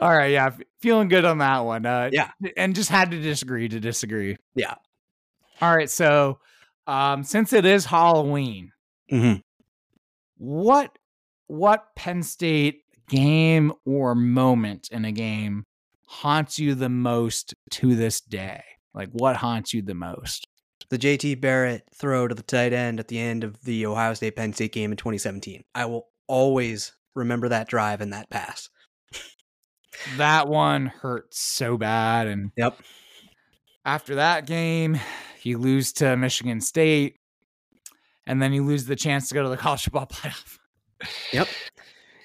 All 0.00 0.12
right, 0.12 0.32
yeah, 0.32 0.50
feeling 0.82 1.06
good 1.06 1.24
on 1.24 1.38
that 1.38 1.60
one. 1.60 1.86
Uh, 1.86 2.10
Yeah. 2.12 2.30
and 2.56 2.74
just 2.74 2.90
had 2.90 3.12
to 3.12 3.20
disagree 3.20 3.68
to 3.68 3.78
disagree. 3.78 4.36
Yeah. 4.56 4.74
All 5.64 5.74
right, 5.74 5.88
so 5.88 6.40
um, 6.86 7.24
since 7.24 7.54
it 7.54 7.64
is 7.64 7.86
Halloween, 7.86 8.70
Mhm. 9.10 9.40
what 10.36 10.98
what 11.46 11.86
Penn 11.96 12.22
State 12.22 12.82
game 13.08 13.72
or 13.86 14.14
moment 14.14 14.88
in 14.92 15.06
a 15.06 15.12
game 15.12 15.64
haunts 16.06 16.58
you 16.58 16.74
the 16.74 16.90
most 16.90 17.54
to 17.70 17.94
this 17.96 18.20
day? 18.20 18.62
Like, 18.92 19.08
what 19.12 19.36
haunts 19.36 19.72
you 19.72 19.80
the 19.80 19.94
most? 19.94 20.46
The 20.90 20.98
JT 20.98 21.40
Barrett 21.40 21.84
throw 21.94 22.28
to 22.28 22.34
the 22.34 22.42
tight 22.42 22.74
end 22.74 23.00
at 23.00 23.08
the 23.08 23.18
end 23.18 23.42
of 23.42 23.58
the 23.62 23.86
Ohio 23.86 24.12
State 24.12 24.36
Penn 24.36 24.52
State 24.52 24.72
game 24.72 24.90
in 24.90 24.98
2017. 24.98 25.64
I 25.74 25.86
will 25.86 26.08
always 26.26 26.92
remember 27.14 27.48
that 27.48 27.68
drive 27.68 28.02
and 28.02 28.12
that 28.12 28.28
pass. 28.28 28.68
That 30.18 30.46
one 30.46 30.86
hurt 30.86 31.32
so 31.34 31.78
bad, 31.78 32.26
and 32.26 32.50
Yep. 32.58 32.78
after 33.86 34.16
that 34.16 34.46
game, 34.46 34.98
you 35.46 35.58
lose 35.58 35.92
to 35.94 36.16
Michigan 36.16 36.60
State, 36.60 37.16
and 38.26 38.40
then 38.42 38.52
you 38.52 38.64
lose 38.64 38.86
the 38.86 38.96
chance 38.96 39.28
to 39.28 39.34
go 39.34 39.42
to 39.42 39.48
the 39.48 39.56
college 39.58 39.84
football 39.84 40.06
playoff. 40.06 40.58
Yep. 41.32 41.48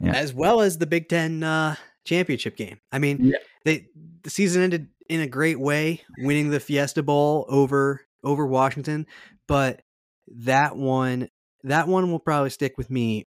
Yeah. 0.01 0.13
As 0.13 0.33
well 0.33 0.61
as 0.61 0.77
the 0.77 0.87
Big 0.87 1.09
Ten 1.09 1.43
uh, 1.43 1.75
championship 2.05 2.55
game. 2.55 2.79
I 2.91 2.99
mean, 2.99 3.17
Yeah. 3.25 3.37
they 3.65 3.87
the 4.23 4.29
season 4.29 4.61
ended 4.63 4.87
in 5.09 5.21
a 5.21 5.27
great 5.27 5.59
way, 5.59 6.01
winning 6.19 6.49
the 6.49 6.59
Fiesta 6.59 7.03
Bowl 7.03 7.45
over 7.49 8.01
over 8.23 8.45
Washington. 8.45 9.05
But 9.47 9.81
that 10.27 10.77
one, 10.77 11.29
that 11.63 11.87
one 11.87 12.11
will 12.11 12.19
probably 12.19 12.51
stick 12.51 12.77
with 12.77 12.89
me 12.89 13.27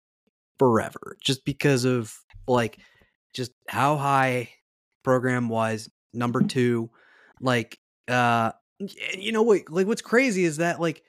forever, 0.59 1.16
just 1.22 1.45
because 1.45 1.84
of 1.84 2.12
like 2.49 2.78
just 3.34 3.53
how 3.68 3.97
high 3.97 4.49
program 5.05 5.49
was 5.49 5.89
number 6.14 6.43
two. 6.43 6.91
Like, 7.41 7.78
uh, 8.09 8.53
and 8.53 8.55
you 8.79 9.33
know 9.33 9.43
what? 9.43 9.62
Like, 9.70 9.87
what's 9.87 10.03
crazy 10.03 10.45
is 10.45 10.59
that 10.59 10.81
like 10.81 11.03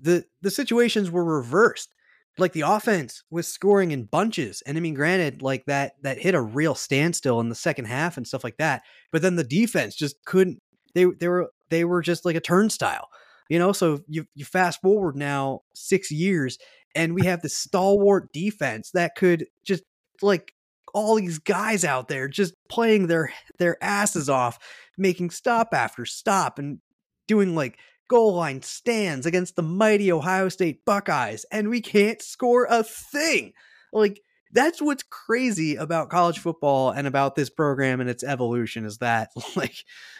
the 0.00 0.24
the 0.42 0.50
situations 0.50 1.10
were 1.10 1.24
reversed 1.24 1.92
like 2.38 2.52
the 2.52 2.62
offense 2.62 3.22
was 3.30 3.46
scoring 3.46 3.90
in 3.90 4.04
bunches 4.04 4.62
and 4.66 4.76
i 4.76 4.80
mean 4.80 4.94
granted 4.94 5.42
like 5.42 5.64
that 5.66 5.92
that 6.02 6.18
hit 6.18 6.34
a 6.34 6.40
real 6.40 6.74
standstill 6.74 7.40
in 7.40 7.48
the 7.48 7.54
second 7.54 7.84
half 7.86 8.16
and 8.16 8.26
stuff 8.26 8.44
like 8.44 8.56
that 8.56 8.82
but 9.10 9.22
then 9.22 9.36
the 9.36 9.44
defense 9.44 9.94
just 9.94 10.16
couldn't 10.24 10.60
they 10.94 11.04
they 11.20 11.28
were 11.28 11.50
they 11.70 11.84
were 11.84 12.02
just 12.02 12.24
like 12.24 12.36
a 12.36 12.40
turnstile 12.40 13.08
you 13.48 13.58
know 13.58 13.72
so 13.72 14.00
you 14.08 14.26
you 14.34 14.44
fast 14.44 14.80
forward 14.80 15.16
now 15.16 15.60
6 15.74 16.10
years 16.10 16.58
and 16.94 17.14
we 17.14 17.24
have 17.24 17.42
this 17.42 17.56
stalwart 17.56 18.32
defense 18.32 18.90
that 18.92 19.14
could 19.14 19.46
just 19.64 19.82
like 20.20 20.52
all 20.94 21.14
these 21.14 21.38
guys 21.38 21.84
out 21.84 22.08
there 22.08 22.28
just 22.28 22.54
playing 22.68 23.06
their 23.06 23.32
their 23.58 23.82
asses 23.82 24.28
off 24.28 24.58
making 24.98 25.30
stop 25.30 25.68
after 25.72 26.04
stop 26.04 26.58
and 26.58 26.78
doing 27.26 27.54
like 27.54 27.78
goal 28.08 28.34
line 28.34 28.60
stands 28.62 29.24
against 29.26 29.56
the 29.56 29.62
mighty 29.62 30.12
Ohio 30.12 30.48
State 30.48 30.84
Buckeyes, 30.84 31.44
and 31.50 31.68
we 31.68 31.80
can't 31.80 32.20
score 32.20 32.66
a 32.68 32.82
thing. 32.82 33.52
Like, 33.92 34.20
that's 34.52 34.82
what's 34.82 35.02
crazy 35.04 35.76
about 35.76 36.10
college 36.10 36.38
football 36.38 36.90
and 36.90 37.06
about 37.06 37.36
this 37.36 37.48
program 37.48 38.00
and 38.00 38.10
its 38.10 38.22
evolution 38.22 38.84
is 38.84 38.98
that, 38.98 39.30
like, 39.56 39.74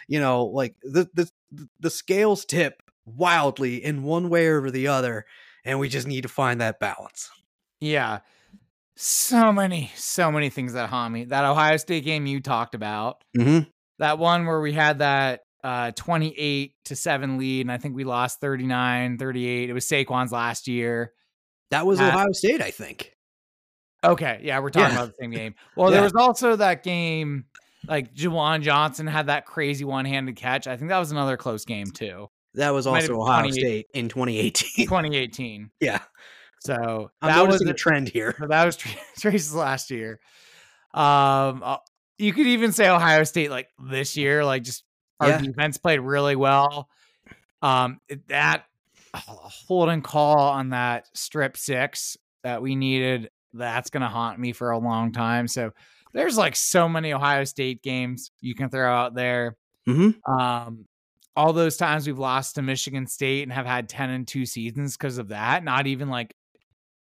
you 0.07 0.19
know, 0.19 0.45
like 0.45 0.75
the 0.81 1.07
the 1.13 1.29
the 1.79 1.89
scales 1.91 2.45
tip 2.45 2.81
wildly 3.05 3.83
in 3.83 4.01
one 4.03 4.29
way 4.29 4.47
or 4.47 4.71
the 4.71 4.87
other, 4.87 5.25
and 5.65 5.79
we 5.79 5.87
just 5.89 6.07
need 6.07 6.21
to 6.21 6.29
find 6.29 6.61
that 6.61 6.79
balance. 6.79 7.29
Yeah. 7.79 8.19
So 8.95 9.51
many, 9.51 9.91
so 9.95 10.31
many 10.31 10.49
things 10.49 10.73
that 10.73 10.89
haunt 10.89 11.13
me. 11.13 11.25
That 11.25 11.45
Ohio 11.45 11.77
State 11.77 12.05
game 12.05 12.25
you 12.27 12.39
talked 12.41 12.75
about, 12.75 13.23
Mm-hmm. 13.37 13.69
that 13.99 14.19
one 14.19 14.45
where 14.45 14.61
we 14.61 14.71
had 14.73 14.99
that 14.99 15.41
uh 15.63 15.91
28 15.91 16.73
to 16.85 16.95
7 16.95 17.37
lead, 17.37 17.61
and 17.61 17.71
I 17.71 17.77
think 17.77 17.95
we 17.95 18.03
lost 18.03 18.39
39, 18.41 19.17
38. 19.17 19.69
It 19.69 19.73
was 19.73 19.85
Saquon's 19.85 20.31
last 20.31 20.67
year. 20.67 21.13
That 21.71 21.85
was 21.85 21.99
Uh, 21.99 22.05
Ohio 22.09 22.31
State, 22.33 22.61
I 22.61 22.71
think. 22.71 23.15
Okay, 24.03 24.41
yeah, 24.43 24.59
we're 24.59 24.69
talking 24.69 24.93
Yeah. 24.93 25.01
about 25.03 25.07
the 25.15 25.15
same 25.21 25.31
game. 25.31 25.55
Well, 25.77 25.89
there 25.89 26.01
was 26.03 26.13
also 26.13 26.57
that 26.57 26.83
game, 26.83 27.45
like 27.87 28.13
Juwan 28.13 28.61
Johnson 28.61 29.07
had 29.07 29.27
that 29.27 29.45
crazy 29.45 29.85
one-handed 29.85 30.35
catch. 30.35 30.67
I 30.67 30.75
think 30.75 30.89
that 30.89 30.99
was 30.99 31.11
another 31.11 31.37
close 31.37 31.63
game 31.63 31.87
too. 31.87 32.27
That 32.55 32.71
was 32.71 32.85
also 32.85 33.19
Ohio 33.21 33.49
State 33.49 33.87
in 33.93 34.09
2018. 34.09 34.85
2018. 34.87 35.71
yeah, 35.79 35.99
So 36.59 37.09
I'm 37.21 37.29
that 37.29 37.39
was 37.47 37.61
noticing 37.61 37.69
a 37.69 37.73
trend 37.73 38.09
here. 38.09 38.35
So 38.39 38.47
that 38.47 38.65
was 38.65 38.75
Trace's 39.19 39.55
last 39.55 39.89
year. 39.89 40.19
Um, 40.93 41.63
uh, 41.63 41.77
you 42.19 42.33
could 42.33 42.45
even 42.45 42.71
say 42.73 42.89
Ohio 42.89 43.23
State 43.23 43.49
like 43.49 43.69
this 43.89 44.15
year, 44.17 44.45
like 44.45 44.63
just 44.63 44.83
our 45.23 45.29
Yeah. 45.29 45.41
defense 45.41 45.77
played 45.77 45.99
really 45.99 46.35
well. 46.35 46.89
Um, 47.61 47.99
that 48.27 48.65
holding 49.15 50.01
call 50.01 50.39
on 50.39 50.69
that 50.69 51.07
strip 51.13 51.55
six 51.57 52.17
that 52.43 52.61
we 52.61 52.75
needed, 52.75 53.29
that's 53.53 53.89
gonna 53.89 54.09
haunt 54.09 54.39
me 54.39 54.51
for 54.53 54.71
a 54.71 54.77
long 54.79 55.11
time. 55.11 55.47
So 55.47 55.71
there's 56.13 56.37
like 56.37 56.55
so 56.55 56.89
many 56.89 57.13
Ohio 57.13 57.43
State 57.43 57.81
games 57.81 58.31
you 58.41 58.55
can 58.55 58.69
throw 58.69 58.91
out 58.93 59.13
there. 59.15 59.55
Mm-hmm. 59.87 60.31
Um, 60.31 60.85
all 61.35 61.53
those 61.53 61.77
times 61.77 62.05
we've 62.05 62.19
lost 62.19 62.55
to 62.55 62.61
Michigan 62.61 63.07
State 63.07 63.43
and 63.43 63.51
have 63.51 63.65
had 63.65 63.89
10 63.89 64.09
and 64.11 64.27
2 64.27 64.45
seasons 64.45 64.95
because 64.97 65.17
of 65.17 65.29
that. 65.29 65.63
Not 65.63 65.87
even 65.87 66.09
like 66.09 66.35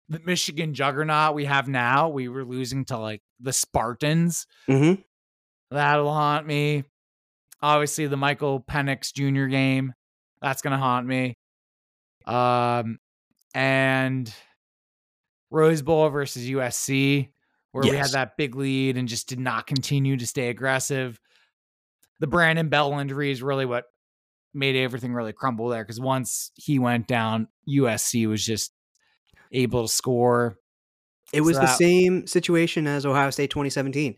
the 0.08 0.20
Michigan 0.24 0.72
juggernaut 0.74 1.34
we 1.34 1.44
have 1.46 1.68
now. 1.68 2.08
We 2.08 2.28
were 2.28 2.44
losing 2.44 2.84
to 2.86 2.98
like 2.98 3.22
the 3.40 3.52
Spartans. 3.52 4.46
Mm-hmm. 4.68 5.00
That'll 5.70 6.12
haunt 6.12 6.46
me. 6.46 6.84
Obviously, 7.64 8.06
the 8.06 8.18
Michael 8.18 8.60
Penix 8.60 9.10
Jr. 9.10 9.46
game. 9.46 9.94
That's 10.42 10.60
gonna 10.60 10.76
haunt 10.76 11.06
me. 11.06 11.38
Um, 12.26 12.98
and 13.54 14.32
Rose 15.50 15.80
Bowl 15.80 16.10
versus 16.10 16.46
USC, 16.46 17.30
where 17.72 17.90
we 17.90 17.96
had 17.96 18.10
that 18.10 18.36
big 18.36 18.54
lead 18.54 18.98
and 18.98 19.08
just 19.08 19.30
did 19.30 19.38
not 19.38 19.66
continue 19.66 20.18
to 20.18 20.26
stay 20.26 20.50
aggressive. 20.50 21.18
The 22.20 22.26
Brandon 22.26 22.68
Bell 22.68 22.98
injury 22.98 23.30
is 23.30 23.42
really 23.42 23.64
what 23.64 23.84
made 24.52 24.76
everything 24.76 25.14
really 25.14 25.32
crumble 25.32 25.68
there 25.68 25.82
because 25.82 25.98
once 25.98 26.50
he 26.56 26.78
went 26.78 27.06
down, 27.06 27.48
USC 27.66 28.28
was 28.28 28.44
just 28.44 28.72
able 29.52 29.86
to 29.86 29.92
score. 29.92 30.58
It 31.32 31.40
was 31.40 31.56
So 31.56 31.62
the 31.62 31.68
same 31.68 32.26
situation 32.26 32.86
as 32.86 33.06
Ohio 33.06 33.30
State 33.30 33.48
2017. 33.48 34.16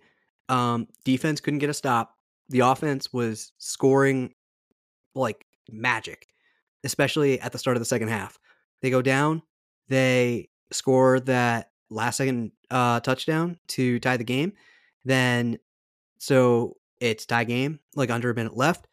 Um, 0.49 0.89
defense 1.05 1.41
couldn't 1.41 1.61
get 1.61 1.71
a 1.71 1.75
stop. 1.75 2.16
The 2.49 2.61
offense 2.61 3.13
was 3.13 3.53
scoring 3.59 4.33
like 5.15 5.45
magic, 5.71 6.27
especially 6.85 7.41
at 7.41 7.53
the 7.53 7.59
start 7.59 7.77
of 7.77 7.81
the 7.81 7.87
second 7.87 8.09
half. 8.09 8.39
They 8.83 8.91
go 8.91 9.03
down, 9.03 9.43
they 9.89 10.49
score 10.73 11.21
that 11.21 11.71
last 11.91 12.17
second 12.19 12.53
uh, 12.71 13.01
touchdown 13.01 13.59
to 13.69 13.99
tie 14.01 14.17
the 14.17 14.25
game. 14.25 14.53
Then, 15.05 15.59
so 16.19 16.77
it's 17.01 17.27
tie 17.27 17.45
game, 17.45 17.81
like 17.95 18.11
under 18.11 18.31
a 18.31 18.35
minute 18.35 18.57
left. 18.57 18.87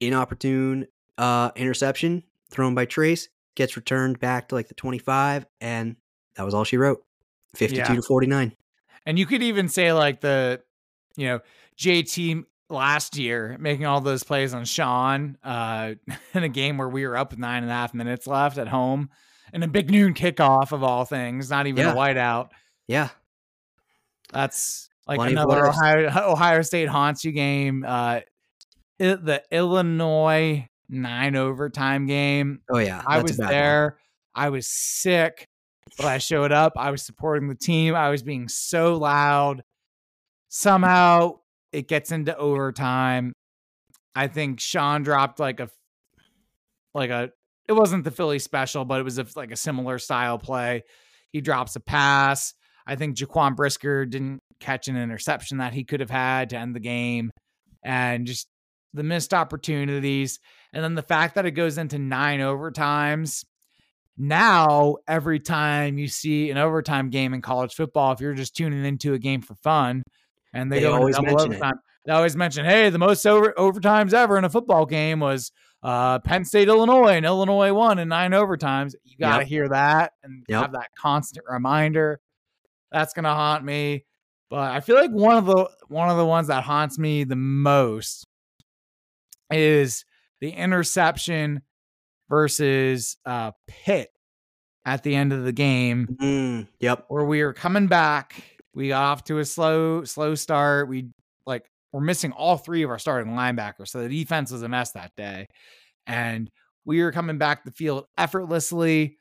Inopportune 0.00 0.86
uh, 1.18 1.50
interception 1.56 2.22
thrown 2.50 2.74
by 2.74 2.84
Trace. 2.84 3.28
gets 3.54 3.76
returned 3.76 4.20
back 4.20 4.48
to 4.48 4.54
like 4.54 4.68
the 4.68 4.74
25, 4.74 5.46
and 5.60 5.96
that 6.34 6.44
was 6.44 6.52
all 6.52 6.64
she 6.64 6.76
wrote 6.76 7.02
52 7.54 7.78
Yeah. 7.80 7.94
to 7.94 8.02
49. 8.02 8.54
And 9.06 9.18
you 9.18 9.24
could 9.24 9.42
even 9.42 9.68
say 9.68 9.92
like 9.94 10.20
the, 10.20 10.62
you 11.16 11.26
know, 11.28 11.40
JT 11.78 12.44
last 12.68 13.16
year 13.16 13.56
making 13.60 13.86
all 13.86 14.00
those 14.00 14.24
plays 14.24 14.52
on 14.54 14.64
Sean 14.64 15.38
uh, 15.44 15.94
in 16.34 16.42
a 16.42 16.48
game 16.48 16.78
where 16.78 16.88
we 16.88 17.06
were 17.06 17.16
up 17.16 17.30
with 17.30 17.38
nine 17.38 17.62
and 17.62 17.70
a 17.70 17.74
half 17.74 17.94
minutes 17.94 18.26
left 18.26 18.58
at 18.58 18.68
home, 18.68 19.10
and 19.52 19.62
a 19.62 19.68
big 19.68 19.90
noon 19.90 20.14
kickoff 20.14 20.72
of 20.72 20.82
all 20.82 21.04
things, 21.04 21.50
not 21.50 21.66
even 21.66 21.84
Yeah. 21.84 21.92
a 21.92 21.96
whiteout. 21.96 22.48
Yeah. 22.88 23.08
That's 24.32 24.88
like 25.06 25.18
Plenty 25.18 25.32
another. 25.34 25.68
Ohio, 25.68 26.30
Ohio 26.32 26.62
State 26.62 26.88
haunts 26.88 27.24
you 27.24 27.32
game. 27.32 27.84
Uh, 27.86 28.20
i- 28.20 28.22
the 28.98 29.42
Illinois 29.50 30.68
nine 30.88 31.36
overtime 31.36 32.06
game. 32.06 32.60
Oh, 32.70 32.78
yeah. 32.78 33.02
I 33.06 33.18
that's 33.18 33.30
a 33.30 33.32
was 33.32 33.36
bad 33.38 33.44
one. 33.44 33.52
there. 33.52 33.98
I 34.34 34.48
was 34.50 34.66
sick, 34.68 35.48
but 35.96 36.06
I 36.06 36.18
showed 36.18 36.52
up. 36.52 36.72
I 36.76 36.90
was 36.90 37.02
supporting 37.02 37.48
the 37.48 37.54
team. 37.54 37.94
I 37.94 38.10
was 38.10 38.22
being 38.22 38.48
so 38.48 38.96
loud. 38.96 39.62
Somehow 40.48 41.38
it 41.76 41.88
gets 41.88 42.10
into 42.10 42.34
overtime. 42.34 43.34
I 44.14 44.28
think 44.28 44.60
Sean 44.60 45.02
dropped 45.02 45.38
like 45.38 45.60
a 45.60 45.68
like 46.94 47.10
a 47.10 47.30
it 47.68 47.74
wasn't 47.74 48.04
the 48.04 48.10
Philly 48.10 48.38
special, 48.38 48.86
but 48.86 48.98
it 48.98 49.02
was 49.02 49.18
a, 49.18 49.26
like 49.36 49.50
a 49.50 49.56
similar 49.56 49.98
style 49.98 50.38
play. 50.38 50.84
He 51.32 51.42
drops 51.42 51.76
a 51.76 51.80
pass. 51.80 52.54
I 52.86 52.96
think 52.96 53.18
Jaquan 53.18 53.56
Brisker 53.56 54.06
didn't 54.06 54.38
catch 54.58 54.88
an 54.88 54.96
interception 54.96 55.58
that 55.58 55.74
he 55.74 55.84
could 55.84 56.00
have 56.00 56.08
had 56.08 56.50
to 56.50 56.56
end 56.56 56.74
the 56.74 56.80
game. 56.80 57.30
And 57.84 58.26
just 58.26 58.46
the 58.94 59.02
missed 59.02 59.34
opportunities. 59.34 60.38
And 60.72 60.82
then 60.82 60.94
the 60.94 61.02
fact 61.02 61.34
that 61.34 61.44
it 61.44 61.50
goes 61.50 61.76
into 61.76 61.98
nine 61.98 62.40
overtimes. 62.40 63.44
Now, 64.16 64.96
every 65.06 65.40
time 65.40 65.98
you 65.98 66.08
see 66.08 66.50
an 66.50 66.56
overtime 66.56 67.10
game 67.10 67.34
in 67.34 67.42
college 67.42 67.74
football, 67.74 68.12
if 68.12 68.20
you're 68.20 68.32
just 68.32 68.56
tuning 68.56 68.86
into 68.86 69.12
a 69.12 69.18
game 69.18 69.42
for 69.42 69.56
fun 69.56 70.02
and 70.56 70.70
they, 70.72 70.76
They 70.76 70.82
go 70.82 70.94
always 70.94 71.14
double 71.16 71.34
mention 71.36 71.52
it. 71.62 71.74
they 72.04 72.12
always 72.12 72.36
mention, 72.36 72.64
hey, 72.64 72.90
the 72.90 72.98
most 72.98 73.24
over 73.26 73.52
overtimes 73.56 74.12
ever 74.14 74.36
in 74.38 74.44
a 74.44 74.50
football 74.50 74.86
game 74.86 75.20
was 75.20 75.52
uh, 75.82 76.18
Penn 76.20 76.44
State, 76.44 76.68
Illinois, 76.68 77.10
and 77.16 77.24
Illinois 77.26 77.72
won 77.72 77.98
in 77.98 78.08
nine 78.08 78.32
overtimes. 78.32 78.94
You 79.04 79.16
got 79.18 79.36
to 79.36 79.42
Yep. 79.42 79.48
hear 79.48 79.68
that 79.68 80.12
and 80.22 80.44
Yep. 80.48 80.60
have 80.62 80.72
that 80.72 80.88
constant 80.98 81.44
reminder. 81.48 82.20
That's 82.90 83.12
gonna 83.12 83.34
haunt 83.34 83.64
me. 83.64 84.04
But 84.48 84.70
I 84.72 84.80
feel 84.80 84.96
like 84.96 85.10
one 85.10 85.36
of 85.36 85.46
the 85.46 85.68
one 85.88 86.08
of 86.08 86.16
the 86.16 86.24
ones 86.26 86.48
that 86.48 86.62
haunts 86.64 86.98
me 86.98 87.24
the 87.24 87.36
most 87.36 88.26
is 89.50 90.04
the 90.40 90.50
interception 90.50 91.62
versus 92.28 93.16
uh, 93.24 93.52
Pitt 93.66 94.10
at 94.84 95.02
the 95.02 95.14
end 95.14 95.32
of 95.32 95.44
the 95.44 95.52
game 95.52 96.16
Mm, 96.20 96.68
yep. 96.80 97.04
where 97.08 97.24
we 97.24 97.42
were 97.42 97.52
coming 97.52 97.86
back. 97.88 98.42
We 98.76 98.88
got 98.88 99.02
off 99.02 99.24
to 99.24 99.38
a 99.38 99.44
slow, 99.44 100.04
slow 100.04 100.34
start. 100.34 100.88
We 100.88 101.08
like 101.46 101.64
we're 101.92 102.00
missing 102.02 102.32
all 102.32 102.56
three 102.58 102.82
of 102.82 102.90
our 102.90 102.98
starting 102.98 103.32
linebackers, 103.32 103.88
so 103.88 104.02
the 104.02 104.08
defense 104.08 104.52
was 104.52 104.62
a 104.62 104.68
mess 104.68 104.92
that 104.92 105.12
day. 105.16 105.46
And 106.06 106.50
we 106.84 107.02
were 107.02 107.10
coming 107.10 107.38
back 107.38 107.64
the 107.64 107.72
field 107.72 108.04
effortlessly. 108.18 109.18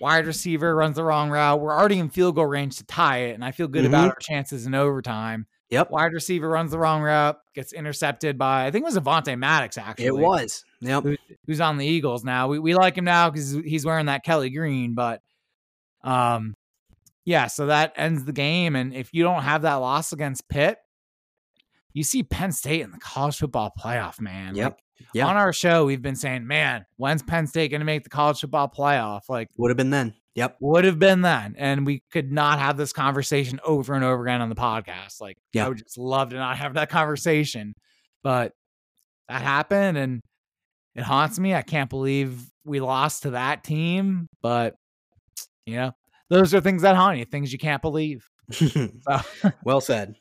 Wide 0.00 0.26
receiver 0.26 0.74
runs 0.74 0.96
the 0.96 1.04
wrong 1.04 1.30
route. 1.30 1.60
We're 1.60 1.72
already 1.72 1.98
in 1.98 2.10
field 2.10 2.34
goal 2.34 2.46
range 2.46 2.76
to 2.78 2.84
tie 2.84 3.18
it, 3.18 3.34
and 3.34 3.44
I 3.44 3.52
feel 3.52 3.68
good 3.68 3.84
about 3.84 4.06
Mhm. 4.06 4.10
our 4.10 4.16
chances 4.20 4.66
in 4.66 4.74
overtime. 4.74 5.46
Yep. 5.70 5.90
Wide 5.90 6.12
receiver 6.12 6.48
runs 6.48 6.70
the 6.72 6.78
wrong 6.78 7.02
route, 7.02 7.38
gets 7.54 7.72
intercepted 7.72 8.36
by 8.36 8.66
I 8.66 8.70
think 8.70 8.82
it 8.82 8.86
was 8.86 8.98
Avonte 8.98 9.38
Maddox 9.38 9.78
actually 9.78 10.06
It 10.06 10.16
was. 10.16 10.64
Yep. 10.80 11.04
who- 11.04 11.16
who's 11.46 11.60
on 11.60 11.78
the 11.78 11.86
Eagles 11.86 12.24
now. 12.24 12.48
We 12.48 12.58
we 12.58 12.74
like 12.74 12.98
him 12.98 13.04
now 13.04 13.30
because 13.30 13.52
he's 13.52 13.86
wearing 13.86 14.06
that 14.06 14.24
Kelly 14.24 14.50
green, 14.50 14.94
but 14.94 15.22
um, 16.04 16.54
yeah. 17.24 17.46
So 17.46 17.66
that 17.66 17.92
ends 17.96 18.24
the 18.24 18.32
game, 18.32 18.76
and 18.76 18.94
if 18.94 19.12
you 19.12 19.22
don't 19.22 19.42
have 19.42 19.62
that 19.62 19.76
loss 19.76 20.12
against 20.12 20.48
Pitt, 20.48 20.78
you 21.92 22.02
see 22.02 22.22
Penn 22.22 22.52
State 22.52 22.80
in 22.80 22.90
the 22.90 22.98
college 22.98 23.38
football 23.38 23.72
playoff, 23.78 24.20
man. 24.20 24.54
Yep. 24.54 24.78
Like. 25.14 25.24
On 25.24 25.36
our 25.36 25.52
show, 25.52 25.84
we've 25.84 26.00
been 26.00 26.16
saying, 26.16 26.46
man, 26.46 26.86
when's 26.96 27.22
Penn 27.22 27.46
State 27.46 27.70
going 27.70 27.80
to 27.80 27.84
make 27.84 28.04
the 28.04 28.10
college 28.10 28.40
football 28.40 28.68
playoff? 28.68 29.22
Like, 29.28 29.48
Would 29.58 29.70
have 29.70 29.76
been 29.76 29.90
then. 29.90 30.14
Yep. 30.34 30.56
would 30.60 30.84
have 30.84 30.98
been 30.98 31.20
then, 31.20 31.56
and 31.58 31.84
we 31.84 32.02
could 32.10 32.32
not 32.32 32.58
have 32.58 32.78
this 32.78 32.92
conversation 32.94 33.60
over 33.64 33.92
and 33.94 34.02
over 34.02 34.22
again 34.22 34.40
on 34.40 34.48
the 34.48 34.54
podcast. 34.54 35.20
Like, 35.20 35.36
Yeah. 35.52 35.66
I 35.66 35.68
would 35.68 35.78
just 35.78 35.98
love 35.98 36.30
to 36.30 36.36
not 36.36 36.56
have 36.56 36.74
that 36.74 36.88
conversation, 36.88 37.74
but 38.22 38.52
that 39.28 39.42
happened, 39.42 39.98
and 39.98 40.22
it 40.94 41.02
haunts 41.02 41.38
me. 41.38 41.54
I 41.54 41.62
can't 41.62 41.90
believe 41.90 42.40
we 42.64 42.80
lost 42.80 43.24
to 43.24 43.30
that 43.30 43.64
team, 43.64 44.28
but 44.40 44.74
you 45.66 45.76
know, 45.76 45.92
those 46.30 46.54
are 46.54 46.60
things 46.60 46.82
that 46.82 46.96
haunt 46.96 47.18
you, 47.18 47.24
things 47.24 47.52
you 47.52 47.58
can't 47.58 47.82
believe. 47.82 48.28
So, 48.52 49.20
well 49.64 49.80
said. 49.80 50.16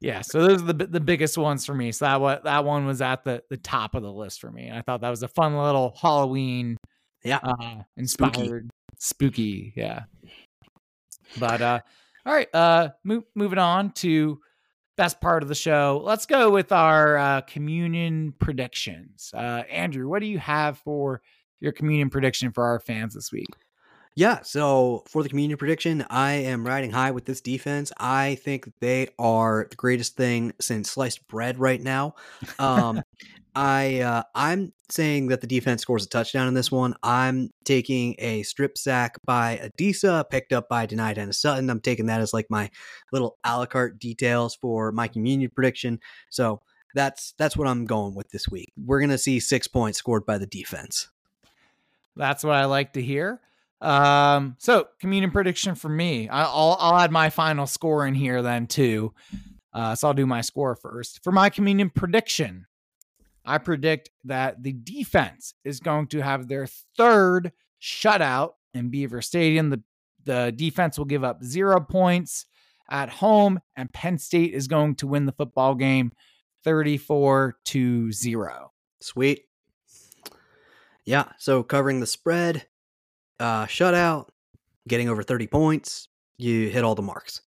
yeah, 0.00 0.22
so 0.22 0.46
those 0.46 0.62
are 0.62 0.72
the 0.72 0.86
the 0.86 1.00
biggest 1.00 1.36
ones 1.38 1.64
for 1.66 1.74
me. 1.74 1.92
So 1.92 2.04
that 2.06 2.20
what 2.20 2.44
that 2.44 2.64
one 2.64 2.86
was 2.86 3.00
at 3.00 3.24
the 3.24 3.42
the 3.50 3.56
top 3.56 3.94
of 3.94 4.02
the 4.02 4.12
list 4.12 4.40
for 4.40 4.50
me. 4.50 4.66
And 4.68 4.76
I 4.78 4.82
thought 4.82 5.00
that 5.02 5.10
was 5.10 5.22
a 5.22 5.28
fun 5.28 5.56
little 5.56 5.96
Halloween, 6.00 6.76
Yeah. 7.22 7.38
uh, 7.42 7.82
inspired, 7.96 8.70
spooky, 8.98 9.72
yeah. 9.76 10.04
But 11.38 11.60
uh, 11.62 11.80
all 12.26 12.32
right, 12.32 12.48
uh, 12.54 12.90
mo- 13.04 13.24
moving 13.34 13.58
on 13.58 13.92
to 13.92 14.40
best 14.96 15.20
part 15.20 15.42
of 15.42 15.48
the 15.48 15.54
show. 15.54 16.00
Let's 16.04 16.26
go 16.26 16.50
with 16.50 16.72
our 16.72 17.16
uh, 17.16 17.40
communion 17.42 18.32
predictions. 18.38 19.30
Uh, 19.34 19.62
Andrew, 19.70 20.08
what 20.08 20.20
do 20.20 20.26
you 20.26 20.38
have 20.38 20.78
for 20.78 21.20
your 21.60 21.72
communion 21.72 22.10
prediction 22.10 22.52
for 22.52 22.64
our 22.64 22.78
fans 22.80 23.14
this 23.14 23.30
week? 23.32 23.48
Yeah, 24.16 24.42
so 24.42 25.02
for 25.08 25.24
the 25.24 25.28
communion 25.28 25.58
prediction, 25.58 26.04
I 26.08 26.32
am 26.32 26.64
riding 26.64 26.92
high 26.92 27.10
with 27.10 27.24
this 27.24 27.40
defense. 27.40 27.90
I 27.98 28.36
think 28.36 28.72
they 28.80 29.08
are 29.18 29.66
the 29.68 29.76
greatest 29.76 30.16
thing 30.16 30.52
since 30.60 30.90
sliced 30.90 31.26
bread 31.26 31.58
right 31.58 31.82
now. 31.82 32.14
Um, 32.60 33.02
I 33.56 34.00
uh, 34.00 34.22
I'm 34.34 34.72
saying 34.88 35.28
that 35.28 35.40
the 35.40 35.46
defense 35.46 35.82
scores 35.82 36.04
a 36.04 36.08
touchdown 36.08 36.48
in 36.48 36.54
this 36.54 36.72
one. 36.72 36.94
I'm 37.02 37.50
taking 37.64 38.16
a 38.18 38.42
strip 38.42 38.76
sack 38.76 39.16
by 39.24 39.70
Adisa, 39.78 40.28
picked 40.28 40.52
up 40.52 40.68
by 40.68 40.86
Dani 40.86 41.14
Dennis-Sutton. 41.14 41.70
I'm 41.70 41.80
taking 41.80 42.06
that 42.06 42.20
as 42.20 42.32
like 42.32 42.46
my 42.50 42.70
little 43.12 43.38
a 43.44 43.58
la 43.58 43.66
carte 43.66 43.98
details 43.98 44.56
for 44.56 44.90
my 44.90 45.06
communion 45.06 45.50
prediction. 45.54 46.00
So 46.30 46.62
that's 46.94 47.34
that's 47.38 47.56
what 47.56 47.68
I'm 47.68 47.84
going 47.84 48.14
with 48.14 48.30
this 48.30 48.48
week. 48.48 48.72
We're 48.76 49.00
gonna 49.00 49.18
see 49.18 49.38
six 49.38 49.68
points 49.68 49.98
scored 49.98 50.26
by 50.26 50.38
the 50.38 50.46
defense. 50.46 51.08
That's 52.16 52.44
what 52.44 52.56
I 52.56 52.64
like 52.64 52.92
to 52.94 53.02
hear. 53.02 53.40
Um, 53.84 54.56
so 54.58 54.88
communion 54.98 55.30
prediction 55.30 55.74
for 55.74 55.88
me. 55.88 56.28
I'll 56.28 56.76
I'll 56.80 56.96
add 56.96 57.12
my 57.12 57.30
final 57.30 57.66
score 57.66 58.06
in 58.06 58.14
here 58.14 58.42
then 58.42 58.66
too. 58.66 59.12
Uh, 59.72 59.94
so 59.94 60.08
I'll 60.08 60.14
do 60.14 60.26
my 60.26 60.40
score 60.40 60.74
first 60.74 61.22
for 61.22 61.32
my 61.32 61.50
communion 61.50 61.90
prediction. 61.90 62.66
I 63.44 63.58
predict 63.58 64.10
that 64.24 64.62
the 64.62 64.72
defense 64.72 65.54
is 65.64 65.80
going 65.80 66.06
to 66.08 66.20
have 66.20 66.48
their 66.48 66.66
third 66.96 67.52
shutout 67.82 68.52
in 68.72 68.88
Beaver 68.88 69.20
Stadium. 69.20 69.68
The 69.68 69.82
the 70.24 70.52
defense 70.56 70.96
will 70.96 71.04
give 71.04 71.22
up 71.22 71.44
zero 71.44 71.78
points 71.80 72.46
at 72.88 73.10
home, 73.10 73.60
and 73.76 73.92
Penn 73.92 74.16
State 74.16 74.54
is 74.54 74.66
going 74.66 74.94
to 74.96 75.06
win 75.06 75.26
the 75.26 75.32
football 75.32 75.74
game 75.74 76.12
34 76.64 77.56
to 77.66 78.12
0. 78.12 78.72
Sweet. 79.00 79.42
Yeah, 81.04 81.32
so 81.38 81.62
covering 81.62 82.00
the 82.00 82.06
spread, 82.06 82.66
uh, 83.40 83.66
shutout, 83.66 84.28
getting 84.88 85.08
over 85.08 85.22
30 85.22 85.46
points, 85.46 86.08
you 86.36 86.68
hit 86.68 86.84
all 86.84 86.94
the 86.94 87.02
marks. 87.02 87.40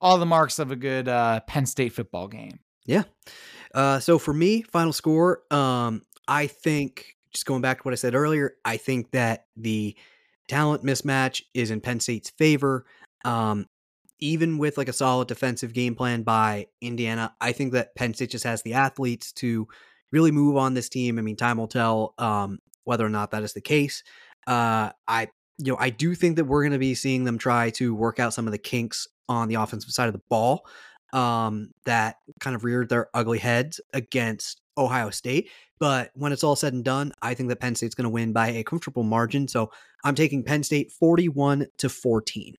All 0.00 0.18
the 0.18 0.26
marks 0.26 0.58
of 0.58 0.70
a 0.70 0.76
good 0.76 1.08
uh, 1.08 1.40
Penn 1.46 1.66
State 1.66 1.92
football 1.92 2.28
game. 2.28 2.58
Yeah. 2.86 3.04
Uh, 3.74 4.00
so 4.00 4.18
for 4.18 4.34
me, 4.34 4.62
final 4.62 4.92
score, 4.92 5.42
um, 5.50 6.02
I 6.26 6.46
think, 6.46 7.16
just 7.32 7.46
going 7.46 7.62
back 7.62 7.78
to 7.78 7.82
what 7.82 7.92
I 7.92 7.96
said 7.96 8.14
earlier, 8.14 8.54
I 8.64 8.76
think 8.76 9.12
that 9.12 9.46
the 9.56 9.96
talent 10.48 10.84
mismatch 10.84 11.42
is 11.54 11.70
in 11.70 11.80
Penn 11.80 12.00
State's 12.00 12.30
favor. 12.30 12.84
Um, 13.24 13.66
even 14.18 14.58
with 14.58 14.76
like 14.76 14.88
a 14.88 14.92
solid 14.92 15.28
defensive 15.28 15.72
game 15.72 15.94
plan 15.94 16.22
by 16.22 16.66
Indiana, 16.80 17.34
I 17.40 17.52
think 17.52 17.72
that 17.72 17.94
Penn 17.94 18.14
State 18.14 18.30
just 18.30 18.44
has 18.44 18.62
the 18.62 18.74
athletes 18.74 19.32
to 19.34 19.66
really 20.12 20.30
move 20.30 20.56
on 20.56 20.74
this 20.74 20.88
team. 20.88 21.18
I 21.18 21.22
mean, 21.22 21.36
time 21.36 21.58
will 21.58 21.68
tell 21.68 22.14
um, 22.18 22.58
whether 22.84 23.04
or 23.04 23.08
not 23.08 23.30
that 23.30 23.42
is 23.42 23.52
the 23.52 23.60
case. 23.60 24.02
Uh, 24.46 24.90
I, 25.06 25.28
you 25.58 25.72
know, 25.72 25.78
I 25.78 25.90
do 25.90 26.14
think 26.14 26.36
that 26.36 26.44
we're 26.44 26.62
going 26.62 26.72
to 26.72 26.78
be 26.78 26.94
seeing 26.94 27.24
them 27.24 27.38
try 27.38 27.70
to 27.70 27.94
work 27.94 28.18
out 28.18 28.34
some 28.34 28.46
of 28.46 28.52
the 28.52 28.58
kinks 28.58 29.06
on 29.28 29.48
the 29.48 29.54
offensive 29.56 29.90
side 29.90 30.08
of 30.08 30.12
the 30.12 30.22
ball 30.28 30.66
um, 31.12 31.70
that 31.84 32.16
kind 32.40 32.56
of 32.56 32.64
reared 32.64 32.88
their 32.88 33.08
ugly 33.14 33.38
heads 33.38 33.80
against 33.92 34.60
Ohio 34.76 35.10
State. 35.10 35.50
But 35.78 36.10
when 36.14 36.32
it's 36.32 36.44
all 36.44 36.56
said 36.56 36.72
and 36.72 36.84
done, 36.84 37.12
I 37.22 37.34
think 37.34 37.48
that 37.48 37.60
Penn 37.60 37.74
State's 37.74 37.94
going 37.94 38.04
to 38.04 38.10
win 38.10 38.32
by 38.32 38.48
a 38.48 38.64
comfortable 38.64 39.02
margin. 39.02 39.48
So 39.48 39.70
I'm 40.04 40.14
taking 40.14 40.42
Penn 40.42 40.62
State 40.62 40.92
41 40.92 41.66
to 41.78 41.88
14. 41.88 42.54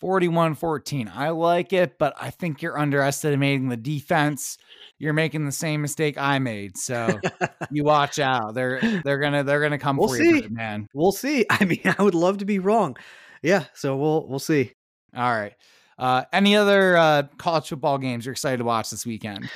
41 0.00 0.54
14. 0.54 1.10
I 1.12 1.30
like 1.30 1.72
it, 1.72 1.98
but 1.98 2.14
I 2.20 2.30
think 2.30 2.62
you're 2.62 2.78
underestimating 2.78 3.68
the 3.68 3.76
defense. 3.76 4.58
You're 4.98 5.12
making 5.12 5.44
the 5.44 5.52
same 5.52 5.82
mistake 5.82 6.16
I 6.16 6.38
made. 6.38 6.76
So 6.76 7.20
you 7.70 7.84
watch 7.84 8.18
out. 8.18 8.54
They're 8.54 8.80
they're 9.04 9.18
gonna 9.18 9.44
they're 9.44 9.60
gonna 9.60 9.78
come 9.78 9.96
We'll 9.96 10.08
for 10.08 10.16
see. 10.16 10.42
you, 10.42 10.48
man. 10.50 10.88
We'll 10.94 11.12
see. 11.12 11.46
I 11.50 11.64
mean, 11.64 11.80
I 11.98 12.02
would 12.02 12.14
love 12.14 12.38
to 12.38 12.44
be 12.44 12.58
wrong. 12.58 12.96
Yeah, 13.42 13.64
so 13.74 13.96
we'll 13.96 14.26
we'll 14.28 14.38
see. 14.38 14.72
All 15.16 15.30
right. 15.30 15.54
Uh, 15.98 16.24
any 16.32 16.54
other 16.54 16.96
uh, 16.96 17.24
college 17.38 17.68
football 17.68 17.98
games 17.98 18.24
you're 18.24 18.32
excited 18.32 18.58
to 18.58 18.64
watch 18.64 18.90
this 18.90 19.04
weekend? 19.04 19.50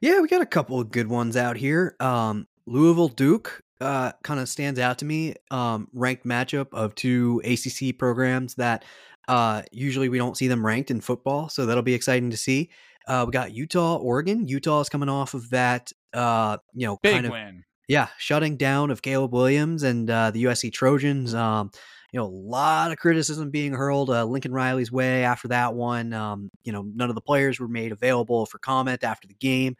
Yeah, 0.00 0.20
we 0.20 0.28
got 0.28 0.40
a 0.40 0.46
couple 0.46 0.80
of 0.80 0.90
good 0.90 1.08
ones 1.08 1.36
out 1.36 1.58
here. 1.58 1.96
Um, 2.00 2.46
Louisville 2.66 3.08
Duke 3.08 3.62
uh, 3.80 4.12
kind 4.22 4.40
of 4.40 4.48
stands 4.48 4.80
out 4.80 4.98
to 4.98 5.04
me. 5.04 5.34
Um, 5.50 5.88
ranked 5.92 6.24
matchup 6.24 6.68
of 6.72 6.94
two 6.94 7.42
ACC 7.44 7.98
programs 7.98 8.54
that 8.54 8.84
uh, 9.30 9.62
usually 9.70 10.08
we 10.08 10.18
don't 10.18 10.36
see 10.36 10.48
them 10.48 10.66
ranked 10.66 10.90
in 10.90 11.00
football, 11.00 11.48
so 11.48 11.64
that'll 11.64 11.84
be 11.84 11.94
exciting 11.94 12.30
to 12.30 12.36
see. 12.36 12.68
Uh, 13.06 13.22
we 13.24 13.30
got 13.30 13.52
Utah, 13.52 13.94
Oregon. 13.94 14.48
Utah 14.48 14.80
is 14.80 14.88
coming 14.88 15.08
off 15.08 15.34
of 15.34 15.48
that, 15.50 15.92
uh, 16.12 16.56
you 16.74 16.84
know, 16.88 16.98
Big 17.00 17.14
kind 17.14 17.26
of 17.26 17.32
win. 17.32 17.62
yeah, 17.86 18.08
shutting 18.18 18.56
down 18.56 18.90
of 18.90 19.02
Caleb 19.02 19.32
Williams 19.32 19.84
and 19.84 20.10
uh, 20.10 20.32
the 20.32 20.44
USC 20.44 20.72
Trojans. 20.72 21.32
Um, 21.32 21.70
you 22.12 22.18
know, 22.18 22.26
a 22.26 22.26
lot 22.26 22.90
of 22.90 22.98
criticism 22.98 23.50
being 23.50 23.72
hurled 23.72 24.10
uh, 24.10 24.24
Lincoln 24.24 24.52
Riley's 24.52 24.90
way 24.90 25.22
after 25.22 25.46
that 25.46 25.74
one. 25.74 26.12
Um, 26.12 26.50
you 26.64 26.72
know, 26.72 26.82
none 26.82 27.08
of 27.08 27.14
the 27.14 27.20
players 27.20 27.60
were 27.60 27.68
made 27.68 27.92
available 27.92 28.46
for 28.46 28.58
comment 28.58 29.04
after 29.04 29.28
the 29.28 29.34
game, 29.34 29.76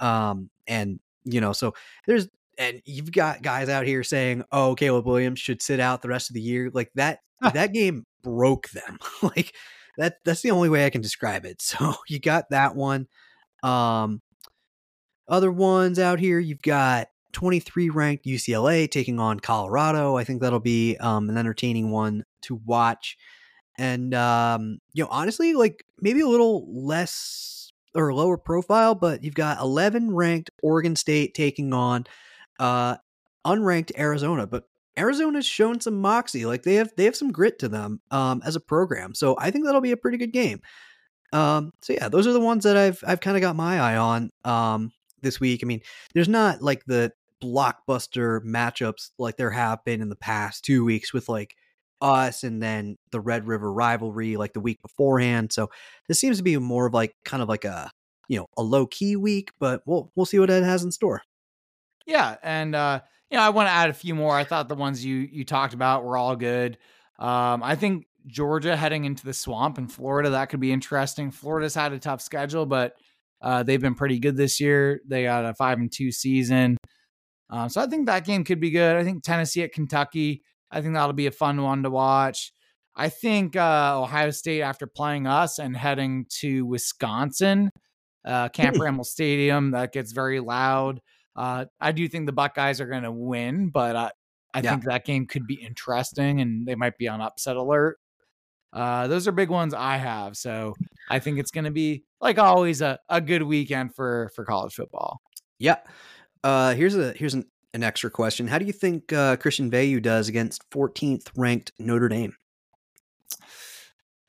um, 0.00 0.48
and 0.66 0.98
you 1.24 1.42
know, 1.42 1.52
so 1.52 1.74
there's 2.06 2.28
and 2.58 2.82
you've 2.84 3.12
got 3.12 3.42
guys 3.42 3.68
out 3.68 3.86
here 3.86 4.02
saying, 4.02 4.44
"Oh, 4.52 4.74
Caleb 4.74 5.06
Williams 5.06 5.40
should 5.40 5.62
sit 5.62 5.80
out 5.80 6.02
the 6.02 6.08
rest 6.08 6.30
of 6.30 6.34
the 6.34 6.40
year." 6.40 6.70
Like 6.72 6.90
that, 6.94 7.20
that 7.52 7.72
game 7.72 8.04
broke 8.22 8.68
them. 8.70 8.98
like 9.22 9.54
that. 9.98 10.18
That's 10.24 10.42
the 10.42 10.50
only 10.50 10.68
way 10.68 10.86
I 10.86 10.90
can 10.90 11.00
describe 11.00 11.44
it. 11.44 11.62
So 11.62 11.94
you 12.08 12.20
got 12.20 12.50
that 12.50 12.74
one. 12.74 13.06
Um, 13.62 14.20
other 15.28 15.50
ones 15.50 15.98
out 15.98 16.20
here, 16.20 16.38
you've 16.38 16.62
got 16.62 17.08
23 17.32 17.90
ranked 17.90 18.26
UCLA 18.26 18.90
taking 18.90 19.18
on 19.18 19.40
Colorado. 19.40 20.16
I 20.16 20.24
think 20.24 20.40
that'll 20.40 20.60
be 20.60 20.96
um, 20.98 21.30
an 21.30 21.36
entertaining 21.36 21.90
one 21.90 22.24
to 22.42 22.60
watch. 22.64 23.16
And 23.78 24.14
um, 24.14 24.78
you 24.92 25.02
know, 25.02 25.10
honestly, 25.10 25.54
like 25.54 25.84
maybe 26.00 26.20
a 26.20 26.28
little 26.28 26.66
less 26.70 27.72
or 27.94 28.12
lower 28.14 28.36
profile, 28.36 28.94
but 28.94 29.22
you've 29.22 29.34
got 29.34 29.60
11 29.60 30.14
ranked 30.14 30.50
Oregon 30.62 30.96
State 30.96 31.34
taking 31.34 31.72
on 31.72 32.04
uh, 32.58 32.96
unranked 33.46 33.92
Arizona. 33.98 34.46
But 34.46 34.64
Arizona's 34.96 35.46
shown 35.46 35.80
some 35.80 36.00
moxie. 36.00 36.46
Like 36.46 36.62
they 36.62 36.74
have 36.74 36.92
they 36.96 37.04
have 37.04 37.16
some 37.16 37.32
grit 37.32 37.58
to 37.60 37.68
them 37.68 38.00
um, 38.10 38.42
as 38.44 38.56
a 38.56 38.60
program. 38.60 39.14
So 39.14 39.36
I 39.38 39.50
think 39.50 39.64
that'll 39.64 39.80
be 39.80 39.92
a 39.92 39.96
pretty 39.96 40.18
good 40.18 40.32
game. 40.32 40.60
Um, 41.32 41.72
so 41.82 41.92
yeah, 41.92 42.08
those 42.08 42.26
are 42.26 42.32
the 42.32 42.40
ones 42.40 42.64
that 42.64 42.76
I've 42.76 43.02
I've 43.06 43.20
kind 43.20 43.36
of 43.36 43.40
got 43.40 43.56
my 43.56 43.80
eye 43.80 43.96
on 43.96 44.30
um, 44.44 44.92
this 45.22 45.40
week. 45.40 45.60
I 45.62 45.66
mean, 45.66 45.80
there's 46.14 46.28
not 46.28 46.62
like 46.62 46.84
the 46.86 47.12
blockbuster 47.42 48.40
matchups 48.42 49.10
like 49.18 49.36
there 49.36 49.50
have 49.50 49.84
been 49.84 50.00
in 50.00 50.08
the 50.08 50.16
past 50.16 50.64
two 50.64 50.84
weeks 50.84 51.12
with 51.12 51.28
like 51.28 51.54
us 52.00 52.44
and 52.44 52.62
then 52.62 52.96
the 53.10 53.20
Red 53.20 53.46
River 53.46 53.72
rivalry 53.72 54.36
like 54.36 54.52
the 54.52 54.60
week 54.60 54.80
beforehand. 54.82 55.52
So 55.52 55.70
this 56.08 56.20
seems 56.20 56.36
to 56.36 56.42
be 56.42 56.56
more 56.58 56.86
of 56.86 56.94
like 56.94 57.14
kind 57.24 57.42
of 57.42 57.48
like 57.48 57.64
a 57.64 57.90
you 58.28 58.38
know 58.38 58.46
a 58.56 58.62
low 58.62 58.86
key 58.86 59.16
week, 59.16 59.50
but 59.58 59.82
we'll 59.86 60.12
we'll 60.14 60.26
see 60.26 60.38
what 60.38 60.50
Ed 60.50 60.62
has 60.62 60.84
in 60.84 60.92
store. 60.92 61.22
Yeah, 62.06 62.36
and 62.42 62.74
uh, 62.74 63.00
you 63.30 63.36
know, 63.36 63.42
I 63.42 63.50
want 63.50 63.68
to 63.68 63.72
add 63.72 63.90
a 63.90 63.94
few 63.94 64.14
more. 64.14 64.34
I 64.34 64.44
thought 64.44 64.68
the 64.68 64.74
ones 64.74 65.04
you 65.04 65.16
you 65.16 65.44
talked 65.44 65.74
about 65.74 66.04
were 66.04 66.16
all 66.16 66.36
good. 66.36 66.78
Um, 67.18 67.62
I 67.62 67.76
think 67.76 68.06
Georgia 68.26 68.76
heading 68.76 69.04
into 69.04 69.24
the 69.24 69.32
swamp 69.32 69.78
in 69.78 69.86
Florida 69.86 70.30
that 70.30 70.48
could 70.48 70.60
be 70.60 70.72
interesting. 70.72 71.30
Florida's 71.30 71.74
had 71.74 71.92
a 71.92 71.98
tough 71.98 72.20
schedule, 72.20 72.66
but 72.66 72.94
uh, 73.40 73.62
they've 73.62 73.80
been 73.80 73.94
pretty 73.94 74.18
good 74.18 74.36
this 74.36 74.60
year. 74.60 75.00
They 75.06 75.24
got 75.24 75.44
a 75.44 75.54
five 75.54 75.78
and 75.78 75.90
two 75.92 76.10
season, 76.10 76.76
um, 77.50 77.68
so 77.68 77.80
I 77.80 77.86
think 77.86 78.06
that 78.06 78.24
game 78.24 78.44
could 78.44 78.60
be 78.60 78.70
good. 78.70 78.96
I 78.96 79.04
think 79.04 79.22
Tennessee 79.22 79.62
at 79.62 79.72
Kentucky. 79.72 80.42
I 80.70 80.80
think 80.80 80.94
that'll 80.94 81.12
be 81.12 81.26
a 81.26 81.30
fun 81.32 81.62
one 81.62 81.82
to 81.84 81.90
watch. 81.90 82.52
I 82.96 83.08
think 83.08 83.56
uh, 83.56 84.00
Ohio 84.00 84.30
State 84.30 84.62
after 84.62 84.86
playing 84.86 85.26
us 85.26 85.58
and 85.58 85.76
heading 85.76 86.26
to 86.40 86.64
Wisconsin, 86.64 87.70
uh, 88.24 88.48
Camp 88.50 88.78
Randall 88.78 89.04
Stadium, 89.04 89.72
that 89.72 89.92
gets 89.92 90.12
very 90.12 90.40
loud. 90.40 91.00
Uh, 91.36 91.64
I 91.80 91.92
do 91.92 92.06
think 92.08 92.26
the 92.26 92.32
Buckeyes 92.32 92.80
are 92.80 92.86
going 92.86 93.02
to 93.02 93.12
win, 93.12 93.68
but 93.70 93.96
uh, 93.96 94.10
I 94.52 94.60
Yeah. 94.60 94.70
think 94.70 94.84
that 94.84 95.04
game 95.04 95.26
could 95.26 95.46
be 95.46 95.54
interesting 95.54 96.40
and 96.40 96.66
they 96.66 96.74
might 96.74 96.96
be 96.98 97.08
on 97.08 97.20
upset 97.20 97.56
alert. 97.56 97.98
Uh, 98.72 99.06
those 99.06 99.28
are 99.28 99.32
big 99.32 99.50
ones 99.50 99.72
I 99.74 99.96
have. 99.96 100.36
So 100.36 100.74
I 101.10 101.18
think 101.20 101.38
it's 101.38 101.50
going 101.50 101.64
to 101.64 101.70
be, 101.70 102.04
like 102.20 102.38
always, 102.38 102.80
a, 102.82 102.98
a 103.08 103.20
good 103.20 103.42
weekend 103.42 103.94
for, 103.94 104.30
for 104.34 104.44
college 104.44 104.74
football. 104.74 105.20
Yeah. 105.58 105.76
Uh, 106.42 106.74
here's 106.74 106.96
a 106.96 107.12
here's 107.12 107.34
an, 107.34 107.44
an 107.72 107.82
extra 107.82 108.10
question. 108.10 108.46
How 108.48 108.58
do 108.58 108.64
you 108.64 108.72
think 108.72 109.12
uh, 109.12 109.36
Christian 109.36 109.70
Veilleux 109.70 110.02
does 110.02 110.28
against 110.28 110.68
14th 110.70 111.28
ranked 111.36 111.72
Notre 111.78 112.08
Dame? 112.08 112.34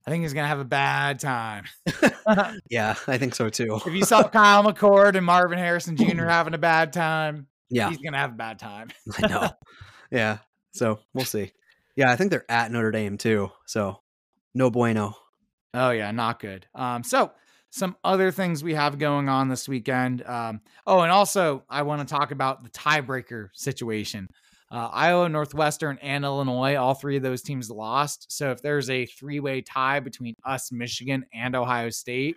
I 0.08 0.12
think 0.12 0.24
he's 0.24 0.34
going 0.34 0.44
to 0.44 0.48
have 0.48 0.60
a 0.60 0.66
bad 0.66 1.20
time. 1.20 1.66
Yeah, 2.70 2.96
I 3.08 3.18
think 3.18 3.36
so 3.36 3.50
too. 3.50 3.80
if 3.86 3.94
you 3.94 4.04
saw 4.04 4.24
Kyle 4.28 4.64
McCord 4.64 5.16
and 5.16 5.26
Marvin 5.26 5.58
Harrison 5.60 5.96
Jr. 5.96 6.26
having 6.26 6.54
a 6.54 6.58
bad 6.60 6.92
time, 6.94 7.48
Yeah, 7.70 7.90
he's 7.90 7.98
going 8.00 8.14
to 8.14 8.20
have 8.20 8.32
a 8.32 8.36
bad 8.36 8.60
time. 8.60 8.90
I 9.22 9.28
know. 9.28 9.50
Yeah, 10.12 10.40
so 10.74 11.00
we'll 11.14 11.26
see. 11.26 11.52
Yeah, 11.96 12.12
I 12.12 12.16
think 12.16 12.32
they're 12.32 12.50
at 12.50 12.72
Notre 12.72 12.92
Dame 12.92 13.18
too. 13.18 13.52
So 13.66 14.02
no 14.54 14.70
bueno. 14.70 15.16
Oh 15.74 15.92
yeah, 15.92 16.12
not 16.12 16.40
good. 16.40 16.66
Um, 16.74 17.04
so 17.04 17.32
some 17.70 17.96
other 18.04 18.32
things 18.32 18.64
we 18.64 18.74
have 18.74 18.98
going 18.98 19.28
on 19.30 19.50
this 19.50 19.68
weekend. 19.68 20.26
Um, 20.26 20.62
oh, 20.88 21.02
and 21.02 21.12
also 21.12 21.64
I 21.70 21.82
want 21.84 22.08
to 22.08 22.12
talk 22.14 22.32
about 22.32 22.64
the 22.64 22.70
tiebreaker 22.70 23.50
situation. 23.54 24.30
Uh, 24.76 24.90
Iowa, 24.92 25.30
Northwestern, 25.30 25.98
and 26.02 26.26
Illinois, 26.26 26.76
all 26.76 26.96
three 26.96 27.16
of 27.16 27.24
those 27.24 27.42
teams 27.42 27.70
lost. 27.70 28.26
So 28.30 28.52
if 28.52 28.62
there's 28.62 28.90
a 28.90 29.06
three-way 29.06 29.62
tie 29.62 30.02
between 30.02 30.36
us, 30.44 30.70
Michigan, 30.70 31.26
and 31.34 31.56
Ohio 31.56 31.90
State 31.90 32.36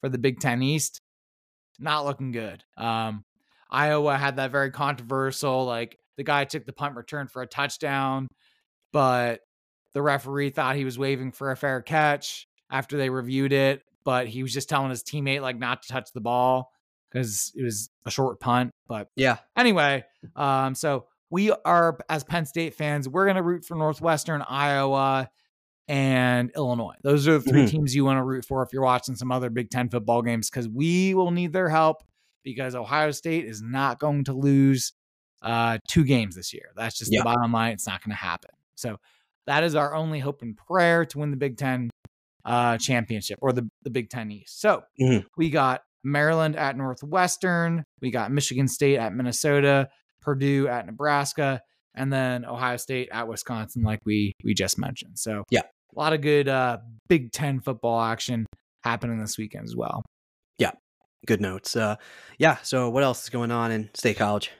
for 0.00 0.08
the 0.08 0.16
Big 0.16 0.38
Ten 0.38 0.62
East, 0.62 1.00
not 1.80 2.04
looking 2.04 2.30
good. 2.30 2.62
Um, 2.76 3.24
Iowa 3.68 4.16
had 4.16 4.36
that 4.36 4.52
very 4.52 4.70
controversial, 4.70 5.64
like 5.64 5.98
the 6.16 6.22
guy 6.22 6.44
took 6.44 6.66
the 6.66 6.72
punt 6.72 6.94
return 6.94 7.26
for 7.26 7.42
a 7.42 7.48
touchdown, 7.48 8.28
but 8.92 9.40
the 9.92 10.02
referee 10.02 10.50
thought 10.50 10.76
he 10.76 10.84
was 10.84 11.00
waving 11.00 11.32
for 11.32 11.50
a 11.50 11.56
fair 11.56 11.82
catch 11.82 12.46
after 12.70 12.96
they 12.96 13.10
reviewed 13.10 13.52
it, 13.52 13.82
but 14.04 14.28
he 14.28 14.44
was 14.44 14.52
just 14.52 14.68
telling 14.68 14.90
his 14.90 15.02
teammate 15.02 15.42
like 15.42 15.58
not 15.58 15.82
to 15.82 15.88
touch 15.88 16.12
the 16.12 16.20
ball 16.20 16.70
because 17.10 17.50
it 17.56 17.64
was 17.64 17.90
a 18.04 18.10
short 18.12 18.38
punt. 18.38 18.70
But 18.86 19.08
Yeah, 19.16 19.38
anyway, 19.56 20.04
um, 20.36 20.76
so 20.76 21.06
we 21.30 21.50
are 21.64 21.98
as 22.08 22.24
Penn 22.24 22.46
State 22.46 22.74
fans, 22.74 23.08
we're 23.08 23.26
gonna 23.26 23.42
root 23.42 23.64
for 23.64 23.74
Northwestern, 23.76 24.42
Iowa, 24.42 25.28
and 25.88 26.50
Illinois. 26.56 26.94
Those 27.02 27.28
are 27.28 27.38
the 27.38 27.40
3 27.48 27.62
Mhm. 27.64 27.70
teams 27.70 27.94
you 27.94 28.04
want 28.04 28.18
to 28.18 28.24
root 28.24 28.44
for 28.44 28.62
if 28.62 28.72
you're 28.72 28.82
watching 28.82 29.14
some 29.14 29.30
other 29.30 29.50
Big 29.50 29.70
Ten 29.70 29.88
football 29.88 30.20
games 30.22 30.50
because 30.50 30.68
we 30.68 31.14
will 31.14 31.30
need 31.30 31.52
their 31.52 31.68
help 31.68 32.02
because 32.42 32.74
Ohio 32.74 33.10
State 33.12 33.44
is 33.44 33.62
not 33.62 33.98
going 34.00 34.24
to 34.24 34.32
lose 34.32 34.92
uh, 35.42 35.78
two 35.86 36.02
games 36.02 36.34
this 36.34 36.52
year. 36.52 36.70
That's 36.74 36.98
just 36.98 37.12
Yeah. 37.12 37.20
the 37.20 37.24
bottom 37.24 37.52
line. 37.52 37.72
It's 37.74 37.86
not 37.86 38.02
going 38.02 38.10
to 38.10 38.16
happen. 38.16 38.50
So 38.74 38.96
that 39.46 39.62
is 39.62 39.74
our 39.76 39.94
only 39.94 40.18
hope 40.18 40.42
and 40.42 40.56
prayer 40.56 41.04
to 41.04 41.18
win 41.18 41.30
the 41.30 41.36
Big 41.36 41.56
Ten 41.56 41.90
uh, 42.44 42.78
championship 42.78 43.38
or 43.42 43.52
the, 43.52 43.68
the 43.82 43.90
Big 43.90 44.08
Ten 44.08 44.30
East. 44.32 44.60
So 44.60 44.82
Mhm. 45.00 45.24
we 45.36 45.50
got 45.50 45.82
Maryland 46.02 46.56
at 46.56 46.76
Northwestern, 46.76 47.84
we 48.00 48.10
got 48.10 48.32
Michigan 48.32 48.66
State 48.66 48.98
at 48.98 49.12
Minnesota, 49.12 49.88
Purdue 50.26 50.66
at 50.68 50.84
Nebraska, 50.86 51.62
and 51.94 52.12
then 52.12 52.44
Ohio 52.44 52.76
State 52.76 53.08
at 53.12 53.26
Wisconsin, 53.28 53.82
like 53.84 54.00
we 54.04 54.32
we 54.44 54.52
just 54.54 54.76
mentioned. 54.76 55.18
So 55.18 55.44
Yeah. 55.50 55.62
a 55.62 55.98
lot 55.98 56.12
of 56.12 56.20
good 56.20 56.48
uh, 56.48 56.78
Big 57.08 57.30
Ten 57.32 57.60
football 57.60 58.00
action 58.00 58.44
happening 58.82 59.18
this 59.20 59.38
weekend 59.38 59.64
as 59.64 59.76
well. 59.76 60.04
Yeah, 60.58 60.72
good 61.26 61.40
notes. 61.40 61.76
Uh, 61.76 61.94
yeah. 62.38 62.56
So 62.62 62.90
what 62.90 63.04
else 63.04 63.22
is 63.22 63.30
going 63.30 63.52
on 63.52 63.70
in 63.70 63.88
State 63.94 64.16
College? 64.18 64.50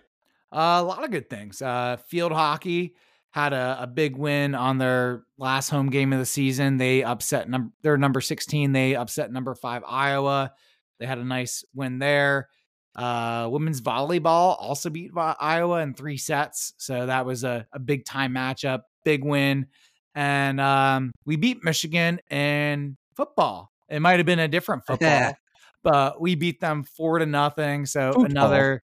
Uh, 0.52 0.78
a 0.80 0.84
lot 0.84 1.02
of 1.04 1.10
good 1.10 1.28
things. 1.28 1.60
Uh, 1.60 1.96
field 2.06 2.30
hockey 2.32 2.94
had 3.32 3.52
a, 3.52 3.78
a 3.82 3.86
big 3.88 4.16
win 4.16 4.54
on 4.54 4.78
their 4.78 5.24
last 5.36 5.68
home 5.68 5.90
game 5.90 6.12
of 6.12 6.18
the 6.20 6.24
season. 6.26 6.76
They 6.78 7.02
upset 7.02 7.50
number 7.50 7.70
their 7.82 7.98
number 7.98 8.20
16. 8.20 8.72
They 8.72 8.94
upset 8.94 9.32
number 9.32 9.54
five 9.56 9.82
Iowa. 9.86 10.52
They 11.00 11.06
had 11.06 11.18
a 11.18 11.24
nice 11.24 11.64
win 11.74 11.98
there. 11.98 12.48
Uh, 12.96 13.48
women's 13.50 13.80
volleyball 13.80 14.56
also 14.58 14.88
beat 14.88 15.10
Iowa 15.14 15.80
in 15.80 15.94
three 15.94 16.16
sets. 16.16 16.72
So 16.78 17.06
that 17.06 17.26
was 17.26 17.44
a, 17.44 17.66
a 17.72 17.78
big 17.78 18.04
time 18.04 18.34
matchup, 18.34 18.82
big 19.04 19.22
win. 19.22 19.66
And 20.14 20.60
um, 20.60 21.12
we 21.26 21.36
beat 21.36 21.62
Michigan 21.62 22.20
in 22.30 22.96
football. 23.14 23.70
It 23.90 24.00
might 24.00 24.18
have 24.18 24.26
been 24.26 24.38
a 24.38 24.48
different 24.48 24.84
football, 24.86 25.36
but 25.82 26.20
we 26.20 26.34
beat 26.34 26.58
them 26.60 26.84
four 26.84 27.18
to 27.18 27.26
nothing. 27.26 27.84
So 27.84 28.12
Football. 28.12 28.24
another 28.24 28.82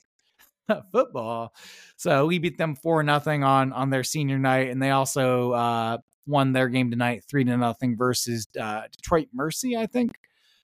football. 0.92 1.54
So 1.96 2.26
we 2.26 2.38
beat 2.38 2.58
them 2.58 2.74
four 2.74 3.02
nothing 3.02 3.44
on 3.44 3.72
on 3.72 3.90
their 3.90 4.04
senior 4.04 4.38
night, 4.38 4.70
and 4.70 4.82
they 4.82 4.90
also 4.90 5.52
uh, 5.52 5.98
won 6.26 6.52
their 6.52 6.68
game 6.68 6.90
tonight, 6.90 7.24
three 7.28 7.44
to 7.44 7.56
nothing 7.56 7.96
versus 7.96 8.48
uh, 8.60 8.82
Detroit 8.90 9.28
Mercy, 9.32 9.76
I 9.76 9.86
think. 9.86 10.12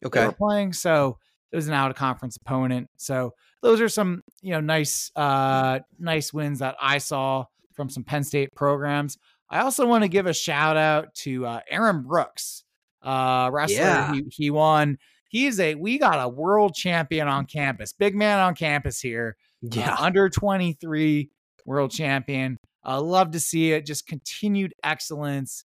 They 0.00 0.06
Okay. 0.06 0.26
were 0.26 0.32
playing, 0.32 0.72
so 0.72 1.18
it 1.52 1.56
was 1.56 1.68
an 1.68 1.74
out 1.74 1.90
of 1.90 1.96
conference 1.96 2.36
opponent. 2.36 2.88
So 2.96 3.32
those 3.62 3.80
are 3.80 3.88
some 3.88 4.22
you 4.42 4.52
know 4.52 4.60
nice 4.60 5.10
uh 5.16 5.80
nice 5.98 6.32
wins 6.32 6.58
that 6.60 6.76
I 6.80 6.98
saw 6.98 7.44
from 7.74 7.88
some 7.90 8.04
Penn 8.04 8.24
State 8.24 8.54
programs. 8.54 9.18
I 9.48 9.60
also 9.60 9.86
want 9.86 10.02
to 10.02 10.08
give 10.08 10.26
a 10.26 10.32
shout 10.34 10.76
out 10.76 11.14
to 11.16 11.46
uh, 11.46 11.60
Aaron 11.70 12.02
Brooks, 12.02 12.64
uh, 13.02 13.48
wrestler. 13.52 13.76
Yeah. 13.76 14.12
He, 14.14 14.24
he 14.30 14.50
won. 14.50 14.98
He's 15.28 15.60
a 15.60 15.74
we 15.76 15.98
got 15.98 16.20
a 16.24 16.28
world 16.28 16.74
champion 16.74 17.28
on 17.28 17.46
campus, 17.46 17.92
big 17.92 18.14
man 18.16 18.38
on 18.40 18.54
campus 18.54 19.00
here. 19.00 19.36
Uh, 19.64 19.68
Yeah. 19.72 19.96
under 19.98 20.28
23 20.28 21.30
world 21.64 21.90
champion. 21.90 22.58
I 22.84 22.96
love 22.98 23.32
to 23.32 23.40
see 23.40 23.72
it. 23.72 23.84
Just 23.86 24.06
continued 24.06 24.72
excellence 24.84 25.64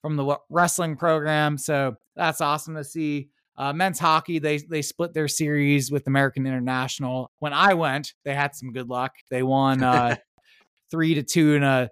from 0.00 0.16
the 0.16 0.36
wrestling 0.48 0.96
program. 0.96 1.58
So 1.58 1.96
that's 2.16 2.40
awesome 2.40 2.74
to 2.76 2.84
see. 2.84 3.28
Uh, 3.56 3.72
men's 3.72 3.98
hockey, 3.98 4.38
they 4.38 4.58
they 4.58 4.82
split 4.82 5.12
their 5.12 5.28
series 5.28 5.90
with 5.90 6.06
American 6.06 6.46
International. 6.46 7.30
When 7.38 7.52
I 7.52 7.74
went, 7.74 8.14
they 8.24 8.34
had 8.34 8.54
some 8.54 8.72
good 8.72 8.88
luck. 8.88 9.12
They 9.30 9.42
won 9.42 9.82
uh, 9.82 10.16
three 10.90 11.14
to 11.14 11.22
two 11.22 11.54
in 11.54 11.62
a, 11.62 11.90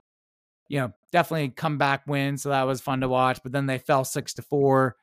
you 0.69 0.81
know, 0.81 0.93
definitely 1.12 1.51
comeback 1.51 2.07
win. 2.07 2.39
So 2.39 2.49
that 2.49 2.62
was 2.62 2.81
fun 2.81 3.01
to 3.01 3.09
watch. 3.09 3.41
But 3.43 3.53
then 3.53 3.66
they 3.66 3.78
fell 3.78 4.05
six 4.05 4.35
to 4.35 4.43
four. 4.43 4.97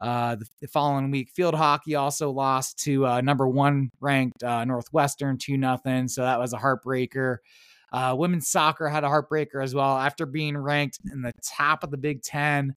Uh, 0.00 0.36
the, 0.36 0.46
the 0.60 0.68
following 0.68 1.10
week, 1.10 1.30
field 1.30 1.54
hockey 1.54 1.94
also 1.94 2.30
lost 2.30 2.78
to 2.80 3.06
uh, 3.06 3.20
number 3.20 3.48
one 3.48 3.90
ranked 4.00 4.42
uh, 4.42 4.64
Northwestern 4.64 5.38
two 5.38 5.56
nothing. 5.56 6.08
So 6.08 6.22
that 6.22 6.38
was 6.38 6.52
a 6.52 6.58
heartbreaker. 6.58 7.38
Uh, 7.92 8.14
women's 8.16 8.48
soccer 8.48 8.88
had 8.88 9.04
a 9.04 9.08
heartbreaker 9.08 9.62
as 9.62 9.74
well 9.74 9.96
after 9.96 10.26
being 10.26 10.56
ranked 10.56 10.98
in 11.12 11.22
the 11.22 11.32
top 11.42 11.84
of 11.84 11.90
the 11.90 11.96
Big 11.96 12.22
Ten 12.22 12.74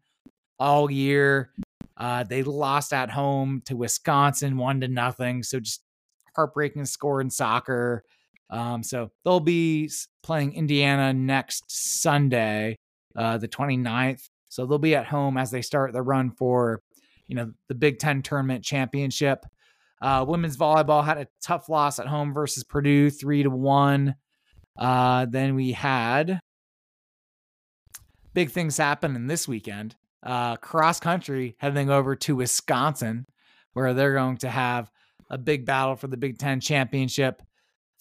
all 0.60 0.90
year. 0.92 1.52
Uh, 1.98 2.24
they 2.24 2.44
lost 2.44 2.94
at 2.94 3.10
home 3.10 3.62
to 3.66 3.76
Wisconsin 3.76 4.58
one 4.58 4.82
to 4.82 4.88
nothing. 4.88 5.44
So 5.44 5.60
just 5.60 5.82
heartbreaking 6.36 6.86
score 6.86 7.22
in 7.22 7.30
soccer. 7.30 8.04
Um, 8.50 8.84
so 8.84 9.12
they'll 9.26 9.40
be 9.40 9.90
playing 10.24 10.54
Indiana 10.54 11.14
next 11.14 11.66
Sunday, 12.02 12.78
uh, 13.16 13.38
the 13.38 13.48
29th. 13.48 14.30
So 14.50 14.66
they'll 14.66 14.78
be 14.78 14.96
at 14.96 15.08
home 15.08 15.38
as 15.38 15.52
they 15.52 15.62
start 15.62 15.94
the 15.94 16.02
run 16.02 16.32
for, 16.32 16.82
you 17.28 17.36
know, 17.36 17.52
the 17.68 17.76
Big 17.76 18.00
Ten 18.00 18.22
tournament 18.22 18.64
championship. 18.64 19.46
Uh, 20.02 20.24
women's 20.28 20.58
volleyball 20.58 21.04
had 21.04 21.18
a 21.18 21.28
tough 21.42 21.70
loss 21.70 22.00
at 22.00 22.08
home 22.08 22.34
versus 22.34 22.64
Purdue, 22.64 23.10
three 23.10 23.44
to 23.44 23.50
one. 23.50 24.16
Uh, 24.78 25.26
then 25.26 25.56
we 25.56 25.72
had 25.72 26.40
big 28.34 28.52
things 28.52 28.78
happening 28.78 29.26
this 29.26 29.48
weekend. 29.48 29.96
Uh, 30.28 30.58
cross 30.58 31.00
country 31.00 31.56
heading 31.60 31.90
over 31.90 32.16
to 32.16 32.36
Wisconsin, 32.36 33.26
where 33.74 33.94
they're 33.94 34.14
going 34.14 34.38
to 34.40 34.50
have 34.50 34.92
a 35.30 35.38
big 35.38 35.66
battle 35.66 35.96
for 35.96 36.08
the 36.08 36.18
Big 36.18 36.38
Ten 36.38 36.60
championship. 36.60 37.42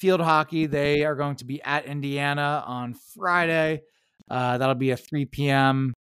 Field 0.01 0.21
hockey, 0.21 0.67
they 0.67 1.05
are 1.05 1.15
going 1.15 1.37
to 1.37 1.45
be 1.45 1.63
at 1.63 1.87
Indiana 1.87 2.65
on 2.67 2.95
Friday. 3.15 3.81
Uh, 4.29 4.59
that'll 4.59 4.75
be 4.75 4.91
a 4.91 4.97
3 4.97 5.25
p.m. 5.27 5.95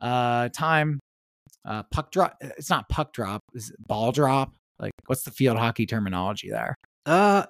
Uh, 0.00 0.48
time. 0.50 1.00
Uh, 1.64 1.82
puck 1.90 2.10
drop. 2.12 2.36
It's 2.40 2.70
not 2.70 2.88
puck 2.88 3.12
drop. 3.12 3.40
Is 3.54 3.72
ball 3.88 4.12
drop? 4.12 4.52
Like, 4.78 4.92
what's 5.06 5.22
the 5.24 5.30
field 5.30 5.56
hockey 5.58 5.86
terminology 5.86 6.50
there? 6.50 6.74
Uh, 7.06 7.46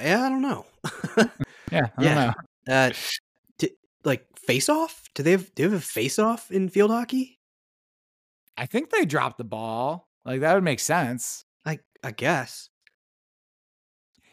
yeah, 0.00 0.24
I 0.24 0.28
don't 0.28 0.42
know. 0.42 0.66
Yeah, 1.72 1.88
I 1.96 2.02
Yeah. 2.04 2.14
don't 2.14 2.36
know. 2.68 2.74
uh, 2.74 2.90
like 4.04 4.24
face 4.46 4.68
off? 4.68 5.02
Do 5.14 5.22
they 5.22 5.30
have 5.32 5.52
do 5.54 5.62
they 5.66 5.70
have 5.74 5.80
a 5.80 5.84
face 5.84 6.18
off 6.18 6.50
in 6.50 6.68
field 6.68 6.90
hockey? 6.90 7.38
I 8.56 8.66
think 8.66 8.90
they 8.90 9.04
dropped 9.04 9.38
the 9.38 9.44
ball. 9.44 10.08
Like 10.24 10.40
that 10.40 10.54
would 10.54 10.64
make 10.64 10.80
sense. 10.80 11.44
I 11.64 11.78
I 12.02 12.10
guess. 12.12 12.68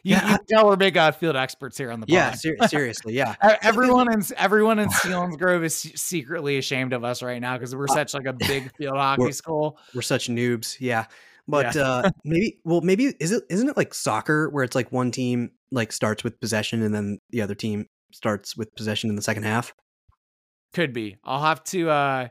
You, 0.04 0.16
Yeah, 0.16 0.32
you 0.32 0.38
tell 0.48 0.66
we're 0.66 0.74
big 0.76 0.96
uh, 0.96 1.12
field 1.12 1.36
experts 1.36 1.78
here 1.78 1.90
on 1.92 2.00
the 2.00 2.06
Yeah, 2.08 2.32
ser- 2.32 2.56
seriously, 2.66 3.14
yeah. 3.14 3.36
Everyone 3.62 4.12
in 4.12 4.22
everyone 4.36 4.78
in 4.80 4.88
Selinsgrove 4.90 5.62
is 5.64 5.76
secretly 5.76 6.58
ashamed 6.58 6.92
of 6.92 7.04
us 7.04 7.22
right 7.22 7.40
now 7.40 7.56
because 7.56 7.74
we're 7.76 7.84
Uh, 7.88 7.94
such 7.94 8.14
like 8.14 8.26
a 8.26 8.32
big 8.32 8.70
field 8.78 8.96
hockey 8.96 9.20
we're- 9.22 9.32
school. 9.32 9.78
We're 9.94 10.02
such 10.02 10.28
noobs, 10.28 10.76
yeah. 10.80 11.06
But 11.48 11.76
uh 11.76 12.10
maybe 12.24 12.58
well 12.64 12.80
maybe 12.80 13.14
is 13.18 13.32
it 13.32 13.44
isn't 13.50 13.68
it 13.68 13.76
like 13.76 13.94
soccer 13.94 14.48
where 14.50 14.62
it's 14.64 14.74
like 14.76 14.90
one 14.92 15.10
team 15.10 15.50
like 15.72 15.90
starts 15.92 16.22
with 16.22 16.38
possession 16.40 16.82
and 16.82 16.94
then 16.94 17.18
the 17.30 17.42
other 17.42 17.54
team 17.56 17.86
starts 18.12 18.56
with 18.56 18.74
possession 18.76 19.10
in 19.10 19.16
the 19.16 19.22
second 19.22 19.42
half? 19.44 19.74
Could 20.72 20.92
be. 20.92 21.16
I'll 21.24 21.42
have 21.42 21.62
to 21.64 21.90
uh, 21.90 22.28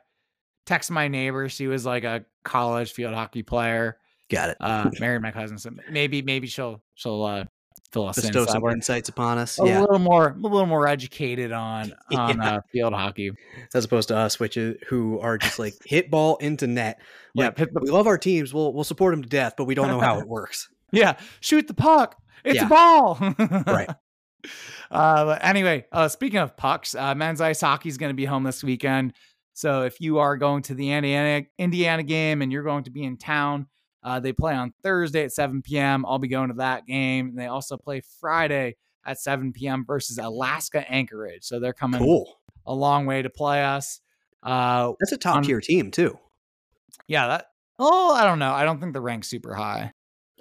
text 0.66 0.92
my 0.92 1.08
neighbor. 1.08 1.50
She 1.50 1.68
was 1.68 1.86
like 1.86 2.04
a 2.04 2.26
college 2.44 2.94
field 2.94 3.14
hockey 3.14 3.44
player. 3.44 3.98
Got 4.30 4.50
it. 4.52 4.58
Uh, 4.60 4.90
married 5.00 5.22
my 5.22 5.32
cousin, 5.32 5.58
so 5.58 5.72
maybe 5.90 6.22
maybe 6.22 6.48
she'll 6.48 6.82
she'll 6.96 7.24
uh, 7.24 7.44
fill 7.92 8.08
us 8.08 8.18
in. 8.18 8.24
Bestow 8.30 8.46
so 8.46 8.52
some 8.54 8.66
insights 8.70 9.10
upon 9.10 9.38
us. 9.38 9.60
a 9.60 9.66
Yeah. 9.66 9.82
little 9.82 10.00
more 10.00 10.30
a 10.30 10.38
little 10.48 10.66
more 10.66 10.88
educated 10.88 11.52
on 11.52 11.94
on 12.16 12.38
Yeah. 12.38 12.56
uh, 12.56 12.62
field 12.72 12.94
hockey. 12.94 13.32
As 13.74 13.84
opposed 13.86 14.08
to 14.08 14.16
us, 14.18 14.40
which 14.40 14.56
is 14.58 14.78
who 14.88 15.20
are 15.20 15.38
just 15.38 15.60
like 15.60 15.74
hit 15.86 16.10
ball 16.10 16.38
into 16.38 16.68
net. 16.68 17.02
Yeah, 17.34 17.46
Like, 17.48 17.56
the- 17.58 17.80
we 17.82 17.90
love 17.90 18.08
our 18.08 18.18
teams. 18.18 18.54
We'll 18.54 18.74
we'll 18.74 18.84
support 18.86 19.14
them 19.14 19.22
to 19.24 19.30
death, 19.30 19.56
but 19.58 19.66
we 19.66 19.76
don't 19.76 19.88
know 19.88 20.00
how 20.00 20.20
it 20.20 20.28
works. 20.28 20.70
Yeah, 20.94 21.18
shoot 21.42 21.68
the 21.68 21.74
puck. 21.74 22.16
It's 22.46 22.56
Yeah. 22.56 22.66
a 22.66 22.70
ball. 22.70 23.18
Right. 23.68 23.90
Uh, 24.90 25.26
but 25.26 25.44
anyway, 25.46 25.86
uh, 25.92 26.08
speaking 26.08 26.40
of 26.40 26.58
pucks, 26.58 26.96
uh, 26.96 27.14
men's 27.16 27.40
ice 27.42 27.62
hockey 27.62 27.90
is 27.90 27.98
going 27.98 28.10
to 28.10 28.16
be 28.16 28.26
home 28.26 28.44
this 28.44 28.64
weekend. 28.64 29.14
So 29.62 29.84
if 29.84 30.02
you 30.02 30.18
are 30.18 30.38
going 30.38 30.64
to 30.64 30.74
the 30.74 30.92
Indiana 30.92 31.46
Indiana 31.60 32.02
game 32.02 32.42
and 32.42 32.52
you're 32.52 32.64
going 32.64 32.84
to 32.86 32.90
be 32.90 33.04
in 33.04 33.18
town, 33.18 33.68
uh, 34.04 34.20
they 34.20 34.34
play 34.34 34.56
on 34.56 34.74
Thursday 34.82 35.24
at 35.24 35.32
7 35.32 35.62
p.m. 35.62 36.04
I'll 36.08 36.18
be 36.18 36.28
going 36.28 36.48
to 36.50 36.56
that 36.56 36.88
game. 36.88 37.30
And 37.30 37.38
they 37.38 37.46
also 37.46 37.78
play 37.78 38.02
Friday 38.20 38.76
at 39.06 39.20
7 39.20 39.54
p.m. 39.54 39.86
versus 39.86 40.18
Alaska 40.18 40.84
Anchorage. 40.92 41.44
So 41.44 41.60
they're 41.60 41.74
coming 41.74 42.00
Cool. 42.00 42.40
a 42.66 42.74
long 42.74 43.06
way 43.06 43.22
to 43.22 43.30
play 43.30 43.64
us. 43.64 44.02
Uh, 44.42 44.94
That's 45.00 45.12
a 45.12 45.18
top 45.18 45.44
tier 45.44 45.62
team 45.62 45.92
too. 45.92 46.18
yeah, 47.08 47.28
that. 47.28 47.46
Oh, 47.78 48.14
I 48.16 48.24
don't 48.26 48.40
know. 48.40 48.54
I 48.54 48.64
don't 48.64 48.80
think 48.82 48.94
the 48.94 49.02
rank's 49.02 49.28
super 49.28 49.54
high. 49.54 49.92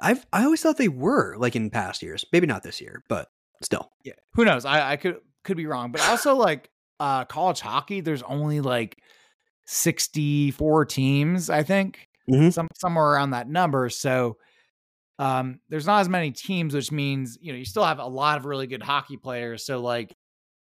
I've 0.01 0.25
I 0.33 0.45
always 0.45 0.63
thought 0.63 0.79
they 0.79 0.89
were 0.89 1.37
like 1.37 1.55
in 1.57 1.69
past 1.69 2.03
years. 2.03 2.25
Maybe 2.33 2.47
not 2.47 2.63
this 2.63 2.81
year, 2.81 3.05
but 3.11 3.29
still. 3.61 3.91
yeah 4.05 4.15
who 4.33 4.47
knows 4.47 4.65
i 4.65 4.93
i 4.93 4.97
could 4.97 5.19
could 5.45 5.59
be 5.59 5.67
wrong 5.67 5.93
but 5.93 6.01
also 6.09 6.35
like 6.35 6.71
uh 6.99 7.27
college 7.27 7.61
hockey 7.61 8.01
there's 8.01 8.23
only 8.23 8.63
like 8.63 8.97
64 9.71 10.85
teams 10.85 11.49
i 11.49 11.63
think 11.63 12.09
Mhm. 12.29 12.53
some 12.53 12.69
somewhere 12.75 13.07
around 13.07 13.31
that 13.31 13.49
number 13.49 13.89
so 13.89 14.37
um 15.19 15.61
there's 15.69 15.87
not 15.87 16.01
as 16.01 16.09
many 16.09 16.31
teams 16.33 16.75
which 16.75 16.91
means 16.93 17.39
you 17.41 17.53
know 17.53 17.59
you 17.59 17.65
still 17.65 17.85
have 17.85 17.99
a 17.99 18.07
lot 18.07 18.37
of 18.39 18.45
really 18.45 18.67
good 18.67 18.83
hockey 18.83 19.17
players 19.17 19.65
so 19.65 19.81
like 19.81 20.15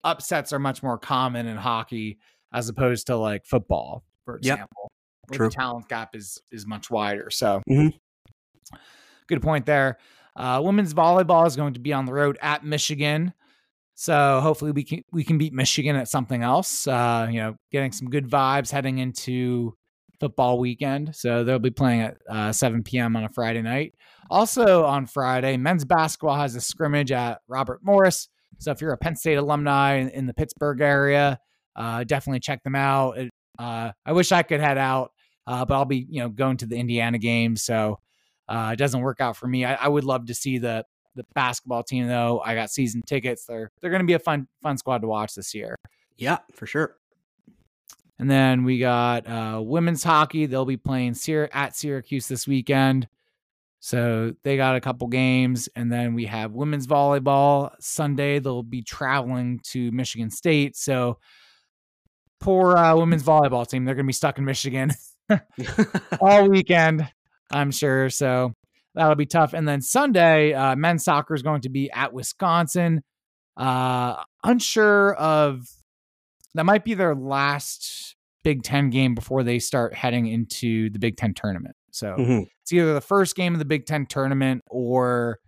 upsets 0.05 0.53
are 0.53 0.59
much 0.59 0.83
more 0.83 0.99
common 0.99 1.47
in 1.47 1.57
hockey 1.57 2.19
as 2.53 2.69
opposed 2.69 3.07
to 3.07 3.17
like 3.17 3.45
football 3.47 4.05
for 4.25 4.39
Yep. 4.43 4.55
example 4.55 4.91
where 5.29 5.37
True. 5.39 5.49
the 5.49 5.55
talent 5.55 5.89
gap 5.89 6.15
is 6.17 6.41
is 6.51 6.67
much 6.67 6.91
wider 6.91 7.31
so 7.31 7.63
Mhm. 7.69 7.93
good 9.29 9.41
point 9.43 9.67
there 9.67 9.99
uh, 10.37 10.61
women's 10.63 10.93
volleyball 10.93 11.47
is 11.47 11.57
going 11.57 11.73
to 11.75 11.81
be 11.81 11.95
on 11.95 12.05
the 12.05 12.13
road 12.13 12.37
at 12.43 12.63
Michigan. 12.63 13.33
So 13.99 14.41
hopefully 14.43 14.73
we 14.73 14.85
can 14.85 15.03
we 15.11 15.25
can 15.25 15.39
beat 15.39 15.55
Michigan 15.55 15.97
at 15.97 16.07
something 16.07 16.43
else. 16.43 16.87
Uh, 16.87 17.29
you 17.31 17.39
know, 17.39 17.57
getting 17.73 17.93
some 17.93 18.11
good 18.11 18.29
vibes 18.29 18.71
heading 18.71 18.99
into 18.99 19.75
football 20.21 20.59
weekend. 20.59 21.17
So 21.17 21.45
they'll 21.45 21.59
be 21.59 21.71
playing 21.71 22.03
at 22.03 22.19
uh, 22.29 22.53
7 22.53 22.83
p.m. 22.83 23.17
on 23.17 23.25
a 23.25 23.31
Friday 23.31 23.63
night. 23.63 23.95
Also 24.31 24.85
on 24.85 25.07
Friday, 25.07 25.57
men's 25.57 25.87
basketball 25.87 26.37
has 26.37 26.55
a 26.55 26.61
scrimmage 26.61 27.11
at 27.11 27.41
Robert 27.49 27.81
Morris. 27.83 28.29
So 28.59 28.71
if 28.71 28.83
you're 28.83 28.93
a 28.93 28.99
Penn 28.99 29.17
State 29.17 29.37
alumni 29.37 29.95
in, 29.95 30.11
in 30.11 30.27
the 30.27 30.35
Pittsburgh 30.35 30.83
area, 30.83 31.39
uh, 31.75 32.05
definitely 32.05 32.41
check 32.41 32.63
them 32.65 32.75
out. 32.75 33.17
It, 33.17 33.31
uh, 33.59 33.93
I 34.05 34.13
wish 34.13 34.31
I 34.31 34.43
could 34.43 34.61
head 34.61 34.77
out, 34.77 35.13
uh, 35.47 35.65
but 35.65 35.75
I'll 35.75 35.87
be 35.87 36.07
you 36.11 36.21
know 36.21 36.29
going 36.29 36.59
to 36.59 36.67
the 36.67 36.77
Indiana 36.77 37.17
game. 37.17 37.57
So 37.57 37.99
uh, 38.47 38.71
it 38.75 38.77
doesn't 38.77 39.01
work 39.01 39.23
out 39.23 39.39
for 39.39 39.47
me. 39.47 39.65
I, 39.65 39.75
I 39.75 39.89
would 39.89 40.05
love 40.05 40.27
to 40.27 40.35
see 40.35 40.59
the 40.59 40.85
the 41.17 41.25
basketball 41.35 41.83
team 41.83 42.07
though. 42.07 42.41
I 42.45 42.55
got 42.55 42.71
season 42.71 43.03
tickets. 43.03 43.47
They're 43.47 43.71
they're 43.81 43.91
going 43.91 44.03
to 44.03 44.07
be 44.07 44.15
a 44.15 44.19
fun 44.19 44.47
fun 44.63 44.79
squad 44.79 44.99
to 44.99 45.09
watch 45.09 45.35
this 45.35 45.55
year. 45.55 45.77
Yeah, 46.17 46.39
for 46.53 46.67
sure. 46.67 46.97
And 48.19 48.31
then 48.31 48.65
we 48.65 48.79
got 48.79 49.29
uh, 49.29 49.61
women's 49.63 50.03
hockey. 50.03 50.47
They'll 50.47 50.65
be 50.65 50.79
playing 50.79 51.15
Syr- 51.15 51.51
at 51.53 51.77
Syracuse 51.77 52.29
this 52.29 52.47
weekend. 52.47 53.09
So 53.81 54.35
they 54.43 54.57
got 54.57 54.77
a 54.77 54.81
couple 54.81 55.07
games. 55.09 55.69
And 55.77 55.93
then 55.93 56.15
we 56.15 56.25
have 56.25 56.53
women's 56.53 56.87
volleyball 56.87 57.73
Sunday. 57.79 58.39
They'll 58.39 58.63
be 58.63 58.83
traveling 58.83 59.61
to 59.65 59.93
Michigan 59.93 60.31
State. 60.31 60.77
So 60.77 61.19
poor 62.41 62.77
uh, 62.77 62.97
women's 62.97 63.23
volleyball 63.23 63.69
team. 63.69 63.85
They're 63.85 63.95
going 63.95 64.07
to 64.07 64.09
be 64.09 64.15
stuck 64.15 64.39
in 64.39 64.47
Michigan 64.47 64.93
all 66.21 66.49
weekend, 66.49 67.07
I'm 67.51 67.71
sure. 67.71 68.09
So 68.11 68.55
that'll 68.97 69.15
be 69.15 69.27
tough. 69.27 69.53
And 69.53 69.69
then 69.69 69.81
Sunday, 69.81 70.53
uh, 70.55 70.75
men's 70.75 71.05
soccer 71.05 71.35
is 71.35 71.43
going 71.43 71.61
to 71.63 71.69
be 71.69 71.91
at 71.93 72.13
Wisconsin. 72.13 73.03
Uh, 73.57 74.17
unsure 74.43 75.15
of 75.15 75.69
that 76.55 76.65
might 76.67 76.85
be 76.85 76.95
their 76.95 77.15
last 77.15 78.17
Big 78.43 78.63
Ten 78.63 78.91
game 78.91 79.15
before 79.15 79.43
they 79.43 79.59
start 79.59 79.95
heading 79.95 80.27
into 80.27 80.91
the 80.91 80.99
Big 80.99 81.17
Ten 81.17 81.35
tournament. 81.35 81.77
So 81.91 82.15
Mhm. 82.19 82.47
it's 82.63 82.73
either 82.73 82.93
the 82.95 83.01
first 83.01 83.37
game 83.37 83.53
of 83.55 83.59
the 83.59 83.65
Big 83.65 83.87
Ten 83.87 84.07
tournament 84.07 84.63
or 84.69 85.39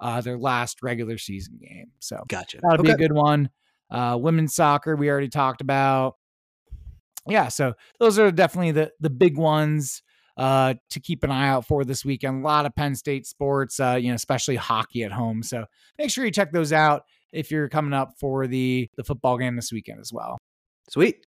uh, 0.00 0.20
their 0.20 0.38
last 0.38 0.80
regular 0.82 1.18
season 1.18 1.58
game. 1.60 1.90
So 1.98 2.22
Gotcha. 2.28 2.60
that'll 2.62 2.84
be 2.84 2.90
a 2.92 2.96
good 2.96 3.12
one. 3.12 3.50
Uh, 3.90 4.16
women's 4.20 4.54
soccer 4.54 4.94
we 4.94 5.10
already 5.10 5.28
talked 5.28 5.60
about. 5.60 6.14
Yeah, 7.26 7.48
so 7.48 7.74
those 7.98 8.18
are 8.18 8.30
definitely 8.30 8.72
the 8.72 8.92
the 9.00 9.10
big 9.10 9.36
ones 9.36 10.02
uh, 10.38 10.74
to 10.90 11.00
keep 11.00 11.24
an 11.24 11.30
eye 11.30 11.48
out 11.48 11.66
for 11.66 11.84
this 11.84 12.04
weekend. 12.04 12.42
A 12.42 12.46
lot 12.46 12.64
of 12.64 12.74
Penn 12.74 12.94
State 12.94 13.26
sports, 13.26 13.80
uh, 13.80 13.98
you 14.00 14.08
know, 14.08 14.14
especially 14.14 14.56
hockey 14.56 15.02
at 15.02 15.12
home. 15.12 15.42
So 15.42 15.66
make 15.98 16.10
sure 16.10 16.24
you 16.24 16.30
check 16.30 16.52
those 16.52 16.72
out 16.72 17.02
if 17.32 17.50
you're 17.50 17.68
coming 17.68 17.92
up 17.92 18.14
for 18.18 18.46
the 18.46 18.88
the 18.96 19.04
football 19.04 19.36
game 19.36 19.56
this 19.56 19.72
weekend 19.72 20.00
as 20.00 20.12
well. 20.12 20.38
Sweet. 20.88 21.26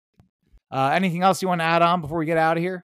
Uh, 0.72 0.92
anything 0.94 1.22
else 1.22 1.42
you 1.42 1.48
want 1.48 1.62
to 1.62 1.66
add 1.66 1.82
on 1.84 2.02
before 2.02 2.18
we 2.18 2.26
get 2.26 2.38
out 2.38 2.58
of 2.58 2.64
here? 2.64 2.84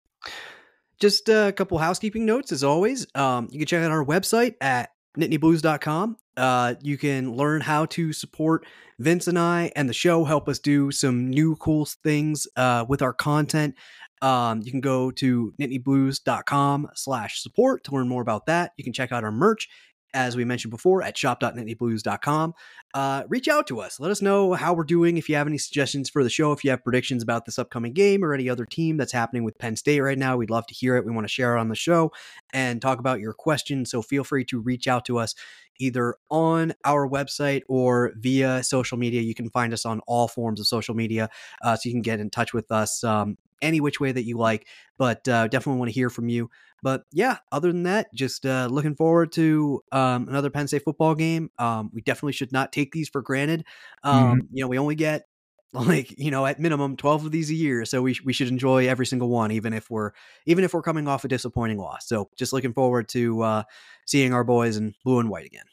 Just 0.99 1.29
a 1.29 1.53
couple 1.55 1.77
housekeeping 1.77 2.25
notes 2.25 2.51
as 2.51 2.63
always. 2.63 3.07
Um, 3.15 3.47
you 3.51 3.57
can 3.59 3.65
check 3.65 3.83
out 3.83 3.89
our 3.89 4.05
website 4.05 4.55
at 4.61 4.89
nittanyblues.com. 5.17 6.17
Uh, 6.37 6.75
you 6.81 6.97
can 6.97 7.33
learn 7.33 7.61
how 7.61 7.85
to 7.87 8.13
support 8.13 8.65
Vince 8.99 9.27
and 9.27 9.39
I 9.39 9.71
and 9.75 9.87
the 9.87 9.93
show, 9.93 10.25
help 10.25 10.49
us 10.49 10.59
do 10.59 10.91
some 10.91 11.29
new 11.29 11.55
cool 11.55 11.85
things 11.85 12.47
uh, 12.55 12.85
with 12.87 13.01
our 13.01 13.13
content. 13.13 13.75
Um, 14.21 14.61
you 14.61 14.71
can 14.71 14.81
go 14.81 15.11
to 15.11 15.53
nittanyblues.com 15.59 16.89
slash 16.95 17.41
support 17.41 17.83
to 17.85 17.91
learn 17.91 18.09
more 18.09 18.21
about 18.21 18.45
that. 18.47 18.73
You 18.77 18.83
can 18.83 18.93
check 18.93 19.11
out 19.13 19.23
our 19.23 19.31
merch, 19.31 19.69
as 20.13 20.35
we 20.35 20.43
mentioned 20.43 20.71
before, 20.71 21.01
at 21.01 21.17
shop.nittanyblues.com. 21.17 22.53
Uh, 22.93 23.23
reach 23.29 23.47
out 23.47 23.67
to 23.67 23.79
us. 23.79 23.99
Let 23.99 24.09
us 24.09 24.21
know 24.21 24.53
how 24.53 24.73
we're 24.73 24.83
doing. 24.83 25.17
If 25.17 25.29
you 25.29 25.35
have 25.35 25.45
any 25.45 25.59
suggestions 25.59 26.09
for 26.09 26.23
the 26.23 26.29
show, 26.29 26.51
if 26.51 26.63
you 26.63 26.71
have 26.71 26.83
predictions 26.83 27.21
about 27.21 27.45
this 27.45 27.59
upcoming 27.59 27.93
game 27.93 28.25
or 28.25 28.33
any 28.33 28.49
other 28.49 28.65
team 28.65 28.97
that's 28.97 29.11
happening 29.11 29.43
with 29.43 29.59
Penn 29.59 29.75
State 29.75 29.99
right 30.01 30.17
now, 30.17 30.37
we'd 30.37 30.49
love 30.49 30.65
to 30.67 30.73
hear 30.73 30.95
it. 30.97 31.05
We 31.05 31.11
want 31.11 31.25
to 31.25 31.31
share 31.31 31.55
it 31.55 31.59
on 31.59 31.69
the 31.69 31.75
show 31.75 32.11
and 32.51 32.81
talk 32.81 32.97
about 32.97 33.19
your 33.19 33.33
questions. 33.33 33.91
So 33.91 34.01
feel 34.01 34.23
free 34.23 34.43
to 34.45 34.59
reach 34.59 34.87
out 34.87 35.05
to 35.05 35.19
us 35.19 35.35
either 35.79 36.15
on 36.31 36.73
our 36.83 37.07
website 37.07 37.61
or 37.67 38.11
via 38.15 38.63
social 38.63 38.97
media. 38.97 39.21
You 39.21 39.35
can 39.35 39.49
find 39.51 39.71
us 39.71 39.85
on 39.85 40.01
all 40.07 40.27
forms 40.27 40.59
of 40.59 40.67
social 40.67 40.95
media, 40.95 41.29
uh, 41.61 41.75
so 41.75 41.87
you 41.87 41.93
can 41.93 42.01
get 42.01 42.19
in 42.19 42.29
touch 42.31 42.53
with 42.53 42.71
us 42.71 43.03
um, 43.03 43.37
any 43.61 43.81
which 43.81 43.99
way 43.99 44.11
that 44.11 44.23
you 44.25 44.37
like. 44.37 44.67
But 44.97 45.27
uh, 45.27 45.47
definitely 45.47 45.79
want 45.79 45.89
to 45.89 45.95
hear 45.95 46.09
from 46.09 46.29
you. 46.29 46.49
But 46.81 47.03
yeah, 47.11 47.37
other 47.51 47.71
than 47.71 47.83
that, 47.83 48.13
just 48.13 48.45
uh, 48.45 48.67
looking 48.71 48.95
forward 48.95 49.31
to 49.33 49.81
um, 49.91 50.29
another 50.29 50.49
Penn 50.49 50.67
State 50.67 50.83
football 50.83 51.15
game. 51.15 51.51
Um, 51.59 51.89
we 51.93 52.01
definitely 52.01 52.33
should 52.33 52.51
not 52.51 52.71
take 52.71 52.91
these 52.91 53.09
for 53.09 53.21
granted. 53.21 53.65
Um, 54.03 54.47
You 54.51 54.63
know, 54.63 54.67
we 54.69 54.77
only 54.77 54.95
get 54.95 55.25
like 55.73 56.17
you 56.17 56.31
know 56.31 56.45
at 56.47 56.59
minimum 56.59 56.97
12 56.97 57.25
of 57.25 57.31
these 57.31 57.51
a 57.51 57.53
year 57.53 57.85
so 57.85 58.01
we, 58.01 58.17
we 58.25 58.33
should 58.33 58.47
enjoy 58.47 58.87
every 58.87 59.05
single 59.05 59.29
one 59.29 59.51
even 59.51 59.71
if 59.71 59.87
we're 59.87 60.11
even 60.47 60.63
if 60.63 60.73
we're 60.73 60.81
coming 60.81 61.07
off 61.07 61.23
a 61.23 61.27
disappointing 61.27 61.77
loss 61.77 62.07
so 62.07 62.27
just 62.35 62.51
looking 62.53 62.73
forward 62.73 63.07
to 63.07 63.43
uh 63.43 63.63
seeing 64.07 64.33
our 64.33 64.43
boys 64.43 64.77
in 64.77 64.95
blue 65.05 65.19
and 65.19 65.29
white 65.29 65.45
again 65.45 65.65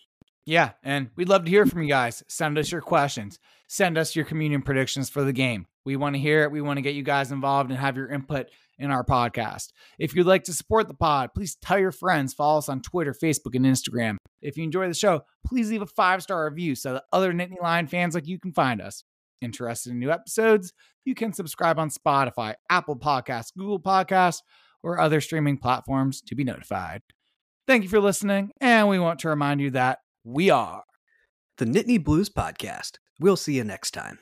Yeah, 0.46 0.70
and 0.84 1.10
we'd 1.16 1.28
love 1.28 1.44
to 1.44 1.50
hear 1.50 1.66
from 1.66 1.82
you 1.82 1.88
guys. 1.88 2.22
Send 2.28 2.56
us 2.56 2.70
your 2.70 2.80
questions. 2.80 3.40
Send 3.68 3.98
us 3.98 4.14
your 4.14 4.24
communion 4.24 4.62
predictions 4.62 5.10
for 5.10 5.24
the 5.24 5.32
game. 5.32 5.66
We 5.84 5.96
want 5.96 6.14
to 6.14 6.20
hear 6.20 6.44
it. 6.44 6.52
We 6.52 6.62
want 6.62 6.76
to 6.76 6.82
get 6.82 6.94
you 6.94 7.02
guys 7.02 7.32
involved 7.32 7.70
and 7.70 7.78
have 7.78 7.96
your 7.96 8.08
input 8.08 8.46
in 8.78 8.92
our 8.92 9.04
podcast. 9.04 9.72
If 9.98 10.14
you'd 10.14 10.26
like 10.26 10.44
to 10.44 10.52
support 10.52 10.86
the 10.86 10.94
pod, 10.94 11.30
please 11.34 11.56
tell 11.56 11.80
your 11.80 11.90
friends. 11.90 12.32
Follow 12.32 12.58
us 12.58 12.68
on 12.68 12.80
Twitter, 12.80 13.12
Facebook, 13.12 13.56
and 13.56 13.66
Instagram. 13.66 14.16
If 14.40 14.56
you 14.56 14.62
enjoy 14.62 14.86
the 14.86 14.94
show, 14.94 15.22
please 15.44 15.70
leave 15.70 15.82
a 15.82 15.86
five 15.86 16.22
star 16.22 16.44
review 16.44 16.76
so 16.76 16.94
that 16.94 17.04
other 17.12 17.32
Nittany 17.32 17.60
Lion 17.60 17.88
fans 17.88 18.14
like 18.14 18.28
you 18.28 18.38
can 18.38 18.52
find 18.52 18.80
us. 18.80 19.02
Interested 19.40 19.90
in 19.90 19.98
new 19.98 20.10
episodes? 20.10 20.72
You 21.04 21.14
can 21.14 21.32
subscribe 21.32 21.78
on 21.78 21.90
Spotify, 21.90 22.54
Apple 22.70 22.96
Podcasts, 22.96 23.52
Google 23.56 23.80
Podcasts, 23.80 24.42
or 24.82 25.00
other 25.00 25.20
streaming 25.20 25.58
platforms 25.58 26.22
to 26.22 26.34
be 26.34 26.44
notified. 26.44 27.02
Thank 27.66 27.82
you 27.82 27.88
for 27.88 28.00
listening, 28.00 28.50
and 28.60 28.88
we 28.88 28.98
want 29.00 29.18
to 29.20 29.28
remind 29.28 29.60
you 29.60 29.70
that 29.70 29.98
we 30.26 30.50
are 30.50 30.82
the 31.58 31.64
nittany 31.64 32.02
blues 32.02 32.28
podcast. 32.28 32.98
We'll 33.20 33.36
see 33.36 33.54
you 33.54 33.64
next 33.64 33.92
time 33.92 34.18